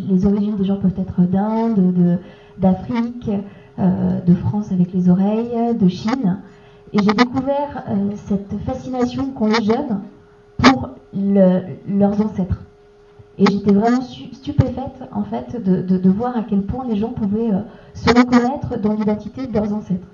les 0.09 0.25
origines 0.25 0.57
des 0.57 0.65
gens 0.65 0.77
peuvent 0.77 0.93
être 0.97 1.21
d'Inde, 1.21 2.19
d'Afrique, 2.57 3.29
de 3.77 4.35
France 4.35 4.71
avec 4.71 4.93
les 4.93 5.09
oreilles, 5.09 5.75
de 5.75 5.87
Chine. 5.87 6.39
Et 6.93 6.99
j'ai 7.01 7.13
découvert 7.13 7.83
cette 8.27 8.53
fascination 8.65 9.31
qu'ont 9.31 9.47
les 9.47 9.63
jeunes 9.63 10.01
pour 10.57 10.89
leurs 11.13 12.21
ancêtres. 12.21 12.61
Et 13.37 13.45
j'étais 13.49 13.73
vraiment 13.73 14.01
stupéfaite 14.01 15.03
en 15.11 15.23
fait 15.23 15.61
de, 15.63 16.09
voir 16.09 16.37
à 16.37 16.43
quel 16.43 16.61
point 16.61 16.85
les 16.87 16.97
gens 16.97 17.09
pouvaient 17.09 17.51
euh, 17.51 17.61
se 17.93 18.09
reconnaître 18.09 18.79
dans 18.79 18.93
l'identité 18.93 19.47
de 19.47 19.53
leurs 19.53 19.73
ancêtres. 19.73 20.07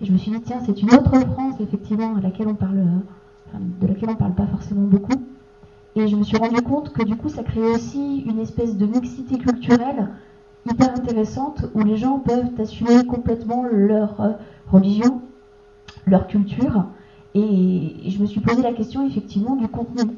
Et 0.00 0.04
je 0.04 0.12
me 0.12 0.18
suis 0.18 0.30
dit 0.30 0.40
tiens 0.42 0.60
c'est 0.64 0.80
une 0.80 0.94
autre 0.94 1.18
France 1.32 1.54
effectivement 1.60 2.14
laquelle 2.22 2.46
on 2.46 2.54
parle, 2.54 2.78
euh, 2.78 3.58
de 3.80 3.86
laquelle 3.86 4.10
on 4.10 4.16
parle 4.16 4.34
pas 4.34 4.46
forcément 4.46 4.86
beaucoup. 4.86 5.20
Et 5.96 6.06
je 6.06 6.14
me 6.14 6.22
suis 6.22 6.36
rendu 6.36 6.60
compte 6.62 6.92
que 6.92 7.02
du 7.02 7.16
coup 7.16 7.30
ça 7.30 7.42
crée 7.42 7.68
aussi 7.68 8.20
une 8.26 8.38
espèce 8.38 8.76
de 8.76 8.86
mixité 8.86 9.38
culturelle 9.38 10.10
hyper 10.70 10.94
intéressante 10.94 11.64
où 11.74 11.82
les 11.82 11.96
gens 11.96 12.18
peuvent 12.18 12.50
assumer 12.58 13.04
complètement 13.06 13.64
leur 13.70 14.20
euh, 14.20 14.32
religion, 14.70 15.22
leur 16.06 16.26
culture 16.26 16.84
et 17.34 18.10
je 18.10 18.20
me 18.20 18.26
suis 18.26 18.40
posé 18.40 18.62
la 18.62 18.72
question 18.72 19.06
effectivement 19.06 19.56
du 19.56 19.68
contenu. 19.68 20.10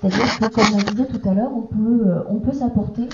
C'est-à-dire 0.00 0.38
que, 0.38 0.54
comme 0.54 0.74
on 0.74 0.90
disait 0.90 1.06
tout 1.06 1.28
à 1.28 1.34
l'heure, 1.34 1.50
on 1.54 1.62
peut, 1.62 2.06
euh, 2.06 2.22
on 2.28 2.36
peut 2.36 2.52
s'apporter, 2.52 3.08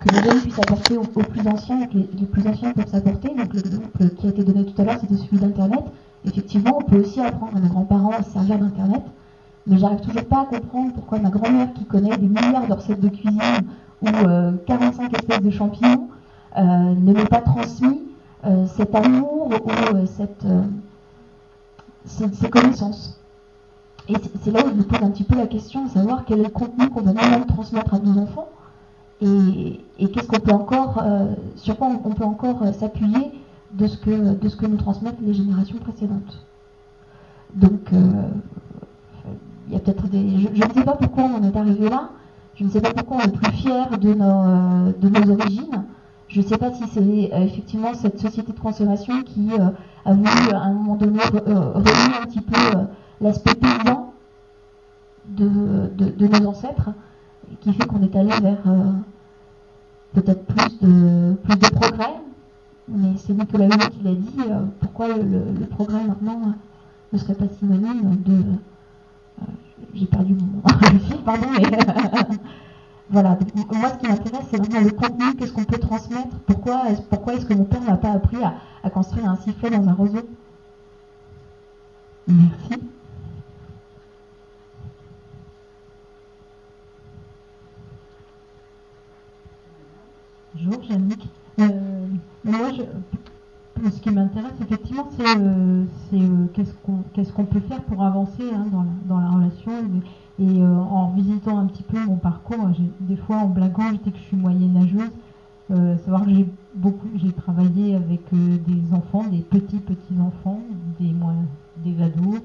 que 0.00 0.14
les 0.14 0.22
jeunes 0.22 0.40
puissent 0.40 0.58
apporter 0.58 0.96
aux, 0.96 1.02
plus 1.02 1.46
anciens 1.46 1.82
et 1.82 1.88
que 1.88 1.94
les, 1.94 2.26
plus 2.26 2.46
anciens 2.46 2.72
peuvent 2.72 2.88
s'apporter. 2.88 3.28
Donc 3.28 3.52
l'exemple 3.54 4.08
qui 4.16 4.26
a 4.26 4.30
été 4.30 4.44
donné 4.44 4.64
tout 4.64 4.80
à 4.80 4.84
l'heure, 4.84 4.98
c'était 5.00 5.16
celui 5.16 5.38
d'Internet. 5.38 5.84
Effectivement, 6.24 6.78
on 6.80 6.84
peut 6.84 7.00
aussi 7.00 7.20
apprendre 7.20 7.56
à 7.56 7.60
nos 7.60 7.68
grands-parents 7.68 8.12
à 8.12 8.22
se 8.22 8.30
servir 8.30 8.58
d'Internet. 8.58 9.02
Mais 9.66 9.78
j'arrive 9.78 10.00
toujours 10.00 10.24
pas 10.24 10.40
à 10.40 10.44
comprendre 10.44 10.92
pourquoi 10.92 11.18
ma 11.18 11.30
grand-mère, 11.30 11.72
qui 11.74 11.84
connaît 11.84 12.16
des 12.16 12.28
milliards 12.28 12.66
de 12.66 12.72
recettes 12.72 13.00
de 13.00 13.08
cuisine 13.08 13.38
ou 14.02 14.06
45 14.06 15.02
euh, 15.04 15.18
espèces 15.18 15.42
de 15.42 15.50
champignons, 15.50 16.08
ne 16.56 17.12
m'ait 17.12 17.26
pas 17.26 17.40
transmis 17.40 18.02
cet 18.66 18.94
amour 18.94 19.48
ou 19.48 20.06
cette 20.06 20.46
ses, 22.04 22.50
connaissances. 22.50 23.18
Et 24.08 24.14
c'est 24.42 24.50
là 24.50 24.64
où 24.64 24.70
je 24.70 24.74
me 24.74 24.82
pose 24.82 25.02
un 25.02 25.10
petit 25.10 25.24
peu 25.24 25.36
la 25.36 25.46
question 25.46 25.84
de 25.84 25.90
savoir 25.90 26.24
quel 26.26 26.40
est 26.40 26.44
le 26.44 26.50
contenu 26.50 26.88
qu'on 26.90 27.02
va 27.02 27.12
nous-mêmes 27.12 27.46
transmettre 27.46 27.94
à 27.94 27.98
nos 27.98 28.20
enfants 28.20 28.48
et, 29.20 30.08
qu'est-ce 30.08 30.26
qu'on 30.26 30.40
peut 30.40 30.52
encore, 30.52 30.98
euh, 31.00 31.34
sur 31.54 31.76
quoi 31.78 31.88
on, 32.04 32.10
peut 32.10 32.24
encore 32.24 32.62
euh, 32.62 32.72
s'appuyer 32.72 33.30
de, 33.72 33.86
ce 33.86 33.96
que, 33.96 34.66
nous 34.66 34.76
transmettent 34.76 35.20
les 35.20 35.32
générations 35.32 35.78
précédentes. 35.78 36.44
Donc, 37.54 37.92
euh, 37.92 37.98
il 39.68 39.74
y 39.74 39.76
a 39.76 39.78
peut-être 39.78 40.08
des. 40.08 40.40
Je, 40.40 40.48
ne 40.48 40.72
sais 40.74 40.82
pas 40.82 40.96
pourquoi 40.96 41.24
on 41.24 41.42
est 41.44 41.56
arrivé 41.56 41.88
là. 41.88 42.10
Je 42.56 42.64
ne 42.64 42.70
sais 42.70 42.80
pas 42.80 42.92
pourquoi 42.92 43.18
on 43.18 43.20
est 43.20 43.32
plus 43.32 43.52
fier 43.52 43.96
de 43.96 44.12
nos 44.12 45.30
origines. 45.30 45.84
Je 46.32 46.40
ne 46.40 46.46
sais 46.46 46.58
pas 46.58 46.72
si 46.72 46.84
c'est 46.88 47.30
effectivement 47.42 47.94
cette 47.94 48.18
société 48.18 48.52
de 48.52 48.58
consommation 48.58 49.22
qui 49.22 49.50
a 50.04 50.12
voulu 50.12 50.52
à 50.52 50.62
un 50.62 50.72
moment 50.72 50.96
donné 50.96 51.20
relier 51.20 52.16
un 52.20 52.26
petit 52.26 52.40
peu 52.40 52.56
l'aspect 53.20 53.54
paysan 53.54 54.12
de, 55.28 56.26
nos 56.26 56.46
ancêtres, 56.48 56.90
qui 57.60 57.72
fait 57.74 57.86
qu'on 57.86 58.02
est 58.02 58.16
allé 58.16 58.30
vers 58.40 58.62
peut-être 60.12 60.44
plus 60.44 60.78
de, 60.80 61.34
plus 61.42 61.56
de 61.56 61.68
progrès. 61.70 62.14
Mais 62.88 63.16
c'est 63.16 63.32
Nicolas 63.32 63.66
Hulot 63.66 63.88
qui 63.90 64.02
l'a 64.02 64.14
dit, 64.14 64.50
euh, 64.50 64.60
pourquoi 64.80 65.08
le, 65.08 65.66
progrès 65.66 66.04
maintenant 66.04 66.40
euh, 66.46 66.52
ne 67.12 67.18
serait 67.18 67.34
pas 67.34 67.48
synonyme 67.58 68.16
de... 68.24 68.32
Euh, 68.32 69.44
j'ai 69.94 70.06
perdu 70.06 70.34
mon 70.34 70.60
pardon, 71.24 71.46
mais... 71.56 71.62
voilà, 73.10 73.38
moi 73.70 73.90
ce 73.90 73.98
qui 73.98 74.08
m'intéresse 74.08 74.46
c'est 74.50 74.56
vraiment 74.56 74.80
le 74.80 74.90
contenu, 74.90 75.34
qu'est-ce 75.36 75.52
qu'on 75.52 75.64
peut 75.64 75.78
transmettre, 75.78 76.36
pourquoi, 76.46 76.84
pourquoi 77.10 77.34
est-ce 77.34 77.46
que 77.46 77.54
mon 77.54 77.64
père 77.64 77.82
n'a 77.82 77.96
pas 77.96 78.12
appris 78.12 78.38
à, 78.82 78.90
construire 78.90 79.28
un 79.28 79.36
sifflet 79.36 79.70
dans 79.70 79.88
un 79.88 79.92
roseau 79.92 80.28
Merci. 82.26 82.80
Bonjour, 90.54 90.82
Jannick. 90.84 91.28
Euh, 91.58 92.06
moi, 92.44 92.68
ce 93.90 94.00
qui 94.00 94.10
m'intéresse, 94.10 94.52
effectivement, 94.60 95.08
c'est 95.16 95.36
euh, 95.36 95.84
euh, 96.14 96.46
qu'est-ce 96.54 97.32
qu'on 97.32 97.44
peut 97.44 97.60
faire 97.60 97.82
pour 97.82 98.04
avancer 98.04 98.44
hein, 98.54 98.66
dans, 99.06 99.18
la, 99.18 99.28
relation. 99.30 99.72
Et, 99.72 100.02
en 100.40 101.12
visitant 101.14 101.58
un 101.58 101.66
petit 101.66 101.82
peu 101.82 101.98
mon 102.04 102.16
parcours, 102.16 102.68
des 103.00 103.16
fois 103.16 103.36
en 103.36 103.46
blaguant, 103.46 103.90
je 103.92 103.98
dis 103.98 104.12
que 104.12 104.18
je 104.18 104.22
suis 104.22 104.36
moyenne 104.36 104.72
nageuse. 104.72 105.10
savoir 106.04 106.24
que 106.24 106.30
j'ai 106.30 106.46
beaucoup, 106.74 107.08
j'ai 107.16 107.32
travaillé 107.32 107.94
avec 107.94 108.22
des 108.32 108.94
enfants, 108.94 109.24
des 109.24 109.42
petits 109.42 109.78
petits 109.78 110.18
enfants, 110.20 110.60
des 110.98 111.14
des 111.84 112.02
ados. 112.02 112.40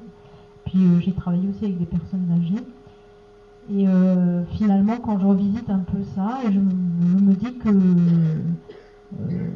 Puis 0.65 0.79
j'ai 1.01 1.13
travaillé 1.13 1.47
aussi 1.47 1.65
avec 1.65 1.79
des 1.79 1.85
personnes 1.85 2.27
âgées. 2.31 2.63
Et 3.69 3.87
euh, 3.87 4.45
finalement, 4.57 4.97
quand 4.97 5.19
je 5.19 5.25
revisite 5.25 5.69
un 5.69 5.79
peu 5.79 6.01
ça, 6.15 6.39
je, 6.45 6.59
me 6.59 7.33
dis 7.33 7.57
que 7.57 7.69
euh, 7.69 9.49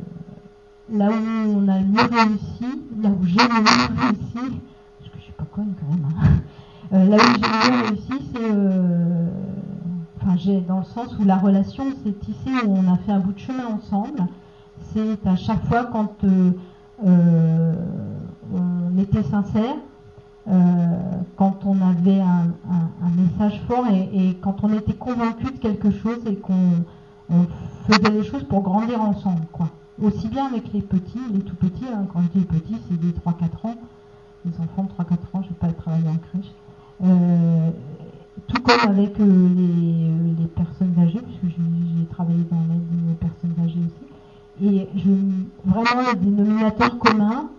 là 0.92 1.10
où 1.10 1.58
on 1.58 1.68
a 1.70 1.80
le 1.80 1.86
mieux 1.86 2.02
réussi, 2.02 2.82
là 3.02 3.10
où 3.10 3.26
j'ai 3.26 3.40
le 3.40 3.62
mieux 3.62 4.02
réussi, 4.02 4.60
parce 5.00 5.12
que 5.12 5.18
je 5.18 5.22
suis 5.22 5.34
pas 5.34 5.46
conne 5.46 5.74
quand 5.80 5.94
même, 5.94 6.06
hein, 6.06 6.42
euh, 6.94 7.06
là 7.06 7.18
où 7.18 7.20
j'ai 7.20 7.42
le 7.42 7.72
mieux 7.72 7.84
réussi, 7.88 8.14
c'est 8.34 8.52
j'ai 10.38 10.62
dans 10.62 10.80
le 10.80 10.86
sens 10.86 11.08
où 11.20 11.24
la 11.24 11.38
relation 11.38 11.84
s'est 12.04 12.14
tissée, 12.14 12.66
où 12.66 12.76
on 12.76 12.92
a 12.92 12.98
fait 12.98 13.12
un 13.12 13.20
bout 13.20 13.34
de 13.34 13.40
chemin 13.40 13.66
ensemble. 13.66 14.28
C'est 14.94 15.28
à 15.28 15.36
chaque 15.36 15.64
fois 15.66 15.86
quand 15.86 16.16
on 17.04 18.98
était 18.98 19.24
sincère, 19.24 19.76
euh, 20.48 20.52
quand 21.36 21.66
on 21.66 21.76
avait 21.82 22.20
un, 22.20 22.48
message 23.16 23.62
fort 23.68 23.86
et, 23.88 24.38
quand 24.42 24.64
on 24.64 24.74
était 24.74 24.94
convaincu 24.94 25.46
de 25.46 25.58
quelque 25.60 25.92
chose 25.92 26.20
et 26.26 26.36
qu'on 26.36 26.86
faisait 27.88 28.12
les 28.12 28.24
choses 28.24 28.44
pour 28.44 28.62
grandir 28.62 29.02
ensemble. 29.02 29.46
Quoi. 29.52 29.68
Aussi 30.02 30.28
bien 30.30 30.48
avec 30.48 30.72
les 30.74 30.82
petits, 30.82 31.20
les 31.34 31.42
tout 31.42 31.56
petits, 31.56 31.86
hein, 31.94 32.08
quand 32.12 32.22
je 32.22 32.40
dis 32.40 32.46
petits, 32.46 32.78
c'est 32.90 33.00
des 33.00 33.12
3-4 33.12 33.68
ans, 33.68 33.76
les 34.46 34.52
enfants 34.60 34.84
de 34.84 35.04
3-4 35.04 35.14
ans, 35.34 35.44
je 35.44 35.50
n'ai 35.50 35.56
pas 35.60 35.68
travaillé 35.68 36.08
en 36.08 36.16
crèche. 36.16 36.52
Euh, 37.04 37.72
tout 38.48 38.62
comme 38.62 38.92
avec 38.92 39.20
euh, 39.20 39.26
les, 39.26 40.46
personnes 40.48 40.94
âgées, 41.00 41.22
puisque 41.22 41.56
j'ai 41.56 42.06
travaillé 42.08 42.44
dans 42.52 42.60
l'aide 42.60 43.08
des 43.08 43.14
personnes 43.16 43.56
âgées 43.64 43.80
aussi. 43.80 44.64
Et 44.64 44.88
vraiment, 45.66 46.12
le 46.12 46.20
dénominateur 46.20 47.00
commun, 47.00 47.50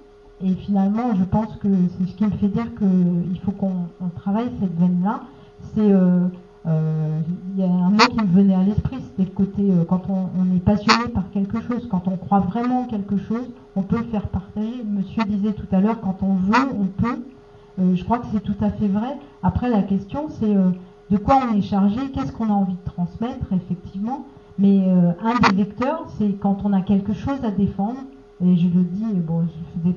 et 0.45 0.55
finalement, 0.55 1.15
je 1.19 1.25
pense 1.25 1.57
que 1.57 1.69
c'est 1.99 2.07
ce 2.07 2.17
qui 2.17 2.25
me 2.25 2.31
fait 2.33 2.49
dire 2.49 2.67
qu'il 2.77 3.41
faut 3.45 3.53
qu'on 3.53 3.87
travaille 4.17 4.51
cette 4.61 4.79
veine-là. 4.79 5.23
C'est 5.75 5.91
euh, 5.91 6.29
il 6.65 7.61
y 7.61 7.65
a 7.65 7.67
un 7.67 7.91
mot 7.91 8.07
qui 8.11 8.21
me 8.25 8.33
venait 8.33 8.55
à 8.55 8.63
l'esprit, 8.63 8.99
c'était 9.01 9.29
le 9.29 9.35
côté 9.35 9.63
quand 9.89 10.03
on, 10.09 10.55
est 10.55 10.61
passionné 10.61 11.09
par 11.09 11.29
quelque 11.31 11.61
chose, 11.63 11.89
quand 11.91 12.07
on 12.07 12.17
croit 12.17 12.41
vraiment 12.41 12.83
en 12.83 12.85
quelque 12.85 13.17
chose, 13.17 13.49
on 13.75 13.83
peut 13.83 13.99
le 13.99 14.05
faire 14.05 14.29
partager. 14.29 14.85
Monsieur 14.87 15.25
disait 15.25 15.55
tout 15.55 15.67
à 15.73 15.81
l'heure, 15.81 16.01
quand 16.01 16.19
on 16.23 16.35
veut, 16.35 16.69
on 16.79 16.87
peut. 16.87 17.25
Je 17.79 18.05
crois 18.05 18.19
que 18.19 18.27
c'est 18.33 18.43
tout 18.43 18.57
à 18.61 18.71
fait 18.71 18.89
vrai. 18.89 19.19
Après, 19.43 19.69
la 19.69 19.83
question, 19.83 20.29
c'est 20.29 20.55
de 20.55 21.17
quoi 21.17 21.41
on 21.49 21.57
est 21.57 21.63
chargé, 21.63 22.01
qu'est-ce 22.13 22.33
qu'on 22.33 22.51
a 22.51 22.53
envie 22.53 22.75
de 22.75 22.91
transmettre, 22.91 23.53
effectivement. 23.53 24.27
Mais 24.59 24.89
un 24.89 25.49
des 25.49 25.57
vecteurs, 25.57 26.05
c'est 26.19 26.33
quand 26.39 26.59
on 26.65 26.73
a 26.73 26.83
quelque 26.83 27.13
chose 27.13 27.43
à 27.45 27.51
défendre. 27.51 28.01
Et 28.45 28.57
je 28.57 28.69
le 28.69 28.83
dis, 28.83 29.15
bon, 29.15 29.43
je 29.43 29.81
faisais 29.81 29.97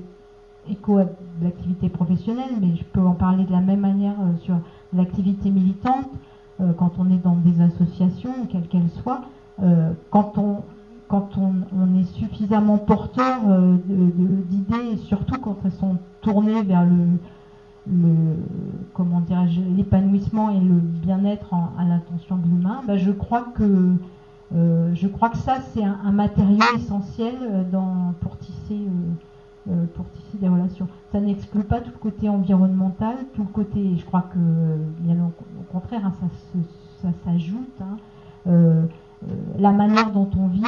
écho 0.70 0.98
à 0.98 1.06
l'activité 1.42 1.90
professionnelle, 1.90 2.56
mais 2.62 2.76
je 2.76 2.84
peux 2.84 3.02
en 3.02 3.14
parler 3.14 3.46
de 3.46 3.52
la 3.52 3.62
même 3.62 3.82
manière 3.82 4.16
euh, 4.22 4.38
sur 4.38 4.56
l'activité 4.94 5.50
militante, 5.50 6.10
euh, 6.62 6.74
quand 6.74 6.94
on 7.00 7.10
est 7.12 7.22
dans 7.24 7.36
des 7.36 7.62
associations, 7.62 8.34
quelles 8.50 8.68
qu'elles 8.68 8.90
soient, 9.04 9.22
euh, 9.62 9.92
quand 10.10 10.38
on 10.38 10.64
quand 11.08 11.30
on, 11.38 12.00
est 12.00 12.04
suffisamment 12.16 12.80
porteur 12.80 13.42
d'idées 13.86 14.98
surtout 14.98 15.40
quand 15.40 15.56
elles 15.64 15.72
sont 15.74 15.98
tournées 16.22 16.64
vers 16.64 16.84
le, 16.84 17.20
comment 18.94 19.22
l'épanouissement 19.76 20.50
et 20.50 20.60
le 20.60 20.76
bien-être 20.76 21.54
à 21.54 21.86
l'intention 21.86 22.38
de 22.38 22.48
l'humain, 22.48 22.82
bah, 22.88 22.98
je 22.98 23.12
crois 23.12 23.46
que 23.56 23.94
je 24.52 25.08
crois 25.08 25.30
que 25.30 25.38
ça 25.38 25.58
c'est 25.74 25.84
un, 25.84 26.12
matériau 26.12 26.64
essentiel 26.76 27.36
dans, 27.72 28.14
pour 28.22 28.38
tisser 28.38 28.80
euh, 29.68 29.86
pour 29.96 30.06
tisser 30.12 30.38
des 30.38 30.48
relations. 30.48 30.88
Ça 31.12 31.20
n'exclut 31.20 31.64
pas 31.64 31.80
tout 31.82 31.90
le 31.92 31.98
côté 31.98 32.30
environnemental, 32.30 33.16
tout 33.34 33.42
le 33.42 33.48
côté, 33.48 33.98
je 33.98 34.06
crois 34.06 34.30
que, 34.32 34.38
bien 35.00 35.16
au, 35.16 35.64
contraire, 35.74 36.06
hein, 36.06 36.14
ça, 37.02 37.10
s'ajoute. 37.24 37.82
Hein. 37.82 37.98
Euh, 39.24 39.28
euh, 39.28 39.36
la 39.58 39.72
manière 39.72 40.12
dont 40.12 40.30
on 40.38 40.48
vit, 40.48 40.62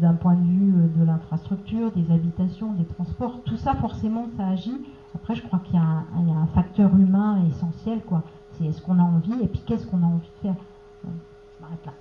d'un 0.00 0.14
point 0.14 0.34
de 0.34 0.44
vue 0.44 0.72
de 0.96 1.04
l'infrastructure, 1.04 1.92
des 1.92 2.12
habitations, 2.12 2.72
des 2.72 2.84
transports, 2.84 3.40
tout 3.44 3.56
ça 3.56 3.74
forcément 3.74 4.28
ça 4.36 4.48
agit. 4.48 4.76
Après, 5.14 5.34
je 5.34 5.42
crois 5.42 5.60
qu'il 5.64 5.74
y, 5.74 5.78
a 5.78 6.34
un 6.34 6.46
facteur 6.54 6.90
humain 6.96 7.38
essentiel, 7.48 8.00
quoi. 8.06 8.22
C'est 8.52 8.64
est-ce 8.64 8.80
qu'on 8.80 8.98
a 8.98 9.02
envie 9.02 9.42
et 9.42 9.46
puis 9.46 9.62
qu'est-ce 9.66 9.86
qu'on 9.86 10.02
a 10.02 10.06
envie 10.06 10.30
de 10.42 10.48
faire. 10.48 10.56
là. 11.60 11.92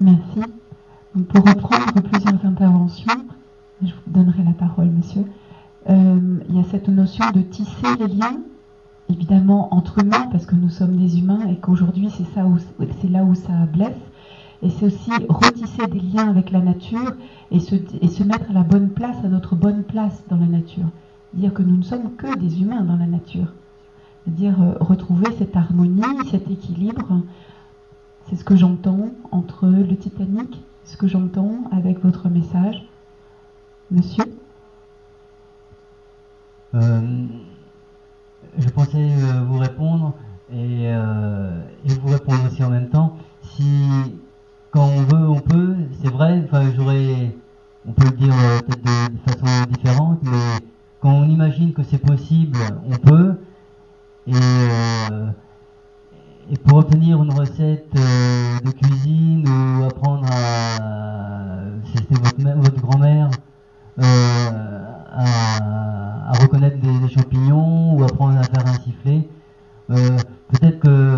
Merci. 0.00 0.40
Pour 1.28 1.44
reprendre 1.44 1.92
plusieurs 2.02 2.44
interventions, 2.44 3.12
je 3.82 3.92
vous 3.92 4.12
donnerai 4.12 4.42
la 4.44 4.52
parole, 4.52 4.86
monsieur. 4.86 5.24
Euh, 5.90 6.38
il 6.48 6.56
y 6.56 6.60
a 6.60 6.64
cette 6.64 6.88
notion 6.88 7.30
de 7.32 7.42
tisser 7.42 7.96
les 7.98 8.06
liens, 8.06 8.40
évidemment 9.08 9.74
entre 9.74 9.98
humains, 9.98 10.28
parce 10.30 10.46
que 10.46 10.54
nous 10.54 10.68
sommes 10.68 10.96
des 10.96 11.18
humains 11.18 11.46
et 11.48 11.56
qu'aujourd'hui 11.56 12.10
c'est 12.16 12.24
ça 12.34 12.44
c'est 13.00 13.08
là 13.08 13.24
où 13.24 13.34
ça 13.34 13.52
blesse. 13.72 13.98
Et 14.62 14.70
c'est 14.70 14.86
aussi 14.86 15.10
retisser 15.28 15.86
des 15.88 16.00
liens 16.00 16.28
avec 16.28 16.50
la 16.50 16.60
nature 16.60 17.14
et 17.50 17.60
se, 17.60 17.74
et 18.00 18.08
se 18.08 18.22
mettre 18.22 18.50
à 18.50 18.52
la 18.52 18.62
bonne 18.62 18.90
place, 18.90 19.16
à 19.24 19.28
notre 19.28 19.56
bonne 19.56 19.82
place 19.82 20.22
dans 20.28 20.36
la 20.36 20.46
nature. 20.46 20.86
Dire 21.34 21.52
que 21.52 21.62
nous 21.62 21.76
ne 21.76 21.82
sommes 21.82 22.14
que 22.16 22.38
des 22.38 22.62
humains 22.62 22.82
dans 22.82 22.96
la 22.96 23.06
nature. 23.06 23.52
C'est-à-dire 24.24 24.62
euh, 24.62 24.74
retrouver 24.80 25.32
cette 25.36 25.56
harmonie, 25.56 26.28
cet 26.30 26.50
équilibre. 26.50 27.22
C'est 28.28 28.36
ce 28.36 28.44
que 28.44 28.54
j'entends 28.54 29.10
entre 29.32 29.66
le 29.66 29.96
Titanic, 29.96 30.62
ce 30.84 30.96
que 30.96 31.08
j'entends 31.08 31.64
avec 31.72 32.02
votre 32.04 32.28
message. 32.28 32.86
Monsieur? 33.90 34.24
Euh, 36.74 37.26
je 38.58 38.68
pensais 38.70 38.96
euh, 38.96 39.44
vous 39.46 39.58
répondre 39.58 40.14
euh, 40.54 41.62
et, 41.84 41.94
vous 41.94 42.08
répondre 42.08 42.46
aussi 42.46 42.64
en 42.64 42.70
même 42.70 42.88
temps. 42.88 43.16
Si 43.42 43.88
quand 44.72 44.86
on 44.86 45.02
veut, 45.02 45.28
on 45.28 45.40
peut, 45.40 45.76
c'est 46.02 46.10
vrai, 46.10 46.42
enfin 46.44 46.64
j'aurais, 46.76 47.36
on 47.86 47.92
peut 47.92 48.06
le 48.06 48.16
dire 48.16 48.34
peut-être 48.66 48.82
de, 48.82 49.18
façon 49.30 49.46
différente, 49.70 50.18
mais 50.24 50.66
quand 51.00 51.12
on 51.12 51.28
imagine 51.28 51.72
que 51.72 51.82
c'est 51.84 51.98
possible, 51.98 52.58
on 52.84 52.96
peut. 52.96 53.34
Et, 54.26 54.32
et 56.50 56.56
pour 56.58 56.78
obtenir 56.78 57.22
une 57.22 57.32
recette 57.32 57.92
de 57.94 58.70
cuisine 58.70 59.48
ou 59.48 59.84
apprendre 59.84 60.26
à, 60.30 61.60
c'était 61.94 62.14
votre, 62.14 62.58
votre 62.58 62.80
grand-mère, 62.80 63.30
à 63.98 65.82
à 66.32 66.38
reconnaître 66.40 66.78
des, 66.78 67.08
champignons 67.08 67.94
ou 67.94 68.04
apprendre 68.04 68.38
à 68.38 68.42
faire 68.42 68.66
un 68.66 68.74
sifflet. 68.74 69.28
Euh, 69.90 70.16
peut-être 70.48 70.80
que 70.80 71.16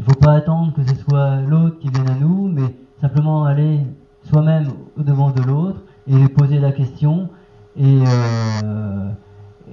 il 0.00 0.04
faut 0.04 0.18
pas 0.18 0.32
attendre 0.32 0.72
que 0.72 0.82
ce 0.82 0.94
soit 0.94 1.42
l'autre 1.42 1.78
qui 1.78 1.90
vienne 1.90 2.08
à 2.08 2.14
nous, 2.14 2.48
mais 2.48 2.74
simplement 3.02 3.44
aller 3.44 3.80
soi-même 4.22 4.68
au 4.98 5.02
devant 5.02 5.30
de 5.30 5.42
l'autre 5.42 5.82
et 6.06 6.26
poser 6.28 6.58
la 6.58 6.72
question 6.72 7.28
et, 7.76 8.02
euh, 8.64 9.10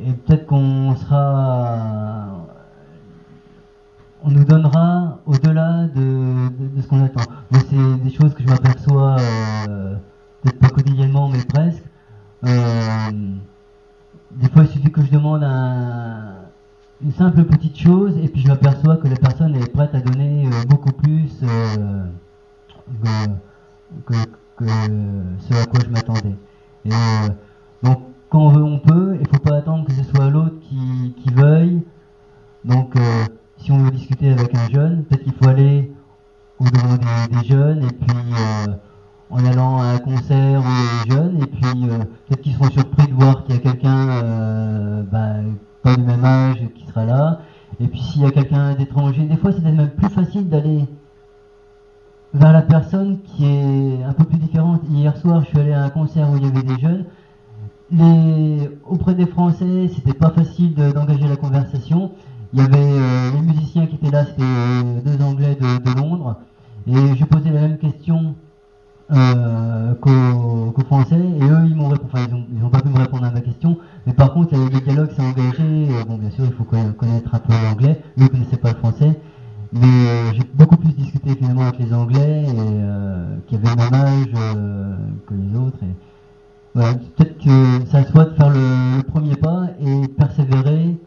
et 0.05 0.11
peut-être 0.11 0.45
qu'on 0.45 0.95
sera 0.97 2.28
on 4.23 4.32
nous 4.32 4.43
donnera 4.43 5.19
au-delà 5.25 5.88
de, 5.95 6.49
ce 6.82 6.88
qu'on 6.88 7.05
attend. 7.05 7.21
C'est 7.53 8.03
des 8.03 8.09
choses 8.09 8.34
que 8.34 8.43
je 8.43 8.49
m'aperçois, 8.49 9.15
euh, 9.69 9.95
peut-être 10.41 10.59
pas 10.59 10.69
quotidiennement, 10.69 11.30
mais 11.30 11.43
presque. 11.45 11.84
Euh, 12.43 13.11
des 14.32 14.49
fois, 14.49 14.63
il 14.63 14.67
suffit 14.67 14.91
que 14.91 15.01
je 15.01 15.11
demande 15.11 15.43
une 17.01 17.11
simple 17.11 17.43
petite 17.43 17.77
chose, 17.77 18.17
et 18.17 18.27
puis 18.27 18.41
je 18.41 18.47
m'aperçois 18.47 18.97
que 18.97 19.07
la 19.07 19.15
personne 19.15 19.55
est 19.55 19.71
prête 19.71 19.93
à 19.93 19.99
donner 19.99 20.47
euh, 20.47 20.65
beaucoup 20.67 20.91
plus 20.91 21.41
que, 24.05 24.13
ce 24.65 25.53
à 25.53 25.65
quoi 25.65 25.79
je 25.85 25.89
m'attendais. 25.89 26.35
Et 26.85 26.89
donc, 27.83 27.99
quand 28.29 28.39
on 28.39 28.49
veut, 28.49 28.63
on 28.63 28.79
peut. 28.79 29.15
Il 29.15 29.21
ne 29.21 29.27
faut 29.27 29.43
pas 29.43 29.57
attendre 29.57 29.85
que 29.85 29.93
ce 29.93 30.03
soit 30.03 30.29
l'autre 30.29 30.55
qui, 30.61 31.13
veuille. 31.33 31.83
Donc, 32.65 32.95
si 33.57 33.71
on 33.71 33.77
veut 33.77 33.91
discuter 33.91 34.31
avec 34.31 34.55
un 34.55 34.69
jeune, 34.69 35.03
peut-être 35.03 35.23
qu'il 35.23 35.33
faut 35.33 35.49
aller 35.49 35.91
au-devant 36.59 36.97
des, 36.97 37.47
jeunes 37.47 37.83
et 37.83 37.93
puis 37.93 38.17
euh, 38.67 38.73
en 39.29 39.45
allant 39.45 39.79
à 39.79 39.85
un 39.85 39.99
concert 39.99 40.61
où 40.61 40.65
il 41.05 41.13
y 41.13 41.15
a 41.15 41.19
des 41.19 41.23
jeunes 41.23 41.41
et 41.41 41.47
puis 41.47 41.89
euh, 41.89 41.97
peut-être 41.99 42.41
qu'ils 42.41 42.53
seront 42.53 42.69
surpris 42.71 43.07
de 43.07 43.13
voir 43.13 43.43
qu'il 43.43 43.55
y 43.55 43.57
a 43.57 43.61
quelqu'un 43.61 44.09
euh, 44.09 45.03
bah, 45.03 45.35
du 45.95 46.03
même 46.03 46.25
âge 46.25 46.59
qui 46.75 46.85
sera 46.85 47.05
là. 47.05 47.39
Et 47.79 47.88
puis 47.88 47.99
s'il 47.99 48.21
y 48.21 48.25
a 48.25 48.31
quelqu'un 48.31 48.73
d'étranger, 48.75 49.25
des 49.25 49.38
fois 49.38 49.51
c'est 49.51 49.61
même 49.61 49.89
plus 49.89 50.09
facile 50.09 50.49
d'aller 50.49 50.85
vers 52.33 52.53
la 52.53 52.61
personne 52.61 53.19
qui 53.23 53.45
est 53.45 54.03
un 54.03 54.13
peu 54.13 54.23
plus 54.23 54.38
différente. 54.38 54.81
Hier 54.89 55.15
soir, 55.17 55.41
je 55.43 55.47
suis 55.47 55.59
allé 55.59 55.73
à 55.73 55.83
un 55.83 55.89
concert 55.89 56.29
où 56.29 56.38
il 56.38 56.43
y 56.43 56.47
avait 56.47 56.63
des 56.63 56.79
jeunes. 56.79 57.05
Auprès 58.85 59.15
des 59.15 59.27
Français, 59.27 59.89
c'était 59.93 60.13
pas 60.13 60.29
facile 60.29 60.73
d'engager 60.75 61.27
la 61.27 61.38
conversation. 61.38 62.11
Il 62.53 62.59
y 62.59 62.61
avait 62.63 62.77
euh, 62.77 63.31
les 63.33 63.41
musiciens 63.41 63.88
qui 63.88 63.95
étaient 63.95 64.09
là, 64.09 64.25
c'était 64.25 64.41
euh, 64.41 65.01
deux 65.01 65.21
Anglais 65.23 65.57
de, 65.59 65.99
Londres. 65.99 66.38
Et 66.88 67.15
j'ai 67.15 67.25
posé 67.25 67.49
la 67.49 67.61
même 67.61 67.77
question 67.77 68.35
euh, 69.12 69.93
qu'aux 69.95 70.84
Français. 70.86 71.16
Et 71.16 71.43
eux, 71.43 71.66
ils 71.68 71.76
m'ont 71.76 71.89
répondu. 71.89 72.10
Enfin, 72.14 72.28
ils 72.51 72.60
n'ont 72.60 72.70
pas 72.70 72.82
pu 72.82 72.89
me 72.89 72.97
répondre 72.97 73.26
à 73.26 73.32
ma 73.32 73.41
question. 73.41 73.78
Mais 74.05 74.14
par 74.14 74.34
contre, 74.34 74.55
le 74.55 74.80
dialogue 74.80 75.12
s'est 75.12 75.22
engagé. 75.22 75.88
bon, 76.08 76.18
bien 76.18 76.32
sûr, 76.32 76.45
il 76.45 76.53
faut 76.53 76.64
connaître 76.64 77.34
un 77.34 77.39
peu 77.39 77.53
l'anglais. 77.53 78.01
Eux 78.20 78.24
ne 78.24 78.28
connaissaient 78.28 78.58
pas 78.58 78.72
le 78.72 78.78
français. 78.78 79.20
Mais 79.74 80.34
j'ai 80.34 80.43
beaucoup 80.53 80.78
plus 80.78 80.93
discuté 80.93 81.36
finalement 81.36 81.64
avec 81.64 81.80
les 81.80 81.93
Anglais 81.93 82.45
qui 83.47 83.55
avaient 83.55 83.70
le 83.70 83.76
même 83.76 83.93
âge 83.93 84.32
que 85.28 85.34
les 85.34 85.60
autres. 85.60 85.78
Et, 85.84 85.93
voilà, 86.74 86.93
peut-être 86.93 87.38
que 87.43 87.86
ça 87.91 88.05
soit 88.05 88.26
de 88.26 88.36
faire 88.36 88.49
le 88.49 89.01
premier 89.01 89.36
pas 89.36 89.68
et 89.82 90.08
persévérer 90.10 90.97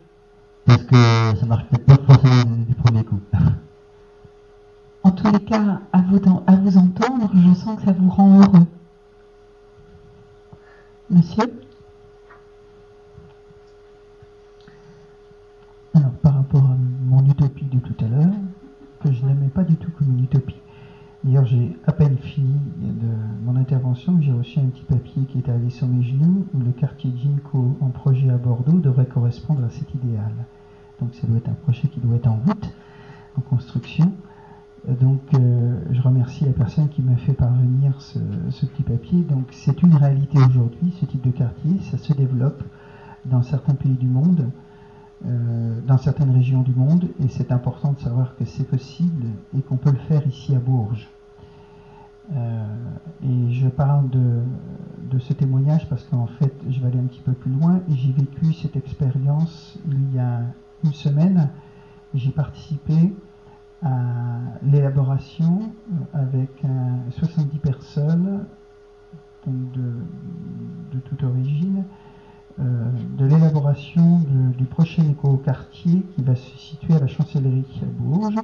parce 0.67 0.83
que 0.83 0.97
ça 1.39 1.47
marche 1.47 1.65
peut-être 1.67 1.87
pas 1.87 2.15
forcément 2.15 2.57
du 2.69 2.75
premier 2.75 3.05
coup. 3.05 3.21
En 5.03 5.13
tous 5.13 5.31
les 5.31 5.41
cas, 5.41 5.81
à 5.93 6.03
vous, 6.03 6.19
entendre, 6.77 7.31
je 7.35 7.55
sens 7.55 7.79
que 7.79 7.85
ça 7.87 7.93
vous 7.93 8.11
rend 8.11 8.41
heureux. 8.41 8.67
Monsieur 11.09 11.45
Alors, 15.95 16.11
par 16.23 16.35
rapport 16.35 16.65
à 16.65 16.77
mon 17.05 17.25
utopie 17.25 17.65
de 17.65 17.79
tout 17.81 18.05
à 18.05 18.09
l'heure, 18.09 18.35
que 19.03 19.11
je 19.11 19.25
n'aimais 19.25 19.49
pas 19.49 19.65
du 19.65 19.77
tout 19.77 19.91
comme 19.99 20.11
une 20.11 20.25
utopie. 20.25 20.61
D'ailleurs, 21.25 21.47
j'ai 21.47 21.79
à 21.87 21.93
peine 21.93 22.17
fini 22.19 22.55
de 22.79 23.09
mon 23.45 23.57
intervention, 23.57 24.21
j'ai 24.21 24.33
reçu 24.33 24.59
un 24.59 24.67
petit 24.67 24.85
papier 24.85 25.25
qui 25.25 25.39
est 25.39 25.49
arrivé 25.49 25.71
sur 25.71 25.87
mes 25.87 26.03
genoux, 26.03 26.47
où 26.55 26.61
le 26.61 26.73
quartier 26.73 27.13
Ginko 27.17 27.77
en 27.81 27.89
projet 27.89 28.31
à 28.31 28.37
Bordeaux 28.37 28.79
devrait 28.79 29.07
correspondre 29.07 29.65
à 29.65 29.71
cet 29.71 29.95
idéal. 29.95 30.33
Donc 31.01 31.15
ça 31.15 31.27
doit 31.27 31.39
être 31.39 31.49
un 31.49 31.55
projet 31.55 31.89
qui 31.89 32.01
doit 32.01 32.17
être 32.17 32.27
en 32.27 32.41
route, 32.47 32.75
en 33.37 33.41
construction. 33.41 34.13
Euh, 34.89 34.95
donc 34.95 35.21
euh, 35.35 35.81
je 35.91 36.01
remercie 36.01 36.45
la 36.45 36.53
personne 36.53 36.89
qui 36.89 37.03
m'a 37.03 37.17
fait 37.17 37.33
parvenir 37.33 38.01
ce, 38.01 38.19
petit 38.67 38.83
papier. 38.83 39.23
Donc 39.23 39.47
c'est 39.51 39.83
une 39.83 39.95
réalité 39.95 40.39
aujourd'hui, 40.39 40.93
ce 41.01 41.07
type 41.07 41.23
de 41.23 41.31
quartier, 41.31 41.79
ça 41.91 41.99
se 41.99 42.13
développe 42.13 42.63
dans 43.27 43.43
certains 43.43 43.75
pays 43.75 43.95
du 43.95 44.07
monde, 44.07 44.51
euh, 45.27 45.81
dans 45.87 45.99
certaines 45.99 46.31
régions 46.31 46.63
du 46.63 46.73
monde, 46.73 47.09
et 47.23 47.29
c'est 47.29 47.53
important 47.53 47.93
de 47.93 47.99
savoir 47.99 48.35
que 48.37 48.45
c'est 48.45 48.65
possible 48.65 49.27
et 49.57 49.61
qu'on 49.61 49.77
peut 49.77 49.91
le 49.91 49.99
faire 49.99 50.27
ici 50.27 50.55
à 50.55 50.59
Bourges. 50.59 51.09
et 53.23 53.53
je 53.53 53.69
parle 53.69 54.09
de, 54.09 54.43
de 55.11 55.19
ce 55.19 55.33
témoignage 55.33 55.89
parce 55.89 56.05
qu'en 56.05 56.27
fait, 56.27 56.55
je 56.71 56.81
vais 56.81 56.87
aller 56.87 57.01
un 57.01 57.09
petit 57.09 57.21
peu 57.21 57.33
plus 57.33 57.51
loin. 57.51 57.81
J'ai 57.89 58.13
vécu 58.13 58.53
cette 58.53 58.77
expérience 58.77 59.79
il 59.91 60.15
y 60.15 60.19
a 60.19 60.43
une 60.85 60.93
semaine, 60.93 61.51
j'ai 62.15 62.31
participé 62.31 63.13
à 63.83 64.41
l'élaboration 64.63 65.73
euh, 66.15 66.23
avec 66.23 66.51
70 67.11 67.59
personnes 67.59 68.45
de, 69.47 70.99
toute 71.05 71.23
origine 71.25 71.85
euh, 72.59 72.91
de 73.17 73.25
l'élaboration 73.25 74.21
du 74.57 74.65
prochain 74.65 75.05
éco-quartier 75.05 76.03
qui 76.15 76.23
va 76.23 76.35
se 76.35 76.59
situer 76.59 76.95
à 76.95 76.99
la 76.99 77.07
chancellerie 77.07 77.65
à 77.83 77.87
Bourges. 77.87 78.41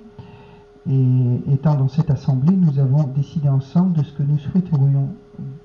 Et 0.89 1.53
étant 1.53 1.74
dans 1.74 1.89
cette 1.89 2.11
assemblée, 2.11 2.57
nous 2.57 2.78
avons 2.78 3.03
décidé 3.09 3.49
ensemble 3.49 3.95
de 3.95 4.05
ce 4.05 4.12
que 4.12 4.22
nous 4.22 4.39
souhaiterions 4.39 5.09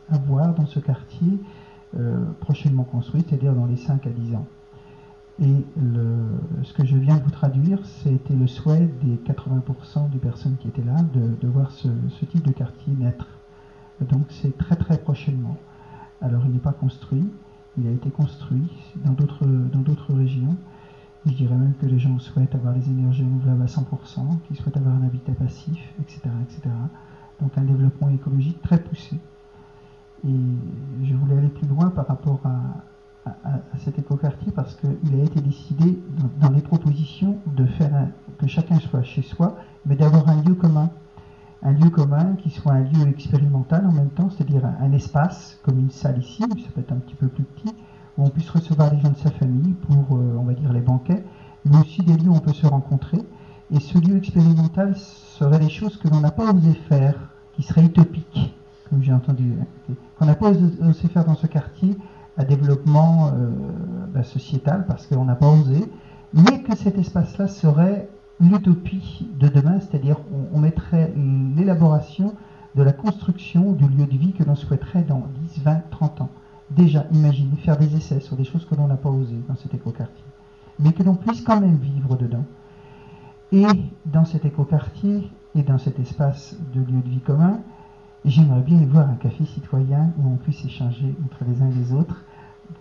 avoir 0.10 0.56
dans 0.56 0.66
ce 0.66 0.80
quartier 0.80 1.40
euh, 1.98 2.26
prochainement 2.40 2.84
construit, 2.84 3.24
c'est-à-dire 3.28 3.54
dans 3.54 3.66
les 3.66 3.78
5 3.78 4.08
à 4.08 4.10
10 4.10 4.36
ans. 4.36 4.48
Et 5.42 5.66
ce 6.64 6.72
que 6.74 6.86
je 6.86 6.96
viens 6.96 7.18
de 7.18 7.24
vous 7.24 7.32
traduire, 7.32 7.84
c'était 7.84 8.36
le 8.36 8.46
souhait 8.46 8.88
des 9.02 9.16
80% 9.16 10.12
des 10.12 10.20
personnes 10.20 10.56
qui 10.58 10.68
étaient 10.68 10.84
là 10.84 10.98
de, 11.14 11.48
voir 11.48 11.72
ce, 11.72 11.88
type 12.26 12.46
de 12.46 12.52
quartier 12.52 12.94
naître. 12.94 13.26
Donc 14.02 14.26
c'est 14.30 14.56
très 14.56 14.76
très 14.76 15.00
prochainement. 15.00 15.58
Alors 16.22 16.44
il 16.46 16.52
n'est 16.52 16.60
pas 16.60 16.74
construit, 16.74 17.28
il 17.80 17.88
a 17.88 17.92
été 17.92 18.12
construit 18.12 18.70
dans 19.04 19.14
d'autres, 19.14 19.48
dans 19.48 19.80
d'autres 19.80 20.14
régions. 20.14 20.56
Je 21.26 21.34
dirais 21.34 21.56
même 21.56 21.74
que 21.74 21.88
les 21.88 21.98
gens 21.98 22.20
souhaitent 22.20 22.54
avoir 22.54 22.76
les 22.76 22.88
énergies 22.90 23.24
renouvelables 23.24 23.64
à 23.64 23.66
100%, 23.66 24.40
qu'ils 24.48 24.58
souhaitent 24.58 24.78
avoir 24.78 24.96
un 24.96 25.04
habitat 25.04 25.34
passif, 25.34 25.80
etc., 26.00 26.20
etc. 26.44 26.70
Donc 27.42 27.58
un 27.58 27.64
développement 27.64 28.10
écologique 28.10 28.62
très 28.62 28.80
poussé. 28.80 29.16
Et 30.28 30.40
je 31.04 31.16
voulais 31.16 31.38
aller 31.38 31.50
plus 31.50 31.68
loin 31.68 31.90
par 31.90 32.06
rapport 32.08 32.40
à, 32.44 32.84
à, 33.26 33.32
cet 33.84 34.00
écoquartier 34.00 34.52
parce 34.52 34.76
qu'il 34.76 35.20
a 35.20 35.24
été 35.24 35.42
décidé 35.42 36.00
dans, 36.40 36.50
les 36.50 36.62
propositions 36.62 37.38
de 37.56 37.66
faire 37.66 38.08
que 38.40 38.48
chacun 38.48 38.80
soit 38.80 39.04
chez 39.04 39.22
soi, 39.22 39.58
mais 39.86 39.96
d'avoir 39.96 40.28
un 40.30 40.42
lieu 40.42 40.56
commun. 40.56 40.90
Un 41.64 41.74
lieu 41.74 41.90
commun 41.92 42.36
qui 42.42 42.50
soit 42.50 42.74
un 42.74 42.82
lieu 42.82 43.08
expérimental 43.08 43.86
en 43.86 43.92
même 43.92 44.10
temps, 44.10 44.30
c'est-à-dire 44.32 44.66
un, 44.66 44.92
espace 44.94 45.60
comme 45.64 45.78
une 45.78 45.92
salle 45.92 46.18
ici, 46.20 46.42
ça 46.42 46.72
peut 46.74 46.82
être 46.82 46.92
un 46.92 46.98
petit 46.98 47.16
peu 47.16 47.28
plus 47.28 47.44
petit, 47.44 47.76
où 48.18 48.26
on 48.26 48.30
puisse 48.30 48.50
recevoir 48.50 48.92
les 48.92 49.00
gens 49.00 49.12
de 49.12 49.18
sa 49.18 49.30
famille 49.30 49.74
pour, 49.74 50.18
euh, 50.18 50.38
on 50.40 50.44
va 50.44 50.54
dire, 50.54 50.74
les 50.74 50.82
banquets, 50.82 51.24
mais 51.66 51.78
aussi 51.78 52.02
des 52.02 52.18
lieux 52.18 52.30
où 52.30 52.36
on 52.36 52.40
peut 52.40 52.54
se 52.54 52.66
rencontrer. 52.66 53.20
Et 53.70 53.80
ce 53.80 54.00
lieu 54.00 54.18
expérimental 54.18 54.96
serait 54.98 55.60
des 55.60 55.70
choses 55.70 55.98
que 55.98 56.08
l'on 56.08 56.20
n'a 56.20 56.32
pas 56.32 56.52
osé 56.52 56.74
faire, 56.90 57.14
qui 57.54 57.62
seraient 57.62 57.86
utopiques, 57.86 58.56
comme 58.90 59.04
j'ai 59.04 59.14
entendu, 59.14 59.54
qu'on 60.18 60.26
n'a 60.26 60.36
pas 60.36 60.50
osé 60.50 61.08
faire 61.10 61.26
dans 61.26 61.36
ce 61.36 61.46
quartier, 61.46 61.96
à 62.42 62.44
développement 62.44 63.28
euh, 63.28 63.50
bah, 64.14 64.24
sociétal 64.24 64.86
parce 64.88 65.06
qu'on 65.06 65.26
n'a 65.26 65.36
pas 65.36 65.48
osé, 65.48 65.86
mais 66.34 66.64
que 66.64 66.76
cet 66.76 66.98
espace-là 66.98 67.48
serait 67.48 68.10
l'utopie 68.40 69.30
de 69.40 69.48
demain, 69.48 69.80
c'est-à-dire 69.80 70.18
on, 70.52 70.60
mettrait 70.60 71.14
l'élaboration 71.16 72.34
de 72.76 72.82
la 72.82 72.94
construction 72.94 73.74
du 73.74 73.88
lieu 73.88 74.08
de 74.08 74.18
vie 74.18 74.34
que 74.34 74.44
l'on 74.44 74.56
souhaiterait 74.56 75.04
dans 75.04 75.24
10, 75.54 75.62
20, 75.64 75.84
30 75.92 76.22
ans. 76.22 76.30
Déjà, 76.72 77.06
imaginez 77.12 77.58
faire 77.58 77.78
des 77.78 77.96
essais 77.96 78.22
sur 78.22 78.36
des 78.36 78.44
choses 78.44 78.66
que 78.66 78.74
l'on 78.74 78.88
n'a 78.88 78.96
pas 78.96 79.10
osé 79.10 79.36
dans 79.48 79.56
cet 79.56 79.76
écoquartier, 79.76 80.26
mais 80.80 80.94
que 80.94 81.04
l'on 81.04 81.16
puisse 81.16 81.42
quand 81.42 81.62
même 81.62 81.76
vivre 81.76 82.18
dedans. 82.18 82.46
Et 83.52 83.68
dans 84.06 84.26
cet 84.26 84.46
écoquartier 84.46 85.30
et 85.54 85.62
dans 85.62 85.78
cet 85.78 86.00
espace 86.00 86.58
de 86.74 86.80
lieu 86.80 87.02
de 87.02 87.10
vie 87.10 87.20
commun, 87.20 87.60
j'aimerais 88.26 88.62
bien 88.62 88.80
y 88.80 88.86
voir 88.86 89.10
un 89.10 89.16
café 89.16 89.46
citoyen 89.46 90.12
où 90.18 90.28
on 90.28 90.38
puisse 90.38 90.64
échanger 90.66 91.14
entre 91.26 91.44
les 91.48 91.62
uns 91.62 91.70
et 91.70 91.74
les 91.74 91.94
autres 91.94 92.24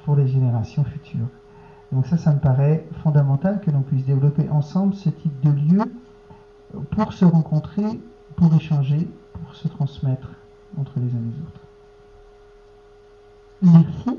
pour 0.04 0.16
les 0.16 0.28
générations 0.28 0.84
futures. 0.84 1.28
Donc 1.92 2.06
ça, 2.06 2.16
ça 2.16 2.32
me 2.32 2.38
paraît 2.38 2.86
fondamental 3.02 3.60
que 3.60 3.70
l'on 3.70 3.82
puisse 3.82 4.04
développer 4.04 4.48
ensemble 4.50 4.94
ce 4.94 5.10
type 5.10 5.40
de 5.42 5.50
lieu 5.50 5.92
pour 6.90 7.12
se 7.12 7.24
rencontrer, 7.24 8.00
pour 8.36 8.54
échanger, 8.54 9.08
pour 9.32 9.54
se 9.54 9.68
transmettre 9.68 10.28
entre 10.78 11.00
les 11.00 11.06
uns 11.06 11.18
et 11.18 11.32
les 11.32 11.42
autres. 11.42 11.60
Merci. 13.62 14.18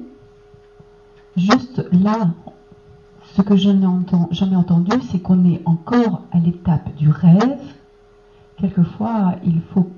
Juste 1.38 1.88
là, 1.94 2.30
ce 3.24 3.42
que 3.42 3.56
j'en 3.56 3.82
ai, 3.82 4.56
entendu, 4.56 4.92
c'est 5.10 5.20
qu'on 5.20 5.46
est 5.46 5.62
encore 5.66 6.24
à 6.32 6.40
l'étape 6.40 6.94
du 6.96 7.10
rêve. 7.10 7.62
Quelquefois, 8.58 9.36
il 9.46 9.62
faut 9.74 9.90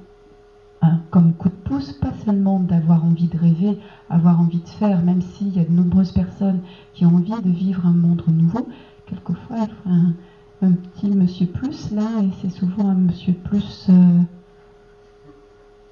comme 1.11 1.33
coup 1.33 1.49
de 1.49 1.53
pouce, 1.53 1.93
pas 1.93 2.13
seulement 2.25 2.59
d'avoir 2.59 3.05
envie 3.05 3.27
de 3.27 3.37
rêver, 3.37 3.77
avoir 4.09 4.39
envie 4.39 4.59
de 4.59 4.69
faire, 4.69 5.01
même 5.01 5.21
s'il 5.21 5.55
y 5.55 5.59
a 5.59 5.63
de 5.63 5.71
nombreuses 5.71 6.11
personnes 6.11 6.61
qui 6.93 7.05
ont 7.05 7.15
envie 7.15 7.41
de 7.41 7.49
vivre 7.49 7.85
un 7.85 7.93
monde 7.93 8.23
nouveau, 8.27 8.67
quelquefois 9.05 9.57
il 9.61 9.67
faut 9.67 10.65
un 10.65 10.71
petit 10.71 11.09
monsieur 11.09 11.47
plus 11.47 11.91
là, 11.91 12.07
et 12.21 12.29
c'est 12.41 12.49
souvent 12.49 12.89
un 12.89 12.95
monsieur 12.95 13.33
plus, 13.33 13.87
euh, 13.89 14.19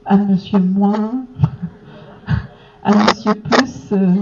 un 0.06 0.26
monsieur 0.26 0.60
moins, 0.60 1.26
un 2.84 2.96
monsieur 2.96 3.36
plus 3.36 3.92
euh, 3.92 4.16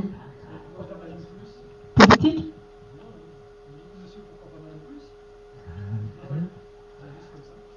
politique. 1.96 2.54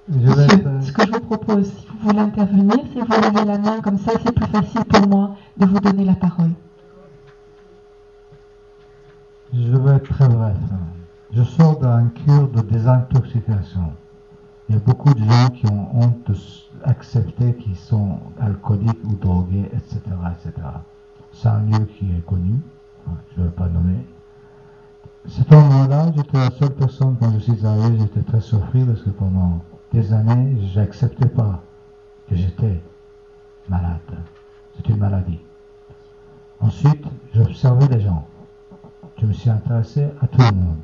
Monsieur, 0.09 0.33
ce 0.81 0.91
que 0.91 1.05
je 1.05 1.11
vous 1.13 1.19
propose, 1.21 1.65
si 1.65 1.87
vous 1.87 2.09
voulez 2.09 2.19
intervenir, 2.19 2.77
c'est 2.93 2.99
vous 2.99 3.21
levez 3.21 3.45
la 3.45 3.57
main, 3.57 3.79
comme 3.81 3.97
ça 3.97 4.11
c'est 4.21 4.33
plus 4.33 4.47
facile 4.47 4.83
pour 4.83 5.07
moi 5.07 5.37
de 5.55 5.65
vous 5.65 5.79
donner 5.79 6.03
la 6.03 6.15
parole. 6.15 6.51
Je 9.53 9.77
vais 9.77 9.95
être 9.95 10.09
très 10.09 10.27
bref. 10.27 10.57
Je 11.31 11.43
sors 11.43 11.79
d'un 11.79 12.07
cure 12.09 12.49
de 12.49 12.61
désintoxication. 12.61 13.93
Il 14.67 14.75
y 14.75 14.77
a 14.77 14.81
beaucoup 14.81 15.13
de 15.13 15.23
gens 15.23 15.49
qui 15.49 15.67
ont 15.67 15.87
honte 15.93 16.31
d'accepter 16.85 17.55
qu'ils 17.55 17.77
sont 17.77 18.19
alcooliques 18.41 19.03
ou 19.05 19.15
drogués, 19.15 19.69
etc. 19.73 20.01
etc. 20.31 20.67
C'est 21.31 21.47
un 21.47 21.61
lieu 21.61 21.85
qui 21.85 22.11
est 22.11 22.25
connu, 22.25 22.59
je 23.35 23.41
ne 23.41 23.45
vais 23.45 23.51
pas 23.51 23.69
nommer. 23.69 24.05
Cet 25.27 25.49
moment-là, 25.49 26.11
j'étais 26.13 26.37
la 26.37 26.51
seule 26.51 26.75
personne, 26.75 27.15
quand 27.19 27.31
je 27.31 27.39
suis 27.39 27.65
arrivé, 27.65 27.99
j'étais 27.99 28.21
très 28.21 28.41
surpris 28.41 28.83
parce 28.83 29.01
que 29.01 29.09
pendant 29.09 29.61
des 29.93 30.11
années, 30.11 30.57
j'acceptais 30.73 31.27
pas 31.29 31.61
que 32.27 32.35
j'étais 32.35 32.81
malade. 33.69 33.99
C'est 34.75 34.89
une 34.89 34.97
maladie. 34.97 35.39
Ensuite, 36.59 37.05
j'observais 37.33 37.87
les 37.87 38.01
gens. 38.01 38.25
Je 39.21 39.27
me 39.27 39.33
suis 39.33 39.49
intéressé 39.49 40.07
à 40.19 40.27
tout 40.27 40.39
le 40.39 40.55
monde. 40.55 40.77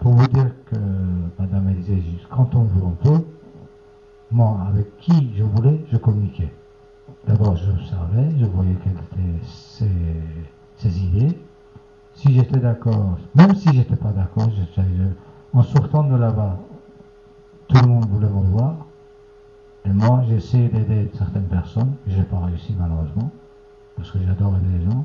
Pour 0.00 0.12
vous 0.12 0.26
dire 0.26 0.50
que 0.66 0.76
Madame 1.38 1.72
juste, 1.86 2.26
quand 2.30 2.54
on 2.54 2.64
veut, 2.64 2.82
on 2.82 2.90
peut. 2.90 3.24
Moi, 4.32 4.58
avec 4.68 4.96
qui 4.98 5.32
je 5.36 5.44
voulais, 5.44 5.84
je 5.92 5.96
communiquais. 5.96 6.52
D'abord, 7.28 7.56
j'observais, 7.56 8.28
je 8.38 8.44
voyais 8.46 8.74
quelles 8.82 8.92
étaient 8.92 9.46
ses, 9.46 9.88
ses 10.76 10.98
idées. 10.98 11.38
Si 12.14 12.34
j'étais 12.34 12.58
d'accord, 12.58 13.18
même 13.34 13.54
si 13.54 13.72
j'étais 13.72 13.96
pas 13.96 14.10
d'accord, 14.10 14.48
en 15.52 15.62
sortant 15.62 16.02
de 16.02 16.16
là-bas, 16.16 16.58
tout 17.68 17.82
le 17.82 17.88
monde 17.88 18.08
voulait 18.08 18.28
me 18.28 18.50
voir. 18.50 18.74
Et 19.84 19.90
moi, 19.90 20.24
j'ai 20.28 20.36
essayé 20.36 20.68
d'aider 20.68 21.10
certaines 21.16 21.46
personnes. 21.46 21.94
Je 22.06 22.16
n'ai 22.16 22.24
pas 22.24 22.40
réussi 22.40 22.74
malheureusement, 22.78 23.30
parce 23.96 24.10
que 24.10 24.18
j'adore 24.24 24.56
aider 24.56 24.78
les 24.78 24.84
gens. 24.84 25.04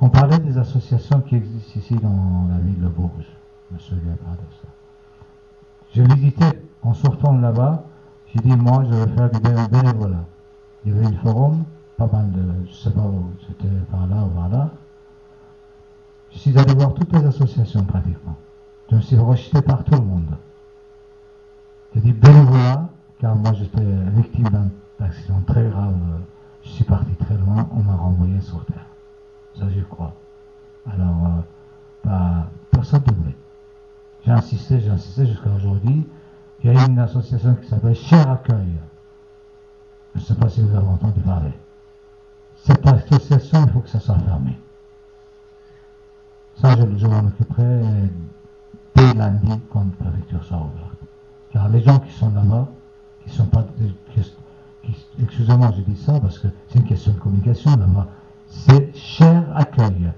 On 0.00 0.08
parlait 0.08 0.38
des 0.38 0.58
associations 0.58 1.20
qui 1.20 1.36
existent 1.36 1.78
ici 1.78 1.96
dans 1.96 2.48
la 2.50 2.58
ville 2.58 2.80
de 2.80 2.88
Bourges. 2.88 3.32
Je 3.70 3.94
de 3.94 4.00
ça. 4.60 4.68
J'ai 5.94 6.04
visité, 6.04 6.44
en 6.82 6.92
sortant 6.92 7.32
de 7.32 7.40
là-bas, 7.40 7.84
j'ai 8.26 8.40
dit, 8.40 8.56
moi, 8.56 8.84
je 8.84 8.94
vais 8.94 9.06
faire 9.14 9.30
du 9.30 9.40
bénévolat. 9.40 10.24
Il 10.84 10.92
y 10.92 10.98
avait 10.98 11.06
une 11.06 11.18
forum, 11.18 11.64
pas 11.96 12.08
mal 12.12 12.30
de, 12.32 12.42
je 12.66 12.72
sais 12.72 12.90
pas 12.90 13.02
où, 13.02 13.30
c'était 13.46 13.68
par 13.90 14.06
là 14.06 14.24
ou 14.24 14.28
par 14.28 14.48
là. 14.48 14.70
Je 16.32 16.38
suis 16.38 16.58
allé 16.58 16.74
voir 16.74 16.94
toutes 16.94 17.12
les 17.12 17.24
associations 17.24 17.84
pratiquement. 17.84 18.36
Je 18.90 18.96
me 18.96 19.00
suis 19.00 19.16
rejeté 19.16 19.62
par 19.62 19.84
tout 19.84 19.94
le 19.94 20.04
monde. 20.04 20.26
J'ai 21.94 22.00
dit 22.00 22.12
bénévolat, 22.12 22.88
car 23.18 23.36
moi 23.36 23.52
j'étais 23.52 23.84
victime 24.14 24.48
d'un 24.48 24.70
accident 25.04 25.42
très 25.46 25.68
grave. 25.68 25.94
Je 26.64 26.70
suis 26.70 26.84
parti 26.84 27.14
très 27.16 27.36
loin, 27.36 27.68
on 27.72 27.82
m'a 27.82 27.96
renvoyé 27.96 28.40
sur 28.40 28.64
terre. 28.64 28.86
Ça, 29.58 29.66
je 29.68 29.80
crois. 29.82 30.14
Alors, 30.86 31.26
euh, 31.26 31.40
bah, 32.04 32.48
personne 32.70 33.02
ne 33.06 33.12
voulait. 33.12 33.36
J'ai 34.24 34.32
insisté, 34.32 34.80
j'ai 34.80 34.90
insisté 34.90 35.26
jusqu'à 35.26 35.50
aujourd'hui. 35.50 36.06
Il 36.64 36.72
y 36.72 36.76
a 36.76 36.86
une 36.86 36.98
association 36.98 37.54
qui 37.56 37.68
s'appelle 37.68 37.94
Cher 37.94 38.30
Accueil. 38.30 38.72
Je 40.14 40.20
ne 40.20 40.24
sais 40.24 40.34
pas 40.34 40.48
si 40.48 40.62
vous 40.62 40.74
avez 40.74 40.86
entendu 40.86 41.20
parler. 41.20 41.52
Cette 42.56 42.86
association, 42.86 43.64
il 43.66 43.72
faut 43.72 43.80
que 43.80 43.88
ça 43.88 43.98
soit 43.98 44.18
fermé. 44.18 44.56
Ça, 46.56 46.76
je, 46.76 46.96
je 46.96 47.06
m'en 47.06 47.26
occuperai 47.26 47.80
dès 48.94 49.14
lundi 49.14 49.60
quand 49.70 49.84
la 50.00 50.10
préfecture 50.10 50.44
sera 50.44 50.60
ouverte. 50.60 50.91
Car 51.52 51.68
les 51.68 51.82
gens 51.82 51.98
qui 51.98 52.12
sont 52.12 52.30
là-bas, 52.30 52.68
qui 53.24 53.30
sont 53.30 53.46
pas, 53.46 53.64
excusez-moi, 55.22 55.70
je 55.76 55.82
dis 55.82 55.96
ça 55.96 56.18
parce 56.20 56.38
que 56.38 56.48
c'est 56.68 56.78
une 56.78 56.86
question 56.86 57.12
de 57.12 57.18
communication 57.18 57.70
là-bas. 57.72 58.08
C'est 58.46 58.94
cher 58.96 59.44
accueil. 59.54 60.10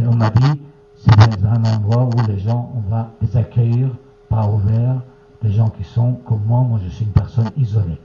Et 0.00 0.06
on 0.06 0.14
m'a 0.14 0.30
dit, 0.30 0.60
c'est 0.96 1.46
un 1.46 1.64
endroit 1.64 2.04
où 2.04 2.26
les 2.28 2.38
gens, 2.38 2.72
on 2.76 2.90
va 2.90 3.10
les 3.20 3.36
accueillir, 3.36 3.88
pas 4.28 4.46
ouvert, 4.46 5.00
les 5.42 5.52
gens 5.52 5.70
qui 5.70 5.84
sont 5.84 6.14
comme 6.26 6.42
moi. 6.44 6.60
Moi, 6.60 6.80
je 6.84 6.88
suis 6.90 7.04
une 7.04 7.12
personne 7.12 7.50
isolée. 7.56 7.98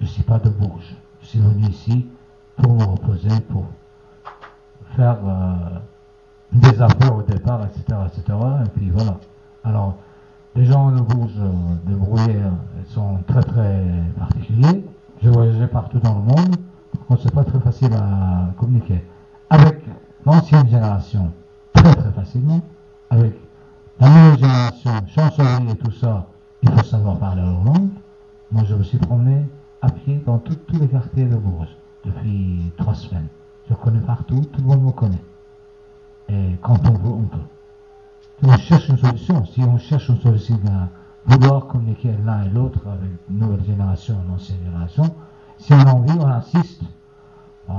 Je 0.00 0.04
ne 0.04 0.08
suis 0.08 0.22
pas 0.22 0.38
de 0.38 0.50
Bourges. 0.50 0.94
Je 1.22 1.26
suis 1.26 1.38
venu 1.38 1.68
ici 1.68 2.06
pour 2.56 2.74
me 2.74 2.84
reposer, 2.84 3.40
pour 3.48 3.66
faire 4.96 5.18
euh, 5.24 5.78
des 6.52 6.80
affaires 6.80 7.16
au 7.16 7.22
départ, 7.22 7.64
etc., 7.64 7.98
etc. 8.06 8.38
Et 8.64 8.68
puis 8.68 8.90
voilà. 8.90 9.18
Alors, 9.64 9.96
les 10.56 10.64
gens 10.64 10.92
de 10.92 11.00
Bourges, 11.00 11.32
euh, 11.38 11.90
de 11.90 11.96
Brouillères, 11.96 12.52
sont 12.88 13.18
très 13.26 13.42
très 13.42 13.82
particuliers. 14.18 14.84
J'ai 15.22 15.30
voyagé 15.30 15.66
partout 15.66 15.98
dans 15.98 16.14
le 16.14 16.22
monde, 16.22 16.56
donc 17.08 17.18
c'est 17.22 17.34
pas 17.34 17.44
très 17.44 17.58
facile 17.60 17.92
à 17.94 18.50
communiquer. 18.58 19.04
Avec 19.50 19.82
l'ancienne 20.24 20.68
génération, 20.68 21.32
très 21.72 21.94
très 21.94 22.12
facilement. 22.12 22.60
Avec 23.10 23.34
la 24.00 24.08
nouvelle 24.08 24.38
génération, 24.38 24.90
chancelier 25.06 25.72
et 25.72 25.76
tout 25.76 25.92
ça, 25.92 26.26
il 26.62 26.70
faut 26.70 26.84
savoir 26.84 27.18
parler 27.18 27.42
leur 27.42 27.64
langue. 27.64 27.90
Moi, 28.52 28.64
je 28.68 28.74
me 28.74 28.82
suis 28.82 28.98
promené 28.98 29.46
à 29.82 29.90
pied 29.90 30.22
dans 30.26 30.38
tous 30.38 30.58
les 30.72 30.88
quartiers 30.88 31.24
de 31.24 31.36
Bourges 31.36 31.76
depuis 32.04 32.72
trois 32.76 32.94
semaines. 32.94 33.28
Je 33.68 33.74
connais 33.74 34.00
partout, 34.00 34.40
tout 34.52 34.60
le 34.60 34.66
monde 34.66 34.84
me 34.84 34.92
connaît. 34.92 35.22
Et 36.28 36.56
quand 36.62 36.78
on 36.88 36.92
veut, 36.92 37.12
on 37.12 37.22
peut 37.22 37.38
on 38.42 38.56
cherche 38.58 38.88
une 38.88 38.98
solution, 38.98 39.44
si 39.46 39.60
on 39.60 39.78
cherche 39.78 40.08
une 40.08 40.20
solution 40.20 40.60
à 40.66 40.88
vouloir 41.26 41.66
communiquer 41.66 42.14
l'un 42.24 42.44
et 42.44 42.50
l'autre 42.50 42.80
avec 42.86 43.10
une 43.30 43.38
nouvelle 43.38 43.64
génération 43.64 44.14
et 44.24 44.28
l'ancienne 44.30 44.58
génération, 44.64 45.14
si 45.58 45.72
on 45.72 45.80
a 45.80 45.92
envie, 45.92 46.18
on 46.18 46.26
insiste. 46.26 46.82
Euh, 47.70 47.72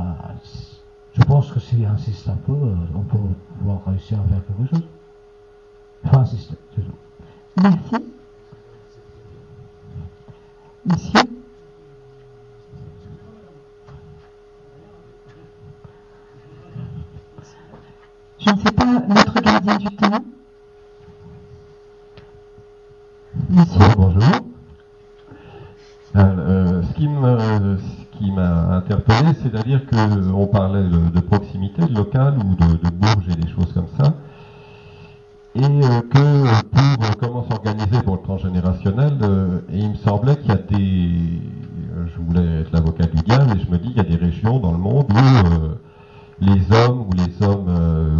je 1.13 1.23
pense 1.23 1.51
que 1.51 1.59
si 1.59 1.85
on 1.87 1.93
insiste 1.93 2.27
un 2.27 2.37
peu, 2.45 2.53
euh, 2.53 2.75
on 2.95 3.01
peut 3.01 3.17
pouvoir 3.59 3.81
réussir 3.85 4.19
à 4.19 4.23
faire 4.23 4.41
quelque 4.47 4.75
chose. 4.75 4.87
Il 6.03 6.09
faut 6.09 6.17
insister, 6.17 6.55
c'est 6.75 6.81
tout. 6.81 6.91
Merci. 7.61 8.05
Monsieur 10.85 11.21
Je 18.37 18.51
ne 18.51 18.57
sais 18.59 18.71
pas, 18.71 18.85
notre 18.85 19.41
gardien 19.41 19.77
du 19.77 19.95
temps. 19.95 20.34
Bonjour. 23.49 24.23
Euh, 26.15 26.19
euh, 26.19 26.81
ce 26.83 26.93
qui 28.17 28.31
m'a 28.31 28.75
interpellé, 28.75 29.33
c'est-à-dire 29.43 29.81
qu'on 29.85 30.47
parlait 30.47 30.83
de, 30.83 31.19
proximité, 31.19 31.81
de 31.81 31.99
ou 31.99 32.03
de, 32.55 32.77
de, 32.77 32.89
Bourges 32.89 33.27
et 33.29 33.35
des 33.35 33.49
choses 33.49 33.71
comme 33.73 33.87
ça, 33.99 34.13
et 35.55 35.63
euh, 35.63 36.01
que 36.09 36.63
pour 36.73 37.17
comment 37.17 37.45
s'organiser 37.49 38.01
pour 38.03 38.15
le 38.15 38.21
transgénérationnel, 38.21 39.17
et 39.71 39.79
il 39.79 39.89
me 39.91 39.95
semblait 39.95 40.37
qu'il 40.37 40.49
y 40.49 40.51
a 40.51 40.55
des, 40.55 41.41
je 42.07 42.21
voulais 42.21 42.61
être 42.61 42.71
l'avocat 42.71 43.07
du 43.07 43.21
diable, 43.23 43.57
et 43.57 43.65
je 43.65 43.69
me 43.69 43.77
dis 43.77 43.89
qu'il 43.89 43.97
y 43.97 43.99
a 43.99 44.03
des 44.03 44.15
régions 44.15 44.59
dans 44.59 44.71
le 44.71 44.77
monde 44.77 45.07
où 45.11 46.45
les 46.45 46.61
hommes 46.71 47.05
ou 47.07 47.11
les 47.13 47.45
hommes 47.45 47.69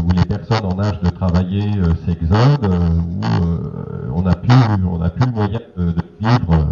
ou 0.05 0.11
les 0.11 0.25
personnes 0.25 0.65
en 0.65 0.79
âge 0.79 0.99
de 1.01 1.09
travailler 1.09 1.71
s'exodent, 2.05 2.65
où 2.65 3.94
on 4.15 4.21
n'a 4.21 4.35
plus 4.35 4.53
on 4.89 5.01
a 5.01 5.09
plus 5.09 5.25
le 5.25 5.31
moyen 5.33 5.59
de, 5.77 5.93
vivre 6.21 6.53
euh, 6.53 6.63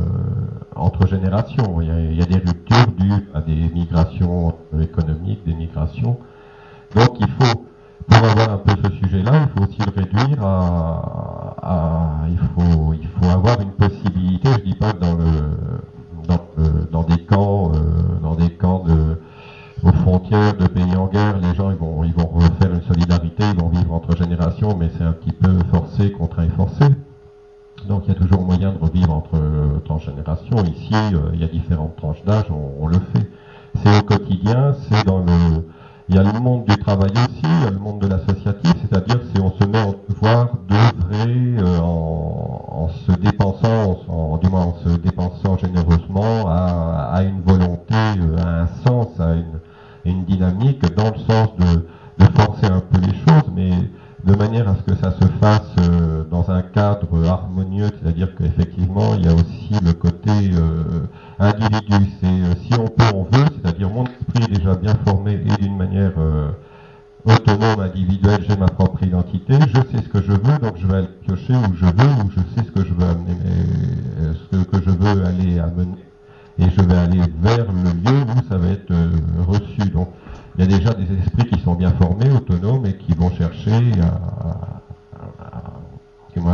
entre 0.75 1.07
générations. 1.07 1.81
Il 1.81 2.17
y, 2.17 2.21
a, 2.21 2.25
des 2.25 2.37
ruptures 2.37 2.91
dues 2.97 3.27
à 3.33 3.41
des 3.41 3.69
migrations 3.73 4.55
économiques, 4.81 5.45
des 5.45 5.53
migrations. 5.53 6.17
Donc 6.95 7.17
il 7.19 7.27
faut, 7.27 7.65
pour 8.07 8.29
avoir 8.29 8.53
un 8.53 8.57
peu 8.57 8.73
ce 8.83 8.95
sujet-là, 8.95 9.31
il 9.41 9.47
faut 9.49 9.69
aussi 9.69 9.79
le 9.79 10.01
réduire 10.01 10.41
à, 10.41 12.25
il 12.29 12.37
faut, 12.37 12.93
il 12.93 13.07
faut 13.07 13.29
avoir 13.29 13.59
une 13.59 13.71
possibilité. 13.71 14.49
Je 14.59 14.63
dis 14.63 14.75
pas 14.75 14.93
dans 14.93 15.15
le, 15.15 15.57
dans, 16.91 17.03
des 17.03 17.25
camps, 17.25 17.71
euh, 17.73 18.19
dans 18.21 18.35
des 18.35 18.51
camps 18.51 18.83
de 18.85 19.19
aux 19.83 19.91
frontières 19.91 20.53
de 20.53 20.65
pays 20.65 20.95
en 20.95 21.07
guerre, 21.07 21.39
les 21.39 21.53
gens 21.55 21.69
ils 21.69 21.75
vont, 21.75 22.05
ils 22.05 22.13
vont 22.13 22.27
refaire 22.27 22.73
une 22.73 22.83
solidarité, 22.83 23.43
ils 23.53 23.59
vont 23.59 23.67
vivre 23.67 23.91
entre 23.91 24.15
générations, 24.15 24.77
mais 24.77 24.89
c'est 24.97 25.03
un 25.03 25.11
petit 25.11 25.33
peu 25.33 25.57
forcé, 25.73 26.13
contraint 26.13 26.45
et 26.45 26.49
forcé. 26.55 26.85
Donc 27.87 28.03
il 28.07 28.13
y 28.13 28.15
a 28.15 28.19
toujours 28.19 28.41
moyen 28.41 28.71
de 28.71 28.77
revivre 28.77 29.13
entre 29.13 29.35
euh, 29.35 29.79
transgénérations. 29.85 30.57
Ici, 30.63 30.93
euh, 30.93 31.31
il 31.33 31.41
y 31.41 31.43
a 31.43 31.47
différentes 31.47 31.95
tranches 31.97 32.23
d'âge, 32.25 32.45
on, 32.49 32.83
on, 32.83 32.87
le 32.87 32.99
fait. 33.13 33.29
C'est 33.83 33.99
au 33.99 34.03
quotidien, 34.03 34.73
c'est 34.89 35.05
dans 35.05 35.19
le... 35.19 35.65
Il 36.09 36.15
y 36.15 36.17
a 36.17 36.23
le 36.23 36.37
monde 36.39 36.65
du 36.65 36.77
travail 36.77 37.11
aussi, 37.11 37.41
il 37.43 37.63
y 37.63 37.67
a 37.67 37.71
le 37.71 37.79
monde 37.79 37.99
de 37.99 38.07
l'associatif, 38.07 38.73
c'est-à-dire 38.81 39.19
si 39.33 39.41
on 39.41 39.51
se 39.51 39.63
met 39.65 39.81
en 39.81 39.95
devoir 40.09 40.49
d'œuvrer 40.67 41.55
euh, 41.59 41.79
en, 41.79 42.65
en, 42.69 42.89
se 42.89 43.11
dépensant, 43.13 44.01
en, 44.09 44.37
du 44.37 44.49
moins 44.49 44.65
en 44.65 44.75
se 44.83 44.89
dépensant 44.97 45.57
généreusement 45.57 46.47
à, 46.47 47.09
à 47.13 47.23
une 47.23 47.41
volonté, 47.41 47.95
euh, 48.17 48.37
à 48.37 48.61
un 48.63 48.67
sens, 48.85 49.07
à 49.19 49.33
une, 49.33 49.59
une 50.05 50.25
dynamique, 50.25 50.81
dans 50.93 51.11
le 51.11 51.19
sens 51.19 51.49
de, 51.57 51.87
de 52.25 52.31
forcer 52.35 52.65
un 52.67 52.81
peu 52.81 52.99
les 52.99 53.13
choses, 53.13 53.49
mais 53.55 53.71
fasse 55.43 55.75
euh, 55.79 56.23
dans 56.31 56.49
un 56.49 56.61
cadre 56.61 57.27
harmonieux, 57.27 57.89
c'est-à-dire 57.99 58.33
qu'effectivement, 58.35 59.15
il 59.15 59.25
y 59.25 59.27
a 59.27 59.33
aussi 59.33 59.83
le 59.83 59.93
côté 59.93 60.31
euh, 60.31 61.05
individu. 61.39 62.11
C'est 62.21 62.27
euh, 62.27 62.53
si 62.65 62.73
on 62.79 62.87
peut, 62.87 63.13
on 63.13 63.23
veut, 63.23 63.45
c'est-à-dire 63.55 63.89
mon 63.89 64.05
esprit 64.05 64.43
est 64.43 64.57
déjà 64.57 64.75
bien 64.75 64.95
formé 65.05 65.33
et 65.33 65.61
d'une 65.61 65.75
manière 65.75 66.13
autonome, 67.25 67.79
individuelle, 67.79 68.45
j'ai 68.47 68.55
ma 68.55 68.67
propre 68.67 69.03
identité, 69.03 69.55
je 69.67 69.81
sais 69.91 70.03
ce 70.03 70.09
que 70.09 70.21
je 70.21 70.31
veux, 70.31 70.59
donc 70.61 70.77
je 70.77 70.87
vais 70.87 70.97
aller 70.97 71.09
piocher 71.25 71.55
où 71.55 71.75
je 71.75 71.85
veux, 71.85 72.23
où 72.23 72.29
je 72.29 72.39
sais 72.55 72.65
ce 72.65 72.71
que 72.71 72.85
je 72.85 72.93
veux 72.93 73.05
amener, 73.05 73.35
ce 74.51 74.57
que, 74.63 74.81
je 74.81 74.89
veux 74.91 75.25
aller 75.25 75.59
amener, 75.59 76.03
et 76.59 76.65
je 76.69 76.81
vais 76.81 76.95
aller 76.95 77.21
vers 77.41 77.65
le 77.71 77.91
lieu 77.91 78.21
où 78.23 78.49
ça 78.49 78.57
va 78.57 78.67
être 78.67 78.93
reçu. 79.47 79.89
Donc, 79.89 80.09
il 80.55 80.61
y 80.61 80.63
a 80.63 80.77
déjà 80.77 80.93
des 80.93 81.07
esprits 81.19 81.49
qui 81.49 81.59
sont 81.61 81.73
bien 81.73 81.91
formés, 81.91 82.29
autonomes, 82.29 82.85
et 82.85 82.97
qui 82.97 83.13
vont 83.13 83.31
chercher 83.31 83.81
à, 84.01 84.81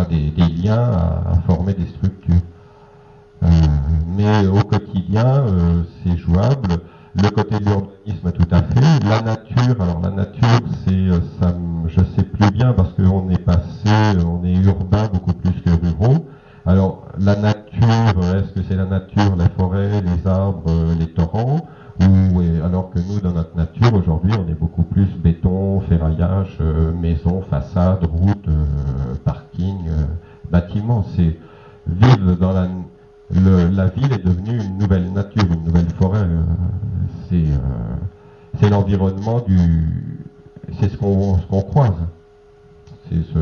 des, 0.10 0.32
liens, 0.62 0.92
à, 0.92 1.34
former 1.48 1.74
des 1.74 1.88
structures. 1.88 2.42
Euh, 3.44 3.48
mais 4.18 4.48
au 4.48 4.62
quotidien, 4.64 5.26
euh, 5.26 5.84
c'est 6.04 6.18
jouable. 6.18 6.80
Le 7.16 7.30
côté 7.30 7.60
de 7.60 7.66
l'urbanisme, 7.66 8.32
tout 8.32 8.48
à 8.52 8.62
fait. 8.62 9.04
La 9.08 9.22
nature, 9.22 9.82
alors 9.82 10.00
la 10.02 10.12
nature, 10.12 10.62
c'est, 10.86 10.94
euh, 10.94 11.20
ça, 11.42 11.54
je 11.88 12.02
sais 12.16 12.24
plus 12.24 12.52
bien 12.52 12.74
parce 12.74 12.94
qu'on 12.94 13.30
est 13.30 13.44
passé, 13.44 13.90
on 14.26 14.44
est 14.46 14.56
urbain 14.56 15.08
beaucoup 15.12 15.34
plus 15.34 15.54
que 15.62 15.72
ruraux. 15.72 16.28
Alors 16.66 17.08
la 17.18 17.36
nature, 17.36 18.36
est-ce 18.36 18.54
que 18.54 18.62
c'est 18.68 18.76
la 18.76 18.86
nature, 18.86 19.36
la 19.36 19.50
forêt, 19.50 20.02
les 20.02 20.28
arbres, 20.28 20.72
les 21.00 21.08
torrents? 21.08 21.68
Alors 22.02 22.92
que 22.92 23.00
nous, 23.00 23.20
dans 23.20 23.34
notre 23.34 23.56
nature, 23.56 23.94
aujourd'hui, 23.94 24.32
on 24.38 24.48
est 24.50 24.54
beaucoup 24.54 24.84
plus 24.84 25.06
béton, 25.06 25.82
ferraillage, 25.82 26.58
euh, 26.62 26.94
maison, 26.94 27.42
façade, 27.50 28.04
route, 28.06 28.48
euh, 28.48 29.16
parking, 29.26 29.88
euh, 29.88 30.06
bâtiment. 30.50 31.06
C'est 31.16 31.38
dans 32.40 32.52
la, 32.52 32.68
la 33.32 33.88
ville 33.88 34.14
est 34.14 34.24
devenue 34.24 34.60
une 34.60 34.78
nouvelle 34.78 35.12
nature, 35.12 35.46
une 35.52 35.64
nouvelle 35.64 35.90
forêt. 36.00 36.28
c'est 37.30 38.70
l'environnement 38.70 39.40
du, 39.42 40.26
c'est 40.80 40.90
ce 40.90 40.98
qu'on 40.98 41.38
ce 41.38 41.62
croise. 41.62 41.94
C'est 43.10 43.24
ce 43.34 43.40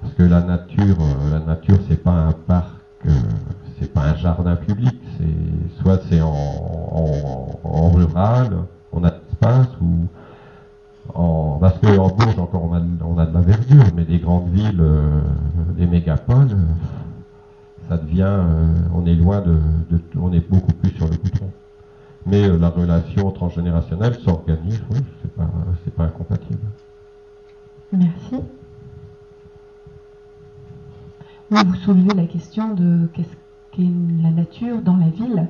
parce 0.00 0.14
que 0.14 0.22
la 0.22 0.42
nature, 0.42 0.96
la 1.30 1.40
nature, 1.40 1.78
c'est 1.88 2.02
pas 2.02 2.12
un 2.12 2.32
parc 2.32 2.70
c'est 3.80 3.92
pas 3.92 4.02
un 4.02 4.16
jardin 4.16 4.56
public, 4.56 4.96
soit 5.80 6.00
c'est 6.08 6.20
en, 6.20 7.90
rural, 7.90 8.50
on 8.92 9.04
a 9.04 9.10
l'espace 9.10 9.68
ou 9.80 10.06
en, 11.14 11.58
parce 11.60 11.78
qu'en 11.78 12.08
Bourges 12.08 12.38
encore 12.38 12.64
on 12.64 13.18
a, 13.18 13.26
de 13.26 13.34
la 13.34 13.40
verdure, 13.40 13.84
mais 13.96 14.04
des 14.04 14.18
grandes 14.18 14.50
villes, 14.50 14.80
euh, 14.80 15.20
des 15.76 15.86
mégapoles, 15.86 16.56
ça 17.88 17.96
devient, 17.96 18.22
euh, 18.22 18.66
on 18.94 19.06
est 19.06 19.14
loin 19.14 19.40
de, 19.40 19.58
on 20.20 20.32
est 20.32 20.46
beaucoup 20.48 20.72
plus 20.72 20.90
sur 20.90 21.08
le 21.08 21.16
goudron. 21.16 21.50
Mais 22.26 22.44
euh, 22.44 22.58
la 22.58 22.68
relation 22.68 23.30
transgénérationnelle 23.30 24.14
s'organise, 24.16 24.82
oui, 24.90 24.98
c'est 25.22 25.32
pas, 25.32 25.48
c'est 25.84 25.94
pas 25.94 26.04
incompatible. 26.04 26.58
Merci. 27.92 28.36
vous 31.50 31.74
soulevez 31.76 32.14
la 32.14 32.26
question 32.26 32.74
de 32.74 33.08
qu'est-ce 33.14 33.37
la 33.78 34.30
nature 34.30 34.82
dans 34.82 34.96
la 34.96 35.08
ville. 35.08 35.48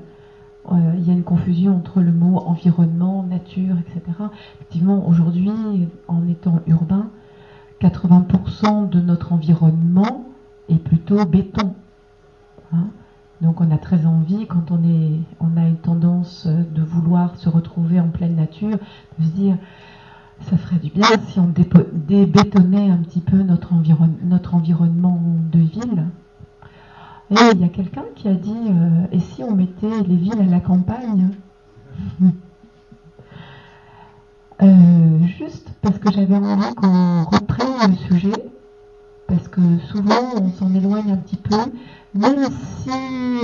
Euh, 0.70 0.94
il 0.98 1.06
y 1.06 1.10
a 1.10 1.14
une 1.14 1.24
confusion 1.24 1.76
entre 1.76 2.00
le 2.00 2.12
mot 2.12 2.38
environnement, 2.38 3.22
nature, 3.22 3.76
etc. 3.78 4.02
Effectivement, 4.56 5.08
aujourd'hui, 5.08 5.50
en 6.08 6.26
étant 6.28 6.60
urbain, 6.66 7.10
80% 7.80 8.88
de 8.88 9.00
notre 9.00 9.32
environnement 9.32 10.26
est 10.68 10.82
plutôt 10.82 11.24
béton. 11.24 11.74
Hein? 12.72 12.88
Donc 13.40 13.60
on 13.60 13.70
a 13.70 13.78
très 13.78 14.04
envie, 14.04 14.46
quand 14.46 14.70
on, 14.70 14.82
est, 14.82 15.20
on 15.40 15.56
a 15.56 15.66
une 15.66 15.76
tendance 15.76 16.46
de 16.46 16.82
vouloir 16.82 17.36
se 17.36 17.48
retrouver 17.48 18.00
en 18.00 18.08
pleine 18.08 18.34
nature, 18.34 18.78
de 19.18 19.24
se 19.24 19.30
dire, 19.30 19.56
ça 20.40 20.56
ferait 20.56 20.78
du 20.78 20.90
bien 20.90 21.06
si 21.28 21.38
on 21.38 21.48
débétonnait 21.48 22.90
un 22.90 22.98
petit 22.98 23.20
peu 23.20 23.42
notre 23.42 24.54
environnement 24.54 25.20
de 25.52 25.58
ville. 25.60 26.04
Il 27.30 27.60
y 27.60 27.64
a 27.64 27.68
quelqu'un 27.68 28.04
qui 28.14 28.26
a 28.28 28.34
dit 28.34 28.56
euh, 28.70 29.06
Et 29.12 29.20
si 29.20 29.42
on 29.42 29.54
mettait 29.54 30.02
les 30.06 30.16
villes 30.16 30.40
à 30.40 30.50
la 30.50 30.60
campagne 30.60 31.28
euh, 34.62 35.18
Juste 35.38 35.68
parce 35.82 35.98
que 35.98 36.10
j'avais 36.10 36.36
envie 36.36 36.74
qu'on 36.74 37.24
reprenne 37.24 37.90
le 37.90 37.96
sujet, 37.96 38.32
parce 39.26 39.46
que 39.48 39.60
souvent 39.90 40.34
on 40.40 40.50
s'en 40.52 40.74
éloigne 40.74 41.12
un 41.12 41.16
petit 41.16 41.36
peu, 41.36 41.56
même 42.14 42.46
si 42.50 42.90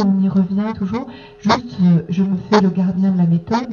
on 0.05 0.21
y 0.21 0.29
revient 0.29 0.73
toujours. 0.77 1.07
Juste, 1.39 1.77
euh, 1.83 2.03
je 2.09 2.23
me 2.23 2.37
fais 2.51 2.61
le 2.63 2.71
gardien 2.71 3.13
de 3.13 3.19
la 3.19 3.27
méthode. 3.27 3.69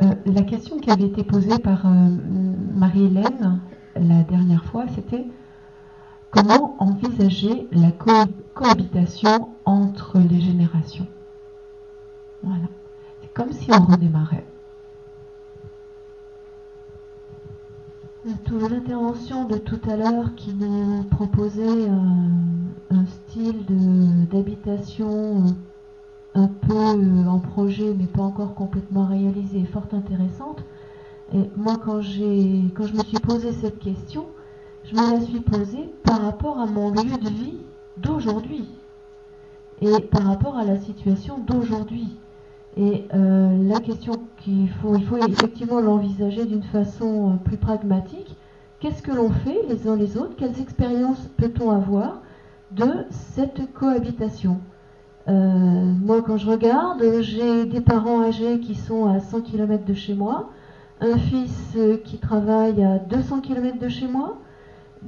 la 0.00 0.42
question 0.42 0.78
qui 0.78 0.90
avait 0.90 1.06
été 1.06 1.24
posée 1.24 1.58
par 1.58 1.86
Marie-Hélène 2.74 3.60
la 3.96 4.22
dernière 4.22 4.64
fois, 4.64 4.84
c'était 4.94 5.24
Comment 6.34 6.74
envisager 6.80 7.68
la 7.70 7.92
cohabitation 8.54 9.50
entre 9.64 10.18
les 10.18 10.40
générations? 10.40 11.06
Voilà. 12.42 12.66
C'est 13.20 13.32
comme 13.32 13.52
si 13.52 13.70
on 13.70 13.84
redémarrait. 13.84 14.44
L'intervention 18.24 19.44
de 19.44 19.58
tout 19.58 19.78
à 19.88 19.96
l'heure 19.96 20.34
qui 20.34 20.52
nous 20.54 21.04
proposait 21.04 21.88
un, 21.88 23.06
style 23.06 23.64
d'habitation 24.28 25.44
un 26.34 26.48
peu 26.48 26.74
euh, 26.74 27.26
en 27.26 27.38
projet 27.38 27.94
mais 27.96 28.06
pas 28.06 28.22
encore 28.22 28.54
complètement 28.54 29.06
réalisé 29.06 29.60
est 29.60 29.66
fort 29.66 29.86
intéressante. 29.92 30.64
Et 31.32 31.50
moi 31.56 31.76
quand 31.84 32.00
je 32.00 32.96
me 32.96 33.04
suis 33.04 33.20
posé 33.20 33.52
cette 33.52 33.78
question, 33.78 34.26
je 34.84 34.94
me 34.94 35.12
la 35.12 35.20
suis 35.20 35.40
posée 35.40 35.92
par 36.02 36.20
rapport 36.22 36.58
à 36.58 36.66
mon 36.66 36.90
lieu 36.90 37.16
de 37.18 37.28
vie 37.28 37.58
d'aujourd'hui 37.96 38.68
et 39.80 40.00
par 40.00 40.22
rapport 40.24 40.56
à 40.56 40.64
la 40.64 40.78
situation 40.78 41.38
d'aujourd'hui. 41.38 42.16
Et 42.76 43.04
euh, 43.14 43.68
la 43.68 43.80
question 43.80 44.14
qu'il 44.38 44.68
faut, 44.82 44.96
effectivement 45.28 45.80
l'envisager 45.80 46.44
d'une 46.44 46.62
façon 46.64 47.32
euh, 47.32 47.36
plus 47.44 47.56
pragmatique. 47.56 48.36
Qu'est-ce 48.80 49.02
que 49.02 49.12
l'on 49.12 49.30
fait 49.30 49.60
les 49.68 49.88
uns 49.88 49.96
les 49.96 50.16
autres? 50.16 50.34
Quelles 50.36 50.60
expériences 50.60 51.28
peut-on 51.36 51.70
avoir 51.70 52.20
de 52.72 53.06
cette 53.10 53.72
cohabitation? 53.72 54.58
Euh, 55.28 55.32
Moi, 55.32 56.20
quand 56.22 56.36
je 56.36 56.50
regarde, 56.50 57.02
j'ai 57.20 57.64
des 57.64 57.80
parents 57.80 58.22
âgés 58.22 58.58
qui 58.60 58.74
sont 58.74 59.06
à 59.06 59.20
100 59.20 59.42
km 59.42 59.84
de 59.84 59.94
chez 59.94 60.14
moi, 60.14 60.50
un 61.00 61.16
fils 61.16 61.76
qui 62.04 62.18
travaille 62.18 62.84
à 62.84 62.98
200 62.98 63.40
km 63.40 63.78
de 63.78 63.88
chez 63.88 64.08
moi, 64.08 64.36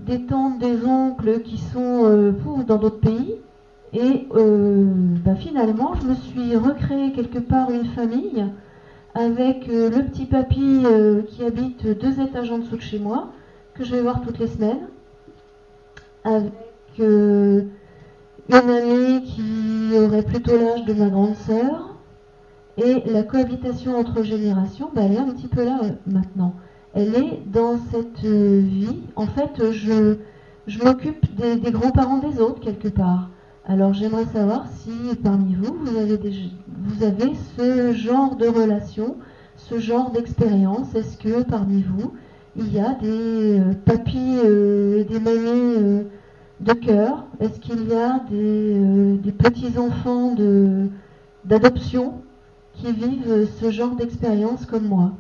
des 0.05 0.23
tantes, 0.27 0.59
des 0.59 0.85
oncles 0.85 1.41
qui 1.43 1.59
sont 1.59 2.05
euh, 2.05 2.33
dans 2.67 2.77
d'autres 2.77 3.01
pays. 3.01 3.37
Et 3.93 4.27
euh, 4.35 4.85
bah, 5.25 5.35
finalement, 5.37 5.95
je 5.95 6.09
me 6.09 6.15
suis 6.15 6.57
recréé 6.57 7.13
quelque 7.13 7.39
part 7.39 7.71
une 7.71 7.87
famille 7.87 8.45
avec 9.15 9.69
euh, 9.69 9.89
le 9.91 10.05
petit 10.05 10.27
papy 10.27 10.85
qui 11.29 11.45
habite 11.45 11.87
deux 11.87 12.21
étages 12.21 12.51
en 12.51 12.59
dessous 12.59 12.77
de 12.77 12.83
chez 12.83 12.99
moi, 12.99 13.33
que 13.75 13.85
je 13.85 13.95
vais 13.95 14.03
voir 14.03 14.21
toutes 14.21 14.39
les 14.39 14.49
semaines, 14.49 14.89
avec 16.25 16.53
une 16.99 17.71
amie 18.51 19.23
qui 19.23 19.97
aurait 19.99 20.23
plutôt 20.23 20.57
l'âge 20.57 20.85
de 20.85 20.95
ma 20.95 21.09
grande 21.09 21.37
sœur. 21.37 21.95
Et 22.79 23.03
la 23.07 23.23
cohabitation 23.23 23.99
entre 23.99 24.23
générations, 24.23 24.91
bah, 24.95 25.03
elle 25.05 25.15
est 25.15 25.19
un 25.19 25.31
petit 25.31 25.49
peu 25.49 25.65
là 25.65 25.81
maintenant 26.07 26.53
elle 26.97 27.15
est 27.15 27.43
dans 27.47 27.77
cette 27.93 28.25
euh, 28.25 28.61
vie. 28.65 29.03
En 29.17 29.27
fait, 29.27 29.71
je, 29.71 30.17
m'occupe 30.83 31.27
des, 31.37 31.71
grands-parents 31.71 32.19
des 32.19 32.41
autres 32.41 32.61
quelque 32.61 32.89
part. 32.89 33.29
Alors 33.67 33.93
j'aimerais 33.93 34.25
savoir 34.33 34.67
si 34.69 35.15
parmi 35.23 35.55
vous, 35.55 35.75
vous 35.75 35.97
avez, 35.97 36.19
vous 36.69 37.05
avez 37.05 37.33
ce 37.59 37.93
genre 37.93 38.37
de 38.37 38.47
relation, 38.47 39.17
ce 39.57 39.79
genre 39.79 40.11
d'expérience. 40.11 40.95
Est-ce 40.95 41.19
que 41.19 41.43
parmi 41.43 41.83
vous, 41.83 42.15
il 42.57 42.73
y 42.73 42.81
a 42.81 42.95
des 42.95 43.61
euh, 43.61 43.75
papis 43.85 44.39
euh, 44.43 45.01
et 45.01 45.05
des 45.05 45.21
mamies 45.21 46.07
de 46.61 46.73
cœur? 46.73 47.27
Est-ce 47.41 47.61
qu'il 47.61 47.89
y 47.89 47.95
a 47.95 48.21
des, 48.31 49.33
petits-enfants 49.33 50.35
d'adoption 51.45 52.23
qui 52.73 52.91
vivent 52.91 53.47
ce 53.61 53.71
genre 53.71 53.97
d'expérience 53.97 54.65
comme 54.65 54.87
moi? 54.87 55.13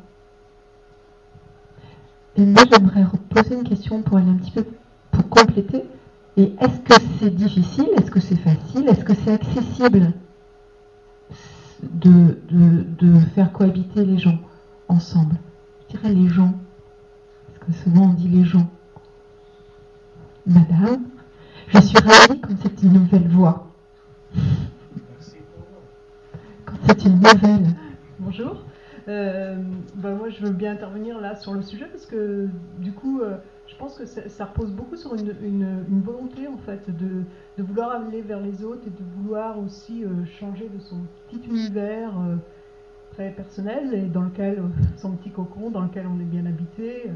Moi, 2.45 2.65
j'aimerais 2.71 3.07
poser 3.31 3.55
une 3.55 3.65
question 3.65 4.03
pour 4.03 4.19
aller 4.19 4.29
un 4.31 4.37
petit 4.37 4.51
peu 4.51 4.65
pour 5.11 5.29
compléter. 5.29 5.85
Et 6.37 6.55
est-ce 6.61 6.81
que 6.81 7.03
c'est 7.19 7.35
difficile 7.35 7.89
Est-ce 7.97 8.11
que 8.11 8.21
c'est 8.21 8.37
facile 8.37 8.89
Est-ce 8.89 9.05
que 9.05 9.15
c'est 9.15 9.33
accessible 9.33 10.13
de, 11.83 12.39
de, 12.51 13.19
faire 13.35 13.53
cohabiter 13.53 14.05
les 14.05 14.19
gens 14.19 14.39
ensemble? 14.89 15.37
Je 15.89 15.97
dirais 15.97 16.13
les 16.13 16.29
gens. 16.29 16.53
Parce 17.47 17.79
que 17.79 17.85
souvent 17.85 18.11
on 18.11 18.13
dit 18.13 18.29
les 18.29 18.45
gens. 18.45 18.69
Madame, 20.47 21.05
je 21.69 21.81
suis 21.81 21.99
ravie 21.99 22.41
quand 22.41 22.55
c'est 22.63 22.83
une 22.83 22.93
nouvelle 22.93 23.29
voix. 23.29 23.69
Quand 26.67 26.77
c'est 26.87 27.05
une 27.07 27.17
nouvelle. 27.17 27.75
Bonjour. 28.21 28.66
Euh, 29.09 29.57
bah, 29.95 30.15
moi, 30.15 30.29
je 30.31 30.45
veux 30.45 30.51
bien 30.51 30.73
intervenir 30.73 31.21
là 31.21 31.37
sur 31.37 31.55
le 31.55 31.63
sujet 31.63 31.87
parce 31.87 32.07
que 32.07 32.49
du 32.79 32.93
coup, 32.93 33.21
euh, 33.21 33.37
je 33.69 33.77
pense 33.77 33.97
que 33.97 34.05
ça, 34.05 34.45
repose 34.45 34.73
beaucoup 34.73 34.97
sur 34.97 35.15
une, 35.15 35.35
une, 35.43 36.01
volonté 36.03 36.49
en 36.49 36.57
fait 36.59 36.91
de, 36.91 37.23
de, 37.57 37.63
vouloir 37.63 37.91
aller 37.91 38.21
vers 38.21 38.41
les 38.41 38.65
autres 38.65 38.83
et 38.87 38.91
de 38.91 39.05
vouloir 39.17 39.59
aussi 39.59 40.05
euh, 40.05 40.25
changer 40.41 40.69
de 40.69 40.81
son 40.81 40.99
petit 41.29 41.41
univers 41.47 42.13
très 43.13 43.31
personnel 43.31 43.95
et 43.95 44.07
dans 44.07 44.23
lequel 44.23 44.63
son 44.97 45.13
petit 45.13 45.31
cocon 45.31 45.71
dans 45.71 45.83
lequel 45.83 46.07
on 46.07 46.21
est 46.21 46.25
bien 46.25 46.47
habité. 46.47 47.11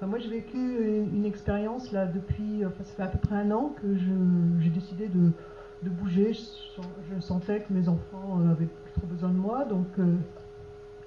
moi, 0.00 0.18
j'ai 0.18 0.30
vécu 0.30 0.58
une, 0.58 1.24
expérience 1.24 1.90
là 1.90 2.06
depuis, 2.06 2.64
enfin, 2.64 2.84
ça 2.84 2.94
fait 2.94 3.02
à 3.02 3.08
peu 3.08 3.18
près 3.18 3.36
un 3.36 3.50
an 3.50 3.74
que 3.82 3.96
j'ai 4.60 4.70
décidé 4.70 5.08
de, 5.08 5.32
de 5.82 5.90
bouger. 5.90 6.34
Je, 6.34 6.82
je, 7.14 7.20
sentais 7.20 7.60
que 7.60 7.72
mes 7.72 7.88
enfants 7.88 8.40
avaient 8.48 8.66
plus 8.66 8.92
trop 8.92 9.06
besoin 9.08 9.30
de 9.30 9.38
moi, 9.38 9.64
donc 9.64 9.88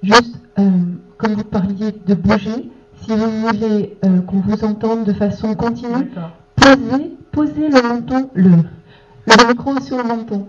Juste, 0.05 0.39
euh, 0.59 0.69
comme 1.17 1.33
vous 1.33 1.43
parliez 1.43 1.91
de 1.91 2.13
bouger, 2.13 2.69
si 3.01 3.09
vous 3.09 3.31
voulez 3.41 3.97
euh, 4.05 4.21
qu'on 4.21 4.37
vous 4.37 4.63
entende 4.63 5.03
de 5.03 5.13
façon 5.13 5.55
continue, 5.55 6.11
posez, 6.55 7.17
posez 7.31 7.69
le 7.69 7.81
menton, 7.81 8.29
le, 8.35 8.51
le 8.51 9.47
micro 9.47 9.79
sur 9.79 9.97
le 9.97 10.03
menton. 10.03 10.47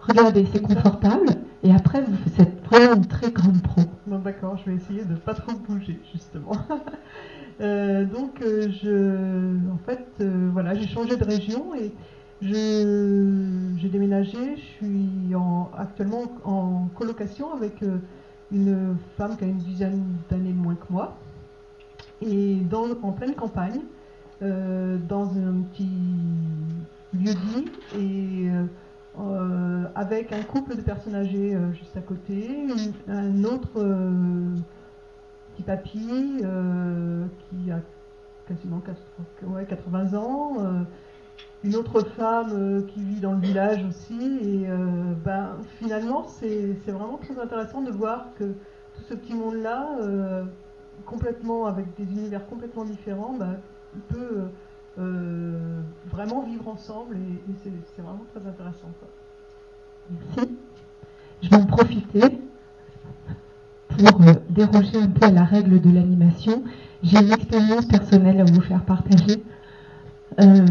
Regardez, 0.00 0.46
c'est 0.52 0.60
confortable. 0.60 1.28
Et 1.62 1.72
après, 1.72 2.02
vous 2.02 2.14
faites 2.36 2.62
vraiment 2.66 2.96
une 2.96 3.06
très 3.06 3.30
grande 3.30 3.62
pro. 3.62 3.80
D'accord, 4.06 4.58
je 4.58 4.70
vais 4.70 4.76
essayer 4.76 5.02
de 5.04 5.12
ne 5.12 5.16
pas 5.16 5.32
trop 5.32 5.52
bouger, 5.52 5.98
justement. 6.12 6.52
Euh, 7.62 8.06
donc, 8.06 8.38
je, 8.40 9.54
en 9.70 9.76
fait, 9.84 10.06
voilà, 10.50 10.72
j'ai 10.72 10.86
changé 10.88 11.18
de 11.18 11.24
région 11.24 11.74
et 11.74 11.92
j'ai 12.40 13.88
déménagé. 13.90 14.38
Je 14.56 14.62
suis 14.62 15.34
en, 15.34 15.70
actuellement 15.76 16.22
en 16.46 16.88
colocation 16.96 17.52
avec 17.52 17.82
une 18.52 18.96
femme 19.16 19.36
qui 19.36 19.44
a 19.44 19.46
une 19.46 19.58
dizaine 19.58 20.04
d'années 20.28 20.52
moins 20.52 20.74
que 20.74 20.86
moi, 20.90 21.16
et 22.22 22.56
dans, 22.68 22.86
en 23.02 23.12
pleine 23.12 23.34
campagne, 23.34 23.80
euh, 24.42 24.98
dans 25.08 25.30
un 25.30 25.62
petit 25.72 25.88
lieu 27.12 27.32
dit, 27.34 27.64
et 27.94 28.50
euh, 28.50 28.64
euh, 29.18 29.84
avec 29.94 30.32
un 30.32 30.42
couple 30.42 30.76
de 30.76 30.82
personnes 30.82 31.14
âgées 31.14 31.56
juste 31.72 31.96
à 31.96 32.00
côté, 32.00 32.66
un 33.08 33.44
autre 33.44 33.84
petit 35.52 35.62
papy 35.62 36.08
qui 36.40 37.70
a 37.70 37.80
quasiment 38.46 38.80
80 38.80 40.14
ans 40.14 40.56
une 41.62 41.76
autre 41.76 42.00
femme 42.16 42.50
euh, 42.52 42.82
qui 42.82 43.00
vit 43.00 43.20
dans 43.20 43.32
le 43.32 43.40
village 43.40 43.84
aussi. 43.84 44.38
Et 44.42 44.68
euh, 44.68 45.12
ben, 45.24 45.56
finalement, 45.78 46.26
c'est 46.26 46.76
vraiment 46.86 47.18
très 47.18 47.38
intéressant 47.38 47.82
de 47.82 47.90
voir 47.90 48.26
que 48.38 48.44
tout 48.44 49.02
ce 49.08 49.14
petit 49.14 49.34
monde-là, 49.34 49.88
euh, 50.00 50.44
complètement 51.06 51.66
avec 51.66 51.86
des 51.98 52.04
univers 52.04 52.46
complètement 52.46 52.84
différents, 52.84 53.34
ben, 53.38 53.56
peut 54.08 54.48
vraiment 56.12 56.42
vivre 56.42 56.68
ensemble 56.68 57.16
et, 57.16 57.54
c'est 57.62 58.02
vraiment 58.02 58.24
très 58.34 58.46
intéressant. 58.46 58.88
Merci. 60.10 60.58
Je 61.42 61.48
vais 61.48 61.56
en 61.56 61.64
profiter 61.64 62.38
pour 63.88 64.20
déroger 64.50 64.98
un 64.98 65.08
peu 65.08 65.26
à 65.26 65.30
la 65.30 65.44
règle 65.44 65.80
de 65.80 65.90
l'animation. 65.90 66.62
J'ai 67.02 67.18
une 67.18 67.32
expérience 67.32 67.86
personnelle 67.86 68.40
à 68.40 68.44
vous 68.44 68.60
faire 68.60 68.84
partager. 68.84 69.42
Euh, 70.38 70.66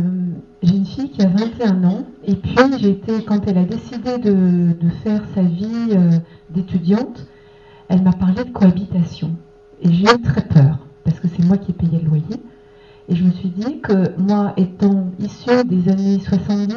j'ai 0.64 0.76
une 0.76 0.86
fille 0.86 1.12
qui 1.12 1.22
a 1.22 1.28
21 1.28 1.84
ans 1.84 2.06
et 2.26 2.36
puis 2.36 2.56
j'ai 2.80 2.92
été, 2.92 3.24
quand 3.26 3.48
elle 3.48 3.58
a 3.58 3.66
décidé 3.66 4.18
de, 4.18 4.76
faire 5.04 5.24
sa 5.36 5.42
vie 5.42 5.90
euh, 5.92 6.12
d'étudiante, 6.50 7.28
elle 7.88 8.02
m'a 8.02 8.14
parlé 8.14 8.44
de 8.44 8.52
cohabitation. 8.52 9.32
Et 9.82 9.92
j'ai 9.92 10.04
eu 10.06 10.22
très 10.22 10.42
peur 10.42 10.80
parce 11.04 11.20
que 11.20 11.28
c'est 11.28 11.44
moi 11.44 11.58
qui 11.58 11.72
ai 11.72 11.74
payé 11.74 12.00
le 12.00 12.10
loyer. 12.10 12.42
Et 13.08 13.16
je 13.16 13.24
me 13.24 13.32
suis 13.32 13.50
dit 13.50 13.80
que 13.82 14.18
moi, 14.18 14.54
étant 14.56 15.12
issue 15.20 15.64
des 15.66 15.90
années 15.90 16.20
70, 16.20 16.76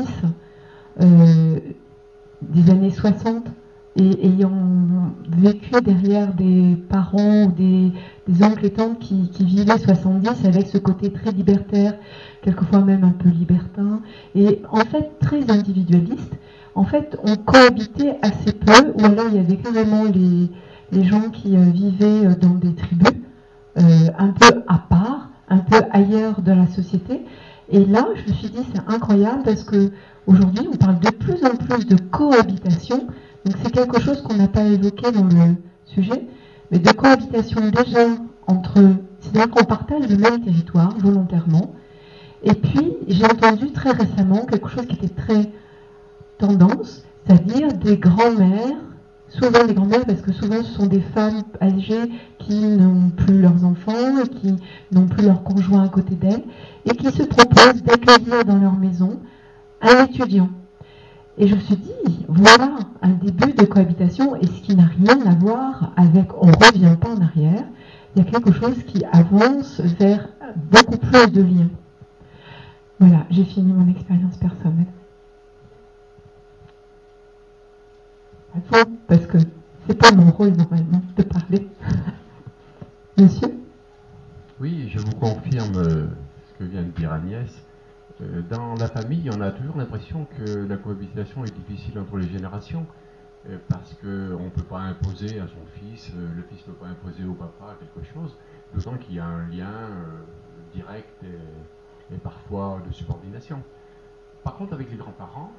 euh, 1.00 1.60
des 2.40 2.70
années 2.70 2.90
60, 2.90 3.44
et 3.96 4.26
ayant 4.26 5.12
vécu 5.28 5.70
derrière 5.82 6.32
des 6.34 6.76
parents 6.88 7.44
ou 7.44 7.52
des, 7.52 7.92
oncles 8.42 8.66
et 8.66 8.70
tantes 8.70 8.98
qui, 8.98 9.28
vivaient 9.40 9.78
70 9.78 10.46
avec 10.46 10.68
ce 10.68 10.78
côté 10.78 11.12
très 11.12 11.30
libertaire, 11.32 11.94
quelquefois 12.42 12.80
même 12.80 13.04
un 13.04 13.10
peu 13.10 13.28
libertin, 13.28 14.00
et 14.34 14.62
en 14.70 14.84
fait 14.84 15.18
très 15.20 15.50
individualiste, 15.50 16.32
en 16.74 16.84
fait 16.84 17.18
on 17.24 17.36
cohabitait 17.36 18.16
assez 18.22 18.52
peu, 18.52 18.92
ou 18.98 19.04
alors 19.04 19.26
il 19.28 19.36
y 19.36 19.40
avait 19.40 19.56
carrément 19.56 20.04
les, 20.04 20.48
les 20.92 21.04
gens 21.04 21.30
qui 21.30 21.56
euh, 21.56 21.64
vivaient 21.64 22.26
euh, 22.26 22.34
dans 22.34 22.54
des 22.54 22.74
tribus, 22.74 23.12
euh, 23.78 23.82
un 24.18 24.28
peu 24.28 24.62
à 24.68 24.78
part, 24.78 25.30
un 25.48 25.58
peu 25.58 25.80
ailleurs 25.90 26.42
de 26.42 26.52
la 26.52 26.66
société. 26.66 27.22
Et 27.70 27.84
là, 27.86 28.06
je 28.14 28.30
me 28.30 28.36
suis 28.36 28.50
dit, 28.50 28.62
c'est 28.74 28.82
incroyable 28.86 29.42
parce 29.44 29.64
que 29.64 29.90
aujourd'hui, 30.26 30.68
on 30.70 30.76
parle 30.76 31.00
de 31.00 31.10
plus 31.10 31.42
en 31.44 31.56
plus 31.56 31.86
de 31.86 31.96
cohabitation 32.10 33.06
donc 33.44 33.56
c'est 33.62 33.72
quelque 33.72 34.00
chose 34.00 34.22
qu'on 34.22 34.34
n'a 34.34 34.48
pas 34.48 34.62
évoqué 34.64 35.10
dans 35.10 35.24
le 35.24 35.56
sujet, 35.84 36.26
mais 36.70 36.78
de 36.78 36.90
cohabitation 36.92 37.60
déjà 37.70 38.06
entre, 38.46 38.80
c'est-à-dire 39.20 39.50
qu'on 39.50 39.64
partage 39.64 40.08
le 40.08 40.16
même 40.16 40.42
territoire 40.44 40.96
volontairement. 40.98 41.74
Et 42.44 42.54
puis 42.54 42.96
j'ai 43.08 43.24
entendu 43.24 43.72
très 43.72 43.90
récemment 43.90 44.46
quelque 44.46 44.68
chose 44.68 44.86
qui 44.86 44.94
était 44.94 45.14
très 45.14 45.50
tendance, 46.38 47.04
c'est-à-dire 47.26 47.72
des 47.72 47.96
grands-mères, 47.96 48.76
souvent 49.28 49.64
des 49.64 49.74
grands-mères 49.74 50.04
parce 50.06 50.22
que 50.22 50.32
souvent 50.32 50.62
ce 50.62 50.72
sont 50.74 50.86
des 50.86 51.00
femmes 51.00 51.42
âgées 51.60 52.10
qui 52.38 52.64
n'ont 52.66 53.10
plus 53.10 53.40
leurs 53.40 53.64
enfants 53.64 54.18
et 54.24 54.28
qui 54.28 54.54
n'ont 54.92 55.06
plus 55.06 55.24
leur 55.24 55.42
conjoint 55.42 55.84
à 55.84 55.88
côté 55.88 56.14
d'elles 56.14 56.44
et 56.84 56.94
qui 56.96 57.10
se 57.10 57.22
proposent 57.24 57.82
d'accueillir 57.82 58.44
dans 58.44 58.58
leur 58.58 58.74
maison 58.74 59.20
un 59.80 60.04
étudiant 60.04 60.50
et 61.38 61.46
je 61.46 61.54
me 61.54 61.60
suis 61.60 61.76
dit, 61.76 62.26
voilà 62.28 62.78
un 63.00 63.10
début 63.10 63.52
de 63.52 63.64
cohabitation, 63.64 64.36
et 64.36 64.46
ce 64.46 64.60
qui 64.60 64.76
n'a 64.76 64.86
rien 64.86 65.20
à 65.26 65.34
voir 65.34 65.92
avec 65.96 66.30
on 66.40 66.48
ne 66.48 66.52
revient 66.52 66.96
pas 67.00 67.10
en 67.10 67.20
arrière, 67.20 67.64
il 68.14 68.24
y 68.24 68.26
a 68.26 68.30
quelque 68.30 68.52
chose 68.52 68.82
qui 68.86 69.04
avance 69.06 69.80
vers 69.80 70.28
beaucoup 70.70 70.98
plus 70.98 71.30
de 71.30 71.42
liens. 71.42 71.70
Voilà, 73.00 73.24
j'ai 73.30 73.44
fini 73.44 73.72
mon 73.72 73.90
expérience 73.90 74.36
personnelle. 74.36 74.86
Parce 79.08 79.26
que 79.26 79.38
c'est 79.86 79.98
pas 79.98 80.12
mon 80.12 80.30
rôle 80.30 80.50
normalement 80.50 81.02
de 81.16 81.22
parler. 81.22 81.66
Monsieur? 83.18 83.54
Oui, 84.60 84.88
je 84.90 84.98
vous 84.98 85.12
confirme 85.12 85.76
euh, 85.76 86.06
ce 86.48 86.58
que 86.58 86.64
vient 86.70 86.82
de 86.82 86.90
dire 86.90 87.12
Agnès. 87.12 87.50
Euh, 88.22 88.42
dans 88.42 88.74
la 88.74 88.88
famille, 88.88 89.30
on 89.34 89.40
a 89.40 89.50
toujours 89.50 89.76
l'impression 89.76 90.26
que 90.36 90.66
la 90.66 90.76
cohabitation 90.76 91.44
est 91.44 91.54
difficile 91.54 91.98
entre 91.98 92.16
les 92.18 92.28
générations, 92.28 92.86
euh, 93.48 93.58
parce 93.68 93.94
qu'on 93.94 94.06
ne 94.44 94.50
peut 94.50 94.62
pas 94.62 94.80
imposer 94.80 95.40
à 95.40 95.46
son 95.48 95.64
fils, 95.74 96.10
euh, 96.14 96.28
le 96.36 96.42
fils 96.42 96.66
ne 96.66 96.72
peut 96.72 96.78
pas 96.78 96.86
imposer 96.86 97.24
au 97.24 97.34
papa 97.34 97.76
quelque 97.80 98.06
chose, 98.12 98.36
d'autant 98.74 98.96
qu'il 98.96 99.16
y 99.16 99.20
a 99.20 99.26
un 99.26 99.48
lien 99.48 99.88
direct 100.72 101.22
et, 101.24 102.16
parfois 102.18 102.82
de 102.86 102.92
subordination. 102.92 103.62
Par 104.44 104.56
contre, 104.56 104.74
avec 104.74 104.90
les 104.90 104.96
grands-parents, 104.96 105.50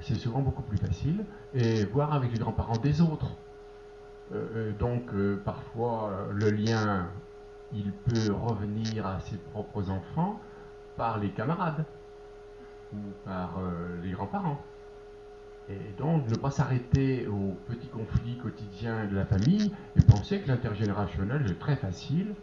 c'est 0.00 0.14
souvent 0.14 0.40
beaucoup 0.40 0.62
plus 0.62 0.78
facile, 0.78 1.24
et 1.52 1.84
voir 1.86 2.14
avec 2.14 2.32
les 2.32 2.38
grands-parents 2.38 2.76
des 2.76 3.00
autres. 3.00 3.36
donc, 4.78 5.10
parfois, 5.44 6.28
le 6.32 6.50
lien, 6.50 7.08
il 7.72 7.90
peut 7.92 8.32
revenir 8.32 9.06
à 9.06 9.18
ses 9.20 9.36
propres 9.36 9.90
enfants, 9.90 10.40
par 10.98 11.18
les 11.18 11.30
camarades 11.30 11.86
ou 12.92 12.98
par 13.24 13.58
euh, 13.60 14.02
les 14.02 14.10
grands-parents. 14.10 14.60
Et 15.70 15.94
donc 15.98 16.28
ne 16.28 16.34
pas 16.34 16.50
s'arrêter 16.50 17.26
aux 17.26 17.56
petits 17.66 17.88
conflits 17.88 18.38
quotidiens 18.38 19.06
de 19.06 19.14
la 19.14 19.24
famille 19.24 19.72
et 19.96 20.02
penser 20.02 20.40
que 20.40 20.48
l'intergénérationnel 20.48 21.46
est 21.50 21.58
très 21.58 21.76
facile. 21.76 22.34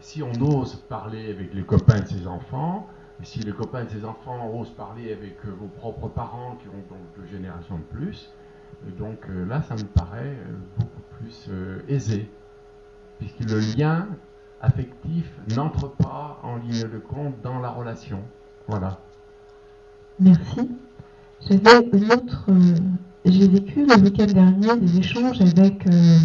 Si 0.00 0.22
on 0.22 0.32
ose 0.40 0.76
parler 0.88 1.30
avec 1.30 1.54
les 1.54 1.62
copains 1.62 2.00
de 2.00 2.06
ses 2.06 2.26
enfants, 2.26 2.88
si 3.22 3.38
les 3.40 3.52
copains 3.52 3.84
de 3.84 3.90
ses 3.90 4.04
enfants 4.04 4.50
osent 4.52 4.70
parler 4.70 5.12
avec 5.12 5.36
euh, 5.46 5.50
vos 5.50 5.68
propres 5.68 6.08
parents 6.08 6.56
qui 6.56 6.68
ont 6.68 6.84
donc 6.90 7.00
deux 7.16 7.26
générations 7.30 7.78
de 7.78 7.96
plus, 7.96 8.32
euh, 8.86 8.90
donc 8.98 9.18
là 9.28 9.62
ça 9.62 9.76
me 9.76 9.84
paraît 9.84 10.36
beaucoup 10.76 11.02
plus 11.18 11.50
aisé, 11.86 12.28
puisque 13.18 13.40
le 13.48 13.60
lien 13.76 14.08
affectif 14.62 15.26
n'entre 15.54 15.90
pas 15.90 16.40
en 16.42 16.56
ligne 16.56 16.88
de 16.88 16.98
compte 16.98 17.34
dans 17.42 17.58
la 17.58 17.70
relation. 17.70 18.20
Voilà. 18.68 19.00
Merci. 20.20 20.70
J'avais 21.48 21.88
une 21.92 22.12
autre. 22.12 22.46
Euh, 22.48 22.76
j'ai 23.24 23.48
vécu 23.48 23.84
le 23.84 23.94
week-end 23.96 24.26
dernier 24.26 24.76
des 24.78 24.98
échanges 24.98 25.40
avec 25.40 25.86
euh, 25.86 26.18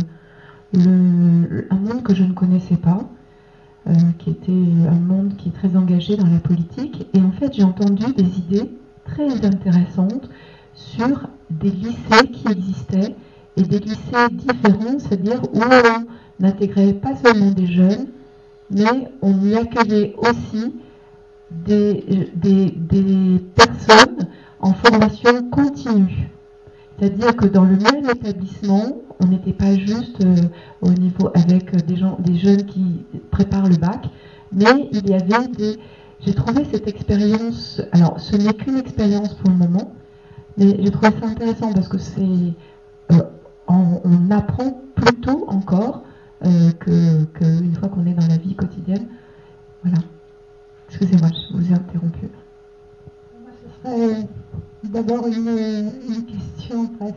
un 0.76 1.76
monde 1.76 2.03
que 2.03 2.14
je 2.15 2.23
ne 2.23 2.34
connaissais 2.34 2.77
pas. 2.77 2.99
qui 4.19 4.31
était 4.31 4.51
un 4.51 4.99
monde 4.99 5.38
qui 5.38 5.49
est 5.49 5.53
très 5.53 5.76
engagé 5.76 6.18
dans 6.18 6.27
la 6.27 6.39
politique. 6.39 7.07
Et 7.14 7.22
en 7.22 7.31
fait, 7.31 7.53
j'ai 7.53 7.64
entendu 7.64 8.14
des 8.14 8.39
idées 8.39 8.69
très 9.05 9.45
intéressantes 9.45 10.30
sur 10.73 11.27
des 11.49 11.72
lycées 11.72 12.27
qui 12.31 12.47
existaient 12.51 13.15
et 13.55 13.64
des 13.64 13.80
lycées 13.80 14.30
différents, 14.31 14.99
c'est-à-dire 14.99 15.41
où 15.53 15.59
on 15.61 16.05
n'intégrait 16.39 16.93
pas 16.93 17.15
seulement 17.15 17.51
des 17.51 17.65
jeunes, 17.65 18.07
mais 18.69 19.11
on 19.22 19.41
y 19.45 19.56
accueillait 19.56 20.15
aussi 20.18 20.73
des, 21.52 22.31
des, 22.35 23.39
personnes 23.56 24.27
en 24.60 24.73
formation 24.73 25.49
continue. 25.49 26.30
C'est-à-dire 26.99 27.35
que 27.35 27.45
dans 27.45 27.64
le 27.64 27.77
même 27.77 28.10
établissement, 28.10 28.98
on 29.19 29.27
n'était 29.27 29.53
pas 29.53 29.76
juste 29.76 30.23
euh, 30.23 30.35
au 30.81 30.89
niveau 30.89 31.30
avec 31.35 31.85
des 31.85 31.95
gens, 31.95 32.18
des 32.19 32.38
jeunes 32.38 32.65
qui 32.65 33.06
préparent 33.31 33.69
le 33.69 33.77
bac, 33.77 34.10
mais 34.52 34.89
il 34.91 35.10
y 35.10 35.14
avait 35.14 35.48
des. 35.48 35.77
J'ai 36.26 36.34
trouvé 36.34 36.65
cette 36.72 36.88
expérience. 36.88 37.81
Alors, 37.91 38.19
ce 38.19 38.35
n'est 38.35 38.53
qu'une 38.53 38.77
expérience 38.77 39.35
pour 39.35 39.52
le 39.52 39.57
moment, 39.57 39.94
mais 40.57 40.76
j'ai 40.81 40.91
trouvé 40.91 41.10
ça 41.19 41.27
intéressant 41.27 41.72
parce 41.72 41.88
que 41.88 41.98
c'est. 41.99 42.22
Euh, 43.11 43.22
on, 43.68 44.31
apprend 44.31 44.81
plus 44.95 45.14
tôt 45.15 45.45
encore 45.48 46.03
euh, 46.45 46.72
qu'une 46.72 47.76
fois 47.76 47.89
qu'on 47.89 48.05
est 48.05 48.14
dans 48.14 48.27
la 48.27 48.38
vie 48.38 48.55
quotidienne. 48.55 49.07
Voilà. 49.84 49.99
Excusez-moi, 50.89 51.30
je 51.30 51.57
vous 51.57 51.72
ai 51.72 51.76
interrompu. 51.76 52.30
Moi, 53.41 53.51
ce 53.64 53.89
serait 53.89 54.27
d'abord 54.84 55.27
une, 55.27 56.26
question 56.26 56.88
presque. 56.88 57.15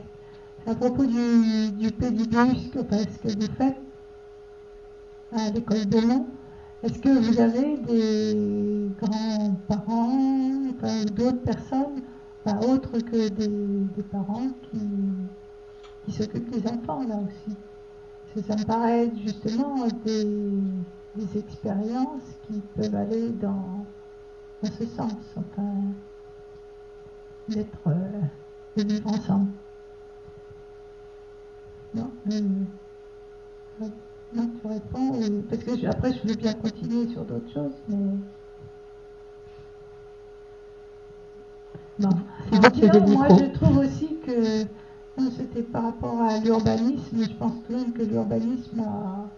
À 0.66 0.74
propos 0.74 1.06
du, 1.06 1.70
du 1.72 1.90
pédibus 1.90 2.70
que, 2.72 2.78
que 2.78 3.38
vous 3.38 3.54
faites 3.56 3.80
à 5.32 5.50
l'école 5.50 5.86
de 5.86 6.00
Mont, 6.00 6.26
est-ce 6.82 6.98
que 6.98 7.08
vous 7.08 7.40
avez 7.40 7.76
des 7.76 8.90
grands-parents 9.00 10.70
enfin, 10.74 11.04
d'autres 11.14 11.42
personnes, 11.42 12.02
autres 12.66 12.98
que 13.00 13.28
des, 13.28 14.02
parents 14.10 14.48
qui, 14.70 16.12
s'occupent 16.12 16.50
des 16.50 16.66
enfants 16.66 17.06
là 17.06 17.16
aussi? 17.16 17.54
que 17.54 17.69
ça 18.40 18.56
me 18.56 18.64
paraît 18.64 19.10
justement 19.24 19.86
des 20.04 20.26
des 21.16 21.38
expériences 21.38 22.22
qui 22.46 22.60
peuvent 22.76 22.94
aller 22.94 23.30
dans, 23.30 23.84
dans 24.62 24.70
ce 24.70 24.86
sens, 24.86 25.12
enfin, 25.36 25.74
d'être, 27.48 27.88
euh, 27.88 28.20
de 28.76 28.82
vivre 28.84 29.08
ensemble. 29.08 29.50
Non, 31.94 32.10
euh, 32.30 32.40
non, 34.32 34.48
tu 34.60 34.66
réponds, 34.68 35.42
parce 35.48 35.64
que 35.64 35.86
après 35.86 36.12
je 36.12 36.28
veux 36.28 36.34
bien 36.36 36.54
continuer 36.54 37.08
sur 37.08 37.24
d'autres 37.24 37.52
choses, 37.52 37.82
mais. 37.88 37.96
Non, 41.98 42.10
moi 43.08 43.28
je 43.28 43.52
trouve 43.52 43.78
aussi 43.78 44.20
que 44.24 44.64
c'était 45.36 45.62
par 45.62 45.84
rapport 45.84 46.20
à 46.22 46.38
l'urbanisme, 46.38 47.22
je 47.22 47.32
pense 47.36 47.52
de 47.68 47.74
même 47.74 47.92
que 47.92 48.02
l'urbanisme 48.02 48.80
a 48.80 49.28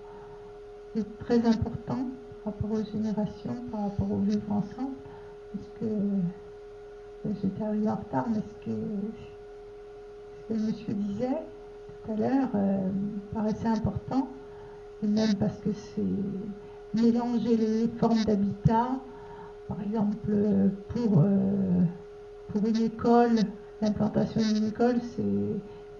c'est 0.95 1.19
très 1.19 1.47
important 1.47 1.99
par 2.45 2.53
rapport 2.53 2.73
aux 2.73 2.85
générations, 2.85 3.57
par 3.71 3.85
rapport 3.85 4.13
au 4.13 4.19
vivre 4.19 4.51
ensemble, 4.51 4.95
parce 5.55 5.69
que 5.81 5.87
j'étais 7.41 7.65
arrivée 7.65 7.89
en 7.89 7.97
retard, 7.97 8.27
mais 8.29 8.41
ce 8.41 8.65
que, 8.67 8.77
ce 10.37 10.55
que 10.55 10.61
monsieur 10.61 10.95
disait 10.95 11.43
tout 12.05 12.13
à 12.13 12.17
l'heure 12.17 12.49
euh, 12.55 12.91
paraissait 13.33 13.69
important, 13.69 14.29
et 15.03 15.07
même 15.07 15.35
parce 15.37 15.59
que 15.61 15.73
c'est 15.73 17.01
mélanger 17.01 17.57
les 17.57 17.89
formes 17.97 18.23
d'habitat, 18.25 18.89
par 19.69 19.81
exemple 19.81 20.31
pour, 20.89 21.21
euh, 21.21 21.85
pour 22.49 22.67
une 22.67 22.83
école, 22.83 23.37
l'implantation 23.83 24.41
d'une 24.41 24.69
école, 24.69 25.01
c'est 25.15 25.23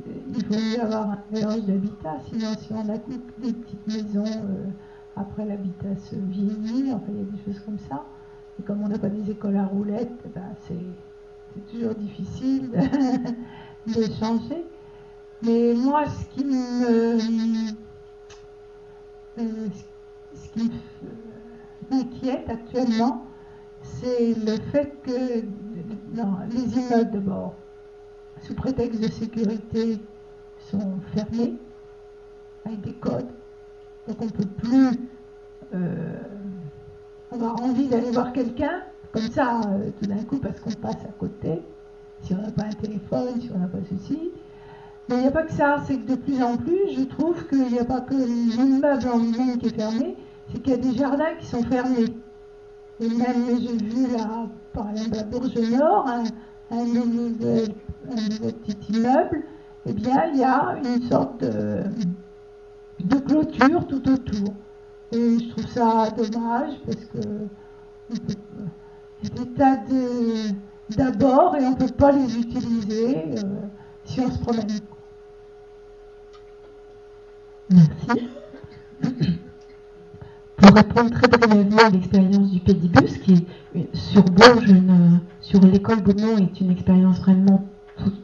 il 0.07 0.45
faut 0.45 0.55
mieux 0.55 0.81
avoir 0.81 1.11
un 1.11 1.19
mélange 1.31 1.63
d'habitat, 1.63 2.17
sinon 2.29 2.55
si 2.59 2.73
on 2.73 2.89
a 2.89 2.99
des 2.99 3.53
petites 3.53 3.87
maisons, 3.87 4.25
euh, 4.25 4.65
après 5.17 5.45
l'habitat 5.45 5.95
se 5.97 6.17
vieillit, 6.17 6.93
enfin 6.93 7.07
il 7.11 7.19
y 7.19 7.21
a 7.21 7.25
des 7.25 7.45
choses 7.45 7.61
comme 7.65 7.79
ça. 7.89 8.05
Et 8.59 8.63
comme 8.63 8.83
on 8.83 8.89
n'a 8.89 8.99
pas 8.99 9.09
des 9.09 9.31
écoles 9.31 9.57
à 9.57 9.67
roulettes, 9.67 10.11
eh 10.25 10.29
ben, 10.29 10.55
c'est 10.67 11.71
toujours 11.71 11.95
difficile 11.95 12.71
de, 13.87 14.03
changer. 14.19 14.65
Mais 15.43 15.75
moi, 15.75 16.05
ce 16.07 16.25
qui 16.35 16.45
me, 16.45 17.19
euh, 19.39 19.69
ce 20.35 20.49
qui 20.53 20.71
m'inquiète 21.91 22.49
actuellement, 22.49 23.27
c'est 23.83 24.35
le 24.35 24.57
fait 24.71 24.95
que 25.03 25.43
non, 26.15 26.37
les 26.51 26.79
immeubles 26.79 27.11
d'abord, 27.11 27.55
sous 28.43 28.55
prétexte 28.55 29.01
de 29.01 29.11
sécurité, 29.11 29.99
sont 30.71 31.01
fermés 31.15 31.55
avec 32.65 32.81
des 32.81 32.93
codes. 32.95 33.29
Donc 34.09 34.17
on 34.21 34.25
ne 34.27 34.31
peut 34.31 34.49
plus 34.59 34.91
euh, 35.75 36.15
avoir 37.33 37.63
envie 37.63 37.89
d'aller 37.89 38.11
voir 38.11 38.33
quelqu'un 38.33 38.83
comme 39.13 39.31
ça 39.31 39.61
euh, 39.67 39.91
tout 40.01 40.07
d'un 40.07 40.23
coup 40.25 40.39
parce 40.39 40.59
qu'on 40.61 40.71
passe 40.71 41.05
à 41.05 41.13
côté, 41.19 41.63
si 42.23 42.35
on 42.35 42.43
n'a 42.43 42.51
pas 42.51 42.65
un 42.65 42.73
téléphone, 42.73 43.41
si 43.41 43.51
on 43.55 43.59
n'a 43.59 43.69
pas 43.69 43.79
ceci. 43.91 44.31
Mais 45.09 45.17
il 45.17 45.21
n'y 45.23 45.29
a 45.29 45.33
pas 45.33 45.43
que 45.43 45.53
ça, 45.53 45.83
c'est 45.87 45.97
que 45.97 46.13
de 46.13 46.17
plus 46.17 46.43
en 46.43 46.57
plus, 46.57 46.95
je 46.97 47.03
trouve 47.03 47.47
qu'il 47.49 47.67
n'y 47.67 47.79
a 47.79 47.85
pas 47.85 48.01
que 48.01 48.15
l'immeuble 48.15 49.09
en 49.09 49.19
lui-même 49.19 49.59
qui 49.59 49.67
est 49.67 49.77
fermé, 49.77 50.17
c'est 50.51 50.61
qu'il 50.63 50.73
y 50.73 50.77
a 50.77 50.79
des 50.79 50.95
jardins 50.95 51.35
qui 51.39 51.47
sont 51.47 51.63
fermés. 51.65 52.07
Et 53.01 53.09
même, 53.09 53.61
j'ai 53.61 53.77
vu 53.77 54.17
là, 54.17 54.47
par 54.73 54.91
exemple 54.91 55.19
à 55.19 55.25
Bourges 55.25 55.55
Nord, 55.71 56.09
un, 56.73 56.85
nouveau, 56.87 57.65
petit 58.65 58.93
immeuble, 58.93 59.43
eh 59.87 59.93
bien, 59.93 60.27
il 60.33 60.41
y 60.41 60.45
a 60.45 60.77
une 60.83 61.03
sorte 61.09 61.45
de, 61.45 61.85
clôture 63.27 63.87
tout 63.87 64.09
autour. 64.11 64.55
Et 65.13 65.39
je 65.39 65.51
trouve 65.51 65.67
ça 65.67 66.11
dommage 66.11 66.75
parce 66.87 67.05
que 67.07 67.21
c'est 69.23 69.35
des 69.35 69.47
tas 69.55 69.79
d'abord 70.97 71.57
et 71.57 71.65
on 71.65 71.71
ne 71.71 71.77
peut 71.77 71.93
pas 71.93 72.13
les 72.13 72.39
utiliser 72.39 73.17
euh, 73.17 73.43
si 74.05 74.21
on 74.21 74.31
se 74.31 74.39
promène. 74.39 74.67
Merci. 77.71 78.29
Pour 80.57 80.75
répondre 80.75 81.11
très 81.11 81.29
brièvement 81.29 81.85
à 81.85 81.91
l'expérience 81.91 82.51
du 82.51 82.61
Pédibus, 82.61 83.19
qui 83.19 83.47
sur 83.93 84.25
Bourges, 84.25 84.75
sur 85.41 85.61
l'école 85.61 86.03
Beaumont, 86.03 86.39
est 86.39 86.61
une 86.61 86.71
expérience 86.71 87.21
vraiment 87.21 87.69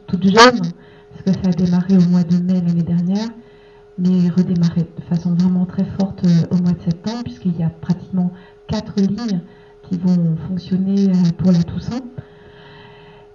toute 0.07 0.23
jeune, 0.23 0.61
parce 0.61 1.21
que 1.25 1.31
ça 1.31 1.49
a 1.49 1.51
démarré 1.51 1.97
au 1.97 2.09
mois 2.09 2.23
de 2.23 2.37
mai 2.37 2.61
l'année 2.61 2.83
dernière 2.83 3.29
mais 3.99 4.29
redémarrer 4.29 4.87
de 4.97 5.03
façon 5.09 5.33
vraiment 5.35 5.65
très 5.65 5.85
forte 5.99 6.23
euh, 6.25 6.47
au 6.51 6.55
mois 6.61 6.71
de 6.71 6.81
septembre, 6.81 7.23
puisqu'il 7.23 7.57
y 7.57 7.63
a 7.63 7.69
pratiquement 7.69 8.31
quatre 8.67 8.95
lignes 8.97 9.41
qui 9.83 9.97
vont 9.97 10.37
fonctionner 10.47 11.09
euh, 11.09 11.31
pour 11.37 11.51
la 11.51 11.61
Toussaint. 11.63 11.99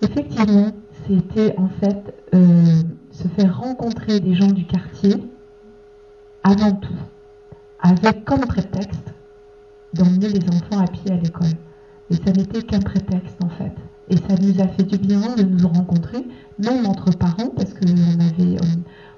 Effectivement, 0.02 0.70
c'était 1.06 1.54
en 1.58 1.68
fait 1.68 2.14
euh, 2.34 2.82
se 3.10 3.28
faire 3.28 3.58
rencontrer 3.58 4.20
des 4.20 4.34
gens 4.34 4.50
du 4.50 4.64
quartier 4.66 5.22
avant 6.42 6.72
tout, 6.72 6.96
avec 7.80 8.24
comme 8.24 8.46
prétexte 8.46 9.12
d'emmener 9.92 10.28
les 10.28 10.48
enfants 10.48 10.82
à 10.82 10.86
pied 10.86 11.12
à 11.12 11.16
l'école. 11.16 11.52
Et 12.10 12.16
ça 12.16 12.32
n'était 12.32 12.62
qu'un 12.62 12.80
prétexte 12.80 13.42
en 13.42 13.48
fait. 13.48 13.72
Et 14.10 14.16
ça 14.16 14.34
nous 14.40 14.60
a 14.60 14.68
fait 14.68 14.82
du 14.82 14.98
bien 14.98 15.34
de 15.36 15.42
nous 15.42 15.68
rencontrer, 15.68 16.26
même 16.58 16.86
entre 16.86 17.10
parents, 17.16 17.48
parce 17.56 17.72
qu'on 17.72 18.20
avait, 18.20 18.56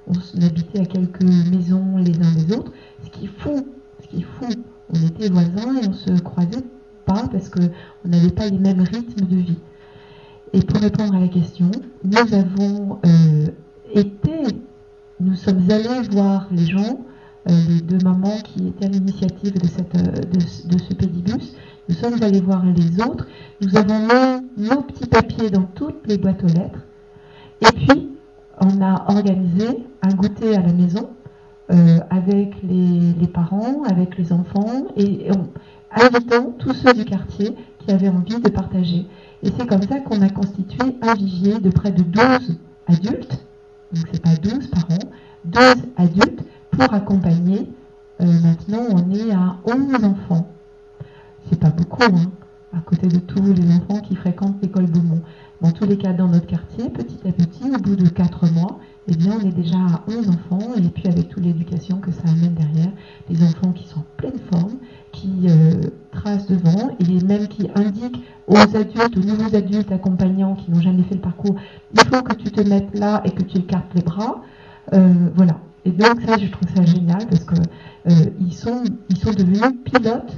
on 0.06 0.42
habitait 0.42 0.80
à 0.80 0.84
quelques 0.84 1.22
maisons 1.22 1.96
les 1.96 2.16
uns 2.20 2.34
les 2.36 2.54
autres. 2.56 2.72
Ce 3.04 3.10
qui 3.10 3.24
est 3.26 3.30
fou, 3.38 3.66
ce 4.00 4.06
qui 4.08 4.24
on 4.90 5.06
était 5.06 5.28
voisins 5.28 5.80
et 5.82 5.88
on 5.88 5.92
se 5.92 6.20
croisait 6.20 6.62
pas 7.04 7.28
parce 7.30 7.48
qu'on 7.48 7.70
n'avait 8.04 8.30
pas 8.30 8.48
les 8.48 8.58
mêmes 8.58 8.82
rythmes 8.82 9.26
de 9.26 9.36
vie. 9.36 9.58
Et 10.52 10.60
pour 10.60 10.80
répondre 10.80 11.14
à 11.14 11.20
la 11.20 11.28
question, 11.28 11.70
nous 12.04 12.34
avons 12.34 12.98
euh, 13.04 13.46
été, 13.94 14.30
nous 15.20 15.34
sommes 15.34 15.70
allés 15.70 16.08
voir 16.10 16.46
les 16.52 16.66
gens, 16.66 17.00
euh, 17.48 17.52
les 17.68 17.80
deux 17.80 17.98
mamans 18.04 18.38
qui 18.44 18.68
étaient 18.68 18.86
à 18.86 18.88
l'initiative 18.88 19.54
de, 19.54 19.66
euh, 19.66 20.78
ce 20.88 20.94
pédibus. 20.94 21.54
Nous 21.88 21.94
sommes 21.94 22.20
allés 22.22 22.40
voir 22.40 22.64
les 22.64 23.00
autres. 23.00 23.26
Nous 23.60 23.76
avons 23.76 24.00
mis 24.00 24.68
nos 24.68 24.82
petits 24.82 25.06
papiers 25.06 25.50
dans 25.50 25.62
toutes 25.62 26.06
les 26.06 26.18
boîtes 26.18 26.42
aux 26.42 26.48
lettres. 26.48 26.80
Et 27.60 27.72
puis, 27.72 28.10
on 28.60 28.82
a 28.82 29.04
organisé 29.08 29.84
un 30.02 30.14
goûter 30.14 30.56
à 30.56 30.62
la 30.62 30.72
maison 30.72 31.10
euh, 31.70 31.98
avec 32.10 32.56
les, 32.62 33.26
parents, 33.32 33.84
avec 33.84 34.18
les 34.18 34.32
enfants 34.32 34.86
et, 34.96 35.30
en 35.30 35.48
invitant 35.92 36.52
tous 36.58 36.74
ceux 36.74 36.92
du 36.92 37.04
quartier 37.04 37.54
qui 37.78 37.92
avaient 37.92 38.08
envie 38.08 38.40
de 38.40 38.48
partager. 38.48 39.06
Et 39.42 39.50
c'est 39.56 39.66
comme 39.66 39.82
ça 39.82 40.00
qu'on 40.00 40.22
a 40.22 40.28
constitué 40.28 40.96
un 41.02 41.14
vivier 41.14 41.60
de 41.60 41.70
près 41.70 41.92
de 41.92 42.02
12 42.02 42.58
adultes, 42.88 43.46
donc 43.92 44.04
c'est 44.12 44.22
pas 44.22 44.34
12 44.34 44.66
parents, 44.68 45.10
12 45.44 45.62
adultes 45.96 46.44
pour 46.70 46.92
accompagner 46.92 47.68
maintenant, 48.18 48.86
on 48.92 49.14
est 49.14 49.32
à 49.32 49.56
11 49.66 50.04
enfants. 50.04 50.48
C'est 51.48 51.58
pas 51.60 51.70
beaucoup, 51.70 52.02
hein, 52.02 52.30
à 52.76 52.80
côté 52.80 53.06
de 53.06 53.18
tous 53.18 53.42
les 53.42 53.70
enfants 53.74 54.00
qui 54.00 54.16
fréquentent 54.16 54.56
l'école 54.62 54.86
Beaumont. 54.86 55.22
Dans 55.60 55.70
tous 55.70 55.86
les 55.86 55.96
cas, 55.96 56.12
dans 56.12 56.28
notre 56.28 56.46
quartier, 56.46 56.90
petit 56.90 57.18
à 57.26 57.32
petit, 57.32 57.64
au 57.74 57.78
bout 57.78 57.96
de 57.96 58.08
4 58.08 58.52
mois, 58.52 58.78
eh 59.08 59.16
bien, 59.16 59.38
on 59.40 59.46
est 59.46 59.52
déjà 59.52 59.76
à 59.76 60.02
11 60.08 60.28
enfants, 60.28 60.74
et 60.76 60.88
puis 60.88 61.08
avec 61.08 61.28
toute 61.28 61.44
l'éducation 61.44 61.98
que 61.98 62.10
ça 62.10 62.24
amène 62.26 62.54
derrière, 62.54 62.92
des 63.30 63.42
enfants 63.42 63.72
qui 63.72 63.86
sont 63.86 64.00
en 64.00 64.06
pleine 64.16 64.38
forme, 64.52 64.74
qui 65.12 65.30
euh, 65.48 65.80
tracent 66.12 66.48
devant, 66.48 66.90
et 66.98 67.24
même 67.24 67.48
qui 67.48 67.68
indiquent 67.74 68.22
aux 68.48 68.56
adultes, 68.56 69.16
aux 69.16 69.20
nouveaux 69.20 69.54
adultes 69.56 69.92
accompagnants 69.92 70.56
qui 70.56 70.70
n'ont 70.70 70.80
jamais 70.80 71.04
fait 71.04 71.14
le 71.14 71.20
parcours, 71.20 71.54
il 71.94 72.00
faut 72.00 72.22
que 72.22 72.34
tu 72.34 72.50
te 72.50 72.60
mettes 72.68 72.98
là 72.98 73.22
et 73.24 73.30
que 73.30 73.42
tu 73.42 73.58
écartes 73.58 73.94
les 73.94 74.02
bras. 74.02 74.42
Euh, 74.92 75.30
voilà. 75.34 75.58
Et 75.84 75.90
donc 75.90 76.20
ça, 76.26 76.36
je 76.36 76.48
trouve 76.50 76.68
ça 76.74 76.84
génial 76.84 77.26
parce 77.28 77.44
que 77.44 77.54
euh, 77.54 78.30
ils 78.40 78.52
sont, 78.52 78.82
ils 79.08 79.16
sont 79.16 79.30
devenus 79.30 79.62
pilotes. 79.84 80.34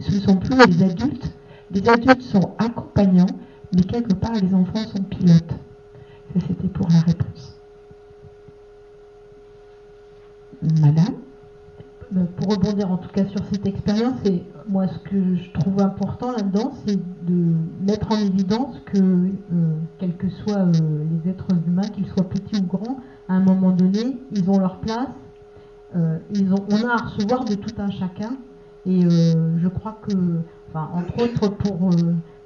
Ce 0.00 0.14
ne 0.14 0.20
sont 0.20 0.36
plus 0.36 0.56
les 0.66 0.82
adultes. 0.82 1.32
Les 1.70 1.88
adultes 1.88 2.22
sont 2.22 2.54
accompagnants, 2.58 3.26
mais 3.74 3.82
quelque 3.82 4.14
part 4.14 4.34
les 4.34 4.54
enfants 4.54 4.84
sont 4.86 5.02
pilotes. 5.02 5.54
Ça, 6.34 6.40
c'était 6.46 6.68
pour 6.68 6.88
la 6.88 7.00
réponse. 7.00 7.56
Madame? 10.62 11.16
Bah, 12.10 12.20
Pour 12.36 12.54
rebondir 12.54 12.90
en 12.90 12.98
tout 12.98 13.08
cas 13.08 13.24
sur 13.26 13.44
cette 13.50 13.66
expérience, 13.66 14.14
et 14.24 14.44
moi 14.68 14.86
ce 14.86 14.98
que 15.10 15.34
je 15.34 15.50
trouve 15.52 15.80
important 15.80 16.30
là-dedans, 16.30 16.72
c'est 16.86 16.96
de 16.96 17.54
mettre 17.84 18.12
en 18.12 18.18
évidence 18.18 18.76
que, 18.86 18.98
euh, 18.98 19.74
quels 19.98 20.16
que 20.16 20.28
soient 20.28 20.66
euh, 20.66 21.04
les 21.10 21.30
êtres 21.30 21.48
humains, 21.66 21.88
qu'ils 21.88 22.06
soient 22.06 22.28
petits 22.28 22.60
ou 22.60 22.62
grands, 22.62 23.00
à 23.28 23.34
un 23.34 23.40
moment 23.40 23.72
donné, 23.72 24.18
ils 24.30 24.48
ont 24.48 24.58
leur 24.58 24.78
place. 24.78 25.08
Euh, 25.96 26.18
on 26.70 26.86
a 26.86 26.92
à 26.92 26.96
recevoir 26.96 27.44
de 27.44 27.54
tout 27.54 27.74
un 27.78 27.90
chacun. 27.90 28.36
Et 28.86 29.02
je 29.02 29.68
crois 29.68 29.98
que, 30.06 30.42
entre 30.74 31.24
autres 31.24 31.48
pour, 31.48 31.90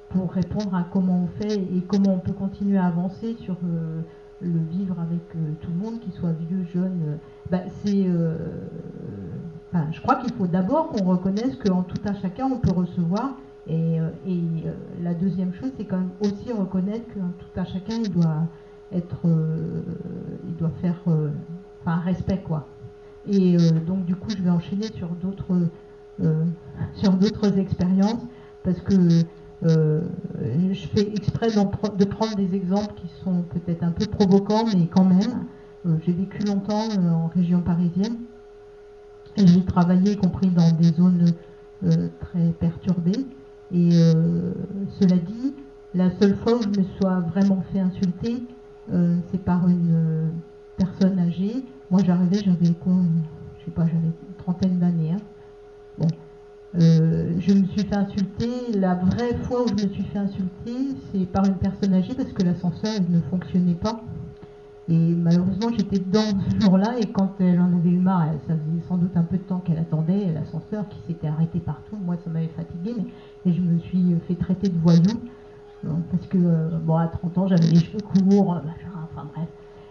pour 0.09 0.31
répondre 0.31 0.73
à 0.73 0.85
comment 0.91 1.23
on 1.23 1.41
fait 1.41 1.55
et 1.55 1.83
comment 1.87 2.15
on 2.15 2.19
peut 2.19 2.33
continuer 2.33 2.77
à 2.77 2.85
avancer 2.85 3.35
sur 3.39 3.57
le 4.41 4.59
vivre 4.71 4.95
avec 4.99 5.21
euh, 5.35 5.53
tout 5.61 5.69
le 5.71 5.77
monde, 5.77 5.99
qu'il 5.99 6.13
soit 6.13 6.31
vieux, 6.49 6.63
jeune, 6.73 6.99
euh, 7.07 7.15
bah, 7.49 7.61
c'est. 7.83 8.05
Euh, 8.07 8.37
je 9.91 10.01
crois 10.01 10.15
qu'il 10.15 10.33
faut 10.33 10.47
d'abord 10.47 10.89
qu'on 10.89 11.05
reconnaisse 11.05 11.55
qu'en 11.55 11.83
tout 11.83 12.01
un 12.05 12.13
chacun, 12.15 12.45
on 12.45 12.57
peut 12.57 12.73
recevoir. 12.73 13.37
Et, 13.67 13.99
la 15.01 15.13
deuxième 15.13 15.53
chose, 15.53 15.71
c'est 15.77 15.85
quand 15.85 15.97
même 15.97 16.09
aussi 16.19 16.51
reconnaître 16.51 17.05
qu'en 17.13 17.29
tout 17.39 17.59
un 17.59 17.63
chacun, 17.63 17.95
il 18.03 18.11
doit 18.11 18.47
être. 18.91 19.21
il 19.23 20.55
doit 20.57 20.71
faire. 20.81 20.99
enfin, 21.81 21.99
respect, 22.01 22.41
quoi. 22.43 22.67
Et 23.27 23.55
donc, 23.87 24.03
du 24.05 24.15
coup, 24.15 24.29
je 24.35 24.41
vais 24.43 24.49
enchaîner 24.49 24.87
sur 24.95 25.07
d'autres. 25.09 25.53
Sur 26.93 27.13
d'autres 27.13 27.57
expériences 27.57 28.21
parce 28.63 28.79
que 28.81 29.23
euh, 29.63 30.01
je 30.71 30.87
fais 30.87 31.07
exprès 31.13 31.49
de 31.49 32.05
prendre 32.05 32.35
des 32.35 32.55
exemples 32.55 32.93
qui 32.95 33.07
sont 33.23 33.43
peut-être 33.43 33.83
un 33.83 33.91
peu 33.91 34.05
provocants, 34.05 34.65
mais 34.65 34.87
quand 34.87 35.05
même. 35.05 35.45
Euh, 35.87 35.97
j'ai 36.05 36.13
vécu 36.13 36.43
longtemps 36.43 36.89
euh, 36.91 37.09
en 37.09 37.27
région 37.27 37.61
parisienne 37.61 38.17
et 39.35 39.47
j'ai 39.47 39.63
travaillé, 39.65 40.11
y 40.11 40.17
compris 40.17 40.49
dans 40.49 40.71
des 40.71 40.91
zones 40.93 41.25
très 42.19 42.51
perturbées. 42.59 43.25
Et 43.73 43.89
cela 44.99 45.15
dit, 45.15 45.55
la 45.95 46.11
seule 46.19 46.35
fois 46.35 46.57
où 46.57 46.61
je 46.61 46.67
me 46.67 46.85
sois 46.99 47.21
vraiment 47.21 47.63
fait 47.71 47.79
insulter, 47.79 48.43
c'est 49.31 49.41
par 49.43 49.67
une 49.69 50.31
personne 50.75 51.17
âgée. 51.17 51.63
Moi, 51.89 52.01
j'arrivais, 52.05 52.39
j'avais 52.43 52.65
Je 52.65 53.65
sais 53.65 53.71
pas, 53.73 53.85
j'avais 53.85 54.07
une 54.07 54.35
trentaine 54.37 54.77
d'années. 54.79 55.13
Hein. 55.13 55.21
Euh, 56.79 57.33
je 57.39 57.53
me 57.53 57.65
suis 57.67 57.83
fait 57.83 57.95
insulter. 57.95 58.71
La 58.75 58.95
vraie 58.95 59.35
fois 59.43 59.63
où 59.63 59.67
je 59.67 59.73
me 59.85 59.91
suis 59.91 60.03
fait 60.03 60.19
insulter, 60.19 60.95
c'est 61.11 61.25
par 61.25 61.45
une 61.45 61.55
personne 61.55 61.93
âgée 61.93 62.13
parce 62.15 62.31
que 62.31 62.43
l'ascenseur 62.43 62.99
ne 63.09 63.19
fonctionnait 63.29 63.75
pas. 63.75 64.01
Et 64.89 65.15
malheureusement, 65.15 65.69
j'étais 65.77 65.99
dedans 65.99 66.37
ce 66.49 66.65
jour-là 66.65 66.95
et 66.99 67.05
quand 67.05 67.35
elle 67.39 67.59
en 67.59 67.71
avait 67.77 67.89
eu 67.89 67.99
marre, 67.99 68.27
ça 68.47 68.55
faisait 68.55 68.83
sans 68.89 68.97
doute 68.97 69.15
un 69.15 69.23
peu 69.23 69.37
de 69.37 69.43
temps 69.43 69.59
qu'elle 69.59 69.77
attendait 69.77 70.33
l'ascenseur 70.33 70.87
qui 70.89 70.97
s'était 71.07 71.27
arrêté 71.27 71.59
partout. 71.59 71.97
Moi, 72.03 72.17
ça 72.23 72.29
m'avait 72.29 72.51
fatigué, 72.55 72.95
mais 72.97 73.05
et 73.45 73.53
je 73.53 73.61
me 73.61 73.79
suis 73.79 74.15
fait 74.27 74.35
traiter 74.35 74.69
de 74.69 74.77
voyou 74.79 75.19
parce 76.11 76.27
que 76.27 76.37
euh, 76.37 76.69
bon, 76.83 76.95
à 76.95 77.07
30 77.07 77.37
ans, 77.37 77.47
j'avais 77.47 77.67
les 77.67 77.79
cheveux 77.79 77.99
courts, 77.99 78.49
enfin 78.49 79.27
bref. 79.33 79.47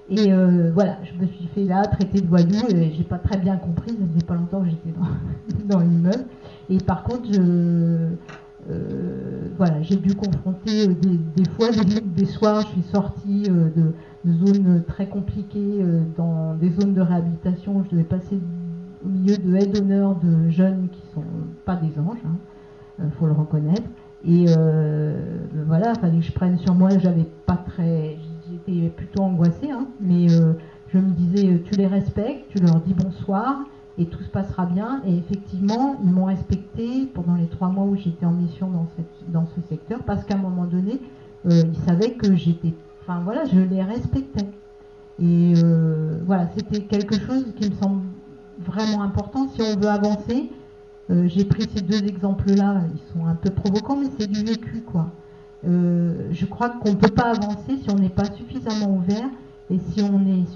Et 0.08 0.32
euh, 0.32 0.72
voilà, 0.74 0.98
je 1.04 1.20
me 1.20 1.26
suis 1.28 1.46
fait 1.54 1.64
là 1.64 1.82
traiter 1.82 2.20
de 2.20 2.26
voyou 2.26 2.66
et 2.68 2.92
j'ai 2.96 3.04
pas 3.04 3.18
très 3.18 3.38
bien 3.38 3.56
compris, 3.56 3.90
ça 3.92 4.06
faisait 4.12 4.26
pas 4.26 4.34
longtemps 4.34 4.60
que 4.60 4.70
j'étais 4.70 4.90
dans, 4.90 5.64
dans 5.76 5.80
l'immeuble. 5.80 6.24
Et 6.70 6.78
par 6.78 7.02
contre, 7.02 7.28
euh, 8.68 9.48
voilà, 9.56 9.82
j'ai 9.82 9.96
dû 9.96 10.14
confronter 10.14 10.88
euh, 10.88 10.94
des, 11.36 11.48
fois, 11.56 11.68
des, 11.70 12.24
soirs, 12.26 12.62
je 12.62 12.66
suis 12.68 12.82
sortie 12.82 13.44
euh, 13.48 13.70
de, 14.24 14.32
zones 14.32 14.84
très 14.86 15.06
compliquées, 15.06 15.84
dans 16.16 16.54
des 16.54 16.70
zones 16.70 16.94
de 16.94 17.00
réhabilitation. 17.00 17.82
Je 17.84 17.90
devais 17.90 18.04
passer 18.04 18.38
au 19.04 19.08
milieu 19.08 19.36
de 19.36 19.56
aides 19.56 19.72
d'honneur 19.72 20.14
de 20.16 20.50
jeunes 20.50 20.88
qui 20.92 21.00
sont 21.14 21.24
pas 21.64 21.76
des 21.76 21.98
anges, 21.98 22.18
il 22.98 23.04
hein, 23.04 23.10
faut 23.18 23.26
le 23.26 23.32
reconnaître. 23.32 23.88
Et 24.26 24.44
voilà, 25.66 25.92
il 25.96 26.00
fallait 26.00 26.18
que 26.18 26.24
je 26.24 26.32
prenne 26.32 26.58
sur 26.58 26.74
moi. 26.74 26.90
J'avais 26.98 27.26
pas 27.46 27.56
très, 27.56 28.18
j'étais 28.50 28.90
plutôt 28.90 29.22
angoissée, 29.22 29.70
hein, 29.70 29.86
mais 30.00 30.28
je 30.28 30.98
me 30.98 31.10
disais, 31.12 31.62
tu 31.64 31.76
les 31.76 31.86
respectes, 31.86 32.50
tu 32.50 32.62
leur 32.62 32.78
dis 32.80 32.92
bonsoir 32.92 33.64
et 34.00 34.06
tout 34.06 34.22
se 34.22 34.30
passera 34.30 34.64
bien. 34.66 35.02
Et 35.06 35.16
effectivement, 35.16 35.96
ils 36.02 36.10
m'ont 36.10 36.24
respecté 36.24 37.06
pendant 37.14 37.34
les 37.34 37.46
trois 37.46 37.68
mois 37.68 37.84
où 37.84 37.96
j'étais 37.96 38.24
en 38.24 38.32
mission 38.32 38.70
dans, 39.28 39.46
ce 39.54 39.60
secteur, 39.68 40.00
parce 40.04 40.24
qu'à 40.24 40.34
un 40.34 40.38
moment 40.38 40.64
donné, 40.64 41.00
euh, 41.46 41.62
ils 41.66 41.78
savaient 41.86 42.12
que 42.12 42.34
j'étais, 42.34 42.74
enfin 43.02 43.20
voilà, 43.22 43.44
je 43.44 43.60
les 43.60 43.82
respectais. 43.82 44.46
Et 45.22 45.52
euh, 45.62 46.18
voilà, 46.24 46.48
c'était 46.56 46.80
quelque 46.80 47.20
chose 47.20 47.44
qui 47.56 47.68
me 47.68 47.74
semble 47.76 48.02
vraiment 48.58 49.02
important. 49.02 49.48
Si 49.54 49.60
on 49.60 49.78
veut 49.78 49.88
avancer, 49.88 50.50
euh, 51.10 51.28
j'ai 51.28 51.44
pris 51.44 51.66
ces 51.74 51.82
deux 51.82 52.02
exemples-là, 52.02 52.82
ils 52.94 53.12
sont 53.12 53.26
un 53.26 53.34
peu 53.34 53.50
provocants, 53.50 53.96
mais 53.96 54.08
c'est 54.18 54.30
du 54.30 54.42
vécu, 54.44 54.80
quoi. 54.80 55.10
je 55.62 56.46
crois 56.46 56.70
qu'on 56.70 56.92
ne 56.92 56.96
peut 56.96 57.14
pas 57.14 57.32
avancer 57.32 57.76
si 57.82 57.90
on 57.90 57.96
n'est 57.96 58.08
pas 58.08 58.24
suffisamment 58.32 58.96
ouvert 58.96 59.28
et 59.68 59.78
si 59.90 60.00
on 60.02 60.18
n'est 60.18 60.46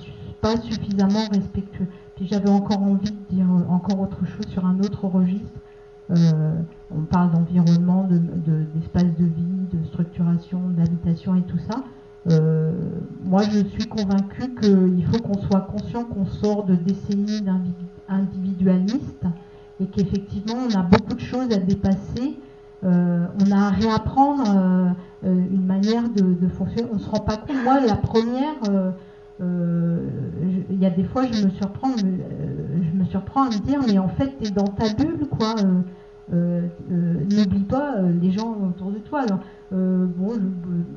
pas 0.40 0.56
suffisamment 0.56 1.26
respectueux. 1.30 1.88
Puis 2.16 2.26
j'avais 2.26 2.50
encore 2.50 2.82
envie 2.82 3.10
de 3.10 3.34
dire 3.34 3.46
euh, 3.46 3.72
encore 3.72 4.00
autre 4.00 4.24
chose 4.24 4.46
sur 4.48 4.64
un 4.64 4.78
autre 4.80 5.04
registre. 5.06 5.58
Euh, 6.10 6.52
on 6.94 7.00
parle 7.00 7.32
d'environnement, 7.32 8.06
d'espace 8.74 9.04
de, 9.18 9.24
vie, 9.24 9.66
de 9.72 9.84
structuration, 9.86 10.60
d'habitation 10.76 11.34
et 11.34 11.42
tout 11.42 11.58
ça. 11.58 11.82
Euh, 12.30 12.72
moi, 13.24 13.42
je 13.42 13.66
suis 13.68 13.86
convaincue 13.86 14.54
qu'il 14.60 15.04
faut 15.06 15.18
qu'on 15.22 15.40
soit 15.40 15.62
conscient 15.62 16.04
qu'on 16.04 16.26
sort 16.26 16.64
de 16.64 16.74
décennies 16.76 17.42
individualistes 18.08 19.24
et 19.80 19.86
qu'effectivement, 19.86 20.58
on 20.70 20.78
a 20.78 20.82
beaucoup 20.82 21.14
de 21.14 21.20
choses 21.20 21.50
à 21.52 21.58
dépasser. 21.58 22.38
on 22.82 23.50
a 23.50 23.56
à 23.56 23.70
réapprendre 23.70 24.94
une 25.22 25.64
manière 25.66 26.10
de, 26.10 26.34
de, 26.34 26.48
fonctionner. 26.48 26.88
On 26.92 26.96
ne 26.96 27.00
se 27.00 27.08
rend 27.08 27.20
pas 27.20 27.38
compte. 27.38 27.56
Moi, 27.64 27.80
la 27.80 27.96
première, 27.96 28.54
il 29.40 30.80
y 30.80 30.86
a 30.86 30.90
des 30.90 31.04
fois, 31.04 31.24
je 31.30 31.44
me 31.44 31.50
surprends, 31.50 31.92
euh, 31.92 32.82
je 32.82 32.98
me 32.98 33.04
surprends 33.06 33.44
à 33.44 33.50
me 33.50 33.66
dire, 33.66 33.80
mais 33.86 33.98
en 33.98 34.08
fait, 34.08 34.32
tu 34.40 34.48
es 34.48 34.50
dans 34.50 34.64
ta 34.64 34.92
bulle, 34.94 35.26
quoi. 35.28 35.54
Euh, 36.32 36.68
n'oublie 36.88 37.64
pas 37.64 38.00
les 38.00 38.30
gens 38.30 38.56
autour 38.68 38.90
de 38.92 38.98
toi. 38.98 39.22
Alors, 39.22 39.40
bon, 39.70 40.34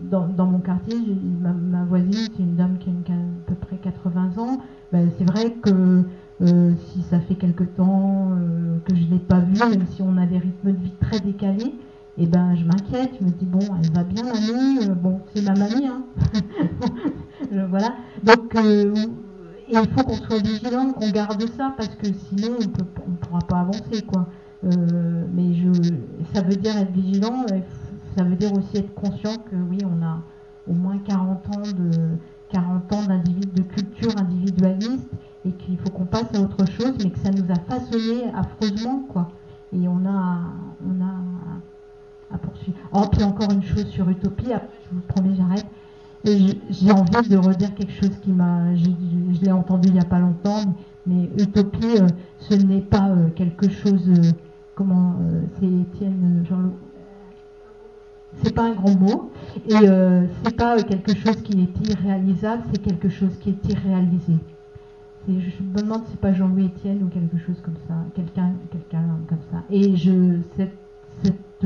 dans, 0.09 0.45
mon 0.45 0.59
quartier, 0.59 0.95
ma, 1.41 1.83
voisine, 1.83 2.29
c'est 2.35 2.43
une 2.43 2.55
dame 2.55 2.77
qui 2.79 2.89
a, 2.89 3.13
à 3.13 3.15
peu 3.47 3.55
près 3.55 3.77
80 3.77 4.31
ans. 4.37 4.59
Ben, 4.91 5.09
c'est 5.17 5.25
vrai 5.25 5.51
que 5.61 6.03
si 6.39 7.01
ça 7.03 7.19
fait 7.19 7.35
quelque 7.35 7.63
temps 7.63 8.29
que 8.85 8.95
je 8.95 9.03
ne 9.03 9.09
l'ai 9.11 9.19
pas 9.19 9.39
vue, 9.39 9.59
même 9.59 9.85
si 9.87 10.01
on 10.01 10.15
a 10.17 10.25
des 10.25 10.37
rythmes 10.37 10.71
de 10.71 10.77
vie 10.77 10.93
très 11.01 11.19
décalés, 11.19 11.73
et 12.19 12.23
eh 12.23 12.25
ben 12.25 12.55
je 12.55 12.65
m'inquiète, 12.65 13.11
je 13.19 13.25
me 13.25 13.29
dis 13.29 13.45
bon, 13.45 13.59
elle 13.79 13.91
va 13.91 14.03
bien 14.03 14.23
mamie, 14.23 14.89
bon 14.99 15.21
c'est 15.35 15.43
ma 15.43 15.53
mamie, 15.53 15.85
hein. 15.85 16.03
voilà. 17.69 17.93
Donc, 18.23 18.55
euh, 18.55 18.91
il 19.69 19.77
faut 19.77 20.03
qu'on 20.03 20.15
soit 20.15 20.41
vigilant, 20.41 20.93
qu'on 20.93 21.11
garde 21.11 21.43
ça, 21.55 21.75
parce 21.77 21.95
que 21.95 22.07
sinon, 22.07 22.57
on 22.57 23.11
ne 23.11 23.17
pourra 23.17 23.39
pas 23.47 23.59
avancer, 23.59 24.01
quoi. 24.01 24.27
Euh, 24.63 25.25
mais 25.31 25.53
je, 25.53 25.71
ça 26.33 26.41
veut 26.41 26.55
dire 26.55 26.75
être 26.77 26.91
vigilant, 26.91 27.45
ça 28.15 28.23
veut 28.23 28.35
dire 28.35 28.51
aussi 28.53 28.77
être 28.77 28.93
conscient 28.95 29.35
que 29.51 29.55
oui, 29.55 29.77
on 29.83 30.03
a 30.03 30.23
au 30.67 30.73
moins 30.73 30.97
40 30.97 31.45
ans 31.55 31.61
de 31.77 31.91
40 32.51 32.93
ans 32.93 33.03
de 33.03 33.61
culture 33.61 34.11
individualiste 34.17 35.07
et 35.45 35.51
qu'il 35.51 35.77
faut 35.77 35.89
qu'on 35.89 36.05
passe 36.05 36.33
à 36.33 36.41
autre 36.41 36.65
chose, 36.65 36.93
mais 37.03 37.11
que 37.11 37.19
ça 37.19 37.29
nous 37.29 37.45
a 37.51 37.59
façonné 37.69 38.31
affreusement, 38.33 39.03
quoi. 39.09 39.29
Et 39.71 39.87
on 39.87 40.05
a, 40.05 40.39
on 40.83 41.01
a 41.03 41.13
à 42.31 42.37
poursuivre. 42.37 42.77
Oh, 42.93 43.05
puis 43.11 43.23
encore 43.23 43.51
une 43.51 43.63
chose 43.63 43.87
sur 43.87 44.09
Utopie, 44.09 44.47
je 44.47 44.95
vous 44.95 45.01
promets, 45.07 45.35
j'arrête. 45.35 45.65
J'ai 46.25 46.91
envie 46.91 47.29
de 47.29 47.37
redire 47.37 47.73
quelque 47.75 47.93
chose 47.93 48.17
qui 48.21 48.31
m'a, 48.31 48.75
je 48.75 49.41
l'ai 49.41 49.51
entendu 49.51 49.87
il 49.89 49.93
n'y 49.93 49.99
a 49.99 50.05
pas 50.05 50.19
longtemps, 50.19 50.75
mais 51.05 51.29
utopie, 51.37 52.01
euh, 52.01 52.07
ce 52.39 52.53
n'est 52.55 52.81
pas 52.81 53.09
euh, 53.09 53.29
quelque 53.29 53.69
chose, 53.69 54.09
euh, 54.09 54.31
comment, 54.75 55.15
c'est 55.59 55.65
Étienne 55.65 56.45
Jean 56.49 56.71
c'est 58.43 58.53
pas 58.53 58.65
un 58.65 58.73
grand 58.73 58.99
mot 58.99 59.31
et 59.67 59.87
c'est 60.43 60.55
pas 60.55 60.79
quelque 60.83 61.15
chose 61.15 61.41
qui 61.41 61.61
est 61.61 61.89
irréalisable, 61.89 62.63
c'est 62.71 62.81
quelque 62.81 63.09
chose 63.09 63.35
qui 63.39 63.49
est 63.49 63.69
irréalisé. 63.69 64.33
je 65.27 65.33
me 65.33 65.81
demande 65.81 66.03
si 66.05 66.11
c'est 66.11 66.19
pas 66.19 66.33
Jean-Louis 66.33 66.65
Étienne 66.65 67.01
ou 67.01 67.07
quelque 67.07 67.37
chose 67.37 67.59
comme 67.63 67.77
ça, 67.87 67.95
quelqu'un, 68.13 68.51
quelqu'un 68.69 69.01
comme 69.27 69.39
ça. 69.51 69.63
Et 69.71 69.95
je, 69.95 70.41
cette 71.23 71.65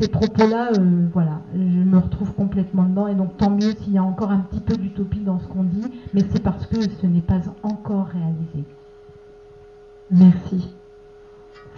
ces 0.00 0.08
propos-là, 0.08 0.70
euh, 0.78 1.06
voilà, 1.12 1.42
je 1.54 1.58
me 1.58 1.98
retrouve 1.98 2.32
complètement 2.32 2.84
dedans. 2.84 3.08
Et 3.08 3.14
donc, 3.14 3.36
tant 3.36 3.50
mieux 3.50 3.72
s'il 3.82 3.92
y 3.92 3.98
a 3.98 4.02
encore 4.02 4.30
un 4.30 4.38
petit 4.38 4.60
peu 4.60 4.76
d'utopie 4.76 5.20
dans 5.20 5.38
ce 5.38 5.46
qu'on 5.48 5.64
dit, 5.64 5.84
mais 6.14 6.22
c'est 6.30 6.42
parce 6.42 6.66
que 6.66 6.80
ce 6.80 7.06
n'est 7.06 7.20
pas 7.20 7.40
encore 7.62 8.06
réalisé. 8.06 8.64
Merci. 10.10 10.74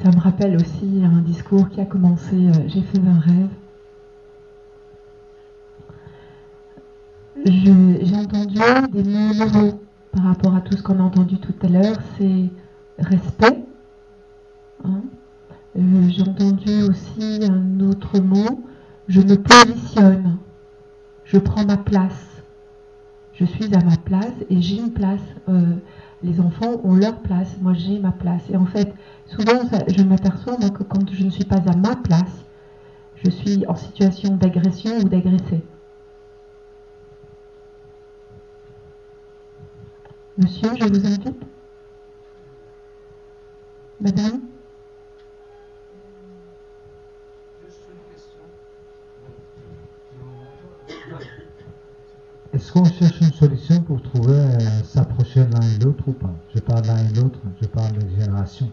Ça 0.02 0.10
me 0.10 0.20
rappelle 0.20 0.56
aussi 0.56 1.02
un 1.04 1.22
discours 1.22 1.68
qui 1.68 1.80
a 1.80 1.84
commencé 1.84 2.34
euh, 2.34 2.68
J'ai 2.68 2.82
fait 2.82 2.98
un 2.98 3.18
rêve. 3.18 3.48
J'ai 7.46 8.16
entendu 8.16 8.58
des 8.92 9.04
mots 9.04 9.34
nouveaux 9.34 9.80
par 10.12 10.24
rapport 10.24 10.54
à 10.54 10.60
tout 10.60 10.76
ce 10.76 10.82
qu'on 10.82 10.98
a 10.98 11.02
entendu 11.02 11.38
tout 11.38 11.54
à 11.62 11.68
l'heure. 11.68 11.96
C'est 12.16 12.48
respect. 12.98 13.64
Hein, 14.84 15.02
euh, 15.76 16.08
j'ai 16.08 16.22
entendu 16.22 16.82
aussi 16.84 17.40
un 17.42 17.80
autre 17.80 18.20
mot, 18.20 18.64
je 19.08 19.20
me 19.20 19.36
positionne, 19.36 20.38
je 21.24 21.38
prends 21.38 21.64
ma 21.64 21.76
place. 21.76 22.42
Je 23.32 23.44
suis 23.44 23.74
à 23.74 23.82
ma 23.82 23.96
place 23.96 24.34
et 24.48 24.62
j'ai 24.62 24.76
une 24.76 24.92
place. 24.92 25.20
Euh, 25.48 25.74
les 26.22 26.40
enfants 26.40 26.80
ont 26.84 26.94
leur 26.94 27.18
place, 27.20 27.56
moi 27.60 27.74
j'ai 27.74 27.98
ma 27.98 28.12
place. 28.12 28.42
Et 28.50 28.56
en 28.56 28.66
fait, 28.66 28.94
souvent, 29.26 29.60
je 29.88 30.02
m'aperçois 30.04 30.56
que 30.56 30.84
quand 30.84 31.10
je 31.12 31.24
ne 31.24 31.30
suis 31.30 31.44
pas 31.44 31.60
à 31.66 31.74
ma 31.76 31.96
place, 31.96 32.44
je 33.24 33.30
suis 33.30 33.66
en 33.66 33.74
situation 33.74 34.36
d'agression 34.36 34.98
ou 34.98 35.04
d'agressé. 35.04 35.64
Monsieur, 40.38 40.70
je 40.80 40.84
vous 40.84 41.06
invite. 41.06 41.44
Madame 44.00 44.53
Est-ce 52.64 52.72
qu'on 52.72 52.84
cherche 52.86 53.20
une 53.20 53.32
solution 53.34 53.82
pour 53.82 54.00
trouver 54.00 54.32
euh, 54.32 54.58
s'approcher 54.84 55.40
l'un 55.40 55.60
et 55.60 55.78
l'autre 55.84 56.02
ou 56.06 56.12
pas? 56.12 56.32
Je 56.54 56.60
parle 56.60 56.86
l'un 56.86 56.96
et 56.96 57.12
l'autre, 57.12 57.38
je 57.60 57.66
parle 57.66 57.92
des 57.92 58.08
générations. 58.08 58.70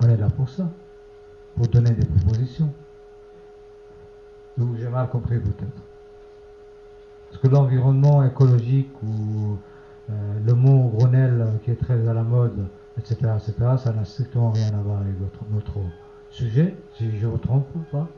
On 0.00 0.08
est 0.08 0.16
là 0.16 0.28
pour 0.28 0.48
ça, 0.48 0.68
pour 1.54 1.68
donner 1.68 1.92
des 1.92 2.04
propositions. 2.04 2.72
Donc 4.58 4.76
j'ai 4.78 4.88
mal 4.88 5.08
compris 5.10 5.38
peut-être. 5.38 5.80
Parce 7.30 7.40
que 7.40 7.46
l'environnement 7.46 8.24
écologique 8.24 8.90
ou 9.04 9.58
euh, 10.10 10.40
le 10.44 10.52
mot 10.52 10.88
Grenelle 10.88 11.46
qui 11.64 11.70
est 11.70 11.80
très 11.80 12.08
à 12.08 12.12
la 12.12 12.24
mode, 12.24 12.66
etc., 12.98 13.14
etc., 13.36 13.54
ça 13.78 13.92
n'a 13.92 14.04
strictement 14.04 14.50
rien 14.50 14.74
à 14.74 14.82
voir 14.82 15.02
avec 15.02 15.20
notre, 15.20 15.44
notre 15.52 15.78
sujet, 16.30 16.74
si 16.98 17.16
je 17.16 17.28
vous 17.28 17.38
trompe 17.38 17.68
ou 17.76 17.78
pas. 17.92 18.08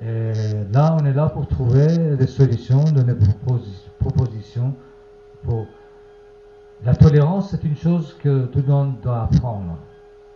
Et 0.00 0.32
là, 0.72 0.96
on 1.00 1.04
est 1.04 1.12
là 1.12 1.28
pour 1.28 1.48
trouver 1.48 2.16
des 2.16 2.26
solutions, 2.26 2.84
donner 2.84 3.14
des 3.14 3.26
propositions. 3.98 4.74
La 6.84 6.94
tolérance, 6.94 7.50
c'est 7.50 7.64
une 7.64 7.76
chose 7.76 8.16
que 8.22 8.46
tout 8.46 8.60
le 8.60 8.72
monde 8.72 9.00
doit 9.00 9.22
apprendre. 9.22 9.76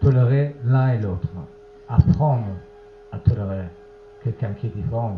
Tolérer 0.01 0.57
l'un 0.65 0.89
et 0.89 0.99
l'autre. 0.99 1.29
Apprendre 1.89 2.47
à 3.13 3.19
tolérer 3.19 3.67
quelqu'un 4.25 4.53
qui 4.55 4.67
est 4.67 4.71
différent 4.71 5.17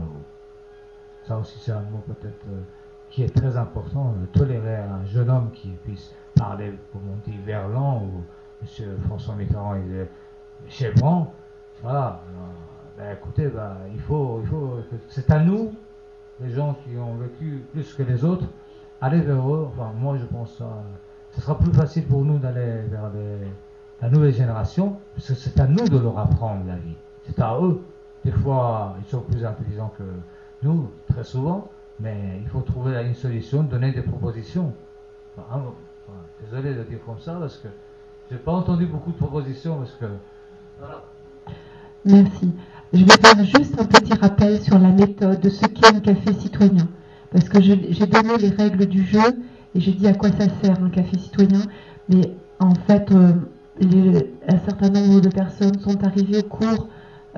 Ça 1.22 1.38
aussi, 1.38 1.58
c'est 1.58 1.72
un 1.72 1.80
mot 1.80 2.02
peut-être 2.06 2.44
euh, 2.50 2.60
qui 3.08 3.22
est 3.22 3.34
très 3.34 3.56
important. 3.56 4.14
De 4.20 4.26
tolérer 4.26 4.76
un 4.76 5.04
jeune 5.06 5.30
homme 5.30 5.50
qui 5.52 5.68
puisse 5.84 6.14
parler, 6.36 6.74
comme 6.92 7.02
on 7.10 7.30
dit, 7.30 7.38
verlan 7.46 8.02
ou 8.02 8.22
M. 8.62 8.98
François 9.06 9.34
Mitterrand, 9.36 9.76
il 9.76 9.94
est 9.94 10.10
chevron. 10.68 11.28
Voilà. 11.82 12.22
Ben, 12.96 13.12
écoutez, 13.12 13.48
ben, 13.48 13.76
il 13.92 14.00
faut, 14.00 14.40
il 14.42 14.48
faut, 14.48 14.78
c'est 15.08 15.30
à 15.30 15.40
nous, 15.40 15.72
les 16.40 16.50
gens 16.50 16.74
qui 16.74 16.96
ont 16.96 17.16
vécu 17.16 17.64
plus 17.72 17.92
que 17.94 18.02
les 18.02 18.24
autres, 18.24 18.46
aller 19.00 19.20
vers 19.20 19.52
eux. 19.52 19.68
Enfin, 19.72 19.92
moi, 19.96 20.16
je 20.16 20.24
pense 20.26 20.56
que 20.56 20.64
ce 21.32 21.40
sera 21.40 21.58
plus 21.58 21.72
facile 21.72 22.06
pour 22.06 22.24
nous 22.24 22.38
d'aller 22.38 22.82
vers 22.88 23.10
la 24.00 24.08
nouvelle 24.08 24.32
génération, 24.32 24.98
parce 25.14 25.28
que 25.28 25.34
c'est 25.34 25.58
à 25.58 25.66
nous 25.66 25.88
de 25.88 25.98
leur 25.98 26.18
apprendre 26.18 26.64
la 26.66 26.76
vie. 26.76 26.96
C'est 27.24 27.40
à 27.40 27.58
eux. 27.60 27.82
Des 28.24 28.30
fois, 28.30 28.96
ils 29.00 29.10
sont 29.10 29.20
plus 29.20 29.44
intelligents 29.44 29.92
que 29.98 30.04
nous, 30.62 30.90
très 31.08 31.24
souvent, 31.24 31.68
mais 32.00 32.38
il 32.40 32.48
faut 32.48 32.60
trouver 32.60 33.02
une 33.04 33.14
solution, 33.14 33.62
donner 33.64 33.92
des 33.92 34.02
propositions. 34.02 34.72
Hein, 35.38 35.62
désolé 36.40 36.74
de 36.74 36.84
dire 36.84 36.98
comme 37.04 37.18
ça, 37.18 37.34
parce 37.34 37.56
que 37.58 37.68
j'ai 38.30 38.38
pas 38.38 38.52
entendu 38.52 38.86
beaucoup 38.86 39.10
de 39.10 39.16
propositions, 39.16 39.78
parce 39.78 39.94
que 39.94 40.06
voilà. 40.78 41.02
Merci. 42.04 42.54
Je 42.94 43.04
vais 43.04 43.16
faire 43.20 43.44
juste 43.44 43.74
un 43.80 43.86
petit 43.86 44.14
rappel 44.14 44.62
sur 44.62 44.78
la 44.78 44.90
méthode 44.90 45.40
de 45.40 45.48
ce 45.48 45.66
qu'est 45.66 45.88
un 45.88 45.98
café 45.98 46.32
citoyen. 46.38 46.86
Parce 47.32 47.48
que 47.48 47.60
j'ai 47.60 48.06
donné 48.06 48.36
les 48.38 48.50
règles 48.50 48.86
du 48.86 49.04
jeu 49.04 49.18
et 49.74 49.80
j'ai 49.80 49.90
dit 49.90 50.06
à 50.06 50.12
quoi 50.12 50.28
ça 50.30 50.46
sert 50.62 50.80
un 50.80 50.90
café 50.90 51.18
citoyen. 51.18 51.62
Mais 52.08 52.30
en 52.60 52.74
fait, 52.86 53.10
euh, 53.10 53.32
un 54.46 54.58
certain 54.58 54.90
nombre 54.90 55.20
de 55.20 55.28
personnes 55.28 55.76
sont 55.80 56.04
arrivées 56.04 56.38
au 56.38 56.42
cours, 56.44 56.88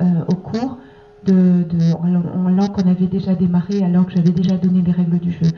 euh, 0.03 0.05
au 0.28 0.35
cours 0.35 0.77
de, 1.24 1.65
alors 2.47 2.73
qu'on 2.73 2.91
avait 2.91 3.07
déjà 3.07 3.35
démarré, 3.35 3.83
alors 3.83 4.05
que 4.05 4.12
j'avais 4.15 4.33
déjà 4.33 4.59
donné 4.59 4.83
les 4.83 4.93
règles 4.93 5.19
du 5.19 5.33
jeu. 5.33 5.51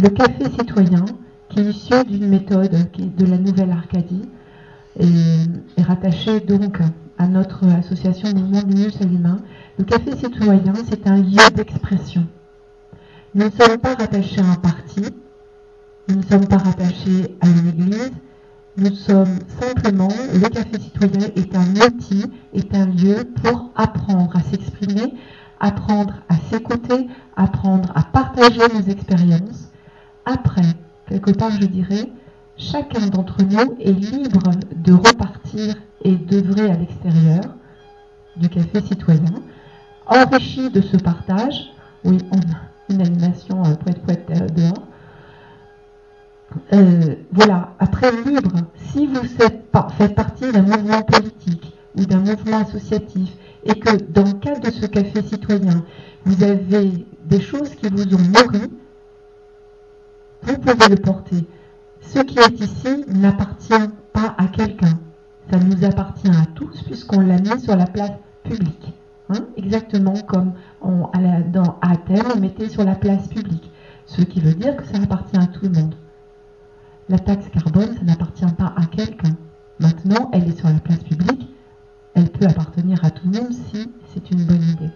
Le 0.00 0.10
café 0.10 0.44
citoyen, 0.44 1.06
qui 1.48 1.58
est 1.58 1.70
issu 1.70 2.04
d'une 2.08 2.28
méthode 2.28 2.76
de 2.96 3.26
la 3.26 3.38
Nouvelle 3.38 3.72
Arcadie, 3.72 4.28
est 5.00 5.82
rattaché 5.82 6.38
donc 6.38 6.78
à 7.18 7.26
notre 7.26 7.66
association 7.68 8.28
Mouvement 8.34 8.62
du 8.62 8.88
Humain, 9.04 9.38
le 9.78 9.84
Café 9.84 10.16
Citoyen, 10.16 10.72
c'est 10.88 11.06
un 11.06 11.16
lieu 11.16 11.50
d'expression. 11.54 12.26
Nous 13.34 13.46
ne 13.46 13.50
sommes 13.50 13.78
pas 13.78 13.94
rattachés 13.94 14.40
à 14.40 14.50
un 14.52 14.54
parti, 14.56 15.02
nous 16.08 16.16
ne 16.16 16.22
sommes 16.22 16.46
pas 16.46 16.58
rattachés 16.58 17.36
à 17.40 17.48
une 17.48 17.68
église, 17.68 18.12
nous 18.76 18.94
sommes 18.94 19.38
simplement, 19.60 20.08
le 20.32 20.48
Café 20.48 20.78
Citoyen 20.80 21.28
est 21.36 21.54
un 21.54 21.86
outil, 21.86 22.24
est 22.52 22.74
un 22.74 22.86
lieu 22.86 23.24
pour 23.42 23.70
apprendre 23.76 24.36
à 24.36 24.40
s'exprimer, 24.40 25.14
apprendre 25.60 26.14
à 26.28 26.36
s'écouter, 26.50 27.08
apprendre 27.36 27.92
à 27.94 28.02
partager 28.02 28.60
nos 28.74 28.82
expériences. 28.82 29.70
Après, 30.24 30.74
quelque 31.08 31.30
part, 31.30 31.52
je 31.52 31.66
dirais, 31.66 32.10
chacun 32.56 33.06
d'entre 33.06 33.42
nous 33.42 33.76
est 33.80 33.92
libre 33.92 34.50
de 34.76 34.92
repartir 34.92 35.76
et 36.04 36.12
d'œuvrer 36.12 36.70
à 36.70 36.76
l'extérieur 36.76 37.42
du 38.36 38.48
café 38.48 38.80
citoyen, 38.82 39.42
enrichi 40.06 40.70
de 40.70 40.80
ce 40.80 40.96
partage. 40.96 41.72
Oui, 42.04 42.18
on 42.30 42.36
a 42.36 42.74
une 42.90 43.00
animation 43.00 43.64
euh, 43.64 43.74
poète 43.74 44.02
poète 44.02 44.30
euh, 44.30 44.48
dehors. 44.48 44.86
Euh, 46.72 47.16
voilà, 47.32 47.74
après 47.78 48.12
libre, 48.12 48.52
si 48.76 49.06
vous 49.06 49.24
faites 49.24 49.70
partie 49.70 50.52
d'un 50.52 50.62
mouvement 50.62 51.02
politique 51.02 51.72
ou 51.96 52.04
d'un 52.04 52.20
mouvement 52.20 52.58
associatif 52.58 53.30
et 53.64 53.78
que 53.78 53.96
dans 54.12 54.24
le 54.24 54.34
cadre 54.34 54.60
de 54.60 54.70
ce 54.70 54.86
café 54.86 55.22
citoyen, 55.22 55.84
vous 56.24 56.42
avez 56.44 57.06
des 57.24 57.40
choses 57.40 57.74
qui 57.74 57.88
vous 57.88 58.14
ont 58.14 58.18
nourri, 58.18 58.70
vous 60.42 60.58
pouvez 60.58 60.88
le 60.88 60.96
porter. 60.96 61.46
Ce 62.02 62.20
qui 62.20 62.38
est 62.38 62.60
ici 62.60 63.04
n'appartient 63.08 63.88
pas 64.12 64.34
à 64.36 64.46
quelqu'un. 64.46 64.98
Ça 65.50 65.58
nous 65.58 65.84
appartient 65.84 66.28
à 66.28 66.46
tous 66.54 66.82
puisqu'on 66.82 67.20
l'a 67.20 67.38
mis 67.38 67.60
sur 67.60 67.76
la 67.76 67.86
place 67.86 68.12
publique. 68.42 68.92
Hein. 69.28 69.46
Exactement 69.56 70.14
comme 70.26 70.52
on, 70.80 71.08
dans 71.52 71.78
Athènes, 71.82 72.24
on 72.34 72.40
mettait 72.40 72.68
sur 72.68 72.84
la 72.84 72.94
place 72.94 73.28
publique. 73.28 73.70
Ce 74.06 74.22
qui 74.22 74.40
veut 74.40 74.54
dire 74.54 74.76
que 74.76 74.84
ça 74.84 75.02
appartient 75.02 75.36
à 75.36 75.46
tout 75.46 75.64
le 75.64 75.70
monde. 75.70 75.94
La 77.08 77.18
taxe 77.18 77.48
carbone, 77.48 77.94
ça 77.96 78.04
n'appartient 78.04 78.54
pas 78.56 78.74
à 78.76 78.86
quelqu'un. 78.86 79.36
Maintenant, 79.78 80.30
elle 80.32 80.48
est 80.48 80.58
sur 80.58 80.68
la 80.68 80.78
place 80.78 81.02
publique. 81.02 81.48
Elle 82.14 82.30
peut 82.30 82.46
appartenir 82.46 83.04
à 83.04 83.10
tout 83.10 83.26
le 83.26 83.40
monde 83.40 83.52
si 83.52 83.90
c'est 84.12 84.30
une 84.30 84.44
bonne 84.44 84.62
idée. 84.62 84.90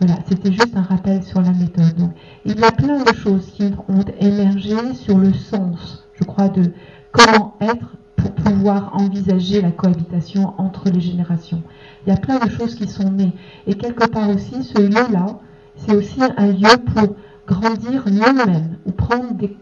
Voilà, 0.00 0.16
c'était 0.28 0.52
juste 0.52 0.76
un 0.76 0.82
rappel 0.82 1.22
sur 1.22 1.40
la 1.40 1.52
méthode. 1.52 1.94
Donc, 1.96 2.12
il 2.44 2.58
y 2.58 2.64
a 2.64 2.70
plein 2.72 3.02
de 3.02 3.14
choses 3.14 3.46
qui 3.46 3.72
ont 3.88 4.04
émergé 4.20 4.94
sur 4.94 5.18
le 5.18 5.32
sens, 5.32 6.06
je 6.14 6.24
crois, 6.24 6.48
de 6.48 6.72
comment 7.10 7.56
être 7.60 7.96
pour 8.18 8.32
pouvoir 8.32 8.90
envisager 8.94 9.62
la 9.62 9.70
cohabitation 9.70 10.54
entre 10.58 10.90
les 10.90 11.00
générations. 11.00 11.62
Il 12.06 12.10
y 12.10 12.12
a 12.12 12.18
plein 12.18 12.38
de 12.38 12.50
choses 12.50 12.74
qui 12.74 12.88
sont 12.88 13.10
nées. 13.10 13.32
Et 13.66 13.74
quelque 13.74 14.06
part 14.06 14.28
aussi, 14.28 14.62
ce 14.62 14.80
lieu-là, 14.80 15.38
c'est 15.76 15.94
aussi 15.94 16.20
un 16.36 16.46
lieu 16.48 16.76
pour 16.94 17.16
grandir 17.46 18.04
nous-mêmes 18.06 18.76
ou 18.84 18.92
prendre 18.92 19.32
des, 19.34 19.56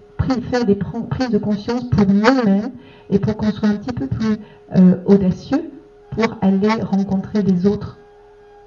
faire 0.51 0.65
des 0.65 0.74
prises 0.74 1.31
de 1.31 1.39
conscience 1.39 1.89
pour 1.91 2.07
nous-mêmes 2.07 2.73
et 3.11 3.19
pour 3.19 3.37
qu'on 3.37 3.53
soit 3.53 3.69
un 3.69 3.77
petit 3.77 3.93
peu 3.93 4.07
plus 4.07 4.37
euh, 4.77 4.97
audacieux 5.05 5.70
pour 6.11 6.37
aller 6.41 6.73
rencontrer 6.83 7.43
les 7.43 7.66
autres. 7.66 7.99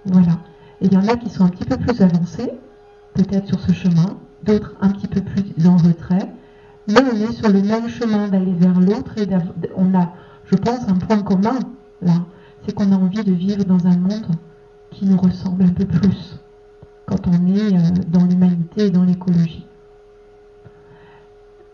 Voilà. 0.05 0.39
Et 0.81 0.85
il 0.85 0.93
y 0.93 0.97
en 0.97 1.07
a 1.07 1.17
qui 1.17 1.29
sont 1.29 1.43
un 1.43 1.49
petit 1.49 1.65
peu 1.65 1.77
plus 1.77 2.01
avancés, 2.01 2.51
peut-être 3.13 3.47
sur 3.47 3.59
ce 3.59 3.73
chemin, 3.73 4.17
d'autres 4.43 4.75
un 4.79 4.89
petit 4.89 5.07
peu 5.07 5.21
plus 5.21 5.67
en 5.67 5.75
retrait, 5.75 6.31
mais 6.89 7.01
on 7.01 7.15
est 7.15 7.33
sur 7.33 7.49
le 7.49 7.61
même 7.61 7.87
chemin 7.87 8.27
d'aller 8.27 8.53
vers 8.53 8.79
l'autre 8.79 9.17
et 9.17 9.27
on 9.75 9.93
a, 9.93 10.11
je 10.45 10.55
pense, 10.55 10.87
un 10.87 10.95
point 10.95 11.21
commun 11.21 11.59
là, 12.01 12.13
c'est 12.65 12.73
qu'on 12.73 12.91
a 12.91 12.95
envie 12.95 13.23
de 13.23 13.31
vivre 13.31 13.63
dans 13.63 13.85
un 13.85 13.97
monde 13.97 14.35
qui 14.91 15.05
nous 15.05 15.17
ressemble 15.17 15.63
un 15.63 15.69
peu 15.69 15.85
plus 15.85 16.39
quand 17.05 17.27
on 17.27 17.55
est 17.55 17.75
euh, 17.75 17.91
dans 18.07 18.25
l'humanité 18.25 18.87
et 18.87 18.91
dans 18.91 19.03
l'écologie. 19.03 19.65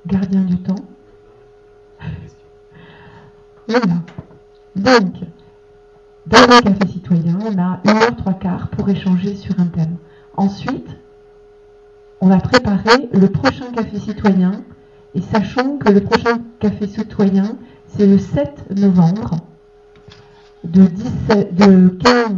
Gardien 0.06 0.42
du 0.42 0.58
temps. 0.58 0.76
voilà. 3.68 3.96
Donc, 4.76 5.16
dans 6.28 6.42
le 6.42 6.62
café 6.62 6.92
citoyen, 6.92 7.38
on 7.42 7.58
a 7.58 7.80
une 7.86 7.98
heure 7.98 8.16
trois 8.18 8.34
quarts 8.34 8.70
pour 8.70 8.90
échanger 8.90 9.36
sur 9.36 9.60
un 9.60 9.68
thème. 9.68 9.98
Ensuite, 10.36 10.90
on 12.22 12.28
va 12.28 12.38
préparer 12.38 13.10
le 13.14 13.28
prochain 13.28 13.72
café 13.72 14.00
citoyen 14.00 14.64
et 15.16 15.22
sachant 15.22 15.78
que 15.78 15.90
le 15.90 16.02
prochain 16.02 16.40
café 16.60 16.88
citoyen, 16.88 17.58
c'est 17.88 18.06
le 18.06 18.18
7 18.18 18.78
novembre 18.78 19.38
de, 20.64 20.86
15 22.00 22.32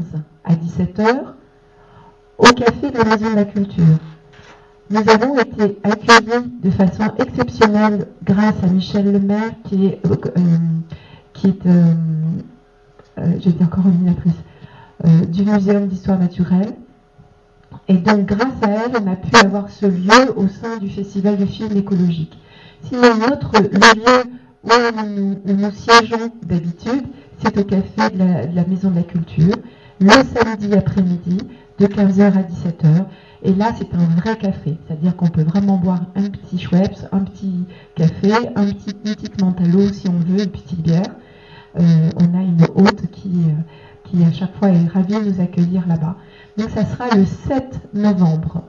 à 0.44 0.56
17 0.56 1.00
heures 1.00 1.36
au 2.38 2.46
café 2.46 2.92
de 2.92 2.98
la 2.98 3.06
Maison 3.06 3.32
de 3.32 3.36
la 3.36 3.46
Culture. 3.46 3.84
Nous 4.90 5.10
avons 5.10 5.38
été 5.40 5.80
accueillis 5.84 6.50
de 6.64 6.70
façon 6.70 7.12
exceptionnelle 7.18 8.08
grâce 8.24 8.64
à 8.64 8.68
Michel 8.68 9.12
Lemaire 9.12 9.52
qui 9.66 9.88
est, 9.88 10.02
euh, 10.06 10.16
qui 11.34 11.48
est 11.48 11.66
euh, 11.66 11.94
euh, 13.20 13.34
j'étais 13.40 13.64
encore 13.64 13.86
nominatrice, 13.86 14.34
euh, 15.06 15.26
du 15.26 15.44
Muséum 15.44 15.88
d'histoire 15.88 16.20
naturelle. 16.20 16.74
Et 17.88 17.96
donc, 17.98 18.26
grâce 18.26 18.62
à 18.62 18.70
elle, 18.70 18.92
on 19.02 19.12
a 19.12 19.16
pu 19.16 19.36
avoir 19.36 19.70
ce 19.70 19.86
lieu 19.86 20.34
au 20.36 20.48
sein 20.48 20.78
du 20.78 20.90
Festival 20.90 21.38
de 21.38 21.46
films 21.46 21.76
écologiques. 21.78 22.38
Sinon, 22.84 23.16
notre, 23.18 23.62
le 23.62 24.00
lieu 24.00 24.24
où 24.64 25.54
nous, 25.54 25.72
siégeons 25.72 26.32
d'habitude, 26.44 27.04
c'est 27.40 27.58
au 27.58 27.64
café 27.64 28.16
de 28.16 28.56
la, 28.56 28.66
Maison 28.66 28.92
de 28.92 28.96
la 28.96 29.04
Culture, 29.04 29.56
le 30.00 30.10
samedi 30.10 30.74
après-midi, 30.74 31.38
de 31.80 31.86
15h 31.86 32.22
à 32.22 32.44
17h. 32.44 33.06
Et 33.44 33.54
là, 33.54 33.72
c'est 33.78 33.94
un 33.94 34.06
vrai 34.20 34.38
café, 34.38 34.78
c'est-à-dire 34.88 35.16
qu'on 35.16 35.28
peut 35.28 35.44
vraiment 35.44 35.78
boire 35.78 36.02
un 36.16 36.30
petit 36.30 36.58
Schweppes, 36.58 36.98
un 37.12 37.20
petit 37.20 37.66
café, 37.96 38.34
un 38.56 38.66
petit, 38.66 38.96
une 39.06 39.16
petite 39.16 39.36
si 39.94 40.10
on 40.10 40.20
veut, 40.20 40.44
une 40.44 40.50
petite 40.50 40.82
bière. 40.82 41.04
Euh, 41.80 42.10
on 42.18 42.38
a 42.38 42.42
une 42.42 42.64
hôte 42.76 43.12
qui, 43.12 43.30
euh, 43.30 43.62
qui 44.06 44.24
à 44.24 44.32
chaque 44.32 44.56
fois 44.56 44.70
est 44.70 44.88
ravie 44.88 45.14
de 45.14 45.32
nous 45.32 45.42
accueillir 45.42 45.88
là-bas. 45.88 46.16
Donc 46.58 46.70
ça 46.72 46.86
sera 46.86 47.16
le 47.16 47.26
7 47.26 47.94
novembre. 47.94 48.64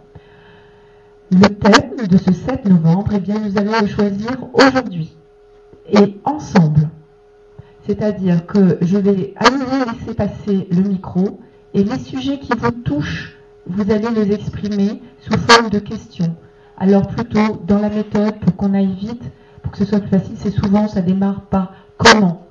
Le 1.30 1.48
thème 1.48 2.06
de 2.06 2.16
ce 2.16 2.32
7 2.32 2.64
novembre, 2.66 3.12
eh 3.14 3.20
bien, 3.20 3.38
nous 3.38 3.58
allons 3.58 3.80
le 3.80 3.86
choisir 3.86 4.30
aujourd'hui 4.54 5.14
et 5.90 6.18
ensemble. 6.24 6.88
C'est-à-dire 7.86 8.46
que 8.46 8.78
je 8.80 8.96
vais 8.96 9.34
à 9.36 9.50
nouveau 9.50 9.90
laisser 9.90 10.14
passer 10.14 10.68
le 10.70 10.82
micro 10.82 11.40
et 11.74 11.84
les 11.84 11.98
sujets 11.98 12.38
qui 12.38 12.52
vous 12.56 12.70
touchent, 12.70 13.36
vous 13.66 13.90
allez 13.90 14.08
les 14.10 14.32
exprimer 14.32 15.02
sous 15.20 15.38
forme 15.38 15.70
de 15.70 15.78
questions. 15.78 16.34
Alors 16.78 17.06
plutôt 17.06 17.62
dans 17.66 17.78
la 17.78 17.90
méthode 17.90 18.38
pour 18.40 18.56
qu'on 18.56 18.74
aille 18.74 18.94
vite, 18.94 19.24
pour 19.62 19.72
que 19.72 19.78
ce 19.78 19.84
soit 19.84 20.00
plus 20.00 20.10
facile, 20.10 20.36
c'est 20.36 20.50
souvent 20.50 20.88
ça 20.88 21.02
démarre 21.02 21.42
par 21.42 21.74
comment 21.98 22.46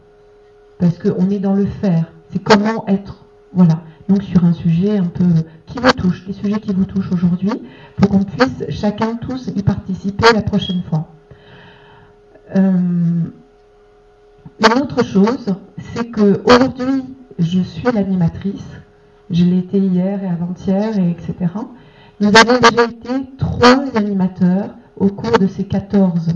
parce 0.79 0.97
qu'on 0.99 1.29
est 1.29 1.39
dans 1.39 1.55
le 1.55 1.65
faire. 1.65 2.05
C'est 2.31 2.43
comment 2.43 2.85
être. 2.87 3.25
Voilà. 3.53 3.81
Donc 4.09 4.23
sur 4.23 4.45
un 4.45 4.53
sujet 4.53 4.97
un 4.97 5.07
peu 5.07 5.25
qui 5.65 5.79
vous 5.79 5.91
touche, 5.91 6.25
les 6.27 6.33
sujets 6.33 6.59
qui 6.59 6.73
vous 6.73 6.85
touchent 6.85 7.11
aujourd'hui, 7.11 7.51
pour 7.97 8.09
qu'on 8.09 8.23
puisse 8.23 8.63
chacun 8.69 9.15
tous 9.15 9.47
y 9.47 9.63
participer 9.63 10.33
la 10.33 10.41
prochaine 10.41 10.81
fois. 10.89 11.09
Euh, 12.55 13.23
une 14.59 14.81
autre 14.81 15.03
chose, 15.03 15.55
c'est 15.93 16.09
que 16.09 16.41
aujourd'hui, 16.45 17.03
je 17.37 17.59
suis 17.61 17.91
l'animatrice. 17.91 18.65
Je 19.29 19.43
l'ai 19.43 19.59
été 19.59 19.77
hier 19.77 20.23
et 20.23 20.27
avant-hier, 20.27 20.97
et 20.97 21.11
etc. 21.11 21.35
Nous 22.19 22.29
avons 22.29 22.59
déjà 22.59 22.85
été 22.85 23.09
trois 23.37 23.83
animateurs 23.95 24.69
au 24.95 25.09
cours 25.09 25.37
de 25.37 25.47
ces 25.47 25.65
14 25.65 26.33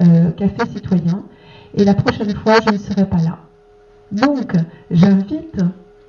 euh, 0.00 0.30
cafés 0.32 0.70
citoyens. 0.70 1.24
Et 1.74 1.84
la 1.84 1.94
prochaine 1.94 2.34
fois, 2.34 2.56
je 2.66 2.72
ne 2.72 2.78
serai 2.78 3.06
pas 3.06 3.18
là. 3.18 3.38
Donc, 4.10 4.52
j'invite, 4.90 5.62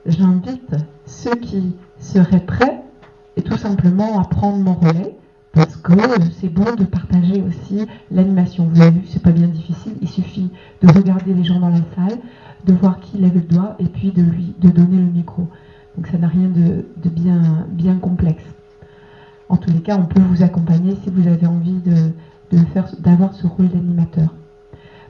j'invite 0.05 0.75
ceux 1.05 1.35
qui 1.35 1.75
seraient 1.99 2.45
prêts 2.45 2.84
et 3.38 3.41
tout 3.41 3.57
simplement 3.57 4.19
à 4.19 4.25
prendre 4.25 4.57
mon 4.57 4.73
relais 4.73 5.15
parce 5.53 5.75
que 5.75 5.93
c'est 6.39 6.49
bon 6.49 6.73
de 6.75 6.84
partager 6.84 7.41
aussi 7.41 7.85
l'animation. 8.11 8.67
Vous 8.67 8.80
l'avez 8.80 8.99
vu, 8.99 9.07
c'est 9.07 9.21
pas 9.21 9.31
bien 9.31 9.47
difficile. 9.47 9.93
Il 10.01 10.09
suffit 10.09 10.49
de 10.81 10.91
regarder 10.91 11.34
les 11.34 11.43
gens 11.43 11.59
dans 11.59 11.69
la 11.69 11.81
salle, 11.95 12.17
de 12.65 12.73
voir 12.73 12.99
qui 12.99 13.17
lève 13.17 13.35
le 13.35 13.41
doigt 13.41 13.75
et 13.80 13.85
puis 13.85 14.11
de 14.11 14.23
lui 14.23 14.55
de 14.59 14.69
donner 14.69 14.97
le 14.97 15.11
micro. 15.11 15.47
Donc 15.95 16.07
ça 16.07 16.17
n'a 16.17 16.27
rien 16.27 16.49
de, 16.49 16.85
bien, 17.69 17.97
complexe. 17.97 18.43
En 19.47 19.57
tous 19.57 19.71
les 19.71 19.81
cas, 19.81 19.95
on 19.95 20.05
peut 20.05 20.21
vous 20.21 20.41
accompagner 20.41 20.95
si 21.03 21.11
vous 21.11 21.27
avez 21.27 21.45
envie 21.45 21.80
de, 21.85 22.57
faire, 22.73 22.89
d'avoir 22.99 23.34
ce 23.34 23.45
rôle 23.45 23.69
d'animateur 23.69 24.30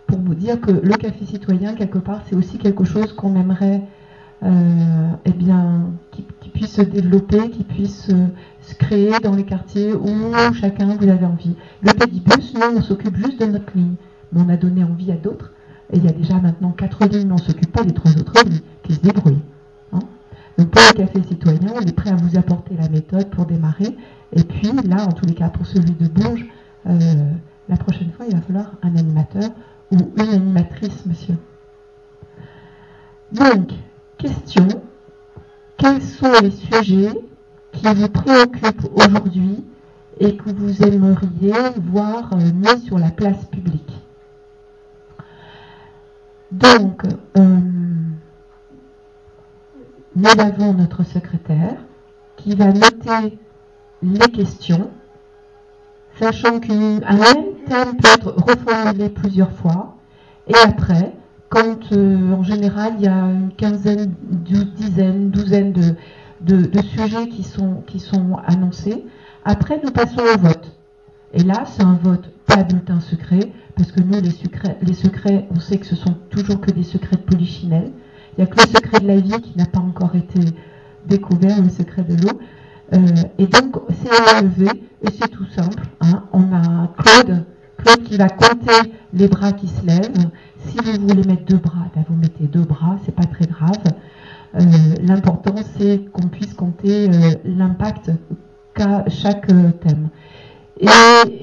pour 0.07 0.19
vous 0.19 0.35
dire 0.35 0.59
que 0.59 0.71
le 0.71 0.95
café 0.97 1.25
citoyen, 1.25 1.73
quelque 1.73 1.97
part, 1.97 2.21
c'est 2.27 2.35
aussi 2.35 2.57
quelque 2.57 2.83
chose 2.83 3.13
qu'on 3.13 3.35
aimerait 3.37 3.81
eh 4.45 5.31
bien, 5.31 5.91
qui, 6.11 6.23
puisse 6.49 6.73
se 6.73 6.81
développer, 6.81 7.49
qui 7.49 7.63
puisse 7.63 8.09
euh, 8.09 8.27
se 8.61 8.75
créer 8.75 9.19
dans 9.21 9.35
les 9.35 9.45
quartiers 9.45 9.93
où 9.93 10.09
chacun 10.53 10.95
vous 10.95 11.09
avez 11.09 11.25
envie. 11.25 11.55
Le 11.81 11.93
pédibus, 11.93 12.53
nous, 12.53 12.77
on 12.77 12.81
s'occupe 12.81 13.15
juste 13.15 13.39
de 13.39 13.45
notre 13.45 13.75
ligne, 13.75 13.95
mais 14.31 14.41
on 14.41 14.49
a 14.49 14.57
donné 14.57 14.83
envie 14.83 15.11
à 15.11 15.15
d'autres. 15.15 15.51
Et 15.91 15.97
il 15.97 16.05
y 16.05 16.07
a 16.07 16.11
déjà 16.11 16.35
maintenant 16.35 16.71
quatre 16.71 17.05
lignes, 17.05 17.27
mais 17.27 17.33
on 17.33 17.35
ne 17.35 17.41
s'occupe 17.41 17.71
pas 17.71 17.83
des 17.83 17.93
trois 17.93 18.11
autres 18.11 18.33
lignes 18.43 18.59
qui 18.83 18.93
se 18.93 18.99
débrouillent. 18.99 19.43
Hein. 19.91 19.99
Donc 20.57 20.69
pour 20.69 20.81
le 20.91 20.97
café 20.97 21.23
citoyen, 21.23 21.73
on 21.75 21.81
est 21.81 21.95
prêt 21.95 22.11
à 22.11 22.15
vous 22.15 22.37
apporter 22.37 22.75
la 22.75 22.89
méthode 22.89 23.29
pour 23.29 23.45
démarrer. 23.45 23.95
Et 24.33 24.43
puis 24.43 24.71
là, 24.85 25.05
en 25.05 25.11
tous 25.11 25.25
les 25.25 25.35
cas, 25.35 25.49
pour 25.49 25.65
celui 25.65 25.91
de 25.91 26.07
Bourges, 26.07 26.45
euh, 26.87 27.31
la 27.69 27.77
prochaine 27.77 28.11
fois, 28.11 28.25
il 28.27 28.35
va 28.35 28.41
falloir 28.41 28.73
un 28.81 28.95
animateur 28.95 29.49
ou 29.91 29.97
une 30.17 30.29
animatrice, 30.29 31.05
monsieur. 31.05 31.35
Donc, 33.31 33.71
question, 34.23 34.67
quels 35.77 36.01
sont 36.01 36.31
les 36.41 36.51
sujets 36.51 37.19
qui 37.73 37.85
vous 37.93 38.07
préoccupent 38.07 38.89
aujourd'hui 38.95 39.65
et 40.17 40.37
que 40.37 40.49
vous 40.49 40.81
aimeriez 40.81 41.53
voir 41.91 42.31
euh, 42.31 42.51
mis 42.53 42.81
sur 42.85 42.97
la 42.97 43.09
place 43.09 43.43
publique? 43.47 43.91
Donc, 46.51 47.03
euh, 47.37 47.59
nous 50.15 50.39
avons 50.39 50.73
notre 50.73 51.03
secrétaire 51.03 51.75
qui 52.37 52.55
va 52.55 52.71
noter 52.71 53.37
les 54.01 54.29
questions 54.29 54.89
sachant 56.17 56.61
qu'un 56.61 56.99
même 56.99 57.55
thème 57.67 57.97
peut 57.97 58.07
être 58.13 58.33
reformulé 58.37 59.09
plusieurs 59.09 59.51
fois. 59.51 59.95
Et 60.47 60.55
après, 60.63 61.13
quand 61.53 61.91
euh, 61.91 62.33
en 62.33 62.41
général 62.41 62.93
il 62.97 63.05
y 63.05 63.07
a 63.07 63.13
une 63.13 63.51
quinzaine, 63.55 64.11
dizaine, 64.75 65.29
douzaine 65.29 65.71
de, 66.41 66.81
sujets 66.81 67.29
qui 67.29 67.43
sont, 67.43 67.83
qui 67.85 67.99
sont 67.99 68.37
annoncés, 68.47 69.05
après 69.45 69.79
nous 69.83 69.91
passons 69.91 70.21
au 70.21 70.39
vote. 70.39 70.75
Et 71.33 71.43
là, 71.43 71.63
c'est 71.65 71.83
un 71.83 71.99
vote 72.01 72.31
pas 72.47 72.63
bulletin 72.63 72.99
secret, 72.99 73.51
parce 73.75 73.91
que 73.91 74.01
nous, 74.01 74.19
les 74.19 74.31
secrets, 74.31 74.77
les 74.81 74.93
secrets, 74.93 75.47
on 75.51 75.59
sait 75.59 75.77
que 75.77 75.85
ce 75.85 75.95
sont 75.95 76.15
toujours 76.29 76.59
que 76.59 76.71
des 76.71 76.83
secrets 76.83 77.15
de 77.17 77.21
polichinelle. 77.21 77.91
Il 78.37 78.43
n'y 78.43 78.43
a 78.43 78.47
que 78.47 78.59
le 78.59 78.67
secret 78.67 78.99
de 78.99 79.07
la 79.07 79.17
vie 79.17 79.41
qui 79.41 79.57
n'a 79.57 79.65
pas 79.65 79.79
encore 79.79 80.15
été 80.15 80.39
découvert, 81.07 81.61
le 81.61 81.69
secret 81.69 82.03
de 82.03 82.15
l'eau. 82.15 82.39
Euh, 82.93 82.99
et 83.37 83.47
donc, 83.47 83.77
c'est 83.89 84.43
lever, 84.43 84.83
et 85.01 85.11
c'est 85.11 85.29
tout 85.29 85.47
simple. 85.55 85.83
Hein. 86.01 86.23
On 86.33 86.51
a 86.53 86.93
Claude, 86.97 87.45
Claude 87.77 88.03
qui 88.03 88.17
va 88.17 88.29
compter 88.29 88.91
les 89.13 89.27
bras 89.27 89.53
qui 89.53 89.67
se 89.67 89.85
lèvent. 89.85 90.29
Si 90.67 90.77
vous 90.77 91.07
voulez 91.07 91.23
mettre 91.27 91.45
deux 91.45 91.57
bras, 91.57 91.87
ben 91.95 92.03
vous 92.07 92.15
mettez 92.15 92.45
deux 92.45 92.63
bras, 92.63 92.97
c'est 93.05 93.15
pas 93.15 93.25
très 93.25 93.45
grave. 93.45 93.83
Euh, 94.55 94.61
l'important, 95.01 95.55
c'est 95.77 96.05
qu'on 96.11 96.27
puisse 96.27 96.53
compter 96.53 97.09
euh, 97.09 97.33
l'impact 97.43 98.11
qu'a 98.73 99.05
chaque 99.09 99.47
thème. 99.47 100.09
Et, 100.79 100.87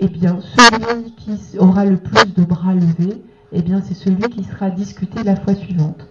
eh 0.00 0.08
bien, 0.08 0.38
celui 0.40 1.12
qui 1.12 1.58
aura 1.58 1.84
le 1.84 1.96
plus 1.96 2.34
de 2.34 2.42
bras 2.42 2.74
levés, 2.74 3.22
eh 3.52 3.62
bien, 3.62 3.80
c'est 3.82 3.94
celui 3.94 4.28
qui 4.28 4.44
sera 4.44 4.70
discuté 4.70 5.22
la 5.22 5.36
fois 5.36 5.54
suivante. 5.54 6.06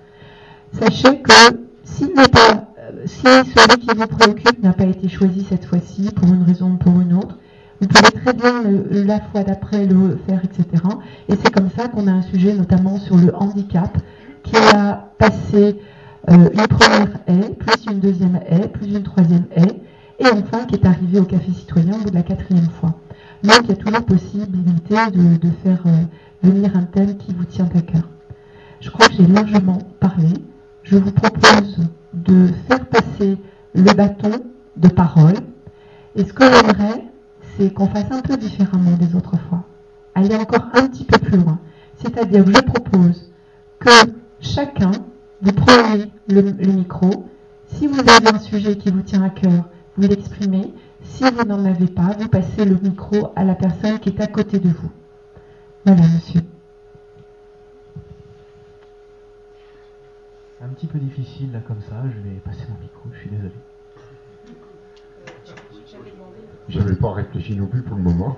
Sachez 0.73 1.21
que 1.21 1.59
s'il 1.83 2.13
n'est 2.13 2.27
pas 2.27 2.69
si 3.05 3.21
celui 3.21 3.79
qui 3.79 3.95
vous 3.95 4.07
préoccupe 4.07 4.61
n'a 4.63 4.73
pas 4.73 4.85
été 4.85 5.09
choisi 5.09 5.45
cette 5.47 5.65
fois-ci, 5.65 6.09
pour 6.11 6.27
une 6.27 6.43
raison 6.43 6.71
ou 6.71 6.77
pour 6.77 6.99
une 6.99 7.13
autre, 7.13 7.37
vous 7.81 7.87
pouvez 7.87 8.11
très 8.11 8.33
bien 8.33 8.63
la 8.91 9.21
fois 9.21 9.43
d'après 9.43 9.85
le 9.85 10.19
faire, 10.27 10.41
etc. 10.43 10.83
Et 11.29 11.35
c'est 11.35 11.51
comme 11.51 11.69
ça 11.75 11.87
qu'on 11.87 12.07
a 12.07 12.11
un 12.11 12.21
sujet 12.23 12.53
notamment 12.53 12.97
sur 12.99 13.15
le 13.15 13.33
handicap, 13.35 13.97
qui 14.43 14.55
a 14.57 15.11
passé 15.17 15.79
euh, 16.29 16.49
une 16.53 16.67
première 16.67 17.19
haie, 17.27 17.55
plus 17.55 17.85
une 17.91 17.99
deuxième 17.99 18.39
haie, 18.49 18.67
plus 18.67 18.87
une 18.87 19.03
troisième 19.03 19.45
haie, 19.55 19.81
et 20.19 20.27
enfin 20.27 20.65
qui 20.65 20.75
est 20.75 20.85
arrivé 20.85 21.19
au 21.19 21.23
café 21.23 21.51
citoyen 21.51 21.95
au 21.95 22.03
bout 22.03 22.09
de 22.09 22.15
la 22.15 22.23
quatrième 22.23 22.69
fois. 22.69 22.95
Donc 23.43 23.61
il 23.63 23.69
y 23.69 23.71
a 23.71 23.75
toujours 23.75 24.05
possibilité 24.05 24.95
de, 25.13 25.49
faire 25.63 25.81
euh, 25.85 26.03
venir 26.43 26.75
un 26.75 26.83
thème 26.83 27.15
qui 27.17 27.33
vous 27.33 27.45
tient 27.45 27.69
à 27.73 27.81
cœur. 27.81 28.03
Je 28.81 28.89
crois 28.89 29.07
que 29.07 29.13
j'ai 29.13 29.27
largement 29.27 29.79
parlé. 29.99 30.27
Je 30.83 30.97
vous 30.97 31.11
propose 31.11 31.77
de 32.13 32.47
faire 32.67 32.85
passer 32.87 33.37
le 33.73 33.93
bâton 33.93 34.31
de 34.75 34.87
parole. 34.89 35.35
Et 36.15 36.23
ce 36.25 36.33
que 36.33 36.43
j'aimerais, 36.43 37.08
qu'on 37.67 37.87
fasse 37.87 38.11
un 38.11 38.21
peu 38.21 38.37
différemment 38.37 38.95
des 38.97 39.15
autres 39.15 39.37
fois. 39.37 39.63
Aller 40.15 40.35
encore 40.35 40.65
un 40.73 40.87
petit 40.87 41.05
peu 41.05 41.17
plus 41.19 41.37
loin. 41.37 41.59
C'est-à-dire, 41.95 42.45
je 42.45 42.61
propose 42.61 43.31
que 43.79 43.89
chacun, 44.39 44.91
vous 45.41 45.51
preniez 45.51 46.11
le, 46.27 46.41
le 46.41 46.71
micro. 46.71 47.25
Si 47.67 47.87
vous 47.87 47.99
avez 47.99 48.27
un 48.33 48.39
sujet 48.39 48.77
qui 48.77 48.89
vous 48.89 49.01
tient 49.01 49.23
à 49.23 49.29
cœur, 49.29 49.65
vous 49.97 50.07
l'exprimez. 50.07 50.73
Si 51.03 51.23
vous 51.23 51.43
n'en 51.43 51.65
avez 51.65 51.87
pas, 51.87 52.15
vous 52.17 52.27
passez 52.27 52.65
le 52.65 52.75
micro 52.75 53.31
à 53.35 53.43
la 53.43 53.55
personne 53.55 53.99
qui 53.99 54.09
est 54.09 54.21
à 54.21 54.27
côté 54.27 54.59
de 54.59 54.69
vous. 54.69 54.91
Voilà, 55.85 56.01
monsieur. 56.01 56.41
Un 60.61 60.67
petit 60.69 60.87
peu 60.87 60.99
difficile 60.99 61.51
là 61.53 61.59
comme 61.65 61.81
ça, 61.81 62.03
je 62.03 62.29
vais 62.29 62.35
passer 62.43 62.63
mon 62.69 62.77
micro, 62.81 63.09
je 63.13 63.19
suis 63.19 63.29
désolé. 63.29 63.53
Je 66.69 66.77
n'avais 66.77 66.95
pas 66.95 67.13
réfléchi 67.13 67.55
non 67.55 67.65
plus 67.65 67.81
pour 67.81 67.97
le 67.97 68.03
moment. 68.03 68.37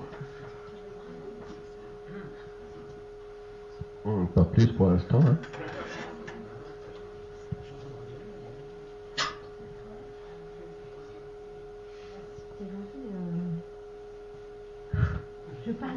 pas 4.34 4.45
plus 4.45 4.68
pour 4.68 4.90
l'instant. 4.90 5.20
Hein. 5.26 5.38
Je 15.66 15.72
passe. 15.74 15.90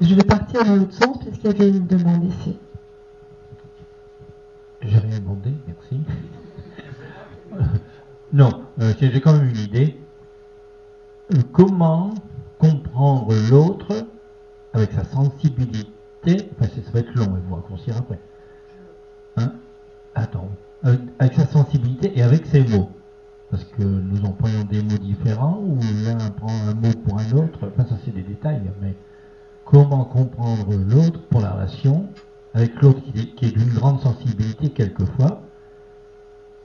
Je 0.00 0.14
vais 0.14 0.24
partir 0.24 0.64
dans 0.64 0.76
l'autre 0.76 0.94
sens 0.94 1.18
puisqu'il 1.18 1.46
y 1.46 1.48
avait 1.50 1.68
une 1.68 1.86
demande 1.86 2.24
ici. 2.24 2.58
J'ai 4.80 4.98
rien 4.98 5.18
demandé, 5.18 5.52
merci. 5.66 6.00
non, 8.32 8.62
euh, 8.80 8.92
j'ai 9.00 9.20
quand 9.20 9.32
même 9.32 9.48
une 9.48 9.56
idée. 9.56 9.96
Euh, 11.34 11.38
comment 11.52 12.14
comprendre 12.58 13.34
l'autre 13.50 14.06
avec 14.72 14.92
sa 14.92 15.04
sensibilité? 15.04 15.90
Enfin, 16.26 16.70
ça 16.70 16.90
va 16.92 17.00
être 17.00 17.14
long, 17.14 17.36
et 17.36 17.40
vous 17.48 17.56
raccourcir 17.56 17.96
après. 17.96 18.20
Hein? 19.36 19.52
Attends. 20.14 20.48
Avec, 20.84 21.34
sa 21.34 21.46
sensibilité 21.46 22.16
et 22.16 22.22
avec 22.22 22.46
ses 22.46 22.62
mots. 22.64 22.90
Parce 23.50 23.64
que 23.64 23.82
nous 23.82 24.24
employons 24.24 24.62
des 24.62 24.82
mots 24.82 24.98
différents, 24.98 25.58
ou 25.60 25.80
l'un 26.04 26.30
prend 26.30 26.52
un 26.68 26.74
mot 26.74 26.92
pour 27.04 27.18
un 27.18 27.32
autre. 27.32 27.68
Enfin, 27.72 27.88
ça, 27.88 27.96
c'est 28.04 28.14
des 28.14 28.22
détails, 28.22 28.62
mais 28.80 28.94
comment 29.64 30.04
comprendre 30.04 30.72
l'autre 30.88 31.20
pour 31.28 31.40
la 31.40 31.50
relation 31.50 32.08
avec 32.54 32.80
l'autre 32.82 33.00
qui, 33.02 33.46
est 33.46 33.56
d'une 33.56 33.68
grande 33.68 34.00
sensibilité 34.00 34.70
quelquefois, 34.70 35.42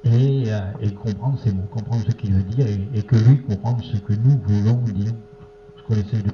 et, 0.05 0.45
euh, 0.47 0.89
comprendre 1.01 1.39
ses 1.43 1.51
mots, 1.51 1.63
comprendre 1.71 2.03
ce 2.07 2.15
qu'il 2.15 2.33
veut 2.33 2.43
dire, 2.43 2.65
et, 2.67 3.03
que 3.03 3.15
lui 3.15 3.41
comprenne 3.41 3.81
ce 3.81 3.97
que 3.97 4.13
nous 4.13 4.39
voulons 4.45 4.81
dire, 4.93 5.11
ce 5.77 5.83
qu'on 5.83 5.99
essaie 5.99 6.23
de 6.23 6.31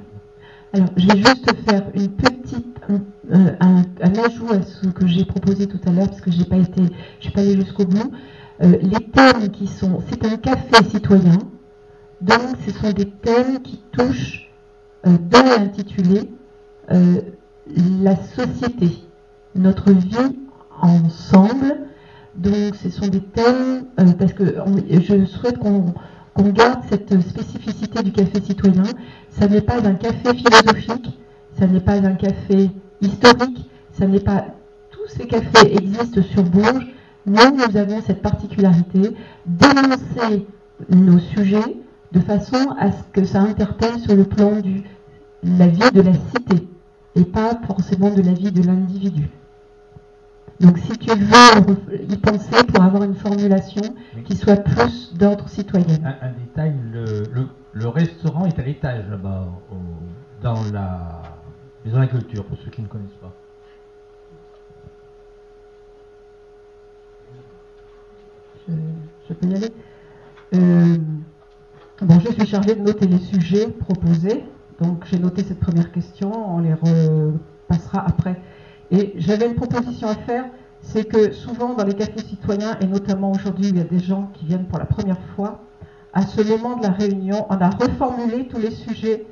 alors, 0.71 0.89
je 0.97 1.07
vais 1.07 1.17
juste 1.17 1.51
faire 1.67 1.81
une 1.95 2.09
petite, 2.09 2.77
euh, 2.91 3.55
un, 3.59 3.83
ajout 4.23 4.53
à 4.53 4.61
ce 4.61 4.85
que 4.89 5.07
j'ai 5.07 5.25
proposé 5.25 5.65
tout 5.65 5.79
à 5.87 5.91
l'heure, 5.91 6.07
parce 6.07 6.21
que 6.21 6.29
j'ai 6.29 6.45
pas 6.45 6.57
été, 6.57 6.83
je 7.17 7.23
suis 7.23 7.31
pas 7.31 7.41
allée 7.41 7.55
jusqu'au 7.55 7.85
bout. 7.85 8.11
Euh, 8.61 8.77
les 8.83 9.03
thèmes 9.11 9.49
qui 9.49 9.65
sont, 9.65 10.03
c'est 10.07 10.23
un 10.23 10.37
café 10.37 10.83
citoyen, 10.87 11.39
donc 12.21 12.41
ce 12.67 12.71
sont 12.71 12.91
des 12.91 13.09
thèmes 13.09 13.63
qui 13.63 13.81
touchent 13.93 14.51
dans 15.03 15.43
l'intitulé 15.43 16.29
la 17.75 18.15
société, 18.15 19.08
notre 19.55 19.91
vie 19.91 20.35
ensemble. 20.81 21.77
Donc, 22.35 22.75
ce 22.75 22.89
sont 22.89 23.07
des 23.07 23.21
thèmes, 23.21 23.85
parce 24.17 24.33
que 24.33 24.55
je 24.89 25.25
souhaite 25.25 25.57
qu'on 25.57 25.93
garde 26.51 26.81
cette 26.89 27.19
spécificité 27.21 28.01
du 28.03 28.11
café 28.11 28.39
citoyen. 28.41 28.83
Ça 29.29 29.47
n'est 29.47 29.61
pas 29.61 29.85
un 29.85 29.95
café 29.95 30.33
philosophique, 30.33 31.19
ça 31.57 31.67
n'est 31.67 31.81
pas 31.81 31.95
un 31.95 32.13
café 32.13 32.69
historique, 33.01 33.69
ça 33.91 34.07
n'est 34.07 34.19
pas. 34.19 34.45
Tous 34.91 35.07
ces 35.07 35.27
cafés 35.27 35.75
existent 35.75 36.21
sur 36.21 36.43
Bourges. 36.43 36.87
Nous, 37.25 37.35
nous 37.35 37.77
avons 37.77 38.01
cette 38.01 38.21
particularité 38.21 39.13
d'énoncer 39.45 40.47
nos 40.89 41.19
sujets 41.19 41.77
de 42.11 42.19
façon 42.19 42.57
à 42.79 42.91
ce 42.91 43.03
que 43.11 43.25
ça 43.25 43.41
interpelle 43.41 43.99
sur 43.99 44.15
le 44.15 44.23
plan 44.23 44.51
de 44.51 44.81
la 45.43 45.67
vie 45.67 45.91
de 45.93 46.01
la 46.01 46.13
cité 46.13 46.67
et 47.15 47.25
pas 47.25 47.59
forcément 47.67 48.09
de 48.09 48.21
la 48.21 48.33
vie 48.33 48.51
de 48.51 48.63
l'individu. 48.63 49.29
Donc 50.59 50.77
si 50.77 50.97
tu 50.97 51.09
veux 51.09 52.03
y 52.09 52.17
penser 52.17 52.63
pour 52.67 52.83
avoir 52.83 53.03
une 53.03 53.15
formulation 53.15 53.81
qui 54.25 54.35
soit 54.35 54.57
plus 54.57 55.13
d'ordre 55.13 55.47
citoyen. 55.47 55.97
Un, 56.21 56.31
détail, 56.31 56.75
le, 56.91 57.87
restaurant 57.87 58.45
est 58.45 58.59
à 58.59 58.63
l'étage 58.63 59.07
là-bas, 59.09 59.47
dans 60.41 60.61
la 60.73 61.21
maison 61.85 61.97
de 61.97 62.01
la 62.01 62.07
culture, 62.07 62.45
pour 62.45 62.57
ceux 62.63 62.71
qui 62.71 62.81
ne 62.81 62.87
connaissent 62.87 63.09
pas. 63.21 63.33
Je, 69.27 69.33
peux 69.33 69.47
y 69.47 69.55
aller? 69.55 69.71
Euh, 70.53 70.97
Bon, 72.01 72.17
je 72.17 72.31
suis 72.31 72.45
chargée 72.45 72.75
de 72.75 72.81
noter 72.81 73.07
les 73.07 73.17
sujets 73.17 73.67
proposés. 73.67 74.45
Donc 74.79 75.03
j'ai 75.05 75.19
noté 75.19 75.43
cette 75.43 75.59
première 75.59 75.91
question, 75.91 76.31
on 76.55 76.59
les 76.59 76.73
repassera 76.73 78.05
après. 78.07 78.39
Et 78.91 79.13
j'avais 79.17 79.47
une 79.47 79.55
proposition 79.55 80.07
à 80.07 80.15
faire, 80.15 80.45
c'est 80.81 81.05
que 81.05 81.31
souvent 81.31 81.73
dans 81.73 81.83
les 81.85 81.93
cafés 81.93 82.21
citoyens, 82.21 82.77
et 82.81 82.87
notamment 82.87 83.31
aujourd'hui 83.31 83.67
il 83.67 83.77
y 83.77 83.81
a 83.81 83.83
des 83.83 83.99
gens 83.99 84.31
qui 84.33 84.45
viennent 84.45 84.65
pour 84.65 84.79
la 84.79 84.85
première 84.85 85.21
fois, 85.35 85.61
à 86.13 86.23
ce 86.23 86.41
moment 86.41 86.77
de 86.77 86.83
la 86.83 86.91
réunion, 86.91 87.45
on 87.49 87.57
a 87.57 87.69
reformulé 87.69 88.47
tous 88.47 88.57
les 88.57 88.71
sujets 88.71 89.27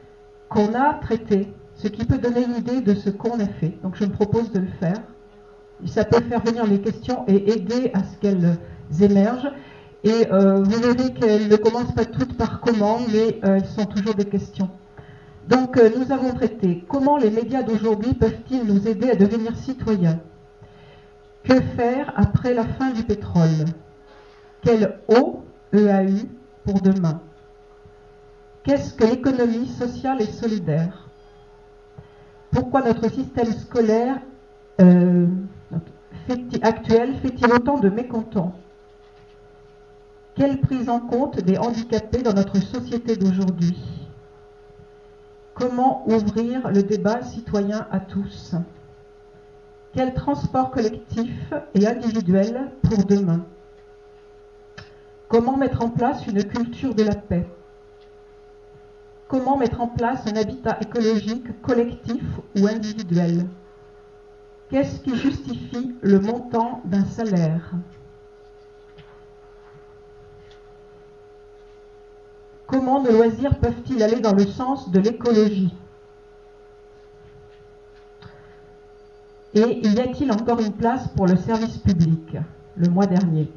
qu'on 0.49 0.75
a 0.75 0.93
traités, 0.95 1.47
ce 1.75 1.87
qui 1.87 2.05
peut 2.05 2.17
donner 2.17 2.43
une 2.43 2.55
idée 2.55 2.81
de 2.81 2.93
ce 2.93 3.09
qu'on 3.09 3.39
a 3.39 3.47
fait. 3.47 3.77
Donc 3.81 3.95
je 3.95 4.05
me 4.05 4.11
propose 4.11 4.51
de 4.51 4.59
le 4.59 4.71
faire. 4.79 5.01
Ça 5.85 6.05
peut 6.05 6.21
faire 6.21 6.43
venir 6.43 6.65
les 6.65 6.79
questions 6.79 7.23
et 7.27 7.51
aider 7.51 7.91
à 7.93 8.03
ce 8.03 8.17
qu'elles 8.17 8.57
émergent. 9.01 9.51
Et 10.03 10.31
euh, 10.31 10.61
vous 10.63 10.79
verrez 10.79 11.13
qu'elles 11.13 11.47
ne 11.49 11.55
commencent 11.55 11.93
pas 11.93 12.05
toutes 12.05 12.37
par 12.37 12.61
comment, 12.61 12.99
mais 13.11 13.39
euh, 13.43 13.55
elles 13.55 13.65
sont 13.65 13.85
toujours 13.85 14.13
des 14.13 14.25
questions. 14.25 14.69
Donc 15.47 15.77
euh, 15.77 15.89
nous 15.97 16.11
avons 16.11 16.33
traité 16.33 16.83
comment 16.89 17.17
les 17.17 17.29
médias 17.29 17.63
d'aujourd'hui 17.63 18.13
peuvent-ils 18.13 18.65
nous 18.65 18.87
aider 18.87 19.09
à 19.09 19.15
devenir 19.15 19.55
citoyens. 19.55 20.19
Que 21.43 21.61
faire 21.61 22.11
après 22.17 22.53
la 22.53 22.65
fin 22.65 22.91
du 22.91 23.03
pétrole? 23.03 23.65
Quelle 24.61 24.99
eau 25.07 25.45
EAU 25.71 26.27
pour 26.65 26.81
demain? 26.81 27.21
Qu'est-ce 28.63 28.93
que 28.93 29.05
l'économie 29.05 29.67
sociale 29.67 30.21
et 30.21 30.25
solidaire? 30.25 31.07
Pourquoi 32.51 32.81
notre 32.81 33.09
système 33.09 33.53
scolaire 33.53 34.19
euh, 34.81 35.27
actuel 36.61 37.15
fait-il 37.21 37.53
autant 37.53 37.79
de 37.79 37.87
mécontents? 37.87 38.53
Quelle 40.35 40.59
prise 40.59 40.89
en 40.89 40.99
compte 40.99 41.39
des 41.39 41.57
handicapés 41.57 42.21
dans 42.21 42.33
notre 42.33 42.57
société 42.57 43.15
d'aujourd'hui? 43.15 44.06
Comment 45.57 46.07
ouvrir 46.07 46.69
le 46.69 46.83
débat 46.83 47.23
citoyen 47.23 47.87
à 47.89 47.99
tous. 47.99 48.53
Quel 49.93 50.13
transport 50.13 50.69
collectif 50.69 51.51
et 51.73 51.87
individuel 51.87 52.69
pour 52.83 53.03
demain? 53.05 53.43
Comment 55.27 55.57
mettre 55.57 55.81
en 55.81 55.89
place 55.89 56.27
une 56.27 56.43
culture 56.43 56.93
de 56.93 57.01
la 57.01 57.15
paix? 57.15 57.47
Comment 59.27 59.57
mettre 59.57 59.81
en 59.81 59.87
place 59.87 60.27
un 60.27 60.35
habitat 60.35 60.77
écologique 60.79 61.59
collectif 61.63 62.23
ou 62.55 62.67
individuel? 62.67 63.47
Qu'est-ce 64.69 64.99
qui 64.99 65.15
justifie 65.15 65.95
le 66.03 66.19
montant 66.19 66.81
d'un 66.85 67.05
salaire? 67.05 67.71
Comment 72.67 73.01
nos 73.01 73.11
loisirs 73.11 73.57
peuvent-ils 73.59 74.03
aller 74.03 74.19
dans 74.19 74.33
le 74.33 74.45
sens 74.45 74.91
de 74.91 74.99
l'écologie? 74.99 75.73
Et 79.53 79.87
y 79.87 79.99
a-t-il 79.99 80.31
encore 80.31 80.59
une 80.59 80.73
place 80.73 81.07
pour 81.15 81.25
le 81.25 81.37
service 81.37 81.77
public 81.77 82.37
le 82.75 82.89
mois 82.89 83.07
dernier? 83.07 83.49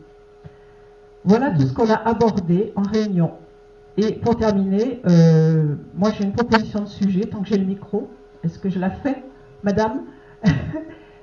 Voilà 1.24 1.50
tout 1.50 1.62
ce 1.62 1.74
qu'on 1.74 1.90
a 1.90 1.96
abordé 1.96 2.72
en 2.76 2.82
réunion. 2.82 3.32
Et 3.96 4.12
pour 4.12 4.36
terminer, 4.36 5.02
euh, 5.06 5.74
moi 5.94 6.10
j'ai 6.16 6.24
une 6.24 6.32
proposition 6.32 6.80
de 6.80 6.88
sujet, 6.88 7.22
tant 7.22 7.42
que 7.42 7.48
j'ai 7.48 7.58
le 7.58 7.66
micro. 7.66 8.08
Est-ce 8.44 8.58
que 8.58 8.70
je 8.70 8.78
la 8.78 8.90
fais, 8.90 9.22
madame? 9.62 10.04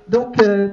Donc, 0.08 0.40
euh, 0.42 0.68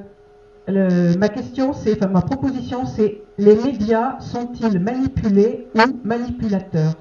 ma 0.68 1.28
question, 1.28 1.72
c'est, 1.72 1.96
enfin 1.96 2.08
ma 2.12 2.22
proposition, 2.22 2.86
c'est 2.86 3.22
les 3.38 3.54
médias 3.54 4.18
sont-ils 4.20 4.78
manipulés 4.80 5.68
ou 5.74 6.00
manipulateurs? 6.04 6.94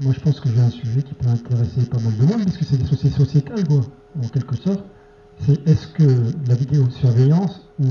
Moi, 0.00 0.12
je 0.14 0.20
pense 0.20 0.40
que 0.40 0.48
j'ai 0.48 0.60
un 0.60 0.70
sujet 0.70 1.02
qui 1.02 1.14
peut 1.14 1.28
intéresser 1.28 1.86
pas 1.86 1.98
mal 1.98 2.16
de 2.16 2.24
monde, 2.24 2.44
parce 2.44 2.56
que 2.56 2.64
c'est 2.64 2.76
des 2.76 3.10
sociétales, 3.10 3.66
quoi, 3.68 3.80
en 4.20 4.28
quelque 4.28 4.56
sorte. 4.56 4.82
C'est 5.38 5.68
est-ce 5.68 5.86
que 5.88 6.32
la 6.48 6.54
vidéosurveillance 6.54 7.68
ou 7.78 7.86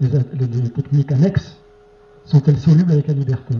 les 0.00 0.70
techniques 0.70 1.12
annexes 1.12 1.56
sont-elles 2.24 2.58
solubles 2.58 2.92
avec 2.92 3.06
la 3.06 3.14
liberté? 3.14 3.54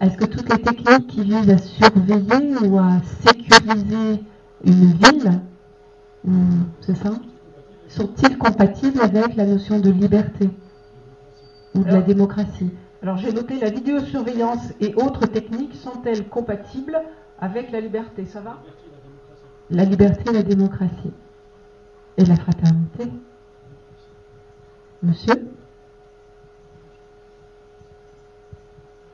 Est-ce 0.00 0.16
que 0.16 0.24
toutes 0.24 0.48
les 0.50 0.62
techniques 0.62 1.08
qui 1.08 1.22
visent 1.22 1.50
à 1.50 1.58
surveiller 1.58 2.56
ou 2.64 2.78
à 2.78 3.00
sécuriser 3.20 4.24
une 4.64 4.92
ville, 4.92 5.40
c'est 6.80 6.96
ça, 6.96 7.10
sont-ils 7.88 8.38
compatibles 8.38 9.00
avec 9.02 9.36
la 9.36 9.44
notion 9.44 9.78
de 9.78 9.90
liberté 9.90 10.48
ou 11.74 11.82
de 11.84 11.88
la 11.90 12.00
démocratie? 12.00 12.70
Alors 13.02 13.18
j'ai 13.18 13.32
noté 13.32 13.58
la 13.58 13.70
vidéosurveillance 13.70 14.72
et 14.80 14.94
autres 14.94 15.26
techniques 15.26 15.74
sont-elles 15.74 16.28
compatibles 16.28 17.00
avec 17.38 17.70
la 17.70 17.80
liberté? 17.80 18.24
Ça 18.26 18.40
va? 18.40 18.58
La 19.70 19.84
liberté 19.84 20.30
et 20.30 20.32
la 20.32 20.42
démocratie. 20.42 21.12
Et 22.16 22.24
la 22.24 22.36
fraternité. 22.36 23.04
Monsieur? 25.02 25.46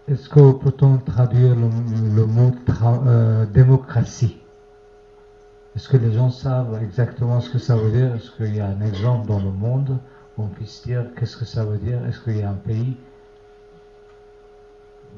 Est-ce 0.08 0.28
que 0.28 0.52
peut-on 0.52 0.98
traduire 0.98 1.56
le, 1.56 2.26
mot 2.26 2.52
euh, 3.06 3.44
démocratie? 3.46 4.38
Est-ce 5.74 5.88
que 5.88 5.96
les 5.96 6.12
gens 6.12 6.30
savent 6.30 6.80
exactement 6.80 7.40
ce 7.40 7.50
que 7.50 7.58
ça 7.58 7.74
veut 7.76 7.90
dire? 7.90 8.14
Est-ce 8.14 8.30
qu'il 8.30 8.54
y 8.54 8.60
a 8.60 8.66
un 8.66 8.80
exemple 8.82 9.26
dans 9.26 9.40
le 9.40 9.50
monde 9.50 9.98
où 10.38 10.44
on 10.44 10.46
puisse 10.46 10.82
dire 10.86 11.06
qu'est-ce 11.16 11.36
que 11.36 11.44
ça 11.44 11.64
veut 11.64 11.78
dire? 11.78 12.06
Est-ce 12.06 12.20
qu'il 12.20 12.36
y 12.36 12.42
a 12.42 12.50
un 12.50 12.54
pays 12.54 12.96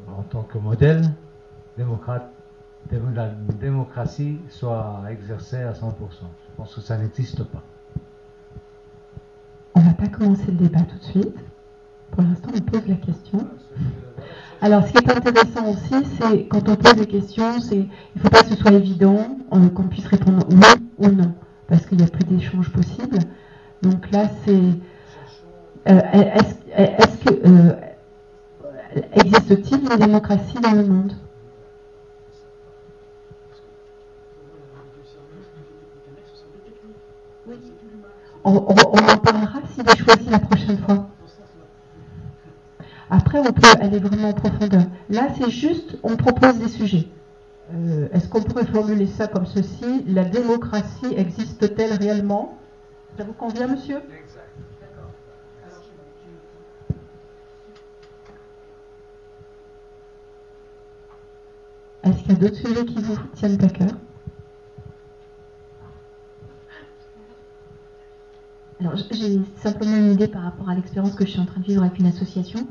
en 0.07 0.23
tant 0.23 0.43
que 0.43 0.57
modèle 0.57 1.03
démocrate, 1.77 2.31
la 2.91 3.29
démocratie 3.61 4.39
soit 4.49 5.03
exercée 5.11 5.63
à 5.63 5.73
100% 5.73 5.75
Je 5.81 6.57
pense 6.57 6.75
que 6.75 6.81
ça 6.81 6.97
n'existe 6.97 7.45
pas. 7.45 7.63
On 9.75 9.81
ne 9.81 9.85
va 9.85 9.93
pas 9.93 10.09
commencer 10.09 10.47
le 10.47 10.57
débat 10.57 10.81
tout 10.81 10.99
de 10.99 11.05
suite. 11.05 11.39
Pour 12.13 12.23
l'instant, 12.23 12.51
on 12.55 12.61
pose 12.61 12.87
la 12.89 12.95
question. 12.97 13.47
Alors, 14.61 14.87
ce 14.87 14.93
qui 14.93 14.99
est 14.99 15.11
intéressant 15.11 15.71
aussi, 15.71 16.05
c'est 16.19 16.47
quand 16.47 16.69
on 16.69 16.75
pose 16.77 16.95
des 16.95 17.07
questions, 17.07 17.59
il 17.71 17.89
ne 18.17 18.21
faut 18.21 18.29
pas 18.29 18.43
que 18.43 18.49
ce 18.49 18.57
soit 18.57 18.73
évident 18.73 19.39
euh, 19.53 19.69
qu'on 19.69 19.85
puisse 19.85 20.07
répondre 20.07 20.45
oui 20.51 20.87
ou 20.99 21.09
non, 21.09 21.33
parce 21.69 21.87
qu'il 21.87 21.99
n'y 21.99 22.05
a 22.05 22.09
plus 22.09 22.25
d'échanges 22.25 22.71
possibles. 22.71 23.19
Donc 23.83 24.11
là, 24.11 24.29
c'est 24.45 24.61
euh, 25.89 26.01
est-ce 26.77 27.25
que 27.25 27.35
euh, 27.47 27.73
existe-t-il 29.13 29.81
une 29.91 29.99
démocratie 29.99 30.59
dans 30.61 30.73
le 30.73 30.85
monde? 30.85 31.13
On, 38.45 38.53
on, 38.53 39.13
en 39.13 39.17
parlera 39.19 39.61
s'il 39.75 39.89
est 39.89 39.97
choisi 39.97 40.31
la 40.31 40.39
prochaine 40.39 40.79
fois. 40.79 41.09
Après, 43.11 43.39
on 43.39 43.53
peut 43.53 43.69
aller 43.81 43.99
vraiment 43.99 44.31
en 44.31 44.33
profondeur. 44.35 44.83
Là, 45.09 45.29
c'est 45.39 45.51
juste, 45.51 45.97
on 46.03 46.17
propose 46.17 46.59
des 46.59 46.69
sujets. 46.69 47.09
Euh, 47.73 48.09
est-ce 48.13 48.29
qu'on 48.29 48.43
pourrait 48.43 48.67
formuler 48.67 49.07
ça 49.07 49.27
comme 49.29 49.47
ceci? 49.47 50.05
La 50.07 50.25
démocratie 50.25 51.15
existe-t-elle 51.17 51.95
réellement? 51.95 52.59
Ça 53.17 53.25
vous 53.25 53.33
convient, 53.33 53.67
monsieur? 53.67 54.01
Est-ce 62.05 62.23
qu'il 62.23 62.33
y 62.33 62.37
a 62.37 62.39
d'autres 62.39 62.57
sujets 62.57 62.85
qui 62.85 63.03
vous 63.03 63.17
tiennent 63.35 63.63
à 63.65 63.69
cœur? 63.69 63.89
Alors, 68.81 68.97
j'ai 68.97 69.41
simplement 69.57 69.97
une 69.97 70.13
idée 70.13 70.29
par 70.29 70.43
rapport 70.43 70.69
à 70.69 70.75
l'expérience 70.75 71.15
que 71.15 71.27
je 71.27 71.33
suis 71.33 71.41
en 71.41 71.47
train 71.47 71.61
de 71.61 71.67
vivre 71.67 71.83
avec 71.83 71.99
une 71.99 72.07
association. 72.07 72.67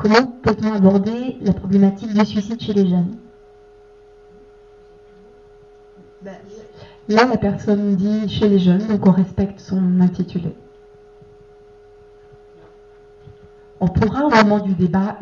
Comment 0.00 0.24
peut-on 0.42 0.72
aborder 0.72 1.36
la 1.42 1.52
problématique 1.52 2.14
du 2.14 2.24
suicide 2.24 2.58
chez 2.58 2.72
les 2.72 2.88
jeunes? 2.88 3.18
Là, 6.24 7.26
la 7.26 7.36
personne 7.36 7.96
dit 7.96 8.26
chez 8.30 8.48
les 8.48 8.58
jeunes, 8.58 8.86
donc 8.86 9.06
on 9.06 9.10
respecte 9.10 9.60
son 9.60 10.00
intitulé. 10.00 10.54
On 13.78 13.88
pourra 13.88 14.24
au 14.24 14.30
moment 14.30 14.60
du 14.60 14.72
débat 14.72 15.18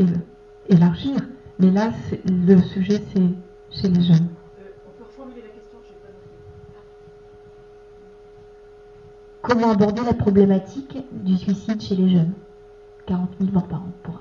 élargir, 0.68 1.16
mais 1.59 1.72
là, 1.72 1.90
le 2.24 2.60
sujet, 2.62 3.02
c'est 3.12 3.80
chez 3.80 3.88
les 3.88 4.02
jeunes. 4.02 4.28
Comment 9.42 9.72
aborder 9.72 10.02
la 10.05 10.14
problématique 10.14 10.98
du 11.10 11.36
suicide 11.36 11.80
chez 11.80 11.96
les 11.96 12.10
jeunes? 12.10 12.32
40 13.06 13.30
000 13.40 13.50
morts 13.50 13.66
par 13.66 13.80
an, 13.80 13.92
pour. 14.05 14.20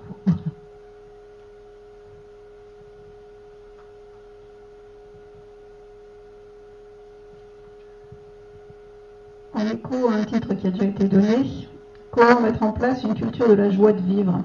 En 9.54 9.66
écho 9.66 10.08
à 10.10 10.14
un 10.14 10.24
titre 10.24 10.54
qui 10.54 10.68
a 10.68 10.72
déjà 10.72 10.86
été 10.86 11.08
donné, 11.08 11.68
comment 12.12 12.42
mettre 12.42 12.62
en 12.62 12.72
place 12.72 13.04
une 13.04 13.16
culture 13.16 13.50
de 13.50 13.54
la 13.54 13.72
joie 13.72 13.92
de 13.92 14.02
vivre? 14.02 14.44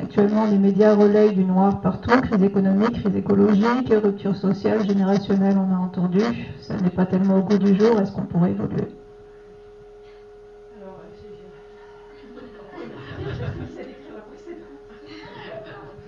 Actuellement, 0.00 0.46
les 0.46 0.58
médias 0.58 0.94
relayent 0.94 1.34
du 1.34 1.44
noir 1.44 1.80
partout, 1.80 2.20
crise 2.20 2.42
économique, 2.42 3.00
crise 3.00 3.16
écologique, 3.16 3.90
rupture 3.90 4.36
sociale, 4.36 4.86
générationnelle, 4.86 5.56
on 5.56 5.74
a 5.74 5.78
entendu. 5.78 6.20
Ça 6.60 6.76
n'est 6.76 6.90
pas 6.90 7.06
tellement 7.06 7.38
au 7.38 7.42
goût 7.42 7.58
du 7.58 7.78
jour, 7.78 7.98
est-ce 8.00 8.12
qu'on 8.12 8.22
pourrait 8.22 8.50
évoluer? 8.50 8.88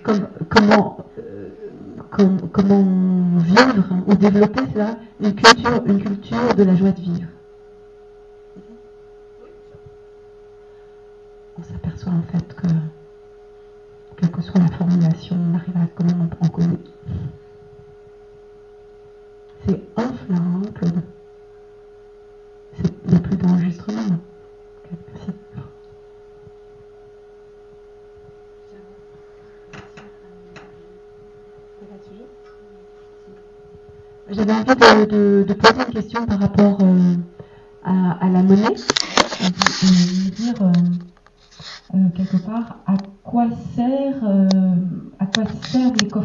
Comment, 0.03 0.97
euh, 1.17 1.49
vivre 3.39 3.85
ou 4.07 4.15
développer 4.15 4.61
ça, 4.75 4.97
une 5.19 5.35
culture, 5.35 5.83
une 5.85 6.01
culture 6.01 6.55
de 6.55 6.63
la 6.63 6.75
joie 6.75 6.91
de 6.91 7.01
vivre. 7.01 7.27
On 11.57 11.63
s'aperçoit 11.63 12.11
en 12.11 12.23
fait 12.31 12.55
que, 12.55 12.67
quelle 14.17 14.31
que 14.31 14.41
soit 14.41 14.59
la 14.59 14.75
formulation, 14.75 15.37
on 15.37 15.55
arrive 15.55 15.77
à 15.77 15.87
quand 15.95 16.03
même 16.03 16.29
en 16.39 16.47
compte. 16.49 16.91
C'est 19.65 19.81
inflammable. 19.95 21.03
Il 23.05 23.11
n'y 23.11 23.15
a 23.15 23.19
plus 23.19 23.37
d'enregistrement. 23.37 24.19
j'avais 34.33 34.53
envie 34.53 35.07
de, 35.07 35.53
poser 35.53 35.85
une 35.87 35.93
question 35.93 36.25
par 36.25 36.39
rapport 36.39 36.77
euh, 36.81 37.15
à, 37.85 38.29
la 38.29 38.41
monnaie. 38.43 38.75
Et, 39.41 40.31
dire 40.31 40.53
euh, 40.61 40.71
euh, 41.95 41.97
quelque 42.15 42.37
part 42.37 42.77
à 42.87 42.93
quoi 43.23 43.47
sert, 43.75 44.23
à 45.19 45.25
quoi 45.25 45.43
servent 45.63 45.93
les 46.01 46.07
coffres 46.07 46.21